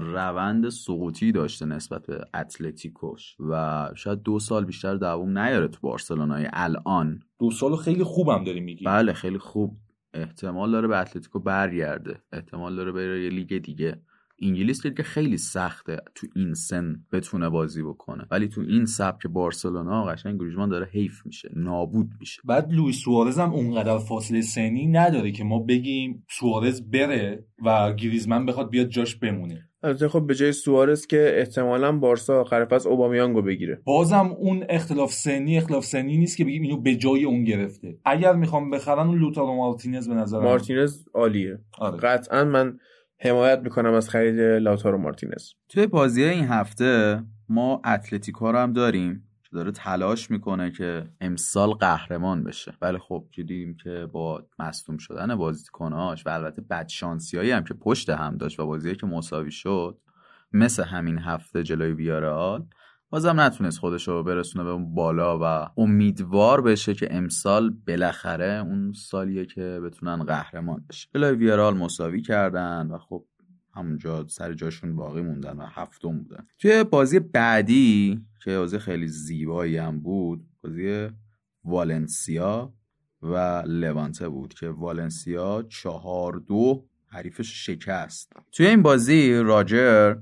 روند 0.00 0.68
سقوطی 0.68 1.32
داشته 1.32 1.66
نسبت 1.66 2.06
به 2.06 2.24
اتلتیکوش 2.34 3.36
و 3.40 3.88
شاید 3.94 4.22
دو 4.22 4.38
سال 4.38 4.64
بیشتر 4.64 4.94
دوام 4.94 5.38
نیاره 5.38 5.68
تو 5.68 5.78
بارسلونای 5.80 6.46
الان. 6.52 7.20
دو 7.38 7.50
سال 7.50 7.76
خیلی 7.76 8.04
خوبم 8.04 8.44
داری 8.44 8.60
میگی. 8.60 8.84
بله 8.84 9.12
خیلی 9.12 9.38
خوب. 9.38 9.76
احتمال 10.14 10.70
داره 10.70 10.88
به 10.88 10.98
اتلتیکو 10.98 11.38
برگرده. 11.38 12.22
احتمال 12.32 12.76
داره 12.76 12.92
بره 12.92 13.24
یه 13.24 13.30
لیگ 13.30 13.58
دیگه. 13.58 14.02
انگلیس 14.42 14.86
لیگ 14.86 15.02
خیلی 15.02 15.36
سخته 15.36 15.96
تو 16.14 16.26
این 16.36 16.54
سن 16.54 16.96
بتونه 17.12 17.48
بازی 17.48 17.82
بکنه. 17.82 18.26
ولی 18.30 18.48
تو 18.48 18.60
این 18.60 18.86
سبک 18.86 19.26
بارسلونا 19.26 20.04
قشنگ 20.04 20.40
گریزمان 20.40 20.68
داره 20.68 20.88
حیف 20.92 21.26
میشه 21.26 21.50
نابود 21.56 22.10
میشه. 22.20 22.42
بعد 22.44 22.72
لوئیس 22.72 22.96
سوارز 22.96 23.38
هم 23.38 23.52
اونقدر 23.52 23.98
فاصله 23.98 24.40
سنی 24.40 24.86
نداره 24.86 25.32
که 25.32 25.44
ما 25.44 25.58
بگیم 25.58 26.24
سوارز 26.30 26.90
بره 26.90 27.44
و 27.64 27.92
گریزمن 27.92 28.46
بخواد 28.46 28.70
بیاد 28.70 28.88
جاش 28.88 29.16
بمونه. 29.16 29.64
البته 29.82 30.08
خب 30.08 30.26
به 30.26 30.34
جای 30.34 30.52
سوارز 30.52 31.06
که 31.06 31.32
احتمالا 31.34 31.98
بارسا 31.98 32.40
آخر 32.40 32.64
فصل 32.64 32.88
اوبامیانگو 32.88 33.42
بگیره. 33.42 33.82
بازم 33.84 34.34
اون 34.38 34.64
اختلاف 34.68 35.12
سنی 35.12 35.56
اختلاف 35.56 35.84
سنی 35.84 36.16
نیست 36.16 36.36
که 36.36 36.44
بگیم 36.44 36.62
اینو 36.62 36.80
به 36.80 36.96
جای 36.96 37.24
اون 37.24 37.44
گرفته. 37.44 37.98
اگر 38.04 38.32
می‌خوام 38.32 38.70
بخرن 38.70 39.06
اون 39.06 39.18
لوتارو 39.18 39.56
مارتینز 39.56 40.08
به 40.08 40.14
نظرم. 40.14 40.42
مارتینز 40.42 41.08
عالیه. 41.14 41.58
آره. 41.78 41.98
قطعا 41.98 42.44
من 42.44 42.78
حمایت 43.20 43.58
می‌کنم 43.58 43.92
از 43.92 44.10
خرید 44.10 44.40
لاتارو 44.40 44.98
مارتینز. 44.98 45.52
توی 45.68 45.86
بازی 45.86 46.24
این 46.24 46.44
هفته 46.44 47.22
ما 47.48 47.82
اتلتیکو 47.84 48.52
رو 48.52 48.58
هم 48.58 48.72
داریم 48.72 49.24
که 49.42 49.48
داره 49.52 49.70
تلاش 49.70 50.30
می‌کنه 50.30 50.70
که 50.70 51.04
امسال 51.20 51.70
قهرمان 51.70 52.44
بشه. 52.44 52.74
ولی 52.82 52.98
خب 52.98 53.24
دیدیم 53.36 53.76
که 53.84 54.08
با 54.12 54.46
مصدوم 54.58 54.98
شدن 54.98 55.36
بازیکناش 55.36 56.26
و 56.26 56.30
البته 56.30 56.62
بدشانسیایی 56.62 57.50
هم 57.50 57.64
که 57.64 57.74
پشت 57.74 58.10
هم 58.10 58.36
داشت 58.36 58.60
و 58.60 58.66
بازی 58.66 58.94
که 58.94 59.06
مساوی 59.06 59.50
شد 59.50 59.98
مثل 60.52 60.84
همین 60.84 61.18
هفته 61.18 61.62
جلوی 61.62 61.92
ویارال 61.92 62.66
بازم 63.10 63.40
نتونست 63.40 63.78
خودش 63.78 64.08
رو 64.08 64.22
برسونه 64.22 64.64
به 64.64 64.70
اون 64.70 64.94
بالا 64.94 65.38
و 65.42 65.70
امیدوار 65.80 66.60
بشه 66.60 66.94
که 66.94 67.08
امسال 67.10 67.70
بالاخره 67.86 68.62
اون 68.66 68.92
سالیه 68.92 69.46
که 69.46 69.80
بتونن 69.84 70.24
قهرمان 70.24 70.84
بشه. 70.88 71.08
جلوی 71.14 71.36
ویارال 71.36 71.76
مساوی 71.76 72.22
کردن 72.22 72.88
و 72.90 72.98
خب 72.98 73.24
همونجا 73.74 74.26
سر 74.28 74.52
جاشون 74.52 74.96
باقی 74.96 75.20
موندن 75.20 75.56
و 75.56 75.66
هفتم 75.66 76.18
بودن. 76.18 76.46
توی 76.58 76.84
بازی 76.84 77.18
بعدی 77.20 78.20
که 78.44 78.58
بازی 78.58 78.78
خیلی 78.78 79.08
زیبایی 79.08 79.76
هم 79.76 80.00
بود 80.00 80.46
بازی 80.62 81.08
والنسیا 81.64 82.72
و 83.22 83.62
لوانته 83.66 84.28
بود 84.28 84.54
که 84.54 84.68
والنسیا 84.68 85.64
چهار 85.68 86.32
دو 86.32 86.84
حریفش 87.06 87.66
شکست. 87.66 88.32
توی 88.52 88.66
این 88.66 88.82
بازی 88.82 89.34
راجر 89.34 90.16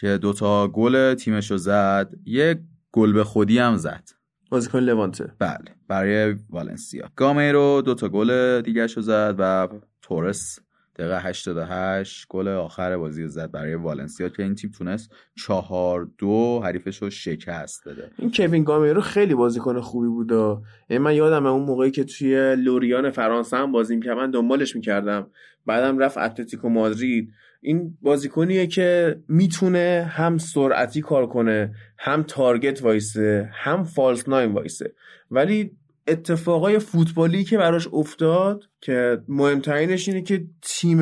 که 0.00 0.18
دوتا 0.18 0.68
گل 0.68 1.14
تیمش 1.14 1.50
رو 1.50 1.56
زد 1.56 2.10
یه 2.24 2.60
گل 2.92 3.12
به 3.12 3.24
خودی 3.24 3.58
هم 3.58 3.76
زد. 3.76 4.08
بازیکن 4.50 4.78
لوانته. 4.78 5.32
بله 5.38 5.74
برای 5.88 6.36
والنسیا. 6.50 7.08
گامیرو 7.16 7.82
دوتا 7.84 8.08
گل 8.08 8.60
دیگه 8.60 8.86
رو 8.86 9.02
زد 9.02 9.34
و 9.38 9.68
تورس 10.02 10.58
دقیقه 10.96 11.20
88 11.20 12.26
گل 12.28 12.48
آخر 12.48 12.96
بازی 12.96 13.28
زد 13.28 13.50
برای 13.50 13.74
والنسیا 13.74 14.28
که 14.28 14.42
این 14.42 14.54
تیم 14.54 14.70
تونست 14.70 15.10
چهار 15.34 16.10
دو 16.18 16.60
حریفش 16.64 17.02
رو 17.02 17.10
شکست 17.10 17.88
بده. 17.88 18.10
این 18.18 18.30
کوین 18.30 18.64
گامیرو 18.64 19.00
خیلی 19.00 19.34
بازیکن 19.34 19.80
خوبی 19.80 20.08
بود 20.08 20.32
و 20.32 20.62
یعنی 20.90 21.04
من 21.04 21.14
یادم 21.14 21.46
اون 21.46 21.62
موقعی 21.62 21.90
که 21.90 22.04
توی 22.04 22.56
لوریان 22.56 23.10
فرانسه 23.10 23.56
هم 23.56 23.72
بازی 23.72 23.96
می‌کرد 23.96 24.16
من 24.16 24.30
دنبالش 24.30 24.76
می‌کردم. 24.76 25.26
بعدم 25.66 25.98
رفت 25.98 26.18
اتلتیکو 26.18 26.68
مادرید. 26.68 27.32
این 27.60 27.98
بازیکنیه 28.02 28.66
که 28.66 29.16
می‌تونه 29.28 30.10
هم 30.10 30.38
سرعتی 30.38 31.00
کار 31.00 31.26
کنه 31.26 31.74
هم 31.98 32.22
تارگت 32.22 32.82
وایسه 32.82 33.50
هم 33.52 33.84
فالس 33.84 34.28
ناین 34.28 34.52
وایسه. 34.52 34.92
ولی 35.30 35.70
اتفاقای 36.08 36.78
فوتبالی 36.78 37.44
که 37.44 37.58
براش 37.58 37.88
افتاد 37.92 38.62
که 38.80 39.22
مهمترینش 39.28 40.08
اینه 40.08 40.22
که 40.22 40.44
تیم 40.62 41.00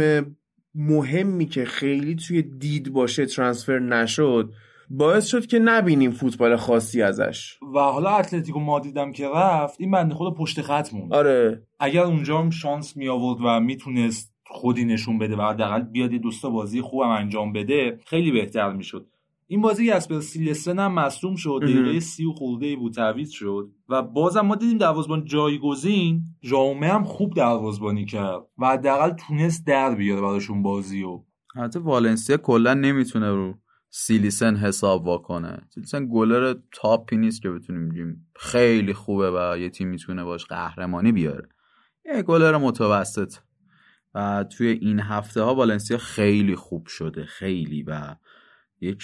مهمی 0.74 1.46
که 1.46 1.64
خیلی 1.64 2.16
توی 2.16 2.42
دید 2.42 2.92
باشه 2.92 3.26
ترانسفر 3.26 3.78
نشد 3.78 4.52
باعث 4.90 5.26
شد 5.26 5.46
که 5.46 5.58
نبینیم 5.58 6.10
فوتبال 6.10 6.56
خاصی 6.56 7.02
ازش. 7.02 7.58
و 7.74 7.78
حالا 7.78 8.10
اتلتیکو 8.10 8.60
مادریدم 8.60 9.12
که 9.12 9.28
رفت 9.34 9.80
این 9.80 9.90
بنده 9.90 10.14
خدا 10.14 10.30
پشت 10.30 10.60
خط 10.62 10.94
موند. 10.94 11.14
آره. 11.14 11.62
اگر 11.80 12.02
اونجا 12.02 12.38
هم 12.38 12.50
شانس 12.50 12.96
می 12.96 13.08
آورد 13.08 13.40
و 13.44 13.60
می‌تونست 13.60 14.34
خودی 14.50 14.84
نشون 14.84 15.18
بده 15.18 15.36
و 15.36 15.42
حداقل 15.42 15.82
بیاد 15.82 16.12
یه 16.12 16.18
دوستا 16.18 16.50
بازی 16.50 16.80
خوبم 16.80 17.08
انجام 17.08 17.52
بده 17.52 18.00
خیلی 18.06 18.32
بهتر 18.32 18.72
می‌شد. 18.72 19.06
این 19.46 19.60
بازی 19.60 19.90
اسپر 19.90 20.20
سیلسن 20.20 20.78
هم 20.78 20.94
مصدوم 20.94 21.36
شد 21.36 21.60
دقیقه 21.62 22.00
سی 22.00 22.24
و 22.24 22.32
خورده 22.32 22.66
ای 22.66 22.76
بود 22.76 22.92
تعویض 22.92 23.30
شد. 23.30 23.70
و 23.88 24.02
بازم 24.02 24.40
ما 24.40 24.54
دیدیم 24.54 24.78
دروازبان 24.78 25.24
جایگزین 25.24 26.22
ژائومه 26.42 26.88
هم 26.88 27.04
خوب 27.04 27.34
دروازبانی 27.34 28.04
کرد 28.04 28.42
و 28.58 28.66
حداقل 28.66 29.10
تونست 29.10 29.66
در 29.66 29.94
بیاره 29.94 30.20
براشون 30.20 30.62
بازی 30.62 31.02
و 31.02 31.22
البته 31.56 31.78
والنسیا 31.78 32.36
کلا 32.36 32.74
نمی‌تونه 32.74 33.30
رو 33.30 33.54
سیلیسن 33.90 34.56
حساب 34.56 35.06
واکنه. 35.06 35.58
سیلیسن 35.74 36.08
گلر 36.12 36.54
تاپی 36.72 37.16
نیست 37.16 37.42
که 37.42 37.50
بتونیم 37.50 37.88
بگیم 37.88 38.26
خیلی 38.36 38.94
خوبه 38.94 39.30
و 39.30 39.58
یه 39.58 39.70
تیم 39.70 39.88
می‌تونه 39.88 40.24
باش 40.24 40.46
قهرمانی 40.46 41.12
بیاره. 41.12 41.48
یه 42.14 42.22
گلر 42.22 42.56
متوسط. 42.56 43.34
و 44.14 44.44
توی 44.44 44.68
این 44.68 45.00
هفته 45.00 45.42
ها 45.42 45.54
والنسیا 45.54 45.98
خیلی 45.98 46.56
خوب 46.56 46.86
شده 46.86 47.24
خیلی. 47.24 47.82
و 47.82 48.16
یک 48.80 49.02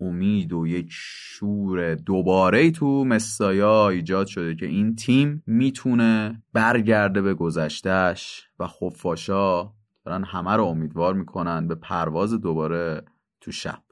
امید 0.00 0.52
و 0.52 0.66
یک 0.66 0.86
شور 0.90 1.94
دوباره 1.94 2.70
تو 2.70 3.04
مسایا 3.04 3.88
ایجاد 3.88 4.26
شده 4.26 4.54
که 4.54 4.66
این 4.66 4.94
تیم 4.94 5.42
می‌تونه 5.46 6.42
برگرده 6.52 7.22
به 7.22 7.34
گذشتهش 7.34 8.48
و 8.58 8.66
خفاشا 8.66 9.62
دارن 10.04 10.24
همه 10.24 10.52
رو 10.52 10.64
امیدوار 10.64 11.14
می‌کنن 11.14 11.68
به 11.68 11.74
پرواز 11.74 12.32
دوباره 12.32 13.02
تو 13.40 13.52
شب. 13.52 13.82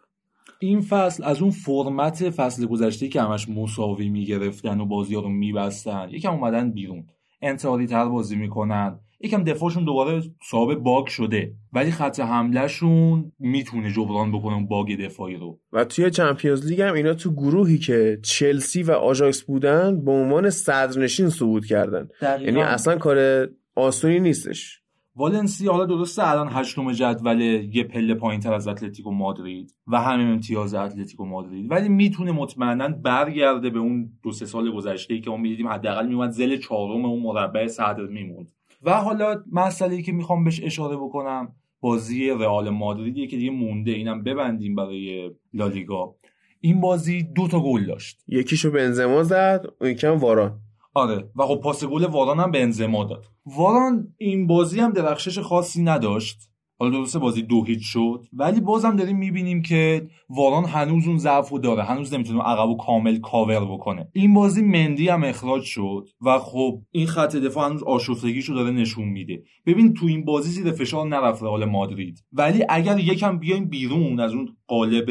این 0.61 0.81
فصل 0.81 1.25
از 1.25 1.43
اون 1.43 1.51
فرمت 1.51 2.31
فصل 2.31 2.67
گذشته 2.67 3.09
که 3.09 3.23
همش 3.23 3.49
مساوی 3.49 4.09
می‌گرفتن 4.09 4.81
و 4.81 4.87
بازی 4.87 5.15
ها 5.15 5.21
رو 5.21 5.29
میبستن 5.29 6.09
یکم 6.11 6.33
اومدن 6.33 6.71
بیرون. 6.71 7.07
انتحاری 7.43 7.87
تر 7.87 8.09
بازی 8.09 8.37
می‌کنن. 8.37 9.01
یکم 9.21 9.45
دفاعشون 9.45 9.85
دوباره 9.85 10.23
صاحب 10.51 10.75
bug 10.75 11.07
شده 11.07 11.55
ولی 11.73 11.91
خط 11.91 12.21
حملهشون 12.21 13.33
می‌تونه 13.39 13.93
جبران 13.93 14.33
بکنه 14.33 14.55
اون 14.55 14.67
bug 14.67 14.97
دفاعی 14.97 15.37
رو. 15.37 15.61
و 15.73 15.85
توی 15.85 16.11
Champions 16.11 16.67
League 16.67 16.81
هم 16.81 16.95
اینا 16.95 17.15
تو 17.15 17.33
گروهی 17.33 17.79
که 17.79 18.19
چلسی 18.23 18.83
و 18.83 18.91
آژاکس 18.91 19.43
بودن 19.43 20.05
به 20.05 20.11
عنوان 20.11 20.51
صدرنشین 20.51 21.29
صعود 21.29 21.67
کردن. 21.67 22.09
یعنی 22.23 22.63
اصلا 22.63 22.97
کار 22.97 23.49
آسونی 23.75 24.21
نیستش. 24.21 24.81
والنسیا 25.17 25.73
حالا 25.73 25.85
درسته 25.85 26.31
الان 26.31 26.49
هشتم 26.53 26.93
جدول 26.93 27.41
یه 27.41 27.85
پله 27.85 28.15
پایین 28.15 28.41
تر 28.41 28.53
از 28.53 28.69
اتلتیکو 28.69 29.11
مادرید 29.11 29.75
و 29.87 30.01
همین 30.01 30.27
امتیاز 30.27 30.75
اتلتیکو 30.75 31.25
مادرید. 31.25 31.71
ولی 31.71 31.89
می‌تونه 31.89 32.33
مطمئنا 32.33 32.89
برگرده 32.89 33.71
به 33.71 33.79
اون 33.79 34.11
دو 34.23 34.33
سه 34.33 34.47
سال 34.47 34.71
گذشته 34.71 35.21
که 35.21 35.31
ما 35.31 35.37
می‌دیدیم 35.37 35.69
حداقل 35.69 36.07
میومد 36.07 36.31
ضلع 36.31 36.57
چهارم 36.57 37.05
اون 37.05 37.23
مربع 37.23 37.67
صدر 37.67 38.07
میموند. 38.07 38.53
و 38.83 39.01
حالا 39.01 39.43
مسئله 39.53 40.03
که 40.03 40.13
می‌خوام 40.13 40.45
بهش 40.45 40.61
اشاره 40.65 40.97
بکنم 40.97 41.55
بازی 41.81 42.31
رئال 42.31 42.71
مادریدیه 42.71 43.27
که 43.27 43.37
دیگه 43.37 43.51
مونده 43.51 43.91
اینم 43.91 44.23
ببندیم 44.23 44.75
برای 44.75 45.31
لالیگا. 45.55 46.15
این 46.61 46.81
بازی 46.81 47.23
دو 47.23 47.49
تا 47.49 47.61
گل 47.61 47.87
داشت. 47.87 48.25
یکیشو 48.29 48.71
بنزما 48.71 49.23
زد 49.23 49.67
اون 49.81 49.91
یکم 49.91 50.19
واران. 50.19 50.61
آره 50.95 51.31
و 51.37 51.47
خب 51.47 51.61
پاس 51.63 51.85
گل 51.85 52.05
واران 52.05 52.41
هم 52.41 52.51
بنزما 52.51 53.05
داد. 53.05 53.25
واران 53.47 54.15
این 54.17 54.47
بازی 54.47 54.81
هم 54.81 54.93
درخشش 54.93 55.39
خاصی 55.39 55.83
نداشت. 55.83 56.51
حالا 56.79 56.99
درسته 56.99 57.19
بازی 57.19 57.43
دو 57.43 57.65
هیچ 57.65 57.83
شد. 57.83 58.25
ولی 58.33 58.61
بازم 58.61 58.97
داریم 58.97 59.17
می‌بینیم 59.17 59.63
که 59.63 60.09
واران 60.29 60.65
هنوز 60.65 61.07
اون 61.07 61.19
ضعف 61.19 61.53
داره. 61.53 61.83
هنوز 61.83 62.15
نمی‌تونه 62.15 62.43
عقب 62.43 62.69
و 62.69 62.77
کامل 62.77 63.19
کاور 63.19 63.65
بکنه. 63.65 64.09
این 64.13 64.35
بازی 64.35 64.63
مندی 64.63 65.09
هم 65.09 65.25
اخراج 65.25 65.63
شد 65.63 66.09
و 66.21 66.39
خب 66.39 66.83
این 66.91 67.07
خط 67.07 67.37
دفاع 67.37 67.69
هنوز 67.69 67.83
آشفتگیشو 67.83 68.55
داره 68.55 68.71
نشون 68.71 69.09
میده. 69.09 69.43
ببین 69.67 69.95
تو 69.95 70.07
این 70.07 70.25
بازی 70.25 70.51
زیر 70.51 70.73
فشار 70.73 71.09
نرفت 71.09 71.43
حال 71.43 71.65
مادرید. 71.65 72.25
ولی 72.33 72.65
اگر 72.69 72.99
یکم 72.99 73.39
بیایم 73.39 73.69
بیرون 73.69 74.21
از 74.21 74.33
اون 74.33 74.57
قالب 74.69 75.11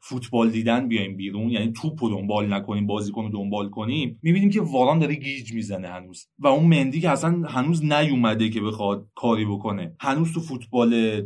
فوتبال 0.00 0.50
دیدن 0.50 0.88
بیایم 0.88 1.16
بیرون. 1.16 1.50
یعنی 1.50 1.72
توپ 1.72 2.04
رو 2.04 2.10
دنبال 2.10 2.52
نکنیم 2.52 2.86
بازیکن 2.86 3.22
رو 3.22 3.28
دنبال 3.28 3.70
کنیم. 3.70 4.18
می‌بینیم 4.22 4.50
که 4.50 4.60
واران 4.60 4.98
داره 4.98 5.14
گیج 5.14 5.52
می‌زنه 5.52 5.88
هنوز. 5.88 6.26
و 6.38 6.46
اون 6.46 6.66
مندی 6.66 7.00
که 7.00 7.10
اصلا 7.10 7.42
هنوز 7.48 7.84
نیومده 7.84 8.48
که 8.48 8.60
بخواد 8.60 9.06
کاری 9.14 9.44
بکنه. 9.44 9.94
هنوز 10.00 10.32
تو 10.32 10.40
فوتبال 10.40 11.22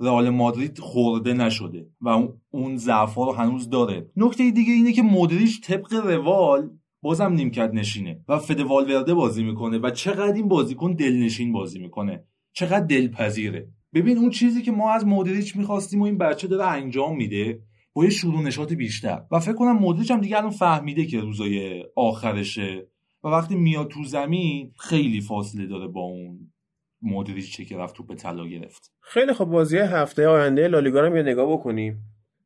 رئال 0.00 0.30
مادرید 0.30 0.78
خورده 0.78 1.32
نشده. 1.32 1.86
و 2.00 2.28
اون 2.50 2.76
ضعفا 2.76 3.24
رو 3.24 3.32
هنوز 3.32 3.70
داره. 3.70 4.10
نکته 4.16 4.50
دیگه 4.50 4.72
اینه 4.72 4.92
که 4.92 5.02
مدریش 5.02 5.60
طبق 5.60 5.92
روال 5.92 6.70
بازم 7.02 7.32
نیمکت 7.32 7.70
نشینه. 7.74 8.20
و 8.28 8.38
فد 8.38 8.60
والورده 8.60 9.14
بازی 9.14 9.44
می‌کنه. 9.44 9.78
و 9.78 9.90
چقدر 9.90 10.34
این 10.34 10.48
بازیکن 10.48 10.92
دلنشین 10.92 11.52
بازی 11.52 11.78
می‌کنه. 11.78 12.24
چقدر 12.52 12.86
دلپذیره. 12.86 13.68
ببین 13.96 14.18
اون 14.18 14.30
چیزی 14.30 14.62
که 14.62 14.72
ما 14.72 14.92
از 14.92 15.06
مدریچ 15.06 15.56
می‌خواستیم 15.56 16.00
و 16.00 16.04
این 16.04 16.18
بچه 16.18 16.48
داره 16.48 16.66
انجام 16.66 17.16
میده 17.16 17.60
با 17.92 18.04
یه 18.04 18.10
شروع 18.10 18.42
نشاط 18.42 18.72
بیشتر. 18.72 19.22
و 19.30 19.40
فکر 19.40 19.52
کنم 19.52 19.78
مدریچ 19.78 20.10
هم 20.10 20.20
دیگه 20.20 20.36
الان 20.36 20.50
فهمیده 20.50 21.06
که 21.06 21.20
روزای 21.20 21.84
آخرشه. 21.96 22.88
و 23.24 23.28
وقتی 23.28 23.54
میاد 23.54 23.88
تو 23.88 24.04
زمین 24.04 24.72
خیلی 24.78 25.20
فاصله 25.20 25.66
داره 25.66 25.88
با 25.88 26.00
اون 26.00 26.52
مدریچ 27.02 27.60
که 27.60 27.76
رفت 27.76 27.94
توپ 27.94 28.14
طلا 28.14 28.46
گرفت. 28.46 28.92
خیلی 29.00 29.32
خب 29.32 29.44
بازی 29.44 29.78
هفته 29.78 30.28
آینده 30.28 30.68
لالیگا 30.68 31.00
رو 31.00 31.16
یه 31.16 31.22
نگاه 31.22 31.52
بکنیم. 31.52 32.02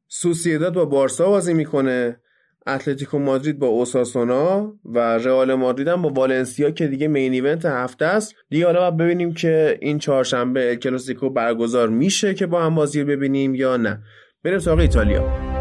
سوسیداد 0.08 0.74
با 0.74 0.84
بارسا 0.84 1.28
بازی 1.28 1.54
می‌کنه. 1.54 2.20
اتلتیکو 2.66 3.18
مادرید 3.18 3.58
با 3.58 3.66
اوساسونا 3.66 4.72
و 4.84 4.98
رئال 4.98 5.54
مادرید 5.54 5.88
هم 5.88 6.02
با 6.02 6.08
والنسیا 6.08 6.70
که 6.70 6.86
دیگه 6.86 7.08
مین 7.08 7.32
ایونت 7.32 7.64
هفته 7.64 8.04
است. 8.04 8.34
دیگه 8.50 8.66
حالا 8.66 8.90
ببینیم 8.90 9.34
که 9.34 9.78
این 9.80 9.98
چهارشنبه 9.98 10.76
کلاسیکو 10.76 11.30
برگزار 11.30 11.88
میشه 11.88 12.34
که 12.34 12.46
با 12.46 12.62
هم 12.62 12.74
بازی 12.74 13.04
ببینیم 13.04 13.54
یا 13.54 13.76
نه. 13.76 14.02
بریم 14.44 14.58
سراغ 14.58 14.78
ایتالیا. 14.78 15.59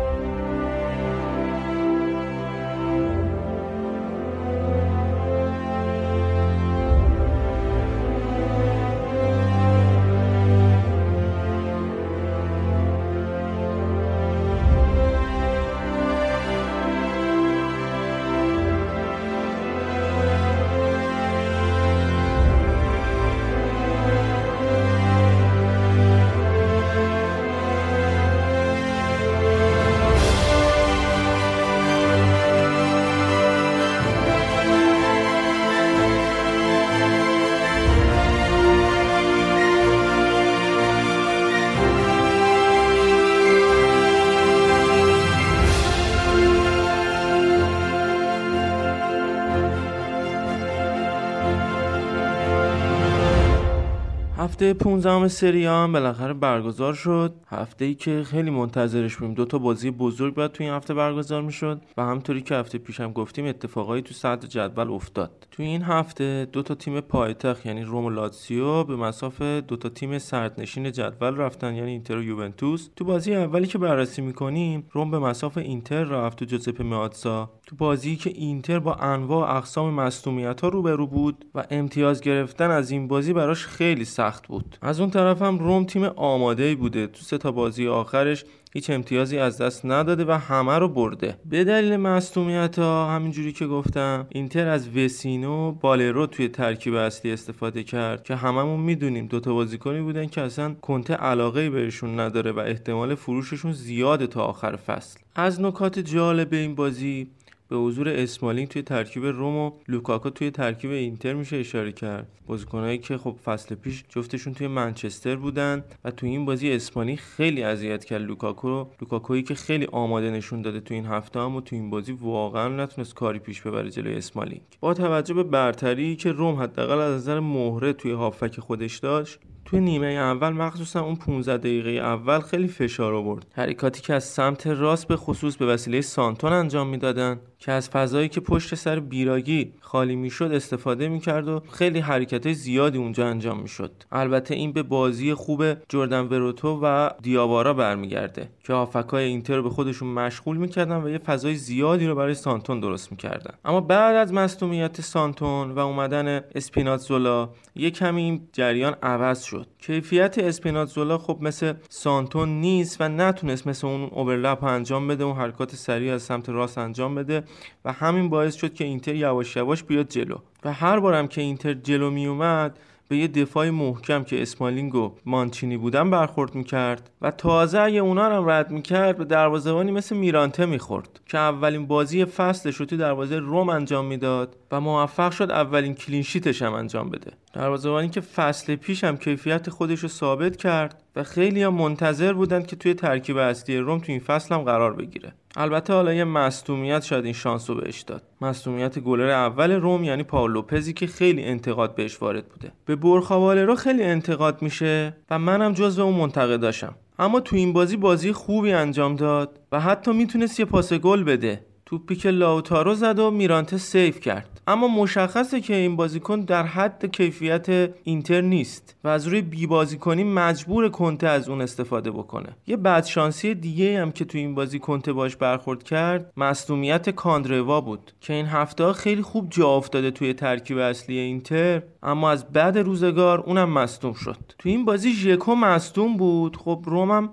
هفته 54.70 54.84
15 54.84 55.28
سری 55.28 55.66
هم 55.66 55.92
بالاخره 55.92 56.34
برگزار 56.34 56.94
شد. 56.94 57.34
هفته 57.48 57.86
ای 57.86 57.96
که 57.96 58.24
خیلی 58.24 58.50
منتظرش 58.50 59.16
بودیم. 59.16 59.34
دو 59.34 59.46
تا 59.46 59.58
بازی 59.58 59.92
بزرگ 59.92 60.34
بعد 60.34 60.52
تو 60.52 60.64
این 60.64 60.74
هفته 60.74 60.94
برگزار 60.94 61.42
می‌شد. 61.42 61.82
و 61.98 62.02
همطوری 62.06 62.42
که 62.42 62.56
هفته 62.56 62.78
پیشم 62.78 63.12
گفتیم 63.14 63.46
اتفاقایی 63.46 64.02
تو 64.02 64.14
صدر 64.14 64.48
جدول 64.48 64.90
افتاد. 64.90 65.48
تو 65.52 65.64
این 65.64 65.82
هفته 65.82 66.48
دو 66.52 66.62
تا 66.62 66.76
تیم 66.76 67.02
پایتخت 67.02 67.66
یعنی 67.66 67.84
روم 67.84 68.06
و 68.06 68.10
لاتسیو 68.10 68.84
به 68.84 68.96
مسافه 68.96 69.62
دو 69.62 69.76
تا 69.76 69.90
تیم 69.90 70.18
سردنشین 70.18 70.92
جدول 70.92 71.36
رفتن 71.36 71.76
یعنی 71.76 71.92
اینتر 71.92 72.18
و 72.18 72.24
یوونتوس. 72.24 72.90
تو 72.96 73.06
بازی 73.06 73.36
اولی 73.36 73.68
که 73.68 73.78
بررسی 73.78 74.22
می‌کنیم 74.22 74.84
روم 74.92 75.12
به 75.12 75.20
مسافه 75.20 75.62
اینتر 75.62 76.04
رفت 76.04 76.40
تو 76.40 76.46
جوزپه 76.46 76.84
میاتسا 76.84 77.50
تو 77.68 77.76
بازی 77.76 78.16
که 78.16 78.30
اینتر 78.30 78.80
با 78.80 78.94
انواع 78.94 79.58
اقسام 79.58 79.94
مصونیت 79.94 80.62
ها 80.62 80.68
روبرو 80.68 81.08
بود 81.08 81.46
و 81.56 81.66
امتیاز 81.72 82.22
گرفتن 82.22 82.72
از 82.72 82.92
این 82.92 83.08
بازی 83.08 83.34
براش 83.34 83.66
خیلی 83.66 84.06
سخت 84.06 84.48
بود. 84.48 84.59
از 84.82 85.00
اون 85.00 85.10
طرف 85.10 85.42
هم 85.42 85.60
روم 85.60 85.86
تیم 85.86 86.04
آماده 86.04 86.64
ای 86.64 86.76
بوده. 86.76 87.08
تو 87.08 87.22
سه 87.22 87.38
تا 87.38 87.52
بازی 87.52 87.88
آخرش 87.88 88.46
هیچ 88.74 88.90
امتیازی 88.90 89.38
از 89.38 89.58
دست 89.58 89.86
نداده 89.86 90.26
و 90.26 90.32
همه 90.32 90.78
رو 90.78 90.88
برده. 90.88 91.38
به 91.46 91.64
دلیل 91.64 91.98
مصدومیت 91.98 92.80
ها 92.80 93.12
همینجوری 93.12 93.54
که 93.54 93.68
گفتم 93.68 94.28
اینتر 94.30 94.68
از 94.68 94.98
وسینو 94.98 95.72
والرو 95.72 96.26
توی 96.26 96.48
ترکیب 96.48 96.94
اصلی 96.94 97.32
استفاده 97.32 97.84
کرد 97.84 98.24
که 98.24 98.36
هممون 98.36 98.80
می‌دونیم 98.80 99.28
دوتا 99.28 99.54
بازیکنی 99.54 100.02
بودن 100.02 100.26
که 100.26 100.42
اصلا 100.42 100.74
کنته 100.74 101.14
علاقه 101.14 101.70
بهشون 101.70 102.20
نداره 102.20 102.52
و 102.52 102.60
احتمال 102.60 103.16
فروششون 103.16 103.72
زیاده 103.72 104.28
تا 104.28 104.44
آخر 104.44 104.76
فصل. 104.76 105.20
از 105.36 105.62
نکات 105.62 106.00
جالب 106.00 106.54
این 106.54 106.76
بازی 106.76 107.28
به 107.70 107.78
حضور 107.78 108.10
اسمالینگ 108.10 108.68
توی 108.68 108.82
ترکیب 108.82 109.26
روم 109.26 109.58
و 109.58 109.72
لوکاکو 109.88 110.30
توی 110.30 110.52
ترکیب 110.52 110.92
اینتر 110.92 111.34
میشه 111.34 111.58
اشاره 111.58 111.92
کرد. 111.92 112.28
بازیکنایی 112.48 112.98
که 112.98 113.18
خب 113.18 113.36
فصل 113.46 113.76
پیش 113.76 114.04
جفتشون 114.10 114.54
توی 114.54 114.68
منچستر 114.68 115.36
بودن 115.36 115.84
و 116.04 116.12
توی 116.12 116.30
این 116.30 116.46
بازی 116.46 116.72
اسمالینگ 116.72 117.18
خیلی 117.18 117.64
اذیت 117.64 118.06
کرد 118.06 118.22
لوکاکو 118.22 118.86
لوکاکویی 119.02 119.44
که 119.44 119.56
خیلی 119.56 119.88
آماده 119.92 120.32
نشون 120.32 120.62
داده 120.62 120.80
توی 120.80 120.98
این 120.98 121.06
هفته 121.06 121.40
هم 121.40 121.56
و 121.56 121.62
توی 121.62 121.80
این 121.80 121.90
بازی 121.90 122.12
واقعا 122.12 122.84
نتونست 122.84 123.14
کاری 123.14 123.40
پیش 123.40 123.62
ببره 123.62 123.90
جلوی 123.90 124.16
اسمالینگ. 124.16 124.62
با 124.80 124.94
توجه 124.94 125.34
به 125.34 125.44
برتری 125.44 126.16
که 126.16 126.32
روم 126.32 126.56
حداقل 126.56 127.00
از 127.00 127.16
نظر 127.16 127.40
مهره 127.40 127.94
توی 127.94 128.12
هافبک 128.12 128.60
خودش 128.60 128.98
داشت 128.98 129.40
توی 129.70 129.80
نیمه 129.80 130.08
اول 130.08 130.50
مخصوصا 130.50 131.02
اون 131.02 131.16
15 131.16 131.58
دقیقه 131.58 131.90
اول 131.90 132.40
خیلی 132.40 132.68
فشار 132.68 133.14
آورد. 133.14 133.46
حرکاتی 133.52 134.02
که 134.02 134.14
از 134.14 134.24
سمت 134.24 134.68
راست 134.68 135.08
به 135.08 135.16
خصوص 135.16 135.58
به 135.58 135.66
وسیله 135.66 136.02
سانتون 136.02 136.54
انجام 136.54 136.88
می‌دادن 136.88 137.40
که 137.60 137.72
از 137.72 137.90
فضایی 137.90 138.30
که 138.30 138.40
پشت 138.40 138.76
سر 138.76 139.00
بیراگی 139.00 139.74
خالی 139.82 140.16
می‌شد 140.16 140.52
استفاده 140.52 141.08
می‌کرد 141.08 141.48
و 141.48 141.62
خیلی 141.72 142.00
حرکت 142.00 142.52
زیادی 142.52 142.98
اونجا 142.98 143.28
انجام 143.28 143.60
می‌شد. 143.60 143.92
البته 144.12 144.56
این 144.56 144.74
به 144.74 144.84
بازی 144.84 145.34
خوب 145.34 145.64
جردن 145.90 146.22
وروتو 146.22 146.80
و 146.84 147.10
دیابارا 147.22 147.74
برمیگرده 147.74 148.50
که 148.64 148.74
آفکای 148.74 149.24
اینتر 149.24 149.56
رو 149.56 149.64
به 149.64 149.70
خودشون 149.70 150.10
مشغول 150.10 150.58
می‌کردن 150.58 151.04
و 151.04 151.10
یه 151.10 151.18
فضای 151.18 151.56
زیادی 151.56 152.08
رو 152.08 152.16
برای 152.16 152.34
سانتون 152.34 152.80
درست 152.80 153.12
می‌کردن. 153.12 153.54
اما 153.66 153.82
بعد 153.82 154.16
از 154.16 154.34
مصونیت 154.34 155.02
سانتون 155.02 155.72
و 155.72 155.80
اومدن 155.80 156.42
اسپیناتزولا 156.56 157.50
یه 157.76 157.92
کمی 157.92 158.22
این 158.22 158.48
جریان 158.54 158.96
عوض 159.04 159.44
شد. 159.44 159.59
کیفیت 159.80 160.38
اسپیناتزولا 160.38 161.18
خب 161.18 161.38
مثل 161.42 161.74
سانتون 161.90 162.50
نیست 162.50 163.02
و 163.02 163.10
نتونست 163.10 163.68
مثل 163.68 163.88
اون 163.88 164.04
overlap 164.04 164.64
انجام 164.64 165.08
بده 165.08 165.24
اون 165.24 165.36
حرکات 165.36 165.76
سریع 165.76 166.14
از 166.14 166.22
سمت 166.22 166.50
راست 166.50 166.78
انجام 166.78 167.16
بده 167.16 167.44
و 167.86 167.92
همین 167.92 168.30
باعث 168.30 168.56
شد 168.56 168.74
که 168.74 168.84
اینتر 168.84 169.16
یواش 169.16 169.56
یواش 169.56 169.84
بیاد 169.84 170.08
جلو. 170.08 170.38
و 170.66 170.74
هر 170.74 171.00
بارم 171.00 171.28
که 171.28 171.42
اینتر 171.42 171.74
جلو 171.74 172.10
می 172.10 172.28
اومد 172.28 172.80
به 173.10 173.18
یه 173.18 173.28
دفاع 173.28 173.70
محکم 173.70 174.24
که 174.24 174.42
اسمالینگ 174.42 174.96
و 174.96 175.16
مانچینی 175.26 175.78
بودن 175.78 176.10
برخورد 176.10 176.56
می‌کرد 176.56 177.10
و 177.22 177.32
تازه 177.32 177.80
اگه 177.80 178.00
اونا 178.00 178.38
رو 178.38 178.50
رد 178.50 178.72
می‌کرد 178.72 179.18
به 179.18 179.26
دروازه‌بانی 179.26 179.92
مثل 179.92 180.18
میرانته 180.18 180.66
می‌خورد 180.66 181.20
که 181.26 181.38
اولین 181.38 181.88
بازی 181.88 182.26
فصلش 182.26 182.76
رو 182.76 182.86
تو 182.86 182.98
دروازه 182.98 183.40
روم 183.40 183.70
انجام 183.70 184.06
می‌داد 184.06 184.56
و 184.72 184.82
موفق 184.82 185.32
شد 185.32 185.52
اولین 185.52 185.94
clean 185.94 186.22
sheet 186.22 186.51
ش 186.51 186.62
هم 186.62 186.74
انجام 186.74 187.10
بده. 187.10 187.32
دروازه‌بانی 187.54 188.10
که 188.10 188.22
فصل 188.22 188.76
پیش 188.76 189.04
هم 189.04 189.18
کیفیت 189.18 189.70
خودش 189.70 190.00
رو 190.00 190.10
ثابت 190.10 190.58
کرد 190.58 191.04
و 191.16 191.24
خیلی 191.24 191.64
هم 191.64 191.74
منتظر 191.74 192.34
بودند 192.34 192.68
که 192.68 192.76
توی 192.76 192.94
ترکیب 192.94 193.38
اصلی 193.38 193.78
روم 193.78 194.00
توی 194.00 194.12
این 194.12 194.24
فصل 194.24 194.56
هم 194.56 194.62
قرار 194.62 194.94
بگیره. 194.94 195.34
البته 195.60 195.94
حالا 195.94 196.14
یه 196.14 196.24
مصدومیت 196.24 197.04
شاید 197.04 197.26
این 197.26 197.34
شانس 197.34 197.70
رو 197.70 197.76
بهش 197.76 198.02
داد. 198.02 198.24
مصدومیت 198.42 199.00
گلر 199.00 199.30
اول 199.30 199.72
روم 199.72 200.04
یعنی 200.04 200.24
پاول 200.24 200.52
لوپزی 200.52 200.94
که 200.94 201.08
خیلی 201.08 201.44
انتقاد 201.44 201.96
بهش 201.96 202.22
وارد 202.22 202.50
بوده. 202.50 202.72
به 202.86 202.96
بورخا 202.96 203.66
والرو 203.66 203.76
خیلی 203.76 204.04
انتقاد 204.04 204.62
میشه 204.62 205.18
و 205.30 205.40
منم 205.40 205.74
جزو 205.74 206.02
اون 206.02 206.16
منتقداشم. 206.16 206.96
اما 207.20 207.40
تو 207.40 207.56
این 207.56 207.74
بازی 207.74 207.98
بازی 207.98 208.32
خوبی 208.32 208.72
انجام 208.72 209.16
داد 209.16 209.60
و 209.72 209.80
حتی 209.80 210.14
می‌تونست 210.14 210.60
یه 210.60 210.66
پاس 210.66 210.94
گل 210.94 211.24
بده. 211.24 211.66
توپی 211.90 212.16
که 212.16 212.32
لاوتارو 212.32 212.96
زد 212.96 213.20
و 213.20 213.32
میرانته 213.32 213.78
save 213.78 214.20
کرد. 214.20 214.62
اما 214.68 214.88
مشخصه 214.88 215.62
که 215.62 215.76
این 215.76 215.96
بازیکن 215.96 216.42
در 216.42 216.64
حد 216.64 217.06
کیفیت 217.06 217.94
اینتر 218.04 218.42
نیست 218.42 218.96
و 219.04 219.08
از 219.08 219.28
روی 219.28 219.42
بی 219.42 219.68
بازیکنی 219.68 220.24
مجبور 220.24 220.90
کنته 220.90 221.28
از 221.28 221.50
اون 221.50 221.62
استفاده 221.62 222.12
بکنه. 222.12 222.56
یه 222.68 222.78
بدشانسی 222.78 223.56
دیگه 223.56 224.02
هم 224.02 224.12
که 224.12 224.26
تو 224.26 224.38
این 224.38 224.56
بازی 224.56 224.80
کنته 224.80 225.14
باش 225.14 225.36
برخورد 225.36 225.84
کرد 225.84 226.34
مصدومیت 226.38 227.10
کاندروا 227.10 227.82
بود 227.82 228.12
که 228.22 228.34
این 228.34 228.46
هفته 228.46 228.94
خیلی 228.94 229.22
خوب 229.22 229.48
جا 229.50 229.70
افتاده 229.70 230.12
توی 230.12 230.34
ترکیب 230.34 230.78
اصلی 230.78 231.18
اینتر 231.18 231.82
اما 232.04 232.32
از 232.32 232.52
بد 232.52 232.78
روزگار 232.78 233.40
اونم 233.40 233.70
مصدوم 233.70 234.14
شد. 234.14 234.38
تو 234.58 234.70
این 234.70 234.86
بازی 234.86 235.14
ژکو 235.14 235.56
مصدوم 235.56 236.18
بود 236.18 236.58
خب 236.58 236.84
رومم 236.86 237.30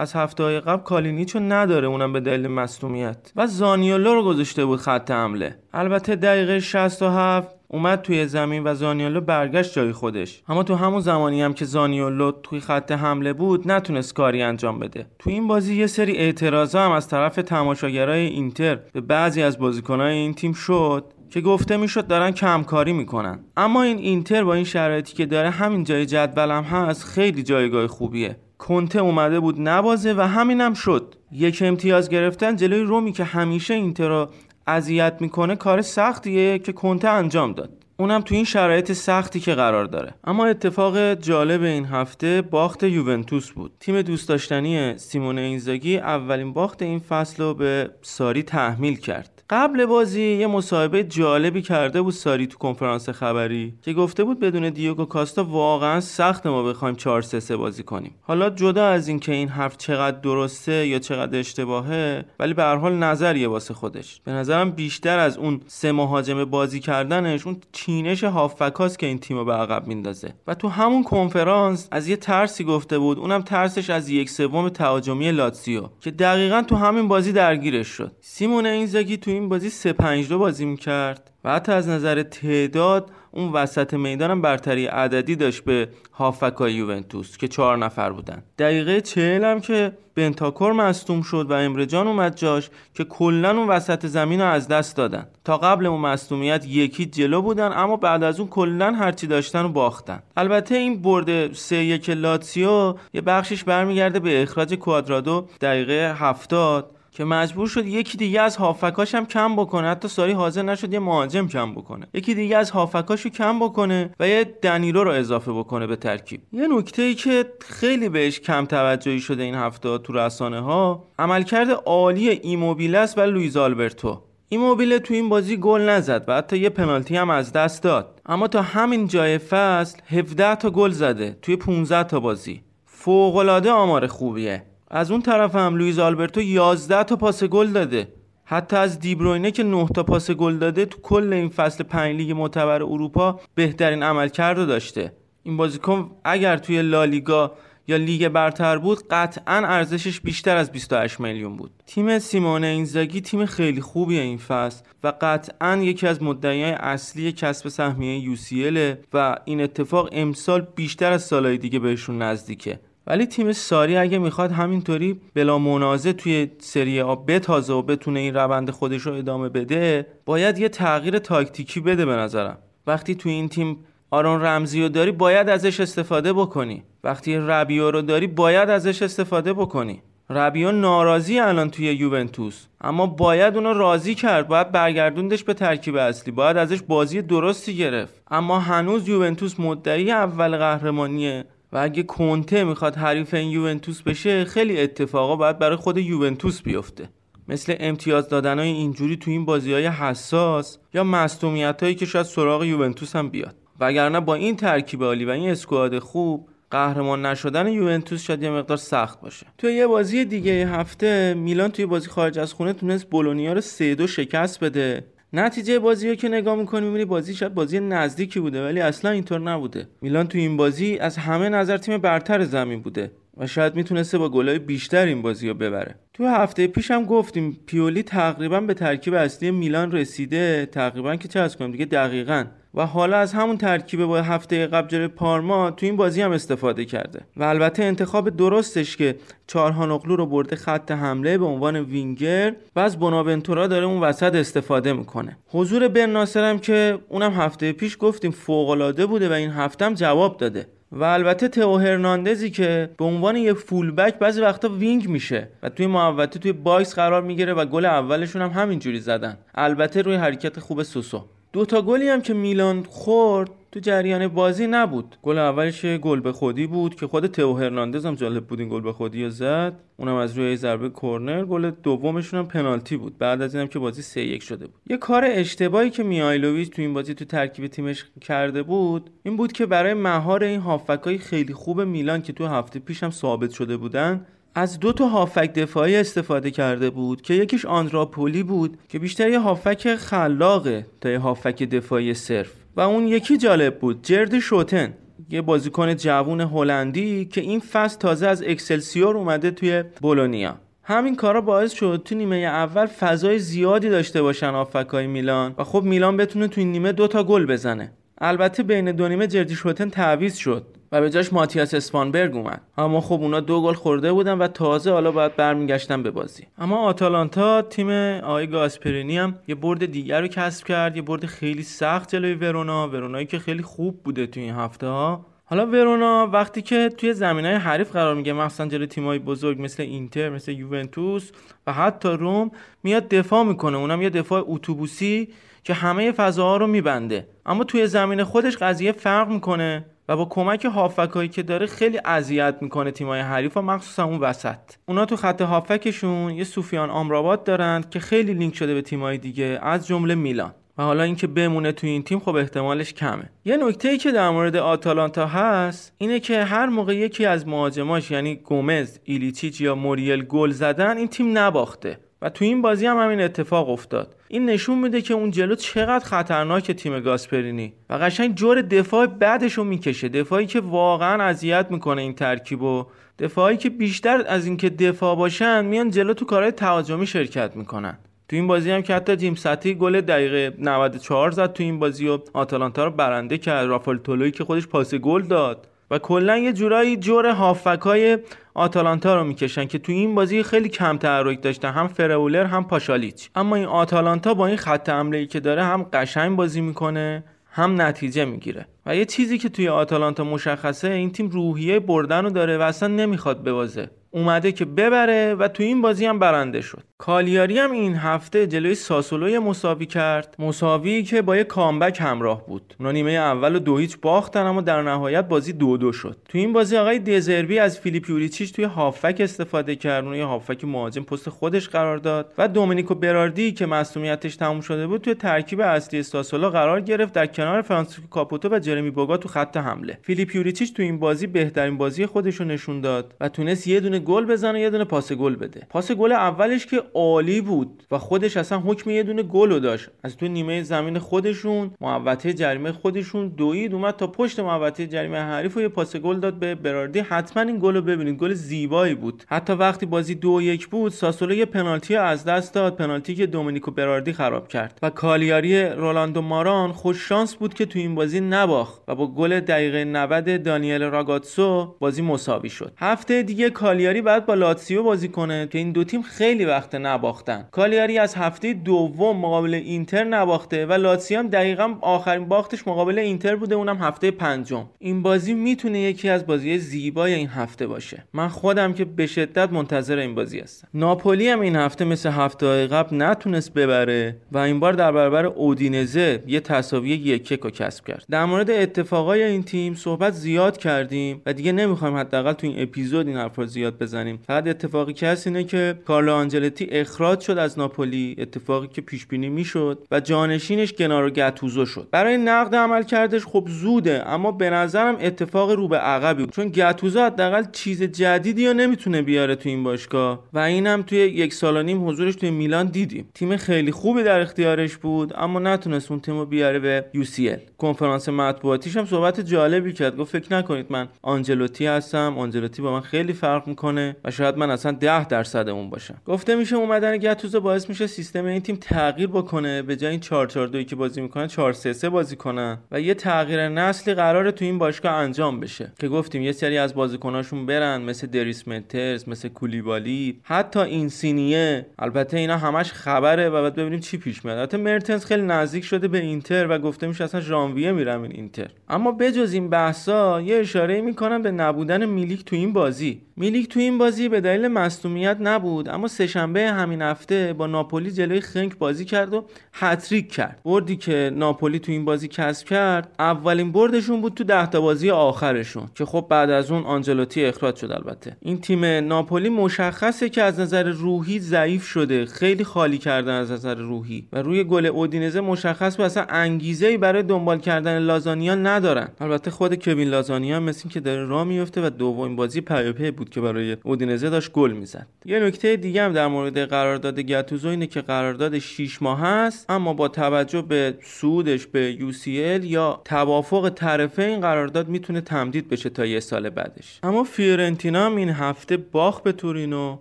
از 0.00 0.12
هفته 0.12 0.42
های 0.42 0.60
قبل 0.60 0.82
کالینیچو 0.82 1.38
نداره 1.38 1.88
اونم 1.88 2.12
به 2.12 2.20
دلیل 2.20 2.48
مصونیت 2.48 3.32
و 3.36 3.46
زانیولو 3.46 4.14
رو 4.14 4.24
گذاشته 4.24 4.64
بود 4.64 4.78
خط 4.78 5.10
حمله. 5.10 5.58
البته 5.72 6.16
دقیقه 6.16 6.60
67 6.60 7.48
اومد 7.68 8.02
توی 8.02 8.26
زمین 8.26 8.62
و 8.64 8.74
زانیولو 8.74 9.20
برگشت 9.20 9.74
جای 9.74 9.92
خودش. 9.92 10.42
اما 10.48 10.62
تو 10.62 10.74
همون 10.74 11.00
زمانی 11.00 11.42
هم 11.42 11.54
که 11.54 11.64
زانیولو 11.64 12.32
توی 12.42 12.60
خط 12.60 12.92
حمله 12.92 13.32
بود 13.32 13.72
نتونست 13.72 14.14
کاری 14.14 14.42
انجام 14.42 14.78
بده. 14.78 15.06
تو 15.18 15.30
این 15.30 15.46
بازی 15.48 15.74
یه 15.74 15.86
سری 15.86 16.16
اعتراضا 16.16 16.82
هم 16.82 16.92
از 16.92 17.08
طرف 17.08 17.36
تماشاگرای 17.36 18.26
اینتر 18.26 18.78
به 18.92 19.00
بعضی 19.00 19.42
از 19.42 19.58
بازیکنهای 19.58 20.14
این 20.14 20.34
تیم 20.34 20.52
شد 20.52 21.04
که 21.30 21.40
گفته 21.40 21.76
می‌شد 21.76 22.06
دارن 22.06 22.30
کمکاری 22.30 22.92
می‌کنن. 22.92 23.38
اما 23.56 23.82
این 23.82 23.98
اینتر 23.98 24.44
با 24.44 24.54
این 24.54 24.64
شرایطی 24.64 25.14
که 25.14 25.26
داره 25.26 25.50
همین 25.50 25.84
جای 25.84 26.06
جدولم 26.06 26.62
هست 26.62 27.04
خیلی 27.04 27.42
جایگاه 27.42 27.86
خوبیه. 27.86 28.36
کنته 28.60 28.98
اومده 28.98 29.40
بود 29.40 29.68
نبازه 29.68 30.14
و 30.16 30.20
همینم 30.20 30.74
شد. 30.74 31.14
یک 31.32 31.62
امتیاز 31.66 32.08
گرفتن 32.08 32.56
جلوی 32.56 32.82
رومی 32.82 33.12
که 33.12 33.24
همیشه 33.24 33.74
اینتر 33.74 34.08
رو 34.08 34.28
اذیت 34.66 35.16
می‌کنه 35.20 35.56
کار 35.56 35.82
سختیه 35.82 36.58
که 36.58 36.72
کنته 36.72 37.08
انجام 37.08 37.52
داد. 37.52 37.70
اونم 37.96 38.20
تو 38.20 38.34
این 38.34 38.44
شرایط 38.44 38.92
سختی 38.92 39.40
که 39.40 39.54
قرار 39.54 39.84
داره. 39.84 40.14
اما 40.24 40.46
اتفاق 40.46 41.14
جالب 41.14 41.62
این 41.62 41.84
هفته 41.84 42.42
باخت 42.42 42.82
یوونتوس 42.82 43.50
بود. 43.50 43.72
تیم 43.80 44.02
دوست 44.02 44.28
داشتنی 44.28 44.98
سیمون 44.98 45.38
اینزاگی 45.38 45.98
اولین 45.98 46.52
باخت 46.52 46.82
این 46.82 46.98
فصل 46.98 47.42
رو 47.42 47.54
به 47.54 47.90
ساری 48.02 48.42
تحمیل 48.42 48.96
کرد. 48.96 49.39
قبل 49.50 49.86
بازی 49.86 50.22
یه 50.22 50.46
مصاحبه 50.46 51.04
جالبی 51.04 51.62
کرده 51.62 52.02
بود 52.02 52.14
ساری 52.14 52.46
تو 52.46 52.58
کنفرانس 52.58 53.08
خبری 53.08 53.74
که 53.82 53.92
گفته 53.92 54.24
بود 54.24 54.40
بدون 54.40 54.70
دیوگو 54.70 55.04
کاستا 55.04 55.44
واقعا 55.44 56.00
سخت 56.00 56.46
ما 56.46 56.62
بخوایم 56.62 56.94
4 56.94 57.22
3 57.22 57.56
بازی 57.56 57.82
کنیم. 57.82 58.14
حالا 58.22 58.50
جدا 58.50 58.86
از 58.86 59.08
اینکه 59.08 59.32
این 59.32 59.48
حرف 59.48 59.76
چقدر 59.76 60.18
درسته 60.18 60.86
یا 60.86 60.98
چقدر 60.98 61.38
اشتباهه 61.38 62.24
ولی 62.38 62.54
به 62.54 62.62
هر 62.62 62.76
حال 62.76 62.94
نظریه 62.94 63.48
واسه 63.48 63.74
خودش. 63.74 64.20
به 64.24 64.32
نظرم 64.32 64.70
بیشتر 64.70 65.18
از 65.18 65.38
اون 65.38 65.60
سه 65.66 65.92
مهاجم 65.92 66.44
بازی 66.44 66.80
کردنش 66.80 67.46
اون 67.46 67.56
چینش 67.72 68.24
هافکاست 68.24 68.98
که 68.98 69.06
این 69.06 69.18
تیمو 69.18 69.44
به 69.44 69.52
عقب 69.52 69.86
میندازه. 69.86 70.34
و 70.46 70.54
تو 70.54 70.68
همون 70.68 71.02
کنفرانس 71.02 71.88
از 71.90 72.08
یه 72.08 72.16
ترسی 72.16 72.64
گفته 72.64 72.98
بود 72.98 73.18
اونم 73.18 73.42
ترسش 73.42 73.90
از 73.90 74.08
یک 74.08 74.30
سوم 74.30 74.68
تهاجمی 74.68 75.32
لاتسیو 75.32 75.82
که 76.00 76.10
دقیقا 76.10 76.62
تو 76.62 76.76
همین 76.76 77.08
بازی 77.08 77.32
درگیرش 77.32 77.88
شد. 77.88 78.12
سیمون 78.20 78.66
اینزاگی 78.66 79.16
تو 79.16 79.30
این 79.30 79.39
بازی 79.48 79.70
3 79.70 79.92
5 79.92 80.28
2 80.28 80.38
بازی 80.38 80.64
می‌کرد. 80.64 81.30
و 81.44 81.52
حتی 81.52 81.72
از 81.72 81.88
نظر 81.88 82.22
تعداد 82.22 83.10
اون 83.32 83.52
وسط 83.52 83.94
می‌دانم 83.94 84.42
برتری 84.42 84.86
عددی 84.86 85.36
داشت 85.36 85.64
به 85.64 85.88
هافکای 86.12 86.74
یوونتوس 86.74 87.36
که 87.36 87.48
چهار 87.48 87.78
نفر 87.78 88.10
بودن. 88.12 88.42
دقیقه 88.58 89.00
چهل 89.00 89.44
هم 89.44 89.60
که 89.60 89.92
بنتاکور 90.14 90.72
مصدوم 90.72 91.22
شد 91.22 91.46
و 91.50 91.52
امرجان 91.52 92.06
اومد 92.06 92.36
جاش 92.36 92.70
که 92.94 93.04
کلا 93.04 93.50
اون 93.50 93.68
وسط 93.68 94.06
زمین 94.06 94.40
رو 94.40 94.46
از 94.46 94.68
دست 94.68 94.96
دادن. 94.96 95.26
تا 95.44 95.58
قبل 95.58 95.86
اون 95.86 96.00
مصدومیت 96.00 96.66
یکی 96.66 97.06
جلو 97.06 97.42
بودن 97.42 97.72
اما 97.72 97.96
بعد 97.96 98.22
از 98.22 98.40
اون 98.40 98.48
کلا 98.48 98.92
هرچی 98.92 99.26
داشتن 99.26 99.64
و 99.64 99.68
باختن. 99.68 100.22
البته 100.36 100.74
این 100.74 101.02
برد 101.02 101.52
سه 101.52 101.76
یک 101.76 102.10
لاتسیو 102.10 102.94
یه 103.14 103.20
بخشش 103.20 103.64
برمیگرده 103.64 104.20
به 104.20 104.42
اخراج 104.42 104.74
کوادرادو 104.74 105.46
دقیقه 105.60 106.14
هفتاد. 106.18 106.90
که 107.20 107.24
مجبور 107.24 107.68
شد 107.68 107.86
یکی 107.86 108.18
دیگه 108.18 108.40
از 108.40 108.56
هافبکاش 108.56 109.14
هم 109.14 109.26
کم 109.26 109.56
بکنه. 109.56 109.88
حتی 109.88 110.08
ساری 110.08 110.32
حاضر 110.32 110.62
نشد 110.62 110.92
یه 110.92 110.98
مهاجم 110.98 111.48
کم 111.48 111.74
بکنه. 111.74 112.06
یکی 112.14 112.34
دیگه 112.34 112.56
از 112.56 112.70
هافبکاشو 112.70 113.28
کم 113.28 113.58
بکنه 113.58 114.10
و 114.20 114.28
یه 114.28 114.44
دنیرو 114.62 115.04
رو 115.04 115.10
اضافه 115.10 115.52
بکنه 115.52 115.86
به 115.86 115.96
ترکیب. 115.96 116.40
یه 116.52 116.68
نکته 116.68 117.02
ای 117.02 117.14
که 117.14 117.44
خیلی 117.60 118.08
بهش 118.08 118.40
کم 118.40 118.64
توجهی 118.64 119.20
شده 119.20 119.42
این 119.42 119.54
هفته 119.54 119.98
تو 119.98 120.12
رسانه 120.12 120.60
ها 120.60 121.04
عملکرد 121.18 121.70
عالی 121.70 122.28
ایموبیله‌س 122.28 123.18
و 123.18 123.20
لویز 123.20 123.56
آلبرتو. 123.56 124.22
ایموبیله 124.48 124.98
تو 124.98 125.14
این 125.14 125.28
بازی 125.28 125.56
گل 125.56 125.80
نزد 125.80 126.24
و 126.28 126.36
حتی 126.36 126.58
یه 126.58 126.68
پنالتی 126.68 127.16
هم 127.16 127.30
از 127.30 127.52
دست 127.52 127.82
داد. 127.82 128.20
اما 128.26 128.48
تا 128.48 128.62
همین 128.62 129.06
جای 129.06 129.38
فصل 129.38 129.98
17 130.06 130.54
تا 130.54 130.70
گل 130.70 130.90
زده 130.90 131.38
توی 131.42 131.56
15 131.56 132.04
تا 132.04 132.20
بازی. 132.20 132.62
فوق‌العاده 132.86 133.70
آمار 133.70 134.06
خوبیه. 134.06 134.69
از 134.90 135.10
اون 135.10 135.22
طرف 135.22 135.54
هم 135.54 135.76
لویز 135.76 135.98
آلبرتو 135.98 136.40
11 136.40 137.04
تا 137.04 137.16
پاس 137.16 137.44
گل 137.44 137.66
داده. 137.66 138.08
حتی 138.44 138.76
از 138.76 139.00
دیبروینه 139.00 139.50
که 139.50 139.62
9 139.62 139.86
تا 139.94 140.02
پاس 140.02 140.30
گل 140.30 140.58
داده 140.58 140.84
تو 140.84 141.00
کل 141.00 141.32
این 141.32 141.48
فصل 141.48 141.84
5 141.84 142.16
لیگ 142.16 142.32
معتبر 142.32 142.82
اروپا 142.82 143.40
بهترین 143.54 144.02
عملکرد 144.02 144.58
رو 144.58 144.66
داشته. 144.66 145.12
این 145.42 145.56
بازیکن 145.56 146.10
اگر 146.24 146.56
توی 146.56 146.82
لالیگا 146.82 147.52
یا 147.88 147.96
لیگ 147.96 148.28
برتر 148.28 148.78
بود 148.78 149.08
قطعا 149.10 149.54
ارزشش 149.54 150.20
بیشتر 150.20 150.56
از 150.56 150.72
28 150.72 151.20
میلیون 151.20 151.56
بود. 151.56 151.70
تیم 151.86 152.18
سیمون 152.18 152.64
اینزاگی 152.64 153.20
تیم 153.20 153.46
خیلی 153.46 153.80
خوبیه 153.80 154.20
این 154.20 154.38
فصل 154.38 154.84
و 155.04 155.12
قطعا 155.20 155.76
یکی 155.76 156.06
از 156.06 156.22
مدعیای 156.22 156.72
اصلی 156.72 157.32
کسب 157.32 157.68
سهمیه 157.68 158.36
UCL 158.36 158.96
و 159.12 159.36
این 159.44 159.60
اتفاق 159.60 160.08
امسال 160.12 160.60
بیشتر 160.60 161.12
از 161.12 161.22
سالهای 161.22 161.58
دیگه 161.58 161.78
بهشون 161.78 162.22
نزدیکه. 162.22 162.80
ولی 163.10 163.26
تیم 163.26 163.52
ساری 163.52 163.96
اگه 163.96 164.18
می‌خواد 164.18 164.52
همینطوری 164.52 165.20
بلا 165.34 165.58
منازه 165.58 166.12
توی 166.12 166.50
سری 166.58 167.00
آ 167.00 167.14
بتازه 167.14 167.72
و 167.72 167.82
بتونه 167.82 168.20
این 168.20 168.34
روند 168.34 168.70
خودش 168.70 169.02
رو 169.02 169.14
ادامه 169.14 169.48
بده 169.48 170.06
باید 170.24 170.58
یه 170.58 170.68
تغییر 170.68 171.18
تاکتیکی 171.18 171.80
بده 171.80 172.06
به 172.06 172.12
نظرم. 172.12 172.58
وقتی 172.86 173.14
توی 173.14 173.32
این 173.32 173.48
تیم 173.48 173.76
آرون 174.10 174.42
رمزی 174.42 174.82
رو 174.82 174.88
داری 174.88 175.12
باید 175.12 175.48
ازش 175.48 175.80
استفاده 175.80 176.32
بکنی. 176.32 176.82
وقتی 177.04 177.36
ربیو 177.36 177.90
رو 177.90 178.02
داری 178.02 178.26
باید 178.26 178.70
ازش 178.70 179.02
استفاده 179.02 179.52
بکنی. 179.52 180.02
ربیو 180.30 180.72
ناراضی 180.72 181.38
الان 181.38 181.70
توی 181.70 181.86
یوونتوس 181.86 182.66
اما 182.80 183.06
باید 183.06 183.56
اونو 183.56 183.72
راضی 183.72 184.14
کرد. 184.14 184.48
باید 184.48 184.72
برگردوندش 184.72 185.44
به 185.44 185.54
ترکیب 185.54 185.96
اصلی. 185.96 186.32
باید 186.32 186.56
ازش 186.56 186.82
بازی 186.82 187.22
درستی 187.22 187.76
گرفت. 187.76 188.22
اما 188.30 188.58
هنوز 188.58 189.08
یوونتوس 189.08 189.60
مدعی 189.60 190.10
اول 190.10 190.56
قهرمانیه 190.56 191.44
و 191.72 191.78
اگه 191.78 192.02
کنته 192.02 192.64
می‌خواد 192.64 192.96
حریف 192.96 193.34
این 193.34 193.50
یوونتوس 193.50 194.02
بشه 194.02 194.44
خیلی 194.44 194.80
اتفاقا 194.80 195.36
باید 195.36 195.58
برای 195.58 195.76
خود 195.76 195.98
یوونتوس 195.98 196.62
بیفته. 196.62 197.08
مثل 197.48 197.74
امتیاز 197.80 198.28
دادن 198.28 198.58
های 198.58 198.68
اینجوری 198.68 199.16
تو 199.16 199.30
این 199.30 199.44
بازی 199.44 199.72
های 199.72 199.86
حساس 199.86 200.78
یا 200.94 201.04
مصومیت 201.04 201.82
هایی 201.82 201.94
که 201.94 202.06
شاید 202.06 202.26
سراغ 202.26 202.64
یوونتوس 202.64 203.16
هم 203.16 203.28
بیاد. 203.28 203.56
وگرنه 203.80 204.20
با 204.20 204.34
این 204.34 204.56
ترکیب 204.56 205.04
عالی 205.04 205.24
و 205.24 205.30
این 205.30 205.50
اسکواد 205.50 205.98
خوب 205.98 206.48
قهرمان 206.70 207.26
نشدن 207.26 207.66
یوونتوس 207.66 208.22
شاید 208.22 208.42
یه 208.42 208.50
مقدار 208.50 208.76
سخت 208.76 209.20
باشه. 209.20 209.46
توی 209.58 209.72
یه 209.72 209.86
بازی 209.86 210.24
دیگه 210.24 210.52
هفته 210.68 211.34
میلان 211.34 211.70
توی 211.70 211.86
بازی 211.86 212.08
خارج 212.08 212.38
از 212.38 212.52
خونه 212.52 212.72
تونست 212.72 213.06
بولونیا 213.10 213.52
رو 213.52 213.60
3 213.60 213.94
2 213.94 214.06
شکست 214.06 214.64
بده. 214.64 215.04
نتیجه 215.32 215.78
بازی 215.78 216.08
رو 216.08 216.14
که 216.14 216.28
نگاه 216.28 216.56
می‌کنی 216.56 216.86
می‌بینی 216.86 217.04
بازی 217.04 217.34
شاید 217.34 217.54
بازی 217.54 217.80
نزدیکی 217.80 218.40
بوده 218.40 218.64
ولی 218.64 218.80
اصلا 218.80 219.10
اینطور 219.10 219.40
نبوده. 219.40 219.88
میلان 220.02 220.26
تو 220.26 220.38
این 220.38 220.56
بازی 220.56 220.98
از 220.98 221.16
همه 221.16 221.48
نظر 221.48 221.76
تیم 221.76 221.98
برتر 221.98 222.44
زمین 222.44 222.80
بوده 222.80 223.10
و 223.36 223.46
شاید 223.46 223.74
می‌تونسته 223.74 224.18
با 224.18 224.28
گلای 224.28 224.58
بیشتر 224.58 225.06
این 225.06 225.22
بازی 225.22 225.48
رو 225.48 225.54
ببره. 225.54 225.94
تو 226.14 226.26
هفته 226.26 226.66
پیش 226.66 226.90
هم 226.90 227.04
گفتیم 227.04 227.60
پیولی 227.66 228.02
تقریبا 228.02 228.60
به 228.60 228.74
ترکیب 228.74 229.14
اصلی 229.14 229.50
میلان 229.50 229.92
رسیده 229.92 230.66
تقریبا 230.66 231.16
که 231.16 231.28
چه 231.28 231.48
کنیم 231.48 231.72
دیگه 231.72 231.84
دقیقا. 231.84 232.44
و 232.74 232.86
حالا 232.86 233.16
از 233.16 233.32
همون 233.32 233.56
ترکیب 233.56 234.04
با 234.04 234.22
هفته 234.22 234.66
قبل 234.66 234.88
جلوی 234.88 235.08
پارما 235.08 235.70
تو 235.70 235.86
این 235.86 235.96
بازی 235.96 236.22
هم 236.22 236.32
استفاده 236.32 236.84
کرده. 236.84 237.20
و 237.36 237.44
البته 237.44 237.84
انتخاب 237.84 238.36
درستش 238.36 238.96
که 238.96 239.16
چالهانوغلو 239.46 240.16
رو 240.16 240.26
برده 240.26 240.56
خط 240.56 240.90
حمله 240.90 241.38
به 241.38 241.44
عنوان 241.44 241.76
وینگر 241.76 242.54
و 242.76 242.80
از 242.80 242.98
بوناونتورا 242.98 243.66
داره 243.66 243.86
اون 243.86 244.00
وسط 244.00 244.34
استفاده 244.34 244.92
می‌کنه. 244.92 245.36
حضور 245.48 245.88
بن 245.88 246.10
ناصر 246.10 246.50
هم 246.50 246.58
که 246.58 246.98
اونم 247.08 247.32
هفته 247.32 247.72
پیش 247.72 247.96
گفتیم 248.00 248.30
فوق 248.30 249.06
بوده 249.06 249.28
و 249.28 249.32
این 249.32 249.50
هفته 249.50 249.84
هم 249.84 249.94
جواب 249.94 250.36
داده. 250.36 250.66
و 250.92 251.04
البته 251.04 251.48
تئو 251.48 251.76
هرناندزی 251.76 252.50
که 252.50 252.90
به 252.98 253.04
عنوان 253.04 253.36
یه 253.36 253.54
fullback 253.54 254.18
بعضی 254.18 254.40
وقتا 254.40 254.68
wing 254.68 255.08
میشه 255.08 255.48
و 255.62 255.68
توی 255.68 255.86
محوطه 255.86 256.38
توی 256.38 256.52
box 256.52 256.94
قرار 256.94 257.22
می‌گیره 257.22 257.54
و 257.54 257.64
گل 257.64 257.84
اولشون 257.84 258.42
هم 258.42 258.50
همینجوری 258.50 259.00
زدن. 259.00 259.36
البته 259.54 260.02
روی 260.02 260.14
حرکت 260.14 260.60
خوب 260.60 260.82
سوسو. 260.82 261.24
دو 261.52 261.64
تا 261.64 261.82
گلی 261.82 262.08
هم 262.08 262.22
که 262.22 262.34
میلان 262.34 262.82
خورد 262.82 263.50
تو 263.72 263.80
جریان 263.80 264.28
بازی 264.28 264.66
نبود. 264.66 265.16
گل 265.22 265.38
اولش 265.38 265.84
گل 265.84 266.20
به 266.20 266.32
خودی 266.32 266.66
بود 266.66 266.94
که 266.94 267.06
خود 267.06 267.26
تئو 267.26 267.54
هرناندز 267.54 268.06
هم 268.06 268.14
جالب 268.14 268.46
بود 268.46 268.60
این 268.60 268.68
گل 268.68 268.80
به 268.80 268.92
خودی 268.92 269.30
زد. 269.30 269.72
اونم 269.96 270.14
از 270.14 270.38
روی 270.38 270.56
ضربه 270.56 270.90
کرنر 270.90 271.44
گل 271.44 271.70
دومشون 271.70 272.40
هم 272.40 272.46
پنالتی 272.46 272.96
بود. 272.96 273.18
بعد 273.18 273.42
از 273.42 273.54
اینم 273.54 273.68
که 273.68 273.78
بازی 273.78 274.02
3 274.02 274.20
1 274.20 274.42
شده 274.42 274.66
بود. 274.66 274.80
یه 274.90 274.96
کار 274.96 275.24
اشتباهی 275.26 275.90
که 275.90 276.02
میهایلوویچ 276.02 276.70
تو 276.70 276.82
این 276.82 276.94
بازی 276.94 277.14
تو 277.14 277.24
ترکیب 277.24 277.66
تیمش 277.66 278.04
کرده 278.20 278.62
بود 278.62 279.10
این 279.22 279.36
بود 279.36 279.52
که 279.52 279.66
برای 279.66 279.94
مهار 279.94 280.44
این 280.44 280.60
هافکای 280.60 281.18
خیلی 281.18 281.54
خوب 281.54 281.80
میلان 281.80 282.22
که 282.22 282.32
تو 282.32 282.46
هفته 282.46 282.78
پیش 282.78 283.02
هم 283.02 283.10
ثابت 283.10 283.50
شده 283.50 283.76
بودن 283.76 284.26
از 284.54 284.80
دو 284.80 284.92
تا 284.92 285.08
هافک 285.08 285.52
دفاعی 285.52 285.96
استفاده 285.96 286.50
کرده 286.50 286.90
بود 286.90 287.22
که 287.22 287.34
یکیش 287.34 287.64
آندراپولی 287.64 288.42
بود 288.42 288.78
که 288.88 288.98
بیشتر 288.98 289.30
یه 289.30 289.40
هافک 289.40 289.94
خلاقه 289.94 290.86
تا 291.00 291.10
یه 291.10 291.18
هافک 291.18 291.62
دفاعی 291.62 292.14
صرف. 292.14 292.52
و 292.76 292.80
اون 292.80 293.08
یکی 293.08 293.36
جالب 293.36 293.78
بود 293.78 294.02
جرد 294.02 294.38
شوتن 294.38 294.94
یه 295.30 295.42
بازیکن 295.42 295.94
جوون 295.94 296.40
هلندی 296.40 297.24
که 297.24 297.40
این 297.40 297.60
فصل 297.60 297.98
تازه 297.98 298.26
از 298.26 298.42
اکسلسیور 298.42 299.16
اومده 299.16 299.50
توی 299.50 299.82
بولونیا. 300.00 300.56
همین 300.82 301.16
کارا 301.16 301.40
باعث 301.40 301.72
شد 301.72 302.02
تو 302.04 302.14
نیمه 302.14 302.36
اول 302.36 302.86
فضای 302.86 303.38
زیادی 303.38 303.88
داشته 303.88 304.22
باشن 304.22 304.46
آفکای 304.46 305.06
میلان 305.06 305.54
و 305.58 305.64
خب 305.64 305.82
میلان 305.82 306.16
بتونه 306.16 306.48
تو 306.48 306.60
این 306.60 306.72
نیمه 306.72 306.92
دوتا 306.92 307.24
گل 307.24 307.46
بزنه. 307.46 307.92
البته 308.18 308.62
بین 308.62 308.92
دو 308.92 309.08
نیمه 309.08 309.26
جردی 309.26 309.54
شوتن 309.54 309.88
تعویض 309.88 310.36
شد. 310.36 310.66
و 310.92 311.00
به 311.00 311.10
جاش 311.10 311.32
ماتیاس 311.32 311.74
اسپانبرگ 311.74 312.36
اومد. 312.36 312.60
اما 312.78 313.00
خب 313.00 313.20
اونا 313.20 313.40
دو 313.40 313.62
گل 313.62 313.72
خورده 313.72 314.12
بودن 314.12 314.38
و 314.38 314.48
تازه 314.48 314.92
حالا 314.92 315.12
باید 315.12 315.36
برمیگشتن 315.36 316.02
به 316.02 316.10
بازی. 316.10 316.46
اما 316.58 316.78
آتالانتا 316.78 317.62
تیم 317.62 317.90
آقای 318.20 318.46
گاسپرینی 318.46 319.18
هم 319.18 319.38
یه 319.48 319.54
برد 319.54 319.86
دیگر 319.86 320.20
رو 320.20 320.26
کسب 320.26 320.66
کرد 320.66 320.96
یه 320.96 321.02
برد 321.02 321.26
خیلی 321.26 321.62
سخت 321.62 322.10
جلوی 322.10 322.34
ورونا 322.34 322.88
ورونایی 322.88 323.26
که 323.26 323.38
خیلی 323.38 323.62
خوب 323.62 324.02
بوده 324.02 324.26
توی 324.26 324.42
این 324.42 324.54
هفته 324.54 324.86
ها. 324.86 325.26
حالا 325.44 325.66
ورونا 325.66 326.26
وقتی 326.32 326.62
که 326.62 326.88
توی 326.88 327.12
زمین 327.12 327.44
های 327.44 327.54
حریف 327.54 327.92
قرار 327.92 328.14
میگه 328.14 328.32
مخصوصا 328.32 328.66
جلوی 328.66 328.86
تیمای 328.86 329.18
بزرگ 329.18 329.62
مثل 329.62 329.82
اینتر 329.82 330.28
مثل 330.28 330.52
یوونتوس 330.52 331.30
و 331.66 331.72
حتی 331.72 332.08
روم 332.08 332.50
میاد 332.82 333.08
دفاع 333.08 333.44
می‌کنه. 333.44 333.76
اونم 333.76 334.02
یه 334.02 334.10
دفاع 334.10 334.44
اتوبوسی 334.46 335.28
که 335.64 335.74
همه 335.74 336.12
فضاها 336.12 336.56
رو 336.56 336.66
میبنده. 336.66 337.26
اما 337.46 337.64
توی 337.64 337.86
زمین 337.86 338.24
خودش 338.24 338.56
قضیه 338.56 338.92
فرق 338.92 339.28
می‌کنه. 339.28 339.84
و 340.10 340.16
با 340.16 340.24
کمک 340.24 340.64
هافکایی 340.64 341.28
که 341.28 341.42
داره 341.42 341.66
خیلی 341.66 342.00
اذیت 342.04 342.56
می‌کنه 342.60 342.90
تیمای 342.90 343.20
حریف 343.20 343.56
و 343.56 343.62
مخصوصا 343.62 344.04
اون 344.04 344.18
وسط. 344.18 344.56
اونا 344.86 345.04
تو 345.04 345.16
خط 345.16 345.42
هافکشون 345.42 346.34
یه 346.34 346.44
سوفیان 346.44 346.90
آمرابات 346.90 347.44
دارند 347.44 347.90
که 347.90 348.00
خیلی 348.00 348.34
لینک 348.34 348.56
شده 348.56 348.74
به 348.74 348.82
تیمای 348.82 349.18
دیگه 349.18 349.58
از 349.62 349.86
جمله 349.86 350.14
میلان. 350.14 350.54
و 350.78 350.82
حالا 350.82 351.02
اینکه 351.02 351.26
بمونه 351.26 351.72
تو 351.72 351.86
این 351.86 352.02
تیم 352.02 352.20
خب 352.20 352.34
احتمالش 352.34 352.92
کمه. 352.92 353.30
یه 353.44 353.56
نکته 353.56 353.88
ای 353.88 353.98
که 353.98 354.12
در 354.12 354.30
مورد 354.30 354.56
آتالانتا 354.56 355.26
هست 355.26 355.92
اینه 355.98 356.20
که 356.20 356.44
هر 356.44 356.66
موقع 356.66 356.96
یکی 356.96 357.26
از 357.26 357.48
مهاجماش 357.48 358.10
یعنی 358.10 358.34
گومز 358.34 358.98
ایلیچیچ 359.04 359.60
یا 359.60 359.74
موریل 359.74 360.24
گل 360.24 360.50
زدن 360.50 360.96
این 360.96 361.08
تیم 361.08 361.38
نباخته. 361.38 361.98
و 362.22 362.28
تو 362.28 362.44
این 362.44 362.62
بازی 362.62 362.86
هم 362.86 362.98
همین 362.98 363.20
اتفاق 363.20 363.70
افتاد. 363.70 364.16
این 364.28 364.46
نشون 364.46 364.78
میده 364.78 365.02
که 365.02 365.14
اون 365.14 365.30
جلو 365.30 365.54
چقدر 365.54 366.04
خطرناک 366.04 366.70
تیم 366.70 367.00
گاسپرینی. 367.00 367.72
و 367.90 367.94
قشنگ 367.94 368.34
جور 368.34 368.62
دفاع 368.62 369.06
بعدش 369.06 369.52
رو 369.52 369.64
می‌کشه. 369.64 370.08
دفاعی 370.08 370.46
که 370.46 370.60
واقعا 370.60 371.24
اذیت 371.24 371.66
می‌کنه 371.70 372.02
این 372.02 372.14
ترکیب 372.14 372.62
و 372.62 372.86
دفاعی 373.18 373.56
که 373.56 373.70
بیشتر 373.70 374.24
از 374.28 374.46
اینکه 374.46 374.70
دفاع 374.70 375.16
باشن 375.16 375.64
میان 375.64 375.90
جلو 375.90 376.14
تو 376.14 376.24
کارهای 376.24 376.52
تهاجمی 376.52 377.06
شرکت 377.06 377.56
می‌کنن. 377.56 377.98
تو 378.28 378.36
این 378.36 378.46
بازی 378.46 378.70
هم 378.70 378.82
که 378.82 378.94
حتی 378.94 379.16
جیم 379.16 379.34
ساتی 379.34 379.74
گل 379.74 380.00
دقیقه 380.00 380.56
94 380.58 381.30
زد 381.30 381.52
تو 381.52 381.62
این 381.62 381.78
بازی 381.78 382.08
و 382.08 382.18
آتالانتا 382.32 382.84
رو 382.84 382.90
برنده 382.90 383.38
کرد. 383.38 383.68
رافال 383.68 383.98
تولوی 383.98 384.30
که 384.30 384.44
خودش 384.44 384.66
پاس 384.66 384.94
گل 384.94 385.22
داد. 385.22 385.66
و 385.90 385.98
کلا 385.98 386.38
یه 386.38 386.52
جورایی 386.52 386.96
جور 386.96 387.26
هافک 387.26 387.80
های 387.80 388.18
آتالانتا 388.54 389.16
رو 389.16 389.24
می‌کشن 389.24 389.64
که 389.64 389.78
تو 389.78 389.92
این 389.92 390.14
بازی 390.14 390.42
خیلی 390.42 390.68
کم 390.68 390.98
تحرک 390.98 391.42
داشتن 391.42 391.70
هم 391.70 391.88
فرولر 391.88 392.44
هم 392.44 392.64
پاشالیچ. 392.64 393.28
اما 393.34 393.56
این 393.56 393.66
آتالانتا 393.66 394.34
با 394.34 394.46
این 394.46 394.56
خط 394.56 394.88
حمله 394.88 395.18
ای 395.18 395.26
که 395.26 395.40
داره 395.40 395.64
هم 395.64 395.82
قشنگ 395.92 396.36
بازی 396.36 396.60
می‌کنه 396.60 397.24
هم 397.52 397.80
نتیجه 397.82 398.24
می‌گیره. 398.24 398.66
و 398.86 398.96
یه 398.96 399.04
چیزی 399.04 399.38
که 399.38 399.48
توی 399.48 399.68
آتالانتا 399.68 400.24
مشخصه 400.24 400.88
این 400.88 401.12
تیم 401.12 401.28
روحیه 401.28 401.80
بردن 401.80 402.24
رو 402.24 402.30
داره 402.30 402.58
و 402.58 402.62
اصلا 402.62 402.88
نمی‌خواد 402.88 403.44
ببازه. 403.44 403.90
اومده 404.10 404.52
که 404.52 404.64
ببره 404.64 405.34
و 405.34 405.48
تو 405.48 405.62
این 405.62 405.82
بازی 405.82 406.06
هم 406.06 406.18
برنده 406.18 406.60
شد. 406.60 406.89
کالیاری 407.00 407.58
هم 407.58 407.72
این 407.72 407.94
هفته 407.94 408.46
جلوی 408.46 408.74
ساسولو 408.74 409.40
مساوی 409.40 409.86
کرد. 409.86 410.34
مساوی 410.38 411.02
که 411.02 411.22
با 411.22 411.36
یه 411.36 411.44
کامبک 411.44 411.98
همراه 412.00 412.46
بود. 412.46 412.74
اونا 412.78 412.92
نیمه 412.92 413.10
اول 413.10 413.56
و 413.56 413.58
دو 413.58 413.78
هیچ 413.78 413.96
باختن 414.02 414.46
اما 414.46 414.60
در 414.60 414.82
نهایت 414.82 415.28
بازی 415.28 415.52
دو 415.52 415.76
دو 415.76 415.92
شد. 415.92 416.16
تو 416.28 416.38
این 416.38 416.52
بازی 416.52 416.76
آقای 416.76 416.98
دزربی 416.98 417.58
از 417.58 417.80
فیلیپ 417.80 418.10
یوریچیچ 418.10 418.52
توی 418.52 418.64
هافبک 418.64 419.16
استفاده 419.20 419.76
کرد. 419.76 420.04
اون 420.04 420.14
یه 420.14 420.24
هافبک 420.24 420.64
مهاجم 420.64 421.02
پست 421.02 421.28
خودش 421.28 421.68
قرار 421.68 421.96
داد. 421.98 422.32
و 422.38 422.48
دومینیکو 422.48 422.94
براردی 422.94 423.52
که 423.52 423.66
مصدومیتش 423.66 424.36
تموم 424.36 424.60
شده 424.60 424.86
بود 424.86 425.00
توی 425.00 425.14
ترکیب 425.14 425.60
اصلی 425.60 426.02
ساسولو 426.02 426.50
قرار 426.50 426.80
گرفت 426.80 427.12
در 427.12 427.26
کنار 427.26 427.62
فرانسیسکو 427.62 428.08
کاپوتو 428.08 428.48
و 428.52 428.58
جرمی 428.58 428.90
بوگا 428.90 429.16
تو 429.16 429.28
خط 429.28 429.56
حمله. 429.56 429.98
فیلیپ 430.02 430.34
یوریچیچ 430.34 430.74
تو 430.74 430.82
این 430.82 430.98
بازی 430.98 431.26
بهترین 431.26 431.76
بازی 431.76 432.06
خودش 432.06 432.34
رو 432.34 432.46
نشون 432.46 432.80
داد 432.80 433.14
و 433.20 433.28
تونست 433.28 433.66
یه 433.66 433.80
دونه 433.80 433.98
گل 433.98 434.24
بزنه 434.24 434.60
یه 434.60 434.70
دونه 434.70 434.84
پاس 434.84 435.12
گل 435.12 435.36
بده. 435.36 435.66
پاس 435.70 435.92
گل 435.92 436.12
اولش 436.12 436.66
که 436.66 436.82
عالی 436.94 437.40
بود 437.40 437.82
و 437.90 437.98
خودش 437.98 438.36
اصلا 438.36 438.58
حکم 438.58 438.90
یه 438.90 439.02
دونه 439.02 439.22
گل 439.22 439.58
داشت. 439.58 439.88
از 440.02 440.16
تو 440.16 440.28
نیمه 440.28 440.62
زمین 440.62 440.98
خودشون 440.98 441.70
محوطه 441.80 442.32
جریمه 442.32 442.72
خودشون 442.72 443.28
دوید 443.28 443.74
اومد 443.74 443.96
تا 443.96 444.06
پشت 444.06 444.40
محوطه 444.40 444.86
جریمه 444.86 445.18
حریف 445.18 445.56
و 445.56 445.60
یه 445.60 445.68
پاس 445.68 445.96
گل 445.96 446.20
داد 446.20 446.34
به 446.34 446.54
براردی 446.54 446.98
حتما 446.98 447.42
این 447.42 447.58
گل 447.58 447.74
رو 447.74 447.82
ببینید. 447.82 448.16
گل 448.16 448.32
زیبایی 448.32 448.94
بود. 448.94 449.24
حتی 449.28 449.52
وقتی 449.52 449.86
بازی 449.86 450.14
دو 450.14 450.42
یک 450.42 450.66
بود 450.68 450.92
ساسولو 450.92 451.34
یه 451.34 451.44
پنالتی 451.44 451.96
از 451.96 452.24
دست 452.24 452.54
داد. 452.54 452.76
پنالتی 452.76 453.14
که 453.14 453.26
دومینیکو 453.26 453.70
براردی 453.70 454.12
خراب 454.12 454.48
کرد. 454.48 454.78
و 454.82 454.90
کالیاری 454.90 455.64
رولاندو 455.64 456.22
ماران 456.22 456.72
خوش 456.72 457.08
شانس 457.08 457.34
بود 457.34 457.54
که 457.54 457.66
تو 457.66 457.78
این 457.78 457.94
بازی 457.94 458.20
نباخت 458.20 458.82
و 458.88 458.94
با 458.94 459.06
گل 459.06 459.40
دقیقه 459.40 459.84
90 459.84 460.42
دانیل 460.42 460.82
راگاتسو 460.82 461.76
بازی 461.78 462.02
مساوی 462.02 462.50
شد. 462.50 462.72
هفته 462.76 463.22
دیگه 463.22 463.50
کالیاری 463.50 464.02
بعد 464.02 464.26
با 464.26 464.34
لاتسیو 464.34 464.82
بازی 464.82 465.08
کنه. 465.08 465.46
که 465.46 465.58
این 465.58 465.72
دو 465.72 465.84
تیم 465.84 466.02
خیلی 466.02 466.44
وقت 466.44 466.74
نباختن. 466.86 467.48
کالیاری 467.50 467.98
از 467.98 468.14
هفته 468.14 468.52
دوم 468.52 469.16
مقابل 469.16 469.54
اینتر 469.54 470.04
نباخته 470.04 470.66
و 470.66 470.72
لاتسیو 470.72 471.18
هم 471.18 471.28
دقیقا 471.28 471.74
آخرین 471.80 472.28
باختش 472.28 472.68
مقابل 472.68 472.98
اینتر 472.98 473.36
بوده 473.36 473.54
اونم 473.54 473.76
هفته 473.76 474.10
پنجم. 474.10 474.66
این 474.78 475.02
بازی 475.02 475.34
می‌تونه 475.34 475.80
یکی 475.80 476.08
از 476.08 476.26
بازی 476.26 476.58
زیبای 476.58 477.14
این 477.14 477.28
هفته 477.28 477.66
باشه. 477.66 478.04
من 478.12 478.28
خودم 478.28 478.72
که 478.72 478.84
به 478.84 479.06
شدت 479.06 479.52
منتظر 479.52 479.98
این 479.98 480.14
بازی 480.14 480.40
هستم. 480.40 480.68
ناپولی 480.74 481.28
هم 481.28 481.40
این 481.40 481.56
هفته 481.56 481.84
مثل 481.84 482.10
هفته 482.10 482.66
قبل 482.66 483.02
نتونست 483.02 483.54
ببره 483.54 484.16
و 484.32 484.38
این 484.38 484.60
بار 484.60 484.72
در 484.72 484.92
برابر 484.92 485.26
اودینزه 485.26 486.22
یه 486.26 486.40
تساوی 486.40 486.90
یک 486.90 487.32
یک 487.32 487.40
کسب 487.40 487.86
کرد. 487.86 488.04
در 488.10 488.24
مورد 488.24 488.50
اتفاقای 488.50 489.22
این 489.22 489.42
تیم 489.42 489.74
صحبت 489.74 490.12
زیاد 490.12 490.58
کردیم 490.58 491.22
و 491.26 491.32
دیگه 491.32 491.52
نمی‌خوایم 491.52 491.96
حداقل 491.96 492.32
تو 492.32 492.46
این 492.46 492.62
اپیزود 492.62 493.08
این 493.08 493.16
حرفا 493.16 493.46
زیاد 493.46 493.78
بزنیم. 493.78 494.20
فقط 494.26 494.46
اتفاقی 494.46 494.92
که 494.92 495.06
هست 495.06 495.26
اینه 495.26 495.44
که 495.44 495.78
کارلو 495.84 496.12
آنجلتی 496.12 496.68
اخراج 496.70 497.20
شد 497.20 497.38
از 497.38 497.58
ناپولی 497.58 498.16
اتفاقی 498.18 498.68
که 498.68 498.80
پیش 498.80 499.06
بینی 499.06 499.28
می‌شد 499.28 499.86
و 499.90 500.00
جانشینش 500.00 500.72
گنارو 500.72 501.10
گتوزو 501.10 501.66
شد. 501.66 501.88
برای 501.90 502.16
نقد 502.16 502.54
عمل 502.54 502.82
کردش 502.82 503.24
خب 503.24 503.44
زوده 503.48 504.08
اما 504.08 504.32
به 504.32 504.50
نظرم 504.50 504.96
اتفاق 505.00 505.50
رو 505.50 505.68
به 505.68 505.76
عقبی 505.76 506.24
بود. 506.24 506.34
چون 506.34 506.48
گتوزو 506.48 507.00
حداقل 507.00 507.44
چیز 507.52 507.82
جدیدی 507.82 508.42
یا 508.42 508.52
نمی‌تونه 508.52 509.02
بیاره 509.02 509.34
تو 509.34 509.48
این 509.48 509.62
باشگاه 509.62 510.24
و 510.32 510.38
اینم 510.38 510.82
توی 510.82 510.98
یک 510.98 511.34
سال 511.34 511.56
و 511.56 511.62
نیم 511.62 511.88
حضورش 511.88 512.14
توی 512.14 512.30
میلان 512.30 512.66
دیدیم. 512.66 513.08
تیم 513.14 513.36
خیلی 513.36 513.72
خوبی 513.72 514.02
در 514.02 514.20
اختیارش 514.20 514.76
بود 514.76 515.12
اما 515.16 515.38
نتونست 515.38 515.90
اون 515.90 516.00
تیمو 516.00 516.24
بیاره 516.24 516.58
به 516.58 516.84
UCL 516.94 517.40
کنفرانس 517.58 518.08
مطبوعاتیش 518.08 518.76
هم 518.76 518.86
صحبت 518.86 519.20
جالبی 519.20 519.72
کرد. 519.72 519.96
گفت 519.96 520.12
فکر 520.12 520.32
نکنید 520.32 520.66
من 520.70 520.88
آنجلوتی 521.02 521.66
هستم 521.66 522.18
آنجلوتی 522.18 522.62
با 522.62 522.72
من 522.72 522.80
خیلی 522.80 523.12
فرق 523.12 523.48
می‌کنه 523.48 523.96
و 524.04 524.10
شاید 524.10 524.36
من 524.36 524.50
اصلا 524.50 524.72
ده 524.72 525.08
درصد 525.08 525.48
اون 525.48 525.70
باشم. 525.70 525.94
گفته 526.06 526.34
میشه 526.34 526.56
اومدن 526.60 526.96
گتوزو 526.96 527.40
باعث 527.40 527.68
میشه 527.68 527.86
سیستم 527.86 528.24
این 528.24 528.40
تیم 528.40 528.56
تغییر 528.56 529.08
بکنه. 529.08 529.62
به 529.62 529.76
جای 529.76 529.90
این 529.90 530.00
4 530.00 530.26
4 530.26 530.46
2 530.46 530.62
که 530.62 530.76
بازی 530.76 531.00
می‌کنن 531.00 531.26
4 531.26 531.52
3 531.52 531.72
3 531.72 531.88
بازی 531.88 532.16
کنن. 532.16 532.58
و 532.70 532.80
یه 532.80 532.94
تغییر 532.94 533.48
نسلی 533.48 533.94
قراره 533.94 534.32
تو 534.32 534.44
این 534.44 534.58
باشگاه 534.58 534.92
انجام 534.92 535.40
بشه. 535.40 535.72
که 535.78 535.88
گفتیم 535.88 536.22
یه 536.22 536.32
سری 536.32 536.58
از 536.58 536.74
بازیکناشون 536.74 537.46
برن 537.46 537.82
مثل 537.82 538.06
دریس 538.06 538.48
مترز 538.48 539.08
مثل 539.08 539.28
کولیبالی 539.28 540.20
حتی 540.22 540.60
این 540.60 540.88
سینیه 540.88 541.66
البته 541.78 542.16
اینا 542.16 542.36
همش 542.36 542.72
خبره 542.72 543.28
و 543.28 543.42
بعد 543.42 543.54
ببینیم 543.54 543.80
چی 543.80 543.98
پیش 543.98 544.24
میاد. 544.24 544.38
البته 544.38 544.56
مرتنز 544.56 545.04
خیلی 545.04 545.22
نزدیک 545.22 545.64
شده 545.64 545.88
به 545.88 545.98
اینتر 545.98 546.46
و 546.46 546.58
گفته 546.58 546.86
میشه 546.86 547.04
اصلا 547.04 547.20
ژانویه 547.20 547.72
میرم 547.72 548.02
این 548.02 548.12
اینتر. 548.12 548.48
اما 548.68 548.92
بجز 548.92 549.32
این 549.32 549.50
بحثا 549.50 550.20
یه 550.20 550.36
اشاره 550.36 550.80
می‌کنم 550.80 551.22
به 551.22 551.30
نبودن 551.30 551.86
میلیک 551.86 552.24
تو 552.24 552.36
این 552.36 552.52
بازی. 552.52 553.02
میلیک 553.16 553.48
تو 553.48 553.60
این 553.60 553.78
بازی 553.78 554.08
به 554.08 554.20
دلیل 554.20 554.48
مصونیت 554.48 555.16
نبود 555.20 555.68
اما 555.68 555.88
سهشنبه 555.88 556.49
همین 556.52 556.82
هفته 556.82 557.32
با 557.32 557.46
ناپولی 557.46 557.90
جلوی 557.90 558.20
خنک 558.20 558.58
بازی 558.58 558.84
کرد 558.84 559.14
و 559.14 559.24
هتریک 559.52 560.12
کرد. 560.12 560.40
بردی 560.44 560.76
که 560.76 561.10
ناپولی 561.14 561.58
تو 561.58 561.72
این 561.72 561.84
بازی 561.84 562.08
کسب 562.08 562.46
کرد 562.46 562.94
اولین 562.98 563.52
بردشون 563.52 564.00
بود 564.00 564.14
تو 564.14 564.24
ده 564.24 564.46
تا 564.46 564.60
بازی 564.60 564.90
آخرشون 564.90 565.68
که 565.74 565.84
خب 565.84 566.06
بعد 566.10 566.30
از 566.30 566.50
اون 566.50 566.62
آنجلوتی 566.62 567.24
اخراج 567.24 567.56
شد 567.56 567.72
البته. 567.72 568.16
این 568.20 568.40
تیم 568.40 568.64
ناپولی 568.64 569.28
مشخصه 569.28 570.08
که 570.08 570.22
از 570.22 570.40
نظر 570.40 570.62
روحی 570.62 571.20
ضعیف 571.20 571.66
شده 571.66 572.06
خیلی 572.06 572.44
خالی 572.44 572.78
کردن 572.78 573.12
از 573.12 573.30
نظر 573.30 573.54
روحی. 573.54 574.08
و 574.12 574.22
روی 574.22 574.44
گل 574.44 574.66
اودینزه 574.66 575.20
مشخص 575.20 575.76
بود 575.76 575.86
اصلا 575.86 576.06
انگیزه 576.08 576.66
ای 576.66 576.76
برای 576.76 577.02
دنبال 577.02 577.38
کردن 577.38 577.78
لازانیا 577.78 578.34
ندارن. 578.34 578.88
البته 579.00 579.30
خود 579.30 579.54
کوین 579.54 579.88
لازانیا 579.88 580.40
مثل 580.40 580.68
که 580.68 580.80
داره 580.80 581.04
راه 581.04 581.24
میفته 581.24 581.66
و 581.66 581.70
دومین 581.70 582.16
بازی 582.16 582.40
پیاپی 582.40 582.90
بود 582.90 583.10
که 583.10 583.20
برای 583.20 583.56
اودینزه 583.64 584.10
داشت 584.10 584.32
گل 584.32 584.52
می‌زد. 584.52 584.86
یه 585.04 585.20
نکته 585.20 585.56
دیگه 585.56 585.82
هم 585.82 585.92
در 585.92 586.06
مورد 586.06 586.29
قرارداد 586.38 587.00
گاتوزو 587.00 587.48
اینه 587.48 587.66
که 587.66 587.80
قرارداد 587.80 588.38
6 588.38 588.82
ماه 588.82 589.04
است 589.04 589.50
اما 589.50 589.74
با 589.74 589.88
توجه 589.88 590.42
به 590.42 590.74
سودش 590.82 591.46
به 591.46 591.78
UCL 591.80 592.44
یا 592.44 592.80
توافق 592.84 593.48
طرفین 593.48 594.20
قرارداد 594.20 594.68
می‌تونه 594.68 595.00
تمدید 595.00 595.48
بشه 595.48 595.70
تا 595.70 595.86
یه 595.86 596.00
سال 596.00 596.30
بعدش. 596.30 596.78
اما 596.82 597.04
فیورنتینا 597.04 597.86
هم 597.86 597.96
این 597.96 598.10
هفته 598.10 598.56
باخت 598.56 599.02
به 599.02 599.12
تورینو. 599.12 599.78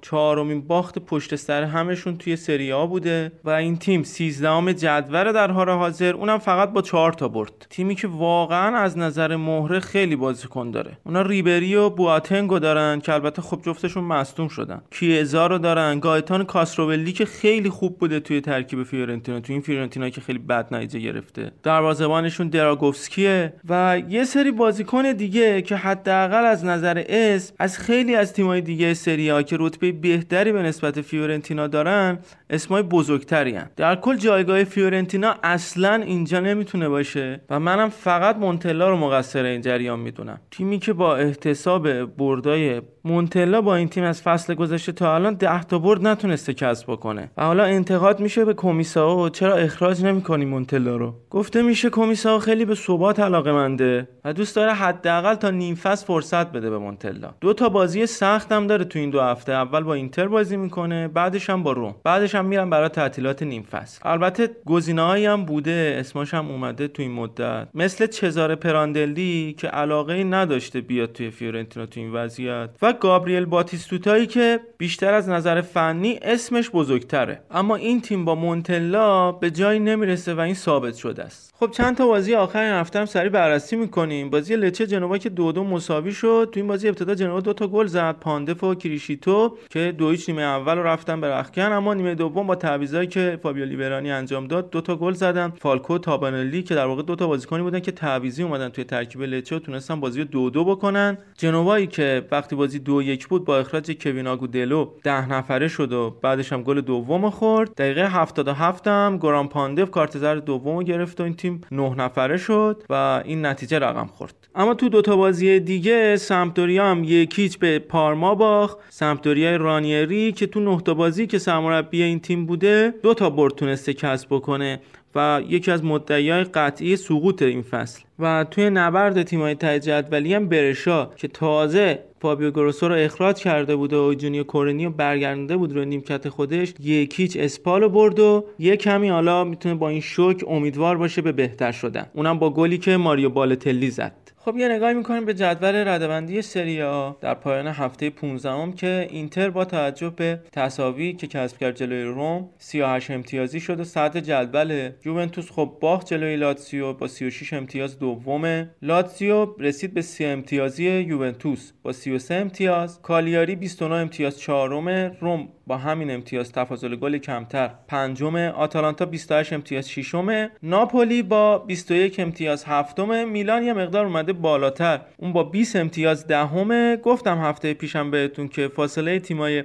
چهارمین 0.02 0.62
باخت 0.62 1.00
پشت 1.00 1.36
سر 1.36 1.64
همشون 1.64 2.18
توی 2.18 2.36
سری 2.36 2.72
آ 2.72 2.86
بوده 2.86 3.32
و 3.44 3.50
این 3.50 3.78
تیم 3.78 4.04
13 4.04 4.74
جدول 4.74 5.32
در 5.32 5.52
حال 5.52 5.70
حاضر 5.70 6.14
اونم 6.14 6.38
فقط 6.38 6.70
با 6.70 6.82
4 6.82 7.14
تا 7.14 7.28
برد. 7.28 7.68
تیمی 7.70 7.96
که 7.96 8.08
واقعا 8.08 8.78
از 8.78 8.98
نظر 8.98 9.36
مهره 9.36 9.80
خیلی 9.80 10.16
بازیکن 10.16 10.72
داره. 10.72 10.98
اونا 11.06 11.22
ریبری 11.22 11.76
و 11.76 11.90
بواتنگو 11.90 12.60
دارن 12.60 13.00
که 13.00 13.14
البته 13.14 13.42
خب 13.42 13.62
جفتشون 13.66 14.04
مصدوم 14.04 14.48
شدن. 14.48 14.82
کیزا 14.92 15.48
رو 15.48 15.58
دارن 15.58 16.00
گائتانو 15.99 16.39
کاستروویلی 16.44 17.11
که 17.11 17.26
خیلی 17.26 17.70
خوب 17.70 17.99
بوده 17.99 18.20
توی 18.20 18.41
ترکیب 18.41 18.84
فیورنتینا 18.84 19.40
توی 19.40 19.53
این 19.53 19.61
فیورنتینا 19.61 20.10
که 20.10 20.22
خیلی 20.22 20.40
بد 20.40 20.74
نتیجه 20.74 20.99
گرفته 20.99 21.52
دروازه‌بانشون 21.64 22.48
دراگوفسکیه 22.48 23.53
و 23.70 24.02
یه 24.10 24.24
سری 24.24 24.52
بازیکن 24.52 25.11
دیگه 25.11 25.61
که 25.61 25.76
حداقل 25.76 26.45
از 26.45 26.66
نظر 26.66 27.03
اسم 27.10 27.53
از 27.60 27.78
خیلی 27.78 28.16
از 28.16 28.34
تیم‌های 28.34 28.61
دیگه 28.61 28.94
سری 28.94 29.30
آ 29.30 29.44
که 29.44 29.57
رتبه 29.60 29.91
بهتری 29.91 30.52
به 30.52 30.61
نسبت 30.61 31.02
فیورنتینا 31.02 31.68
دارن 31.68 32.20
اسمای 32.49 32.84
بزرگتری 32.84 33.56
هن. 33.56 33.70
در 33.76 33.95
کل 33.95 34.18
جایگاه 34.18 34.64
فیورنتینا 34.64 35.36
اصلا 35.44 35.94
اینجا 35.94 36.40
نمی‌تونه 36.40 36.90
باشه 36.90 37.41
و 37.49 37.60
منم 37.60 37.90
فقط 37.90 38.36
مونتلا 38.36 38.90
رو 38.90 38.98
مقصر 38.98 39.44
این 39.44 39.61
جریان 39.61 39.99
می‌دونم 39.99 40.40
تیمی 40.52 40.80
که 40.80 40.94
با 40.94 41.16
احتساب 41.16 42.03
بردای 42.03 42.82
مونتلا 43.06 43.62
با 43.62 43.76
این 43.76 43.90
تیم 43.90 44.04
از 44.04 44.22
فصل 44.22 44.54
گذشته 44.54 44.92
تا 44.92 45.16
الان 45.16 45.34
10 45.34 45.64
تا 45.64 45.80
برد 45.80 46.08
نتونسته 46.08 46.54
کسب 46.54 46.92
بکنه. 46.92 47.32
و 47.38 47.44
حالا 47.44 47.64
انتقاد 47.64 48.20
میشه 48.20 48.46
به 48.46 48.54
کومیسو 48.53 49.30
چرا 49.30 49.56
اخراج 49.56 50.06
نمی‌کنی 50.06 50.46
مونتلا 50.46 50.96
رو؟ 50.96 51.14
گفته 51.30 51.62
میشه 51.62 51.90
کومیسو 51.90 52.40
خیلی 52.40 52.66
به 52.66 52.76
ثبات 52.76 53.20
علاقه 53.20 53.52
منده 53.52 54.08
و 54.26 54.34
دوست 54.34 54.56
داره 54.56 54.74
حداقل 54.74 55.36
تا 55.36 55.50
نیم 55.50 55.76
فصل 55.76 56.06
فرصت 56.06 56.52
بده 56.52 56.70
به 56.70 56.78
مونتلا. 56.78 57.34
دو 57.42 57.54
تا 57.54 57.70
بازی 57.70 58.06
سخت 58.06 58.52
هم 58.52 58.68
داره 58.68 58.86
تو 58.86 59.00
این 59.00 59.10
دو 59.10 59.22
هفته. 59.22 59.52
اول 59.52 59.84
با 59.84 59.94
اینتر 59.94 60.28
بازی 60.28 60.58
می‌کنه 60.58 61.08
بعدش 61.08 61.50
هم 61.50 61.64
با 61.64 61.72
روم. 61.72 61.96
بعدش 62.04 62.36
هم 62.36 62.46
میرن 62.46 62.70
برای 62.70 62.90
تعطیلات 62.90 63.44
نیم 63.44 63.64
فصل. 63.72 64.00
البته 64.04 64.50
گزینه‌هایی 64.66 65.26
هم 65.26 65.46
بوده. 65.46 65.96
اسمش 66.00 66.34
هم 66.34 66.52
اومده 66.52 66.88
تو 66.88 67.02
این 67.02 67.12
مدت. 67.12 67.68
مثل 67.74 68.08
چزاره 68.08 68.56
پراندلی 68.56 69.56
که 69.58 69.68
علاقه 69.68 70.24
نداشته 70.24 70.82
بیاد 70.82 71.12
توی 71.12 71.30
فیورنتینا 71.30 71.86
تو 71.86 72.00
این 72.00 72.14
وضعیت. 72.14 72.70
و 72.82 72.89
گابریل 72.94 73.45
باتیستوتایی 73.45 74.28
که 74.28 74.60
بیشتر 74.78 75.14
از 75.14 75.30
نظر 75.30 75.61
فنی 75.61 76.20
اسمش 76.22 76.70
بزرگتره. 76.70 77.41
اما 77.52 77.76
این 77.76 78.02
تیم 78.02 78.26
با 78.26 78.36
مونتلا 78.36 79.32
به 79.32 79.52
جایی 79.52 79.80
نمی‌رسه 79.80 80.34
و 80.34 80.40
این 80.40 80.56
ثابت 80.56 80.95
شده 80.95 81.24
است. 81.24 81.49
خب 81.60 81.72
چند 81.72 81.98
تا 81.98 82.07
بازی 82.07 82.36
آخر 82.36 82.60
این 82.60 82.73
هفته 82.73 82.99
هم 82.99 83.06
سریع 83.06 83.30
بررسی 83.30 83.76
می‌کنیم. 83.76 84.30
بازی 84.30 84.56
لچه 84.56 84.88
جنوا 84.88 85.18
که 85.18 85.30
دو 85.30 85.52
دو 85.52 85.64
مساوی 85.64 86.11
شد. 86.11 86.49
تو 86.52 86.60
این 86.60 86.68
بازی 86.68 86.88
ابتدا 86.88 87.15
جنوا 87.15 87.40
دو 87.40 87.53
تا 87.53 87.68
گل 87.68 87.86
زد. 87.86 88.15
پاندف 88.19 88.64
و 88.64 88.76
کریشیتو 88.76 89.57
که 89.69 89.95
دو 89.98 90.10
هیچ 90.10 90.30
نیمه 90.30 90.41
اول 90.41 90.77
رو 90.77 90.84
رفتن 90.84 91.22
به 91.22 91.27
رختکن. 91.28 91.61
اما 91.72 91.94
نیمه 91.94 92.15
دوم 92.15 92.48
با 92.48 92.56
تعویضایی 92.56 93.07
که 93.07 93.40
فابیو 93.44 93.65
لیورانی 93.66 94.11
انجام 94.11 94.48
داد 94.48 94.69
دو 94.69 94.81
تا 94.81 94.95
گل 94.95 95.14
زدن. 95.14 95.49
فالکو 95.49 95.98
تابانلی 95.98 96.64
که 96.64 96.76
در 96.76 96.86
واقع 96.86 97.02
دو 97.02 97.15
تا 97.15 97.27
بازیکنی 97.27 97.64
بودن 97.64 97.80
که 97.80 97.91
تعویضی 97.91 98.44
اومدن 98.44 98.69
توی 98.69 98.84
ترکیب 98.84 99.22
لچه 99.22 99.56
و 99.56 99.60
تونستن 99.60 99.99
بازی 99.99 100.23
دو 100.23 100.49
دو 100.49 100.65
بکنن. 100.65 101.18
جنوایی 101.38 101.88
که 101.88 102.26
وقتی 102.31 102.56
بازی 102.56 102.80
دو 102.80 103.02
یک 103.02 103.27
بود 103.27 103.45
با 103.45 103.57
اخراج 103.57 103.91
کوین 104.02 104.27
آگودلو 104.27 104.90
ده 105.03 105.31
نفره 105.31 105.68
شد 105.68 105.94
و 105.94 106.10
بعدش 106.22 106.53
هم 106.53 106.64
گل 106.64 106.81
دوم 106.81 107.30
خورد. 107.30 107.76
دقیقه 107.76 108.10
77 108.10 108.88
هم 108.88 109.18
گرام 109.22 109.48
پاندف 109.49 109.91
کارت 109.91 110.18
زرد 110.18 110.45
دومو 110.45 110.84
گرفت 110.84 111.22
و 111.22 111.23
این 111.23 111.34
تیم 111.34 111.49
نه 111.72 111.96
نفره 111.96 112.38
شد 112.38 112.84
و 112.90 113.22
این 113.26 113.46
نتیجه 113.46 113.80
رقم 113.80 114.08
خورد. 114.08 114.34
اما 114.56 114.74
تو 114.74 114.90
دوتا 114.90 115.16
بازی 115.16 115.60
دیگه 115.60 116.16
سمپدوریا 116.16 116.86
هم 116.86 117.04
یک 117.03 117.27
هیچ 117.27 117.57
به 117.60 117.80
پارما 117.80 118.36
باخت. 118.36 118.78
سمپدوریا 118.90 119.56
رانیری 119.56 120.32
که 120.32 120.48
تو 120.48 120.60
نه 120.60 120.82
تا 120.82 120.94
بازی 120.94 121.28
که 121.28 121.38
سرمربی 121.38 122.04
این 122.04 122.20
تیم 122.20 122.46
بوده 122.46 122.94
دو 123.04 123.14
تا 123.14 123.30
برد 123.30 123.56
تونسته 123.56 123.94
کسب 123.94 124.28
بکنه 124.30 124.80
و 125.16 125.42
یکی 125.48 125.72
از 125.72 125.84
مدعیای 125.84 126.44
قطعی 126.44 126.96
سقوط 126.96 127.42
این 127.42 127.62
فصل. 127.62 128.02
و 128.20 128.46
توی 128.52 128.70
نبرد 128.70 129.24
تیمای 129.24 129.56
ته 129.56 129.80
جدولی 129.80 130.34
هم 130.34 130.50
برشا 130.50 131.06
که 131.06 131.28
تازه 131.28 132.00
فابیو 132.22 132.52
گروسو 132.52 132.88
رو 132.88 132.96
اخراج 132.96 133.36
کرده 133.36 133.76
بود 133.76 133.94
و 133.94 134.14
یوجینیو 134.14 134.44
کورینی 134.44 134.86
رو 134.86 134.91
برگردونده 134.91 135.58
بود 135.58 135.76
رو 135.76 135.86
نیمکت 135.86 136.30
خودش 136.30 136.74
یک 136.80 137.04
هیچ 137.04 137.38
اسپالو 137.40 137.90
برد 137.90 138.20
و 138.20 138.46
یه 138.60 138.78
کمی 138.78 139.10
حالا 139.10 139.44
می‌تونه 139.44 139.76
با 139.76 139.90
این 139.90 140.02
شوک 140.02 140.44
امیدوار 140.48 140.98
باشه 140.98 141.22
به 141.22 141.32
بهتر 141.32 141.72
شدن. 141.72 142.06
اونم 142.14 142.40
با 142.40 142.50
گلی 142.50 142.78
که 142.78 142.98
ماریو 142.98 143.30
بالوتلی 143.30 143.90
زد. 143.90 144.32
خب 144.41 144.57
یه 144.57 144.68
نگاهی 144.68 144.94
می‌کنیم 144.94 145.26
به 145.26 145.34
جدول 145.34 145.88
رده‌بندی 145.88 146.41
سری 146.41 146.82
آ 146.82 147.11
در 147.11 147.34
پایان 147.34 147.68
هفته 147.68 148.10
15 148.10 148.49
هم 148.49 148.74
که 148.74 149.07
اینتر 149.10 149.49
با 149.49 149.66
توجه 149.66 150.10
به 150.10 150.40
تساوی 150.52 151.14
که 151.14 151.28
کسب 151.28 151.57
کرد 151.57 151.76
جلوی 151.76 152.03
رم 152.03 152.49
38 152.57 153.11
امتیازی 153.11 153.60
شد 153.60 153.80
و 153.80 153.84
صدر 153.84 154.20
جدول 154.20 154.91
یوونتوس 155.06 155.52
خب 155.52 155.78
باخت 155.82 156.07
جلوی 156.07 156.36
لاتسیو 156.36 156.94
با 156.94 157.07
36 157.07 157.53
امتیاز 157.53 157.99
دومه 157.99 158.70
لاتسیو 158.82 159.48
رسید 159.60 159.94
به 159.94 160.02
30 160.02 160.26
امتیازی 160.26 160.86
یوونتوس 160.86 161.72
با 161.84 161.91
33 161.91 162.36
امتیاز. 162.36 163.02
کالیاری 163.02 163.56
29 163.56 163.95
امتیاز 163.95 164.40
چهارم. 164.40 164.90
روم 165.22 165.48
با 165.70 165.78
همین 165.78 166.12
امتیاز 166.12 166.52
تفاضل 166.52 166.96
گل 166.96 167.18
کمتر. 167.18 167.70
پنجم 167.88 168.36
آتالانتا 168.36 169.06
28 169.06 169.54
امتیاز 169.54 169.90
ششم. 169.90 170.50
ناپولی 170.64 171.24
با 171.24 171.58
21 171.58 172.20
امتیاز 172.20 172.64
هفتم. 172.64 173.28
میلان 173.28 173.64
یه 173.64 173.74
مقدار 173.74 174.06
اومده 174.06 174.34
بالاتر. 174.34 175.02
اون 175.18 175.34
با 175.34 175.44
20 175.44 175.76
امتیاز 175.76 176.28
دهمه 176.28 176.98
گفتم 176.98 177.38
هفته 177.38 177.74
پیشم 177.74 178.12
بهتون 178.12 178.48
که 178.48 178.68
فاصله 178.68 179.20
تیمای 179.20 179.64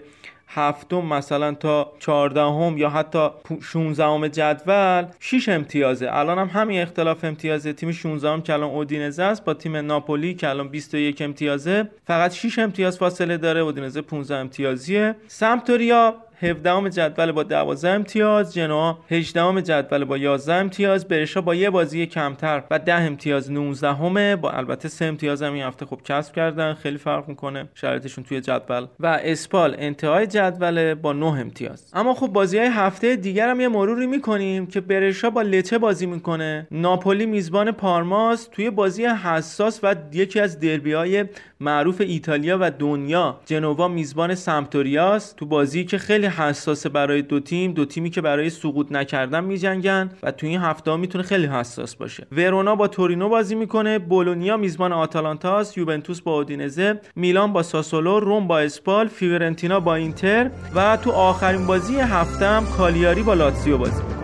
هفتم 0.55 1.01
مثلا 1.01 1.55
تا 1.55 1.93
چهاردهم 1.99 2.79
یا 2.79 2.91
حتی 2.91 3.29
16 3.63 4.29
جدول 4.29 5.07
6 5.21 5.49
امتیازه. 5.49 6.09
الان 6.11 6.39
هم 6.39 6.61
همین 6.61 6.83
اختلاف 6.83 7.25
امتیازه. 7.25 7.73
تیم 7.73 7.93
16 7.93 8.43
که 8.43 8.53
الان 8.53 8.71
اودینزه 8.71 9.23
است 9.23 9.45
با 9.45 9.55
تیم 9.55 9.77
ناپولی 9.77 10.35
که 10.35 10.49
الان 10.49 10.69
21 10.69 11.23
امتیازه 11.23 11.91
فقط 12.07 12.33
6 12.33 12.59
امتیاز 12.59 12.99
فاصله 12.99 13.37
داره. 13.37 13.61
اودینزه 13.61 14.01
15 14.01 14.37
امتیازیه. 14.37 15.15
سمپدوریا 15.29 16.15
17 16.45 16.91
جدول 16.91 17.33
با 17.33 17.43
12 17.43 17.89
امتیاز 17.89 18.55
جنوا 18.55 18.99
18 19.11 19.63
جدول 19.63 20.05
با 20.05 20.17
11 20.17 20.55
امتیاز 20.55 21.09
برشا 21.09 21.41
با 21.41 21.55
یه 21.55 21.71
بازی 21.71 22.07
کمتر 22.07 22.63
و 22.71 22.79
10 22.79 22.95
امتیاز 22.95 23.53
19 23.53 23.93
همه 23.93 24.37
با 24.37 24.51
البته 24.51 24.89
3 24.89 25.05
امتیاز 25.05 25.43
هم 25.43 25.53
این 25.53 25.63
هفته 25.63 25.87
خوب 25.87 26.03
کسب 26.03 26.35
کردن 26.35 26.75
خیلی 26.75 26.99
فرق 26.99 27.29
می‌کنه 27.29 27.69
شرایطشون 27.75 28.25
توی 28.25 28.41
جدول. 28.41 28.87
و 29.01 29.21
اسپال 29.25 29.77
انتهای 29.79 30.27
جدول 30.27 30.95
با 30.95 31.13
9 31.13 31.27
امتیاز. 31.27 31.91
اما 31.93 32.15
خب 32.15 32.27
بازی 32.27 32.59
های 32.59 32.69
هفته 32.69 33.17
دیگر 33.17 33.49
هم 33.49 33.61
یه 33.61 33.69
مروری 33.69 34.07
می‌کنیم 34.07 34.67
که 34.67 34.81
برشا 34.81 35.31
با 35.31 35.43
لچه 35.43 35.79
بازی 35.79 36.07
می‌کنه. 36.07 36.67
ناپولی 36.71 37.27
میزبان 37.27 37.71
پارماس 37.71 38.49
توی 38.53 38.71
بازی 38.71 39.05
حساس 39.05 39.81
و 39.83 39.95
یکی 40.13 40.41
از 40.41 40.61
دربی 40.61 40.93
های 40.93 41.25
معروف 41.61 42.01
ایتالیا 42.01 42.59
و 42.61 42.71
دنیا. 42.71 43.41
جنوا 43.47 43.89
میزبان 43.89 44.35
سمپدوریاست 44.35 45.37
تو 45.37 45.47
بازی 45.47 45.85
که 45.85 45.99
خیلی 45.99 46.27
حساسه 46.35 46.89
برای 46.89 47.23
دو 47.23 47.41
تیم 47.41 47.73
دو 47.73 47.85
تیمی 47.85 48.11
که 48.11 48.21
برای 48.21 48.51
سقوط 48.51 48.93
نکردن 48.93 49.45
میجنگن 49.45 50.11
و 50.23 50.31
تو 50.31 50.47
این 50.47 50.61
هفته 50.61 50.97
می‌تونه 50.97 51.25
خیلی 51.25 51.47
حساس 51.47 51.97
باشه. 51.97 52.27
ورونا 52.33 52.77
با 52.77 52.89
تورینو 52.89 53.29
بازی 53.29 53.55
می‌کنه 53.55 53.99
بولونیا 53.99 54.57
میزبان 54.57 54.93
آتالانتاس 54.93 55.77
یوونتوس 55.77 56.21
با 56.21 56.37
اودینزه 56.37 57.01
میلان 57.17 57.53
با 57.53 57.63
ساسولو 57.63 58.21
روم 58.21 58.47
با 58.47 58.59
اسپال 58.59 59.09
فیورنتینا 59.09 59.81
با 59.81 59.95
اینتر 59.95 60.51
و 60.75 60.97
تو 60.97 61.11
آخرین 61.11 61.67
بازی 61.67 61.97
هفته 61.97 62.47
هم 62.47 62.67
کالیاری 62.67 63.23
با 63.23 63.35
لاتزیو 63.35 63.79
بازی 63.79 64.03
می‌کنه. 64.03 64.24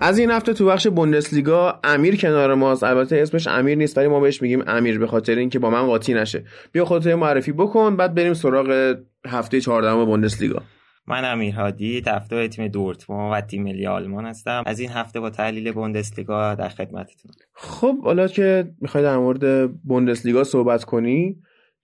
از 0.00 0.18
این 0.18 0.30
هفته 0.30 0.52
تو 0.52 0.66
بخش 0.66 0.86
بوندسلیگا 0.86 1.80
امیر 1.84 2.16
کنار 2.16 2.54
ماست. 2.54 2.84
البته 2.84 3.16
اسمش 3.16 3.46
امیر 3.46 3.78
نیست 3.78 3.98
ولی 3.98 4.08
ما 4.08 4.20
بهش 4.20 4.42
میگیم 4.42 4.62
امیر 4.66 4.98
به 4.98 5.06
خاطر 5.06 5.34
اینکه 5.34 5.58
با 5.58 5.70
من 5.70 5.86
قاطی 5.86 6.14
نشه. 6.14 6.44
بیا 6.72 6.84
خودت 6.84 7.06
معرفی 7.06 7.52
بکن 7.52 7.96
بعد 7.96 8.14
بریم 8.14 8.34
سراغ 8.34 8.96
هفته 9.26 9.60
14 9.60 10.04
بوندسلیگا. 10.04 10.62
من 11.06 11.24
امیر 11.24 11.54
هادی 11.54 12.00
طرفدار 12.00 12.46
تیم 12.46 12.68
دورتموند 12.68 13.32
و 13.32 13.40
تیم 13.40 13.62
ملی 13.62 13.86
آلمان 13.86 14.26
هستم. 14.26 14.62
از 14.66 14.80
این 14.80 14.90
هفته 14.90 15.20
با 15.20 15.30
تحلیل 15.30 15.72
بوندسلیگا 15.72 16.54
در 16.54 16.68
خدمتتون. 16.68 17.32
خب 17.54 18.02
حالا 18.02 18.28
که 18.28 18.70
می‌خوای 18.80 19.04
در 19.04 19.16
مورد 19.16 19.72
بوندسلیگا 19.82 20.44
صحبت 20.44 20.84
کنی 20.84 21.36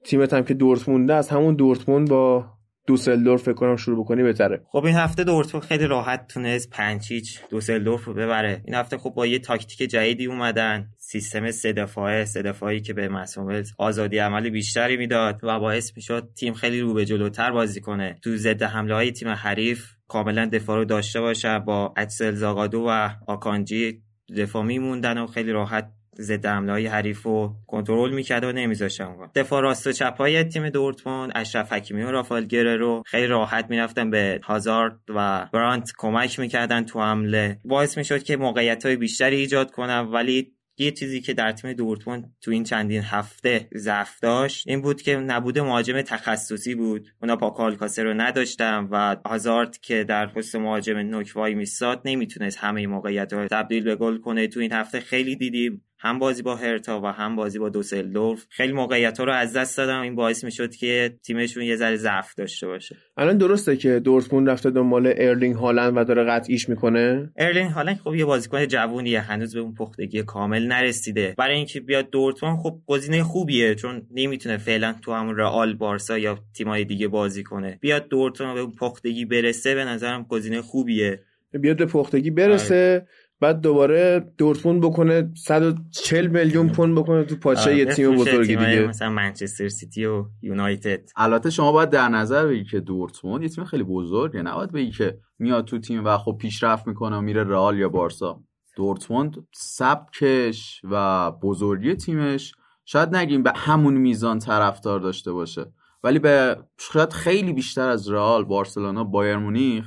تیمت 0.04 0.34
هم 0.34 0.44
که 0.44 0.54
دورتمونده 0.54 1.14
از 1.14 1.28
همون 1.28 1.54
دورتموند 1.54 2.08
با 2.08 2.53
دوسلدورف 2.86 3.42
فکر 3.42 3.54
کنم 3.54 3.76
شروع 3.76 4.04
بکنی 4.04 4.22
بهتره. 4.22 4.62
خب 4.68 4.84
این 4.84 4.94
هفته 4.94 5.24
دورتموند 5.24 5.66
خیلی 5.66 5.86
راحت 5.86 6.26
تونست 6.28 6.70
پنج 6.70 7.00
هیچ 7.00 7.40
دوسلدورف 7.50 8.08
ببره. 8.08 8.62
این 8.64 8.74
هفته 8.74 8.98
خب 8.98 9.10
با 9.10 9.26
یه 9.26 9.38
تاکتیک 9.38 9.90
جدیدی 9.90 10.26
اومدن. 10.26 10.88
سیستم 10.98 11.50
سه 11.50 11.72
دفاعه 11.72 12.24
سه 12.24 12.42
دفاعی 12.42 12.80
که 12.80 12.92
به 12.94 13.08
مسئول 13.08 13.62
آزادی 13.78 14.18
عملی 14.18 14.50
بیشتری 14.50 14.96
می‌داد 14.96 15.40
و 15.42 15.60
باعث 15.60 15.92
می‌شد 15.96 16.28
تیم 16.36 16.54
خیلی 16.54 16.80
رو 16.80 16.94
به 16.94 17.04
جلوتر 17.04 17.50
بازی 17.50 17.80
کنه. 17.80 18.16
تو 18.22 18.36
ضد 18.36 18.62
حمله 18.62 18.94
های 18.94 19.12
تیم 19.12 19.28
حریف 19.28 19.90
کاملا 20.08 20.46
دفاع 20.46 20.76
رو 20.76 20.84
داشته 20.84 21.20
باشه. 21.20 21.58
با 21.58 21.94
اکسل 21.96 22.34
زاگادو 22.34 22.84
و 22.88 23.10
آکانجی 23.26 24.02
دفاع 24.36 24.64
میموندن 24.64 25.18
و 25.18 25.26
خیلی 25.26 25.52
راحت 25.52 25.90
ضد 26.18 26.46
حمله 26.46 26.90
حریف 26.90 27.22
رو 27.22 27.54
کنترل 27.66 28.14
می‌کرد 28.14 28.44
و 28.44 28.52
نمیذاشتن 28.52 29.16
دفاع 29.34 29.62
راست 29.62 29.86
و 29.86 29.92
چپ 29.92 30.16
های 30.18 30.44
تیم 30.44 30.68
دورتموند 30.68 31.32
اشرف 31.34 31.72
حکیمی 31.72 32.02
و 32.02 32.10
رافائل 32.10 32.44
گررو 32.44 33.02
خیلی 33.06 33.26
راحت 33.26 33.70
می‌رفتن 33.70 34.10
به 34.10 34.40
هازارد 34.42 34.98
و 35.08 35.48
برانت 35.52 35.92
کمک 35.98 36.38
می‌کردن 36.38 36.84
تو 36.84 37.00
حمله. 37.00 37.60
باعث 37.64 37.98
می‌شد 37.98 38.22
که 38.22 38.36
موقعیت 38.36 38.86
های 38.86 38.96
بیشتری 38.96 39.36
ایجاد 39.36 39.70
کنن. 39.70 40.00
ولی 40.00 40.52
یه 40.78 40.90
چیزی 40.90 41.20
که 41.20 41.34
در 41.34 41.52
تیم 41.52 41.72
دورتموند 41.72 42.34
تو 42.40 42.50
این 42.50 42.64
چندین 42.64 43.02
هفته 43.02 43.68
ضعف 43.76 44.20
داشت 44.20 44.68
این 44.68 44.82
بود 44.82 45.02
که 45.02 45.16
نبوده 45.16 45.62
مهاجم 45.62 46.02
تخصصی 46.02 46.74
بود. 46.74 47.08
اونا 47.22 47.36
پاکو 47.36 47.76
آلکاسر 47.76 48.02
رو 48.02 48.14
نداشتن 48.14 48.88
و 48.90 49.16
هازارد 49.26 49.78
که 49.78 50.04
در 50.04 50.26
پست 50.26 50.56
مهاجم 50.56 50.98
نوک 50.98 51.36
میستاد 51.36 52.02
نمی‌تونست 52.04 52.58
همه 52.58 52.86
موقعیت 52.86 53.32
رو 53.32 53.48
تبدیل 53.48 53.84
به 53.84 53.96
گل 53.96 54.18
کنه. 54.18 54.46
تو 54.46 54.60
این 54.60 54.72
هفته 54.72 55.00
خیلی 55.00 55.36
دیدیم 55.36 55.84
هم 55.98 56.18
بازی 56.18 56.42
با 56.42 56.56
هرتا 56.56 57.00
و 57.00 57.06
هم 57.06 57.36
بازی 57.36 57.58
با 57.58 57.68
دوسلدورف. 57.68 58.46
خیلی 58.48 58.72
موقعیت 58.72 59.18
ها 59.18 59.24
رو 59.24 59.32
از 59.32 59.52
دست 59.52 59.76
دادم. 59.76 60.00
این 60.00 60.14
باعث 60.14 60.44
می‌شد 60.44 60.74
که 60.74 61.14
تیمشون 61.22 61.62
یه 61.62 61.76
ذره 61.76 61.96
ضعف 61.96 62.34
داشته 62.34 62.66
باشه. 62.66 62.96
الان 63.16 63.38
درسته 63.38 63.76
که 63.76 64.00
دورتموند 64.00 64.50
رفته 64.50 64.70
دنبال 64.70 65.12
ارلینگ 65.16 65.54
هالند 65.54 65.92
و 65.96 66.04
داره 66.04 66.24
قطعیش 66.24 66.68
می‌کنه؟ 66.68 67.32
ارلینگ 67.36 67.70
هالند 67.70 67.96
خب 67.96 68.14
یه 68.14 68.24
بازیکن 68.24 68.66
جوونیه. 68.66 69.20
هنوز 69.20 69.54
به 69.54 69.60
اون 69.60 69.74
پختگی 69.74 70.22
کامل 70.22 70.66
نرسیده. 70.66 71.34
برای 71.38 71.56
اینکه 71.56 71.80
بیاد 71.80 72.10
دورتموند 72.10 72.58
خب 72.58 72.78
گزینه 72.86 73.22
خوبیه 73.22 73.74
چون 73.74 74.02
نمی‌تونه 74.10 74.56
فعلا 74.56 74.94
تو 75.02 75.12
همون 75.12 75.36
رئال 75.36 75.74
بارسا 75.74 76.18
یا 76.18 76.38
تیمای 76.54 76.84
دیگه 76.84 77.08
بازی 77.08 77.42
کنه. 77.42 77.78
بیاد 77.80 78.08
دورتموند 78.08 78.54
به 78.54 78.60
اون 78.60 78.72
پختگی 78.72 79.24
برسه 79.24 79.74
به 79.74 79.84
نظرم 79.84 80.22
گزینه 80.22 80.62
خوبیه. 80.62 81.20
بیاد 81.60 81.76
به 81.76 81.86
پختگی 81.86 82.30
برسه. 82.30 82.74
آره. 82.74 83.06
بعد 83.40 83.60
دوباره 83.60 84.32
دورتموند 84.38 84.80
بکنه 84.80 85.32
140 85.36 86.26
میلیون 86.26 86.68
پوند 86.68 86.98
بکنه 86.98 87.24
تو 87.24 87.36
پاچه 87.36 87.76
یه 87.76 87.84
تیم 87.84 88.16
بزرگی 88.16 88.56
دیگه. 88.56 88.86
مثلا 88.86 89.10
منچستر 89.10 89.68
سیتی 89.68 90.04
و 90.04 90.24
یونایتد. 90.42 91.00
البته 91.16 91.50
شما 91.50 91.72
باید 91.72 91.90
در 91.90 92.08
نظر 92.08 92.46
بگیرید 92.46 92.70
که 92.70 92.80
دورتموند 92.80 93.42
یه 93.42 93.48
تیم 93.48 93.64
خیلی 93.64 93.82
بزرگه. 93.82 94.42
نباید 94.42 94.72
بگی 94.72 94.90
که 94.90 95.18
میاد 95.38 95.64
تو 95.64 95.78
تیم 95.78 96.04
و 96.04 96.18
خب 96.18 96.36
پیشرفت 96.40 96.86
می‌کنه 96.86 97.16
و 97.16 97.20
میره 97.20 97.44
رئال 97.44 97.78
یا 97.78 97.88
بارسا. 97.88 98.40
دورتموند 98.76 99.46
سبکش 99.54 100.80
و 100.90 101.30
بزرگی 101.30 101.94
تیمش 101.94 102.54
شاید 102.84 103.16
نگیم 103.16 103.42
به 103.42 103.52
همون 103.56 103.94
میزان 103.94 104.38
طرفدار 104.38 105.00
داشته 105.00 105.32
باشه 105.32 105.72
ولی 106.02 106.18
به 106.18 106.58
شاید 106.78 107.12
خیلی 107.12 107.52
بیشتر 107.52 107.88
از 107.88 108.10
رئال 108.10 108.44
بارسلونا 108.44 109.04
بایر 109.04 109.36
مونیخ 109.36 109.84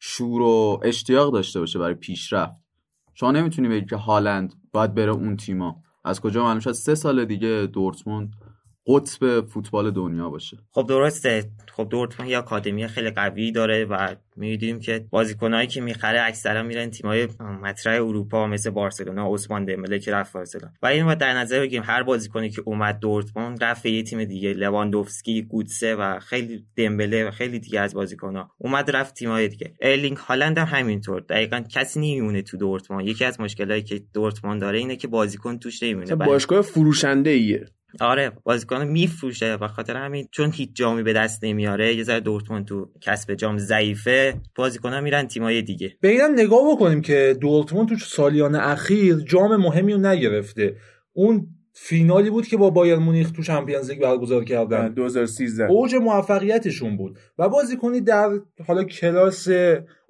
شور 0.00 0.42
و 0.42 0.80
اشتیاق 0.82 1.32
داشته 1.32 1.60
باشه 1.60 1.78
برای 1.78 1.94
پیشرفت. 1.94 2.65
شما 3.18 3.30
نمی‌تونی 3.32 3.68
بگی 3.68 3.86
که 3.86 3.96
هالند 3.96 4.54
باید 4.72 4.94
بره 4.94 5.12
اون 5.12 5.36
تیما 5.36 5.82
از 6.04 6.20
کجا 6.20 6.44
معلوم 6.44 6.60
شد؟ 6.60 6.72
سه 6.72 6.94
سال 6.94 7.24
دیگه 7.24 7.68
دورتموند 7.72 8.32
قطب 8.86 9.46
فوتبال 9.46 9.90
دنیا 9.90 10.30
باشه. 10.30 10.56
خب 10.70 10.86
درسته. 10.88 11.44
خب 11.72 11.88
دورتموند 11.90 12.30
یه 12.30 12.38
آکادمی 12.38 12.88
خیلی 12.88 13.10
قوی 13.10 13.52
داره 13.52 13.84
و 13.84 14.14
می‌دونیم 14.36 14.80
که 14.80 15.06
بازیکنایی 15.10 15.66
که 15.66 15.80
می‌خره 15.80 16.20
اکثرا 16.22 16.62
میرن 16.62 16.90
تیمای 16.90 17.28
مطرح 17.62 17.94
اروپا 17.94 18.46
مثل 18.46 18.70
بارسلونا 18.70 19.34
عثمان 19.34 19.64
دمبله 19.64 19.98
که 19.98 20.12
رفت 20.12 20.32
بارسلونا. 20.32 20.72
و 20.82 20.86
این 20.86 21.14
در 21.14 21.32
نظر 21.32 21.60
بگیریم 21.60 21.82
هر 21.86 22.02
بازیکنی 22.02 22.50
که 22.50 22.62
اومد 22.64 22.98
دورتموند 22.98 23.64
رفت 23.64 23.86
یه 23.86 24.02
تیم 24.02 24.24
دیگه 24.24 24.52
لواندوفسکی 24.52 25.42
گوتسه 25.42 25.94
و 25.94 26.18
خیلی 26.18 26.64
دمبله 26.76 27.28
و 27.28 27.30
خیلی 27.30 27.58
دیگه 27.58 27.80
از 27.80 27.94
بازیکن‌ها 27.94 28.50
اومد 28.58 28.90
رفت 28.90 29.14
تیمای 29.14 29.48
دیگه. 29.48 29.74
ارلینگ 29.80 30.16
هالند 30.16 30.58
هم 30.58 30.78
همینطور. 30.78 31.20
دقیقا 31.20 31.60
کسی 31.60 32.00
نمیمونه 32.00 32.42
تو 32.42 32.56
دورتموند. 32.56 33.06
یکی 33.06 33.24
از 33.24 33.40
مشکلایی 33.40 33.82
که 33.82 34.02
دورتموند 34.14 34.60
داره 34.60 34.78
اینه 34.78 34.96
که 34.96 35.08
بازیکن 35.08 35.58
توش 35.58 35.82
نمیمونه. 35.82 36.14
باشگاه 36.14 36.60
فروشنده 36.60 37.30
ایه 37.30 37.66
آره 38.00 38.32
بازیکن 38.44 38.84
میفروشه 38.84 39.54
و 39.54 39.68
خاطر 39.68 39.96
همین 39.96 40.28
چون 40.30 40.52
هیچ 40.52 40.70
جامی 40.74 41.02
به 41.02 41.12
دست 41.12 41.44
نمیاره 41.44 41.94
یه 41.94 42.02
ذره 42.02 42.20
دورتموند 42.20 42.64
تو 42.64 42.90
کسب 43.00 43.34
جام 43.34 43.58
ضعیفه 43.58 44.34
بازیکن‌ها 44.54 45.00
میرن 45.00 45.26
تیمای 45.26 45.62
دیگه. 45.62 45.96
به 46.00 46.08
اینم 46.08 46.32
نگاه 46.32 46.72
بکنیم 46.72 47.00
که 47.00 47.36
دورتموند 47.40 47.88
تو 47.88 47.96
سالیان 47.96 48.54
اخیر 48.54 49.14
جام 49.14 49.56
مهمی 49.56 49.92
رو 49.92 49.98
نگرفته. 49.98 50.76
اون 51.12 51.46
فینالی 51.72 52.30
بود 52.30 52.46
که 52.46 52.56
با 52.56 52.70
بایرن 52.70 52.96
مونیخ 52.96 53.30
تو 53.30 53.42
Champions 53.42 53.90
League 53.90 54.02
برگزار 54.02 54.44
کردن. 54.44 54.88
2013 54.88 55.64
اوج 55.64 55.94
موفقیتشون 55.94 56.96
بود. 56.96 57.18
و 57.38 57.48
بازیکنی 57.48 58.00
در 58.00 58.30
حالا 58.66 58.84
کلاس 58.84 59.48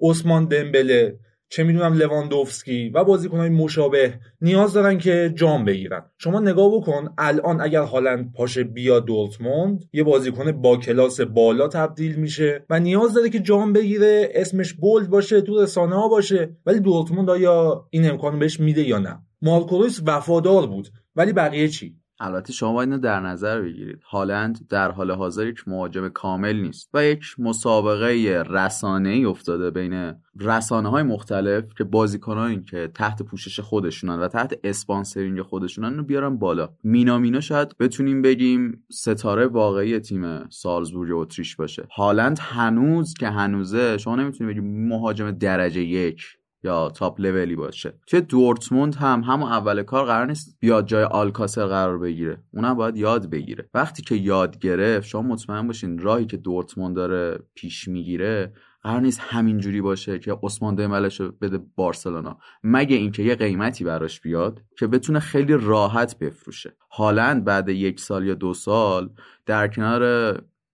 عثمان 0.01 0.45
دمبله 0.45 1.19
چه 1.49 1.63
می‌دونم 1.63 1.93
لواندوفسکی 1.93 2.89
و 2.89 3.03
بازیکنهای 3.03 3.49
مشابه 3.49 4.13
نیاز 4.41 4.73
دارن 4.73 4.97
که 4.97 5.33
جام 5.35 5.65
بگیرن. 5.65 6.01
شما 6.17 6.39
نگاه 6.39 6.77
بکن 6.77 7.09
الان 7.17 7.61
اگر 7.61 7.83
هالند 7.83 8.33
پاشه 8.33 8.63
بیا 8.63 8.99
دورتموند 8.99 9.83
یه 9.93 10.03
بازیکن 10.03 10.51
با 10.51 10.77
کلاس 10.77 11.21
بالا 11.21 11.67
تبدیل 11.67 12.15
میشه 12.15 12.65
و 12.69 12.79
نیاز 12.79 13.13
داره 13.13 13.29
که 13.29 13.39
جام 13.39 13.73
بگیره 13.73 14.31
اسمش 14.35 14.73
bold 14.73 15.09
باشه 15.09 15.41
تو 15.41 15.61
رسانه 15.63 15.95
ها 15.95 16.07
باشه 16.07 16.57
ولی 16.65 16.79
دورتموند 16.79 17.29
آیا 17.29 17.87
این 17.89 18.09
امکان 18.09 18.39
بهش 18.39 18.59
میده 18.59 18.83
یا 18.83 18.97
نه؟ 18.97 19.19
مارکو 19.41 19.74
رویس 19.74 20.01
وفادار 20.05 20.67
بود 20.67 20.89
ولی 21.15 21.33
بقیه 21.33 21.67
چی؟ 21.67 21.95
البته 22.19 22.53
شما 22.53 22.73
باید 22.73 22.89
اینو 22.89 23.01
در 23.01 23.19
نظر 23.19 23.61
بگیرید. 23.61 24.03
هالند 24.03 24.67
در 24.69 24.91
حال 24.91 25.11
حاضر 25.11 25.47
یک 25.47 25.67
مهاجم 25.67 26.09
کامل 26.09 26.55
نیست 26.55 26.89
و 26.93 27.05
یک 27.05 27.23
مسابقه 27.37 28.43
رسانه 28.49 29.09
ای 29.09 29.25
افتاده 29.25 29.71
بین 29.71 30.13
رسانه 30.39 30.89
های 30.89 31.03
مختلف 31.03 31.63
که 31.77 31.83
بازیکنان 31.83 32.63
که 32.63 32.91
تحت 32.93 33.21
پوشش 33.21 33.59
خودشونن 33.59 34.19
و 34.19 34.27
تحت 34.27 34.59
اسپانسرینگ 34.63 35.41
خودشونن 35.41 35.97
رو 35.97 36.03
بیارن 36.03 36.37
بالا. 36.37 36.69
مینا 36.83 37.17
مینا 37.17 37.39
شاید 37.39 37.77
بتونیم 37.79 38.21
بگیم 38.21 38.83
ستاره 38.91 39.47
واقعی 39.47 39.99
تیم 39.99 40.49
سالزبورگ 40.49 41.11
اتریش 41.13 41.55
باشه. 41.55 41.87
هالند 41.95 42.39
هنوز 42.41 43.13
که 43.13 43.29
هنوزه 43.29 43.97
شما 43.97 44.15
نمی‌تونید 44.15 44.55
بگیم 44.55 44.87
مهاجم 44.87 45.31
درجه 45.31 45.81
یک 45.81 46.36
یا 46.63 46.89
تاپ 46.89 47.21
لولی 47.21 47.55
باشه. 47.55 47.99
توی 48.07 48.21
دورتموند 48.21 48.95
هم 48.95 49.21
همون 49.21 49.51
اول 49.51 49.83
کار 49.83 50.05
قرار 50.05 50.25
نیست 50.25 50.57
بیاد 50.59 50.85
جای 50.85 51.03
آلکاسر 51.03 51.65
قرار 51.65 51.97
بگیره. 51.97 52.43
اونم 52.53 52.73
باید 52.73 52.97
یاد 52.97 53.29
بگیره. 53.29 53.69
وقتی 53.73 54.01
که 54.01 54.15
یاد 54.15 54.59
گرفت 54.59 55.07
شما 55.07 55.21
مطمئن 55.21 55.67
باشین 55.67 55.99
راهی 55.99 56.25
که 56.25 56.37
دورتموند 56.37 56.95
داره 56.95 57.39
پیش 57.55 57.87
می‌گیره 57.87 58.53
قرار 58.83 59.01
نیست 59.01 59.19
همینجوری 59.23 59.81
باشه 59.81 60.19
که 60.19 60.37
عثمان 60.43 60.75
دمبلش 60.75 61.19
رو 61.19 61.31
بده 61.41 61.59
بارسلونا. 61.75 62.37
مگه 62.63 62.95
اینکه 62.95 63.23
یه 63.23 63.35
قیمتی 63.35 63.83
براش 63.83 64.21
بیاد 64.21 64.61
که 64.79 64.87
بتونه 64.87 65.19
خیلی 65.19 65.53
راحت 65.53 66.19
بفروشه. 66.19 66.77
هالند 66.91 67.43
بعد 67.43 67.69
یک 67.69 67.99
سال 67.99 68.25
یا 68.25 68.33
دو 68.33 68.53
سال 68.53 69.09
در 69.45 69.67
کنار 69.67 70.03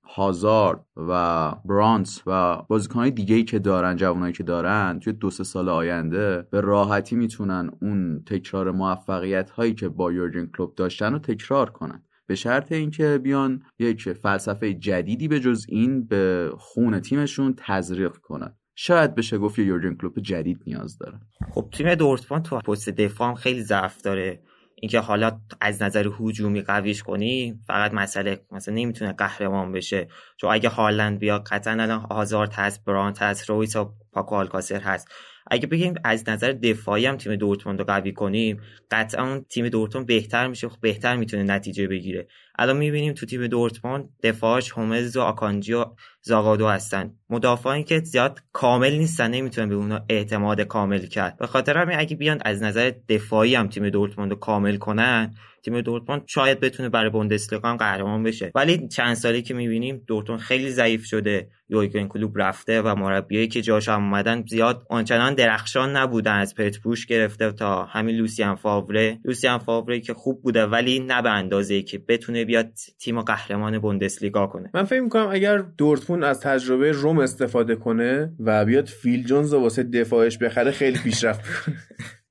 هازارد 0.05 0.85
و 0.95 1.51
برانس 1.65 2.21
و 2.27 2.57
بازیکنهای 2.67 3.11
دیگه 3.11 3.43
که 3.43 3.59
دارن 3.59 3.95
جوانایی 3.95 4.33
که 4.33 4.43
دارن 4.43 4.99
توی 4.99 5.13
دو 5.13 5.29
سه 5.29 5.43
سال 5.43 5.69
آینده 5.69 6.47
به 6.51 6.61
راحتی 6.61 7.15
می‌تونن 7.15 7.71
اون 7.81 8.23
تکرار 8.25 8.71
موفقیت 8.71 9.49
هایی 9.49 9.73
که 9.73 9.89
با 9.89 10.11
یورگن 10.11 10.45
کلوب 10.57 10.75
داشتن 10.75 11.13
رو 11.13 11.19
تکرار 11.19 11.69
کنن. 11.69 12.03
به 12.27 12.35
شرط 12.35 12.71
اینکه 12.71 13.19
بیان 13.23 13.63
یک 13.79 14.13
فلسفه 14.13 14.73
جدیدی 14.73 15.27
به 15.27 15.39
جز 15.39 15.65
این 15.69 16.07
به 16.07 16.51
خون 16.57 16.99
تیمشون 16.99 17.53
تزریق 17.57 18.17
کنن. 18.17 18.55
شاید 18.75 19.15
بشه 19.15 19.37
گفت 19.37 19.59
یه 19.59 19.65
یورگن 19.65 19.95
کلوپ 19.95 20.19
جدید 20.19 20.59
نیاز 20.67 20.97
داره. 20.97 21.19
خب 21.51 21.69
تیم 21.73 21.95
دورتموند 21.95 22.43
تو 22.43 22.59
پست 22.59 22.89
دفاع 22.89 23.35
خیلی 23.35 23.61
ضعف 23.61 24.01
داره. 24.01 24.43
اینکه 24.83 24.99
حالا 24.99 25.39
از 25.61 25.81
نظر 25.81 26.09
هجومی 26.19 26.61
قویش 26.61 27.03
کنی 27.03 27.59
فقط 27.67 27.93
مسئله 27.93 28.39
مثلا 28.51 28.75
نمی‌تونه 28.75 29.13
قهرمان 29.13 29.71
بشه. 29.71 30.07
چون 30.37 30.51
اگه 30.53 30.69
هالند 30.69 31.19
بیاد 31.19 31.43
قطعا 31.43 31.73
الان 31.73 31.99
هازارد 31.99 32.53
هست 32.53 32.85
برانت 32.85 33.21
هست 33.21 33.49
رویس 33.49 33.75
و 33.75 33.93
پاکو 34.11 34.35
آلکاسر 34.35 34.79
هست. 34.79 35.07
اگه 35.51 35.67
بگیم 35.67 35.93
از 36.03 36.29
نظر 36.29 36.51
دفاعی 36.51 37.05
هم 37.05 37.17
تیم 37.17 37.35
دورتموند 37.35 37.79
رو 37.79 37.85
قوی 37.85 38.13
کنیم 38.13 38.61
قطعا 38.91 39.41
تیم 39.49 39.69
دورتموند 39.69 40.07
بهتر 40.07 40.47
میشه 40.47 40.69
بهتر 40.81 41.15
می‌تونه 41.15 41.43
نتیجه 41.43 41.87
بگیره. 41.87 42.27
الان 42.59 42.77
می‌بینیم 42.77 43.13
تو 43.13 43.25
تیم 43.25 43.47
دورتموند 43.47 44.09
دفاعش 44.23 44.71
هومز 44.71 45.17
و 45.17 45.21
آکانجی 45.21 45.73
و 45.73 45.85
زاگادو 46.21 46.67
هستن. 46.67 47.13
مدافعانی 47.29 47.83
که 47.83 47.99
زیاد 47.99 48.39
کامل 48.53 48.93
نیستن 48.93 49.31
نمی‌تونن 49.31 49.69
به 49.69 49.75
اونا 49.75 50.05
اعتماد 50.09 50.61
کامل 50.61 51.05
کرد. 51.05 51.37
به 51.37 51.47
خاطر 51.47 51.77
همین 51.77 51.99
اگه 51.99 52.15
بیان 52.15 52.41
از 52.45 52.63
نظر 52.63 52.91
دفاعی 53.09 53.55
هم 53.55 53.67
تیم 53.67 53.89
دورتموند 53.89 54.31
رو 54.31 54.37
کامل 54.37 54.77
کنن 54.77 55.35
تیم 55.63 55.81
دورتموند 55.81 56.21
شاید 56.27 56.59
بتونه 56.59 56.89
برای 56.89 57.09
بوندسلیگا 57.09 57.69
هم 57.69 57.77
قهرمان 57.77 58.23
بشه. 58.23 58.51
ولی 58.55 58.87
چند 58.87 59.13
سالی 59.13 59.41
که 59.41 59.53
می‌بینیم 59.53 60.01
دورتموند 60.07 60.41
خیلی 60.41 60.69
ضعیف 60.69 61.05
شده. 61.05 61.47
یورگن 61.69 62.07
کلوب 62.07 62.41
رفته 62.41 62.81
و 62.81 62.95
مربیایی 62.95 63.47
که 63.47 63.61
جاش 63.61 63.89
هم 63.89 64.03
اومدن 64.03 64.43
زیاد 64.47 64.85
آنچنان 64.89 65.33
درخشان 65.33 65.97
نبودن. 65.97 66.33
از 66.33 66.55
پتروش 66.55 67.05
گرفته 67.05 67.51
تا 67.51 67.85
همین 67.85 68.15
لوسیان 68.15 68.55
فاوره. 68.55 69.19
لوسیان 69.25 69.57
فاوره 69.57 69.99
که 69.99 70.13
خوب 70.13 70.41
بوده 70.41 70.65
ولی 70.65 70.99
نه 70.99 71.21
به 71.21 71.29
اندازه 71.29 71.81
که 71.81 71.97
بتونه 72.07 72.42
بیاد 72.45 72.73
تیم 72.99 73.21
قهرمان 73.21 73.79
بوندسلیگا 73.79 74.47
کنه. 74.47 74.69
من 74.73 74.83
فکر 74.83 75.01
می‌کنم 75.01 75.27
اگر 75.31 75.57
دورتموند 75.57 76.23
از 76.23 76.39
تجربه 76.39 76.91
روم 76.91 77.19
استفاده 77.19 77.75
کنه 77.75 78.33
و 78.39 78.65
بیاد 78.65 78.85
فیل 78.85 79.23
جونز 79.23 79.53
واسه 79.53 79.83
دفاعش 79.83 80.37
بخره 80.37 80.71
خیلی 80.71 80.97
پیشرفت 80.97 81.69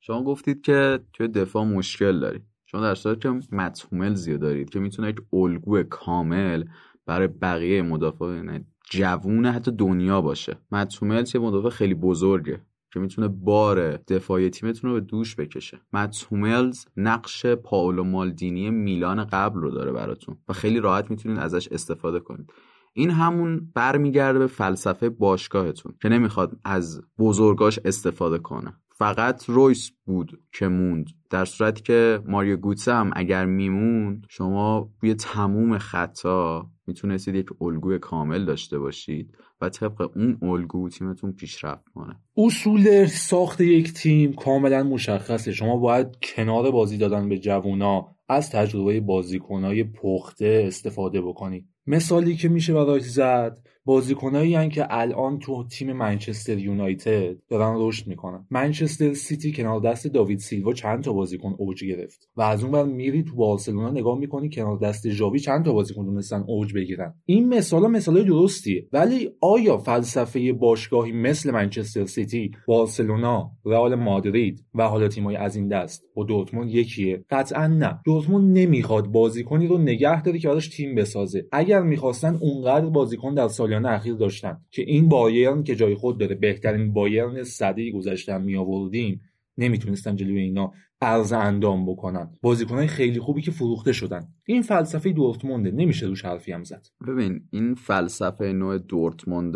شما 0.00 0.24
گفتید 0.24 0.62
که 0.62 0.98
توی 1.12 1.28
دفاع 1.28 1.64
مشکل 1.64 2.20
دارید 2.20 2.42
شما 2.66 2.80
در 2.80 2.94
صورت 2.94 3.20
که 3.20 3.28
متهوملزی 3.52 4.38
دارید 4.38 4.70
که 4.70 4.80
می‌تونه 4.80 5.08
یک 5.08 5.16
الگو 5.32 5.82
کامل 5.82 6.64
برای 7.06 7.26
بقیه 7.26 7.82
مدافعین 7.82 8.64
جوون 8.90 9.46
حتی 9.46 9.70
دنیا 9.70 10.20
باشه. 10.20 10.56
متهوملز 10.72 11.34
یه 11.34 11.40
مدافع 11.40 11.68
خیلی 11.68 11.94
بزرگه. 11.94 12.60
که 12.92 13.00
می‌تونه 13.00 13.28
بار 13.28 13.96
دفاعی 13.96 14.50
تیمتون 14.50 14.90
رو 14.90 14.94
به 14.94 15.06
دوش 15.06 15.36
بکشه. 15.36 15.80
مت 15.92 16.26
هوملز 16.30 16.84
نقش 16.96 17.46
پاولو 17.46 18.04
مالدینی 18.04 18.70
میلان 18.70 19.24
قبل 19.24 19.60
رو 19.60 19.70
داره 19.70 19.92
براتون 19.92 20.36
و 20.48 20.52
خیلی 20.52 20.80
راحت 20.80 21.10
می‌تونید 21.10 21.38
ازش 21.38 21.68
استفاده 21.68 22.20
کنید. 22.20 22.52
این 22.92 23.10
همون 23.10 23.72
برمیگرده 23.74 24.38
به 24.38 24.46
فلسفه 24.46 25.08
باشگاهتون 25.08 25.94
که 26.02 26.08
نمی‌خواد 26.08 26.52
از 26.64 27.02
بزرگاش 27.18 27.78
استفاده 27.84 28.38
کنه. 28.38 28.74
فقط 29.02 29.44
رویس 29.48 29.90
بود 30.06 30.40
که 30.52 30.68
موند 30.68 31.06
در 31.30 31.44
صورتی 31.44 31.82
که 31.82 32.20
ماریو 32.26 32.56
گوتسه 32.56 32.94
هم 32.94 33.10
اگر 33.16 33.46
میموند 33.46 34.26
شما 34.28 34.90
روی 35.00 35.14
تموم 35.14 35.78
خطا 35.78 36.66
می‌تونستید 36.86 37.34
یک 37.34 37.46
الگوی 37.60 37.98
کامل 37.98 38.44
داشته 38.44 38.78
باشید 38.78 39.38
و 39.60 39.68
طبق 39.68 40.10
اون 40.16 40.38
الگو 40.42 40.88
تیمتون 40.88 41.32
پیشرفت 41.32 41.88
کنه. 41.94 42.16
اصول 42.36 43.06
ساخت 43.06 43.60
یک 43.60 43.92
تیم 43.92 44.32
کاملا 44.32 44.82
مشخصه. 44.82 45.52
شما 45.52 45.76
باید 45.76 46.06
کنار 46.22 46.70
بازی 46.70 46.98
دادن 46.98 47.28
به 47.28 47.38
جوونا 47.38 48.16
از 48.28 48.50
تجربه 48.50 49.00
بازیکنهای 49.00 49.84
پخته 49.84 50.64
استفاده 50.66 51.20
بکنید 51.20 51.68
مثالی 51.86 52.36
که 52.36 52.48
میشه 52.48 52.74
برایش 52.74 53.02
زد 53.02 53.58
بازیکنایی 53.84 54.68
که 54.68 54.86
الان 54.90 55.38
تو 55.38 55.64
تیم 55.64 55.92
منچستر 55.92 56.58
یونایتد 56.58 57.36
دارن 57.48 57.74
رشد 57.78 58.06
می‌کنن. 58.06 58.46
منچستر 58.50 59.12
سیتی 59.14 59.52
کنار 59.52 59.80
دست 59.80 60.06
داوید 60.06 60.38
سیلوا 60.38 60.72
چند 60.72 61.02
تا 61.04 61.12
بازیکن 61.12 61.54
اوج 61.58 61.84
گرفت 61.84 62.28
و 62.36 62.42
از 62.42 62.62
اون 62.62 62.72
بر 62.72 62.84
میری 62.84 63.22
تو 63.22 63.36
بارسلونا 63.36 63.90
نگاه 63.90 64.18
می‌کنی 64.18 64.50
کنار 64.50 64.78
دست 64.78 65.10
ژاوی 65.10 65.38
چند 65.38 65.64
تا 65.64 65.72
بازیکن 65.72 66.04
تونستن 66.04 66.44
اوج 66.46 66.74
بگیرن. 66.74 67.14
این 67.24 67.48
مثالا 67.48 67.88
مثال 67.88 68.24
درستیه. 68.24 68.88
ولی 68.92 69.30
آیا 69.40 69.78
فلسفه 69.78 70.52
باشگاهی 70.52 71.12
مثل 71.12 71.50
منچستر 71.50 72.06
سیتی 72.06 72.50
بارسلونا 72.66 73.50
رئال 73.64 73.94
مادرید 73.94 74.64
و 74.74 74.88
حالا 74.88 75.08
تیمای 75.08 75.36
از 75.36 75.56
این 75.56 75.68
دست 75.68 76.04
با 76.14 76.24
دورتموند 76.24 76.70
یکیه؟ 76.70 77.24
قطعا 77.30 77.66
نه. 77.66 78.00
دورتموند 78.04 78.58
نمی‌خواد 78.58 79.06
بازیکنی 79.06 79.66
رو 79.66 79.78
نگه 79.78 80.22
داره 80.22 80.38
که 80.38 80.48
براش 80.48 80.68
تیم 80.68 80.94
بسازه. 80.94 81.46
اگر 81.52 81.82
می‌خواستن 81.82 82.38
اونقدر 82.40 82.86
بازیکن 82.86 83.34
در 83.34 83.48
سال 83.48 83.71
سالیان 83.72 83.94
اخیر 83.94 84.14
داشتن 84.14 84.60
که 84.70 84.82
این 84.82 85.08
بایرن 85.08 85.62
که 85.62 85.74
جای 85.74 85.94
خود 85.94 86.18
داره 86.18 86.34
بهترین 86.34 86.92
بایرن 86.92 87.42
صده 87.42 87.92
گذشته 87.92 88.38
می 88.38 88.56
آوردیم 88.56 89.20
نمی‌تونستن 89.58 90.16
جلوی 90.16 90.38
اینا 90.38 90.72
عرض 91.00 91.32
اندام 91.32 91.86
بکنن 91.86 92.30
بازیکنهای 92.42 92.86
خیلی 92.86 93.20
خوبی 93.20 93.42
که 93.42 93.50
فروخته 93.50 93.92
شدن. 93.92 94.28
این 94.46 94.62
فلسفه 94.62 95.12
دورتمونده 95.12 95.70
نمیشه 95.70 96.06
روش 96.06 96.24
حرفی 96.24 96.52
هم 96.52 96.64
زد. 96.64 96.86
ببین 97.08 97.40
این 97.50 97.74
فلسفه 97.74 98.52
نوع 98.52 98.78
دورتموند 98.78 99.54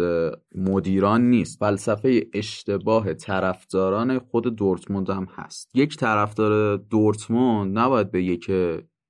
مدیران 0.54 1.30
نیست. 1.30 1.58
فلسفه 1.58 2.26
اشتباه 2.34 3.14
طرفداران 3.14 4.18
خود 4.18 4.56
دورتموند 4.56 5.10
هم 5.10 5.26
هست. 5.34 5.70
یک 5.74 5.96
طرفدار 5.96 6.76
دورتموند 6.76 7.78
نباید 7.78 8.10
به 8.10 8.24
یک 8.24 8.50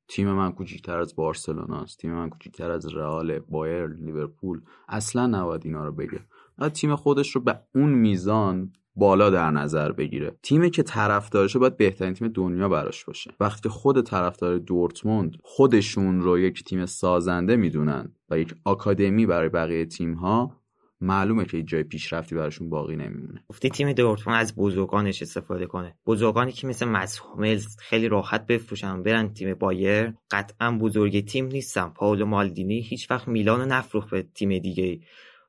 تیم 0.09 0.33
من 0.33 0.53
کوچیکتر 0.53 0.99
از 0.99 1.17
بارسلونا 1.17 1.83
است. 1.83 1.99
تیم 1.99 2.13
من 2.13 2.31
کوچیکتر 2.31 2.71
از 2.71 2.95
رئال 2.95 3.39
بایر 3.39 3.87
لیورپول. 3.87 4.61
اصلا 4.89 5.27
نباید 5.27 5.63
اینا 5.65 5.85
رو 5.85 5.93
بگه. 5.93 6.21
باید 6.59 6.73
تیم 6.73 6.97
خودش 6.97 7.31
رو 7.31 7.41
به 7.41 7.61
اون 7.75 7.91
میزان 7.91 8.73
بالا 8.97 9.31
در 9.31 9.51
نظر 9.51 9.93
بگیره. 9.93 10.39
تیمی 10.43 10.71
که 10.71 10.83
طرفدارشه 10.83 11.59
باید 11.59 11.77
بهترین 11.77 12.15
تیم 12.15 12.29
دنیا 12.29 12.69
براش 12.69 13.05
باشه. 13.05 13.35
وقتی 13.41 13.69
خود 13.69 14.01
طرفدار 14.01 14.59
دورتموند 14.59 15.37
خودشون 15.43 16.21
رو 16.21 16.39
یک 16.39 16.65
تیم 16.65 16.87
سازنده 16.87 17.57
می‌دونن 17.57 18.13
و 18.31 18.39
یک 18.39 18.55
آکادمی 18.65 19.27
برای 19.27 19.49
بقیه 19.49 19.87
تیم 19.87 20.15
ها 20.15 20.66
معلومه 21.01 21.45
که 21.45 21.63
جای 21.63 21.83
پیشرفتی 21.83 22.35
براشون 22.35 22.71
باقی 22.71 22.97
نمیمونه. 22.97 23.45
گفتی 23.49 23.71
تیم 23.71 23.93
دورتموند 23.93 24.41
از 24.41 24.57
بزرگانش 24.57 25.23
استفاده 25.23 25.67
کنه. 25.67 25.97
بزرگانی 26.07 26.53
که 26.53 26.67
مثل 26.67 26.89
مسهوملز 26.89 27.77
خیلی 27.79 28.09
راحت 28.09 28.47
بفروشن 28.47 29.03
برن 29.03 29.33
تیم 29.33 29.55
بایر 29.55 30.13
قطعا 30.31 30.71
بزرگ 30.71 31.25
تیم 31.25 31.47
نیستن. 31.47 31.89
پاولو 31.89 32.27
مالدینی 32.27 32.81
هیچ 32.81 33.11
وقت 33.11 33.29
میلان 33.29 33.73
نفروخت 33.73 34.11
به 34.11 34.23
تیم 34.23 34.59
دیگه 34.59 35.01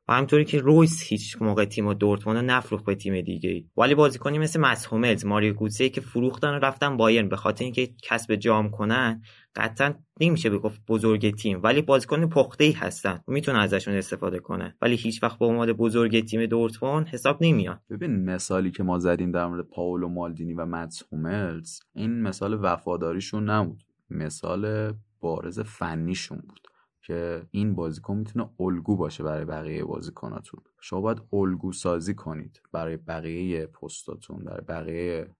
و 0.07 0.14
همطوری 0.14 0.45
که 0.45 0.60
رویس 0.60 1.03
هیچ 1.03 1.41
موقع 1.41 1.65
تیم 1.65 1.94
دورتموند 1.94 2.52
نفروخت 2.52 2.86
به 2.86 2.95
تیم 2.95 3.22
دیگه 3.22 3.64
ولی 3.78 3.95
بازیکنی 3.95 4.40
مثل 4.40 4.60
مسهوملز 4.60 5.26
ماریو 5.26 5.53
گوتسه 5.53 5.90
که 5.90 6.02
فروختن 6.02 6.49
و 6.49 6.60
رفتن 6.60 6.98
بایرن 6.98 7.30
به 7.30 7.36
خاطر 7.36 7.64
اینکه 7.64 7.90
کسب 8.03 8.36
جام 8.36 8.69
کنن 8.69 9.22
قطعا 9.57 9.93
نمیشه 10.19 10.49
بگفت 10.49 10.81
بزرگ 10.88 11.35
تیم 11.35 11.59
ولی 11.63 11.81
بازیکن 11.81 12.29
پخته 12.29 12.63
ای 12.63 12.71
هستن. 12.71 13.21
می‌تونن 13.27 13.59
ازشون 13.59 13.93
استفاده 13.93 14.39
کنن 14.39 14.73
ولی 14.81 14.95
هیچ 14.95 15.23
وقت 15.23 15.39
به 15.39 15.45
عنوان 15.45 15.73
بزرگ 15.73 16.25
تیم 16.25 16.45
دورتموند 16.45 17.07
حساب 17.07 17.38
نمیاد. 17.41 17.81
ببین 17.89 18.25
مثالی 18.25 18.71
که 18.71 18.84
ما 18.84 18.99
زدیم 18.99 19.31
در 19.31 19.47
مورد 19.47 19.65
پاولو 19.65 20.07
مالدینی 20.09 20.53
و 20.53 20.65
متس 20.65 21.03
هوملز 21.11 21.79
این 21.93 22.21
مثال 22.21 22.59
وفاداریشون 22.61 23.49
نبود. 23.49 23.84
مثال 24.09 24.93
بارز 25.19 25.59
فنیشون 25.59 26.38
بود 26.38 26.67
که 27.01 27.45
این 27.51 27.75
بازیکن 27.75 28.17
می‌تونه 28.17 28.49
الگو 28.59 28.95
باشه 28.95 29.23
برای 29.23 29.45
بقیه 29.45 29.84
بازیکناتون. 29.84 30.61
شما 30.81 31.01
باید 31.01 31.21
الگو 31.34 31.71
سازی 31.71 32.15
کنید 32.15 32.61
برای 32.71 32.97
بقیه 32.97 33.65
پستاتون 33.65 34.43
برای 34.43 34.61
بقیه 34.67 35.35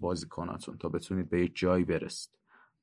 بازیکناتون 0.00 0.78
تا 0.78 0.88
بتونید 0.88 1.30
به 1.30 1.42
یک 1.42 1.52
جایی 1.54 1.84
برسید. 1.84 2.36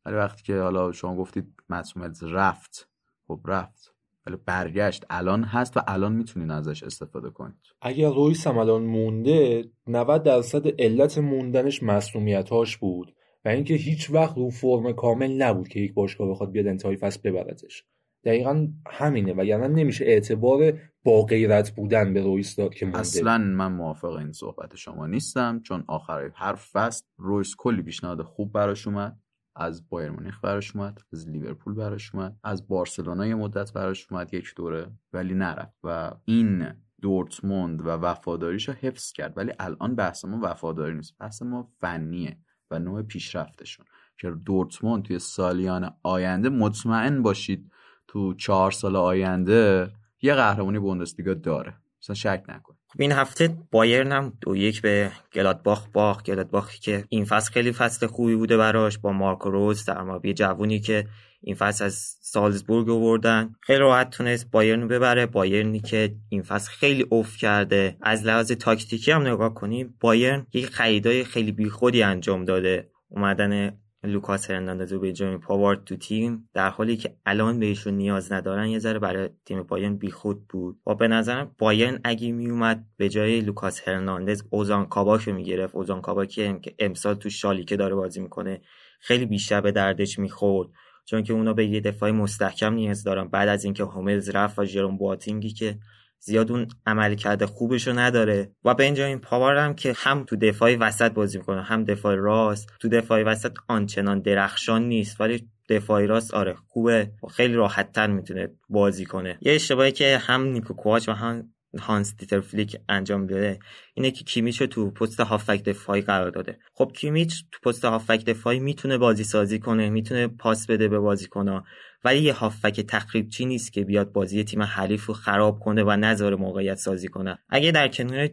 ولی 0.05 0.15
وقتی 0.15 0.43
که 0.43 0.59
حالا 0.59 0.91
شما 0.91 1.15
گفتید 1.15 1.53
مسئولیت 1.69 2.23
رفت 2.23 2.89
خب 3.27 3.39
رفت. 3.45 3.93
ولی 4.27 4.37
برگشت. 4.45 5.05
الان 5.09 5.43
هست 5.43 5.77
و 5.77 5.81
الان 5.87 6.13
می‌تونین 6.13 6.51
ازش 6.51 6.83
استفاده 6.83 7.29
کنید. 7.29 7.55
اگر 7.81 8.09
رویس 8.09 8.47
هم 8.47 8.57
الان 8.57 8.83
مونده 8.83 9.65
90 9.87 10.23
درصد 10.23 10.81
علت 10.81 11.17
موندنش 11.17 11.83
مسئولیتاش 11.83 12.77
بود 12.77 13.15
و 13.45 13.49
اینکه 13.49 13.73
هیچ 13.73 14.09
وقت 14.09 14.37
رو 14.37 14.49
فرم 14.49 14.93
کامل 14.93 15.41
نبود 15.41 15.67
که 15.67 15.79
یک 15.79 15.93
باشگاه 15.93 16.29
بخواد 16.29 16.51
بیاد 16.51 16.67
انتهای 16.67 16.95
فصل 16.95 17.19
ببردش. 17.23 17.83
دقیقا 18.23 18.67
همینه. 18.87 19.33
و 19.37 19.45
یعنی 19.45 19.83
نمیشه 19.83 20.05
اعتبار 20.05 20.73
با 21.03 21.21
غیرت 21.21 21.71
بودن 21.71 22.13
به 22.13 22.21
رویس 22.21 22.55
داد 22.55 22.73
که 22.73 22.85
مونده. 22.85 22.99
اصلا 22.99 23.37
من 23.37 23.71
موافق 23.71 24.11
این 24.11 24.31
صحبت 24.31 24.75
شما 24.75 25.07
نیستم 25.07 25.59
چون 25.59 25.83
آخر 25.87 26.31
هر 26.35 26.55
فصل. 26.55 27.05
رویس 27.17 27.55
کلی 27.57 27.81
پیشنهاد 27.81 28.21
خوب 28.21 28.51
براش 28.51 28.87
اومد. 28.87 29.17
از 29.55 29.89
بایر 29.89 30.11
مونیخ 30.11 30.39
براش 30.41 30.75
اومد 30.75 31.01
از 31.13 31.29
لیورپول 31.29 31.73
براش 31.73 32.15
اومد 32.15 32.39
از 32.43 32.67
بارسلونا 32.67 33.27
یه 33.27 33.35
مدت 33.35 33.73
براش 33.73 34.11
اومد 34.11 34.33
یک 34.33 34.53
دوره 34.55 34.91
ولی 35.13 35.33
نرفت 35.33 35.77
و 35.83 36.11
این 36.25 36.73
دورتموند 37.03 37.81
و 37.81 37.89
وفاداریش 37.89 38.67
رو 38.67 38.73
حفظ 38.73 39.11
کرد. 39.11 39.37
ولی 39.37 39.51
الان 39.59 39.95
بحث 39.95 40.25
ما 40.25 40.39
وفاداری 40.41 40.95
نیست 40.95 41.17
بحث 41.19 41.41
ما 41.41 41.71
فنیه 41.81 42.37
و 42.71 42.79
نوع 42.79 43.01
پیشرفتشون. 43.01 43.85
که 44.17 44.31
دورتموند 44.31 45.03
توی 45.03 45.19
سالیان 45.19 45.95
آینده 46.03 46.49
مطمئن 46.49 47.21
باشید 47.21 47.71
تو 48.07 48.33
چهار 48.33 48.71
سال 48.71 48.95
آینده 48.95 49.91
یه 50.21 50.35
قهرمانی 50.35 50.79
بوندسلیگا 50.79 51.33
داره. 51.33 51.77
مثلا 52.01 52.13
شک 52.13 52.43
نکن. 52.49 52.75
این 52.99 53.11
هفته 53.11 53.57
بایرن 53.71 54.11
هم 54.11 54.33
دو 54.41 54.55
یک 54.55 54.81
به 54.81 55.11
گلادباخ 55.33 55.87
باخ 55.93 56.23
گلادباخی 56.23 56.79
که 56.79 57.03
این 57.09 57.25
فصل 57.25 57.51
خیلی 57.51 57.71
فصل 57.71 58.07
خوبی 58.07 58.35
بوده 58.35 58.57
براش 58.57 58.97
با 58.97 59.11
مارکو 59.11 59.49
روز 59.51 59.85
در 59.85 60.01
مربی 60.01 60.33
جوونی 60.33 60.79
که 60.79 61.07
این 61.43 61.55
فصل 61.55 61.85
از 61.85 62.17
سالزبورگ 62.21 62.89
آوردن. 62.89 63.55
خیلی 63.61 63.79
راحت 63.79 64.09
تونست 64.09 64.51
بایرن 64.51 64.87
ببره. 64.87 65.25
بایرنی 65.25 65.79
که 65.79 66.15
این 66.29 66.43
فصل 66.43 66.71
خیلی 66.71 67.05
اوف 67.09 67.37
کرده. 67.37 67.97
از 68.01 68.25
لحاظ 68.25 68.51
تاکتیکی 68.51 69.11
هم 69.11 69.27
نگاه 69.27 69.53
کنیم 69.53 69.97
بایرن 69.99 70.47
یک 70.53 70.65
خریدای 70.65 71.23
خیلی 71.23 71.51
بیخودی 71.51 72.03
انجام 72.03 72.45
داده. 72.45 72.89
اومدن 73.09 73.77
لوکاس 74.03 74.51
هرناندز 74.51 74.93
و 74.93 74.99
بنجامین 74.99 75.39
پاوارد 75.39 75.83
تو 75.83 75.95
تیم 75.95 76.49
در 76.53 76.69
حالی 76.69 76.97
که 76.97 77.15
الان 77.25 77.59
بهشون 77.59 77.93
نیاز 77.93 78.31
ندارن 78.31 78.67
یه 78.67 78.79
ذره 78.79 78.99
برای 78.99 79.29
تیم 79.45 79.63
بایرن 79.63 79.95
بیخود 79.95 80.47
بود. 80.47 80.79
و 80.87 80.95
به 80.95 81.07
نظرم 81.07 81.55
بایرن 81.57 81.99
اگه 82.03 82.31
میومد 82.31 82.85
به 82.97 83.09
جای 83.09 83.41
لوکاس 83.41 83.87
هرناندز 83.87 84.43
اوزان 84.49 84.85
کاباکو 84.85 85.31
می‌گرفت. 85.31 85.75
اوزان 85.75 86.01
کاباکی 86.01 86.59
که 86.59 86.75
امسال 86.79 87.15
تو 87.15 87.29
شالیکه 87.29 87.75
داره 87.75 87.95
بازی 87.95 88.21
می‌کنه 88.21 88.61
خیلی 88.99 89.25
بیشتر 89.25 89.61
به 89.61 89.71
دردش 89.71 90.19
می‌خورد. 90.19 90.69
چون 91.05 91.23
که 91.23 91.33
اونا 91.33 91.53
به 91.53 91.65
یه 91.65 91.81
دفاع 91.81 92.11
مستحکم 92.11 92.73
نیاز 92.73 93.03
دارن. 93.03 93.27
بعد 93.27 93.49
از 93.49 93.63
اینکه 93.65 93.83
هوملز 93.83 94.29
رفت 94.29 94.59
و 94.59 94.65
ژرون 94.65 94.97
بواتینگی 94.97 95.49
که 95.49 95.77
زیاد 96.25 96.51
اون 96.51 96.67
عملکرد 96.85 97.45
خوبشو 97.45 97.99
نداره. 97.99 98.51
و 98.65 98.73
بنجامین 98.73 99.19
پاوارد 99.19 99.55
هم 99.57 99.73
که 99.73 99.93
هم 99.97 100.23
تو 100.23 100.35
دفاعی 100.35 100.75
وسط 100.75 101.11
بازی 101.11 101.37
می‌کنه 101.37 101.63
هم 101.63 101.83
دفاع 101.83 102.15
راست. 102.15 102.69
تو 102.79 102.89
دفاعی 102.89 103.23
وسط 103.23 103.51
آنچنان 103.67 104.19
درخشان 104.19 104.83
نیست 104.83 105.21
ولی 105.21 105.49
دفاعی 105.69 106.07
راست 106.07 106.33
آره 106.33 106.55
خوبه. 106.67 107.11
و 107.23 107.27
خیلی 107.27 107.53
راحت 107.53 107.91
تر 107.91 108.07
می‌تونه 108.07 108.47
بازی 108.69 109.05
کنه. 109.05 109.37
یه 109.41 109.53
اشتباهی 109.53 109.91
که 109.91 110.17
هم 110.17 110.43
نیکو 110.43 110.73
کواچ 110.73 111.09
و 111.09 111.11
هم 111.11 111.49
هانس 111.79 112.15
دیتر 112.17 112.39
فلیک 112.39 112.77
انجام 112.89 113.27
داده 113.27 113.59
اینه 113.93 114.11
که 114.11 114.23
کیمیچ 114.23 114.61
رو 114.61 114.67
تو 114.67 114.91
پست 114.91 115.19
هافک 115.19 115.63
دفاعی 115.63 116.01
قرار 116.01 116.29
داده. 116.29 116.59
خب 116.73 116.91
کیمیچ 116.95 117.43
تو 117.51 117.69
پست 117.69 117.85
هافک 117.85 118.25
دفاعی 118.25 118.59
می‌تونه 118.59 118.97
بازی 118.97 119.23
سازی 119.23 119.59
کنه 119.59 119.89
می‌تونه 119.89 120.27
پاس 120.27 120.67
بده 120.67 120.87
به 120.87 120.99
بازیکن‌ها. 120.99 121.63
ولی 122.03 122.19
یه 122.19 122.33
هافک 122.33 122.81
تخریبچی 122.81 123.45
نیست 123.45 123.73
که 123.73 123.83
بیاد 123.83 124.11
بازی 124.11 124.43
تیم 124.43 124.63
حریف 124.63 125.05
رو 125.05 125.13
خراب 125.13 125.59
کنه 125.59 125.83
و 125.83 125.91
نذاره 125.91 126.35
موقعیت 126.35 126.77
سازی 126.77 127.07
کنه. 127.07 127.37
اگه 127.49 127.71
در 127.71 127.87
کنار 127.87 128.29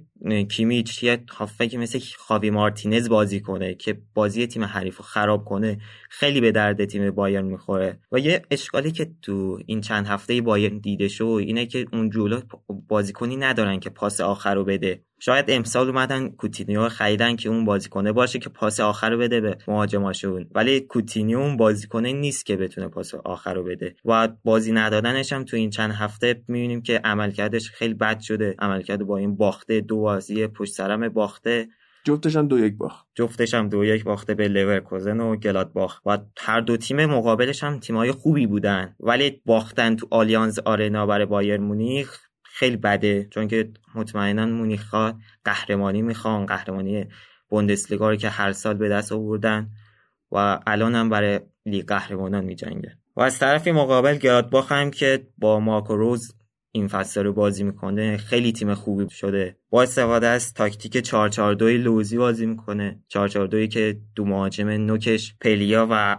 کیمیچ 0.49 1.03
یه 1.03 1.25
هافک 1.31 1.75
مثل 1.75 2.01
خاوی 2.19 2.51
مارتینز 2.51 3.09
بازی 3.09 3.41
کنه 3.41 3.75
که 3.75 4.03
بازی 4.15 4.47
تیم 4.47 4.65
حریف 4.65 4.97
رو 4.97 5.05
خراب 5.05 5.45
کنه 5.45 5.79
خیلی 6.11 6.41
به 6.41 6.53
درد 6.53 6.85
تیم 6.85 7.11
بایرن 7.11 7.45
می‌خوره. 7.45 8.01
و 8.13 8.19
یه 8.19 8.43
اشکالی 8.51 8.93
که 8.93 9.11
تو 9.23 9.59
این 9.67 9.81
چند 9.81 10.07
هفته 10.07 10.41
بایرن 10.41 10.79
دیده 10.79 11.09
شو 11.09 11.27
اینه 11.27 11.67
که 11.67 11.87
اون 11.93 12.11
جلو 12.11 12.41
بازیکنی 12.89 13.37
ندارن 13.37 13.81
که 13.81 13.91
پاس 13.91 14.21
آخر 14.21 14.55
رو 14.55 14.65
بده. 14.65 15.05
شاید 15.23 15.45
امسال 15.49 15.89
اومدن 15.89 16.29
کوتینیو 16.29 16.89
خریدن 16.89 17.37
که 17.37 17.49
اون 17.49 17.65
بازیکنه 17.65 18.13
باشه 18.13 18.39
که 18.39 18.49
پاس 18.49 18.81
آخر 18.81 19.11
رو 19.11 19.19
بده 19.19 19.41
به 19.41 19.57
مهاجماشون 19.69 20.47
ولی 20.55 20.81
کوتینیو 20.81 21.39
اون 21.39 21.57
بازیکنه 21.57 22.13
نیست 22.13 22.47
که 22.47 22.57
بتونه 22.57 22.89
پاس 22.89 23.15
آخر 23.15 23.55
رو 23.55 23.65
بده. 23.65 23.95
و 24.05 24.29
بازی 24.45 24.73
ندادنش 24.73 25.33
هم 25.33 25.45
تو 25.45 25.57
این 25.57 25.71
چند 25.71 25.93
هفته 25.93 26.43
می‌بینیم 26.49 26.83
که 26.83 27.01
عملکردش 27.05 27.71
خیلی 27.71 27.95
بد 27.95 28.21
شده. 28.21 28.55
عملکرد 28.59 29.05
با 29.05 29.17
این 29.17 29.37
باخته 29.37 29.81
دو 29.81 30.01
بازی 30.01 30.47
پشت 30.47 30.73
سرم 30.73 31.09
باخته. 31.09 31.69
جفتش 32.05 32.37
هم 32.37 32.49
دو 32.49 32.59
یک 32.59 32.77
باخت. 32.77 33.07
جفتش 33.15 33.55
هم 33.55 33.69
دو 33.69 33.85
یک 33.85 34.05
باخته 34.05 34.35
به 34.35 34.49
لورکوزن 34.49 35.21
و 35.21 35.37
گلادباخ. 35.37 36.01
و 36.07 36.19
هر 36.39 36.61
دو 36.61 36.77
تیم 36.77 37.07
مقابلش 37.07 37.65
هم 37.65 37.79
تیمای 37.79 38.13
خوبی 38.13 38.47
بودن. 38.47 38.97
ولی 39.01 39.43
باختن 39.47 39.97
تو 39.97 40.09
آلیانز 40.11 40.59
آرنا 40.59 41.07
برای 41.07 41.27
بایرن 41.27 41.61
مونیخ 41.61 42.30
خیلی 42.61 42.77
بده 42.77 43.27
چون 43.31 43.49
که 43.49 43.73
مطمئنا 43.95 44.47
مونیخا 44.47 45.15
قهرمانی 45.45 46.03
می‌خوان 46.03 46.47
قهرمانی 46.47 47.07
بوندسلیگا 47.49 48.11
رو 48.11 48.16
که 48.16 48.28
هر 48.28 48.53
سال 48.53 48.74
به 48.74 48.89
دست 48.89 49.12
آوردن 49.12 49.70
و 50.32 50.61
الان 50.66 50.95
هم 50.95 51.09
برای 51.09 51.41
لیگ 51.66 51.87
قهرمانان 51.87 52.45
میجنگه 52.45 52.99
و 53.16 53.20
از 53.20 53.39
طرفی 53.39 53.73
مقابل 53.73 54.16
گرادباخ 54.16 54.73
هم 54.73 54.91
که 54.91 55.27
با 55.39 55.61
مارکو 55.61 55.97
روز 55.97 56.35
این 56.73 56.89
فصل 56.89 57.24
رو 57.24 57.32
بازی 57.32 57.65
می‌کنه 57.65 58.16
خیلی 58.16 58.53
تیم 58.53 58.74
خوبی 58.74 59.11
شده. 59.11 59.57
با 59.70 59.82
استفاده 59.82 60.27
از 60.27 60.55
تاکتیک 60.55 60.99
442 60.99 61.69
لوزی 61.69 62.19
بازی 62.19 62.47
می‌کنه. 62.47 63.03
442 63.09 63.66
که 63.66 64.01
دو 64.15 64.24
مهاجم 64.24 64.69
نوکش 64.69 65.35
پلیا 65.41 65.89
و 65.91 66.16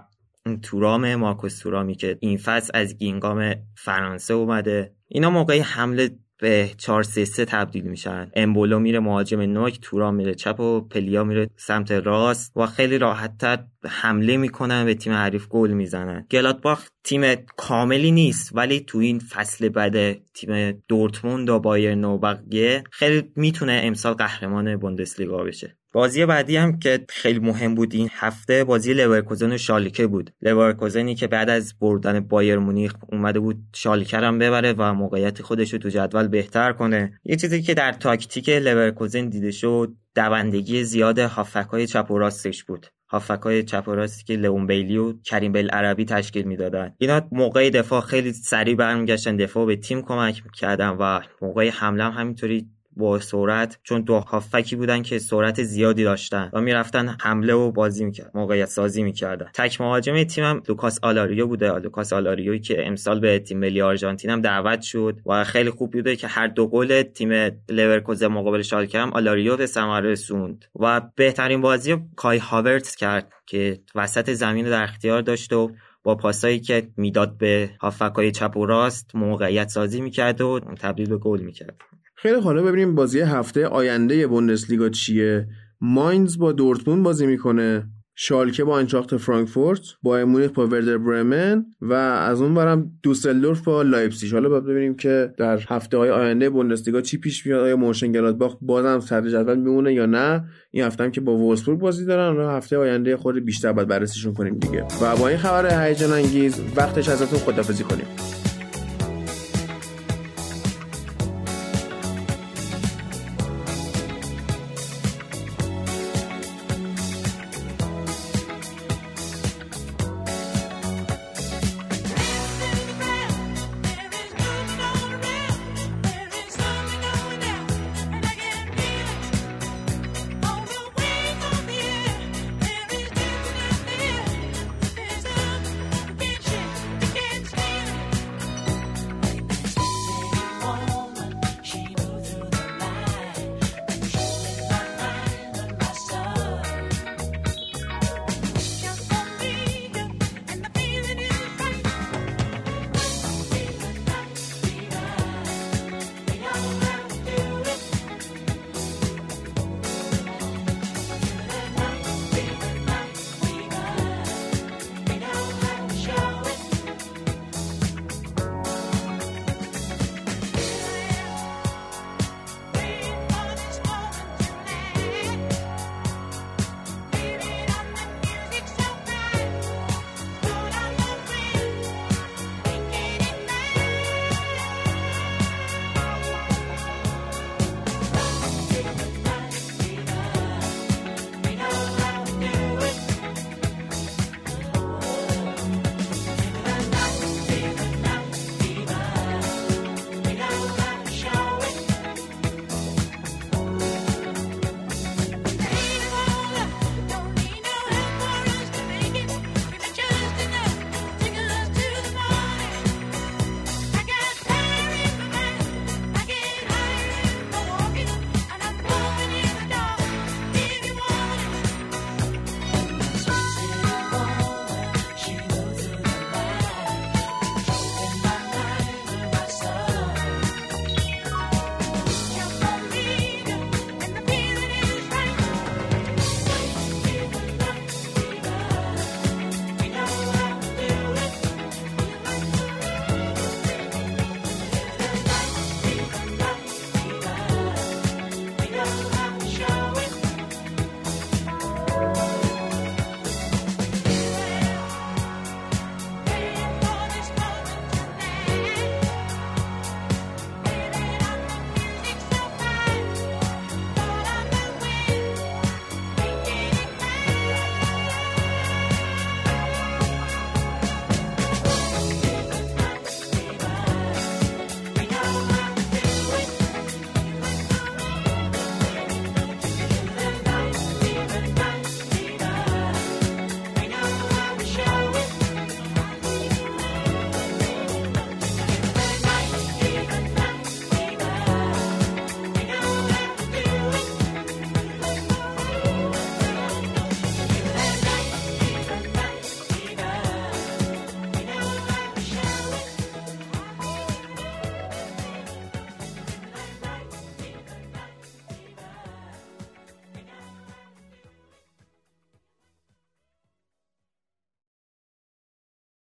تورام 0.62 1.16
مارکوس 1.16 1.60
تورامی 1.60 1.96
که 1.96 2.18
این 2.20 2.38
فصل 2.38 2.72
از 2.74 2.98
گینگام 2.98 3.56
فرانسه 3.76 4.34
اومده. 4.34 4.96
اینا 5.08 5.30
موقعی 5.30 5.60
حمله 5.60 6.10
به 6.42 6.70
4 6.78 7.04
3 7.04 7.26
3 7.26 7.46
تبدیل 7.46 7.84
میشن. 7.84 8.32
امبولو 8.34 8.80
میره 8.80 9.00
مهاجم 9.00 9.42
نوک 9.42 9.80
تورام 9.82 10.12
میره 10.12 10.36
چپ 10.36 10.60
و 10.60 10.82
پلیا 10.82 11.24
میره 11.24 11.50
سمت 11.58 11.92
راست 11.92 12.58
و 12.58 12.66
خیلی 12.66 12.98
راحتتر 12.98 13.64
حمله 13.86 14.38
می‌کنن 14.38 14.86
به 14.86 14.94
تیم 14.94 15.14
حریف 15.14 15.48
گل 15.48 15.72
می‌زنن. 15.72 16.26
گلادباخ 16.32 16.88
تیم 17.04 17.36
کاملی 17.36 18.12
نیست 18.12 18.52
ولی 18.56 18.80
تو 18.80 18.98
این 18.98 19.20
فصل 19.20 19.70
بعد 19.70 20.14
تیم 20.34 20.72
دورتموند 20.88 21.50
و 21.50 21.60
بایرن 21.60 22.04
و 22.04 22.18
بقیه 22.18 22.84
خیلی 22.92 23.32
می‌تونه 23.36 23.82
امسال 23.84 24.14
قهرمان 24.14 24.78
بوندسلیگا 24.78 25.44
بشه. 25.44 25.78
بازی 25.94 26.26
بعدی 26.26 26.58
هم 26.58 26.80
که 26.80 27.06
خیلی 27.10 27.40
مهم 27.40 27.76
بود 27.76 27.94
این 27.94 28.10
هفته 28.12 28.64
بازی 28.64 28.94
لورکوزن 28.94 29.52
و 29.52 29.58
شالکه 29.58 30.08
بود. 30.08 30.34
لورکوزنی 30.42 31.16
که 31.16 31.28
بعد 31.28 31.50
از 31.50 31.74
بردن 31.80 32.20
بایرن 32.20 32.58
مونیخ 32.58 32.94
اومده 33.12 33.40
بود 33.40 33.58
شالکه 33.76 34.18
هم 34.18 34.40
ببره 34.40 34.74
و 34.78 34.94
موقعیت 34.94 35.42
خودش 35.42 35.74
رو 35.74 35.80
تو 35.80 35.90
جدول 35.90 36.28
بهتر 36.28 36.74
کنه. 36.74 37.20
یه 37.24 37.36
چیزی 37.36 37.62
که 37.62 37.74
در 37.74 37.92
تاکتیک 37.92 38.50
لورکوزن 38.50 39.30
دیده 39.30 39.52
شد 39.52 39.94
دوندگی 40.16 40.84
زیاد 40.84 41.20
هافبکای 41.20 41.88
چپ 41.88 42.12
و 42.12 42.18
راستش 42.18 42.64
بود. 42.64 42.88
هافبکای 43.10 43.64
چپ 43.64 43.88
و 43.88 43.92
راستی 43.92 44.24
که 44.24 44.36
لئون 44.36 44.68
بیلی 44.68 44.98
و 44.98 45.14
کریم 45.14 45.52
بل 45.52 45.70
عربی 45.70 46.06
تشکیل 46.06 46.46
می‌دادن. 46.46 46.94
اینا 46.98 47.28
موقع 47.32 47.70
دفاع 47.70 48.02
خیلی 48.02 48.34
سریع 48.34 48.76
برمیگشتن 48.76 49.36
دفاع 49.36 49.66
به 49.66 49.76
تیم 49.76 50.02
کمک 50.02 50.44
می‌کردن 50.46 50.90
و 50.90 51.20
موقع 51.42 51.70
حمله 51.70 52.04
هم 52.04 52.12
همینطوری 52.12 52.68
با 52.98 53.20
سرعت 53.20 53.80
چون 53.84 54.02
دو 54.02 54.20
هافبکی 54.20 54.76
بودن 54.76 55.02
که 55.02 55.20
سرعت 55.20 55.64
زیادی 55.64 56.04
داشتن 56.04 56.50
و 56.54 56.62
می‌رفتن 56.62 57.16
حمله 57.22 57.54
و 57.54 57.72
بازی 57.72 58.06
می‌کرد 58.06 58.32
موقعیت 58.34 58.70
سازی 58.70 59.04
می‌کردن. 59.04 59.50
تک 59.54 59.82
مهاجم 59.82 60.24
تیمم 60.24 60.62
لوکاس 60.68 61.00
آلاریو 61.02 61.48
بوده. 61.48 61.78
لوکاس 61.78 62.14
آلاریوی 62.14 62.60
که 62.60 62.88
امسال 62.88 63.20
به 63.20 63.40
تیم 63.40 63.60
ملی 63.60 63.82
آرژانتین 63.82 64.32
هم 64.32 64.42
دعوت 64.42 64.82
شد 64.82 65.20
و 65.26 65.44
خیلی 65.44 65.70
خوب 65.70 65.92
بوده 65.92 66.16
که 66.16 66.28
هر 66.28 66.48
دو 66.48 66.68
گل 66.68 67.02
تیم 67.02 67.32
لورکوزن 67.70 68.28
مقابل 68.28 68.62
شالکه 68.62 69.00
هم 69.00 69.14
آلاریو 69.14 69.58
به 69.58 69.66
ثمر 69.66 70.02
رسوند. 70.02 70.66
و 70.80 71.02
بهترین 71.16 71.62
بازی 71.62 71.98
کای 72.16 72.38
هاورتس 72.38 72.96
کرد 72.96 73.32
که 73.46 73.80
وسط 73.96 74.34
زمین 74.34 74.66
در 74.66 74.84
اختیار 74.84 75.22
داشت 75.22 75.54
و 75.54 75.72
با 76.04 76.16
پاسایی 76.16 76.60
که 76.60 76.88
می‌داد 76.98 77.38
به 77.38 77.70
هافبکای 77.82 78.32
چپ 78.32 78.58
و 78.58 78.66
راست 78.66 79.16
موقعیت 79.16 79.70
سازی 79.70 80.02
می‌کرد 80.02 80.42
و 80.42 80.60
تبدیل 80.60 81.10
به 81.10 81.18
گل 81.18 81.42
می‌کرد. 81.42 81.76
خیلی 82.22 82.42
حالا 82.42 82.64
ببینیم 82.64 82.96
بازی 82.96 83.20
هفته 83.20 83.68
آینده 83.68 84.28
بوندسلیگا 84.28 84.90
چیه؟ 84.90 85.48
ماینز 85.82 86.38
با 86.38 86.52
دورتموند 86.52 87.04
بازی 87.04 87.26
می‌کنه 87.26 87.84
شالکه 88.16 88.64
با 88.64 88.74
آینتراخت 88.74 89.18
فرانکفورت 89.18 89.82
با 90.04 90.26
مونیخ 90.26 90.52
با 90.52 90.68
وردر 90.68 90.98
برمن 90.98 91.66
و 91.82 91.94
از 91.94 92.42
اون 92.42 92.54
ورم 92.54 92.92
دوسلدورف 93.04 93.62
با 93.62 93.82
لایپزیگ. 93.82 94.34
حالا 94.34 94.50
باید 94.50 94.64
ببینیم 94.64 94.96
که 94.96 95.34
در 95.38 95.60
هفته 95.68 95.98
های 95.98 96.10
آینده 96.10 96.50
بوندسلیگا 96.50 97.02
چی 97.02 97.18
پیش 97.18 97.46
میاد 97.46 97.60
آیا 97.60 97.76
مونشنگلادباخ 97.76 98.56
بازم 98.62 99.00
صدر 99.00 99.30
جدول 99.30 99.58
میمونه 99.58 99.94
یا 99.94 100.06
نه؟ 100.06 100.44
این 100.72 100.84
هفته 100.84 101.04
هم 101.04 101.12
که 101.12 101.22
با 101.22 101.38
وولسبورگ 101.38 101.80
بازی 101.80 102.06
دارن 102.06 102.38
و 102.38 102.50
هفته 102.50 102.78
آینده 102.78 103.18
خود 103.18 103.46
بیشتر 103.46 103.72
باید 103.72 103.88
بررسیشون 103.88 104.34
کنیم 104.34 104.58
دیگه. 104.58 104.84
و 105.02 105.16
با 105.16 105.28
این 105.28 105.38
خبر 105.38 105.88
هیجان 105.88 106.12
انگیز 106.12 106.62
وقتش 106.76 107.10
ازتون 107.10 107.40
خدافظی 107.40 107.84
کنیم. 107.84 108.06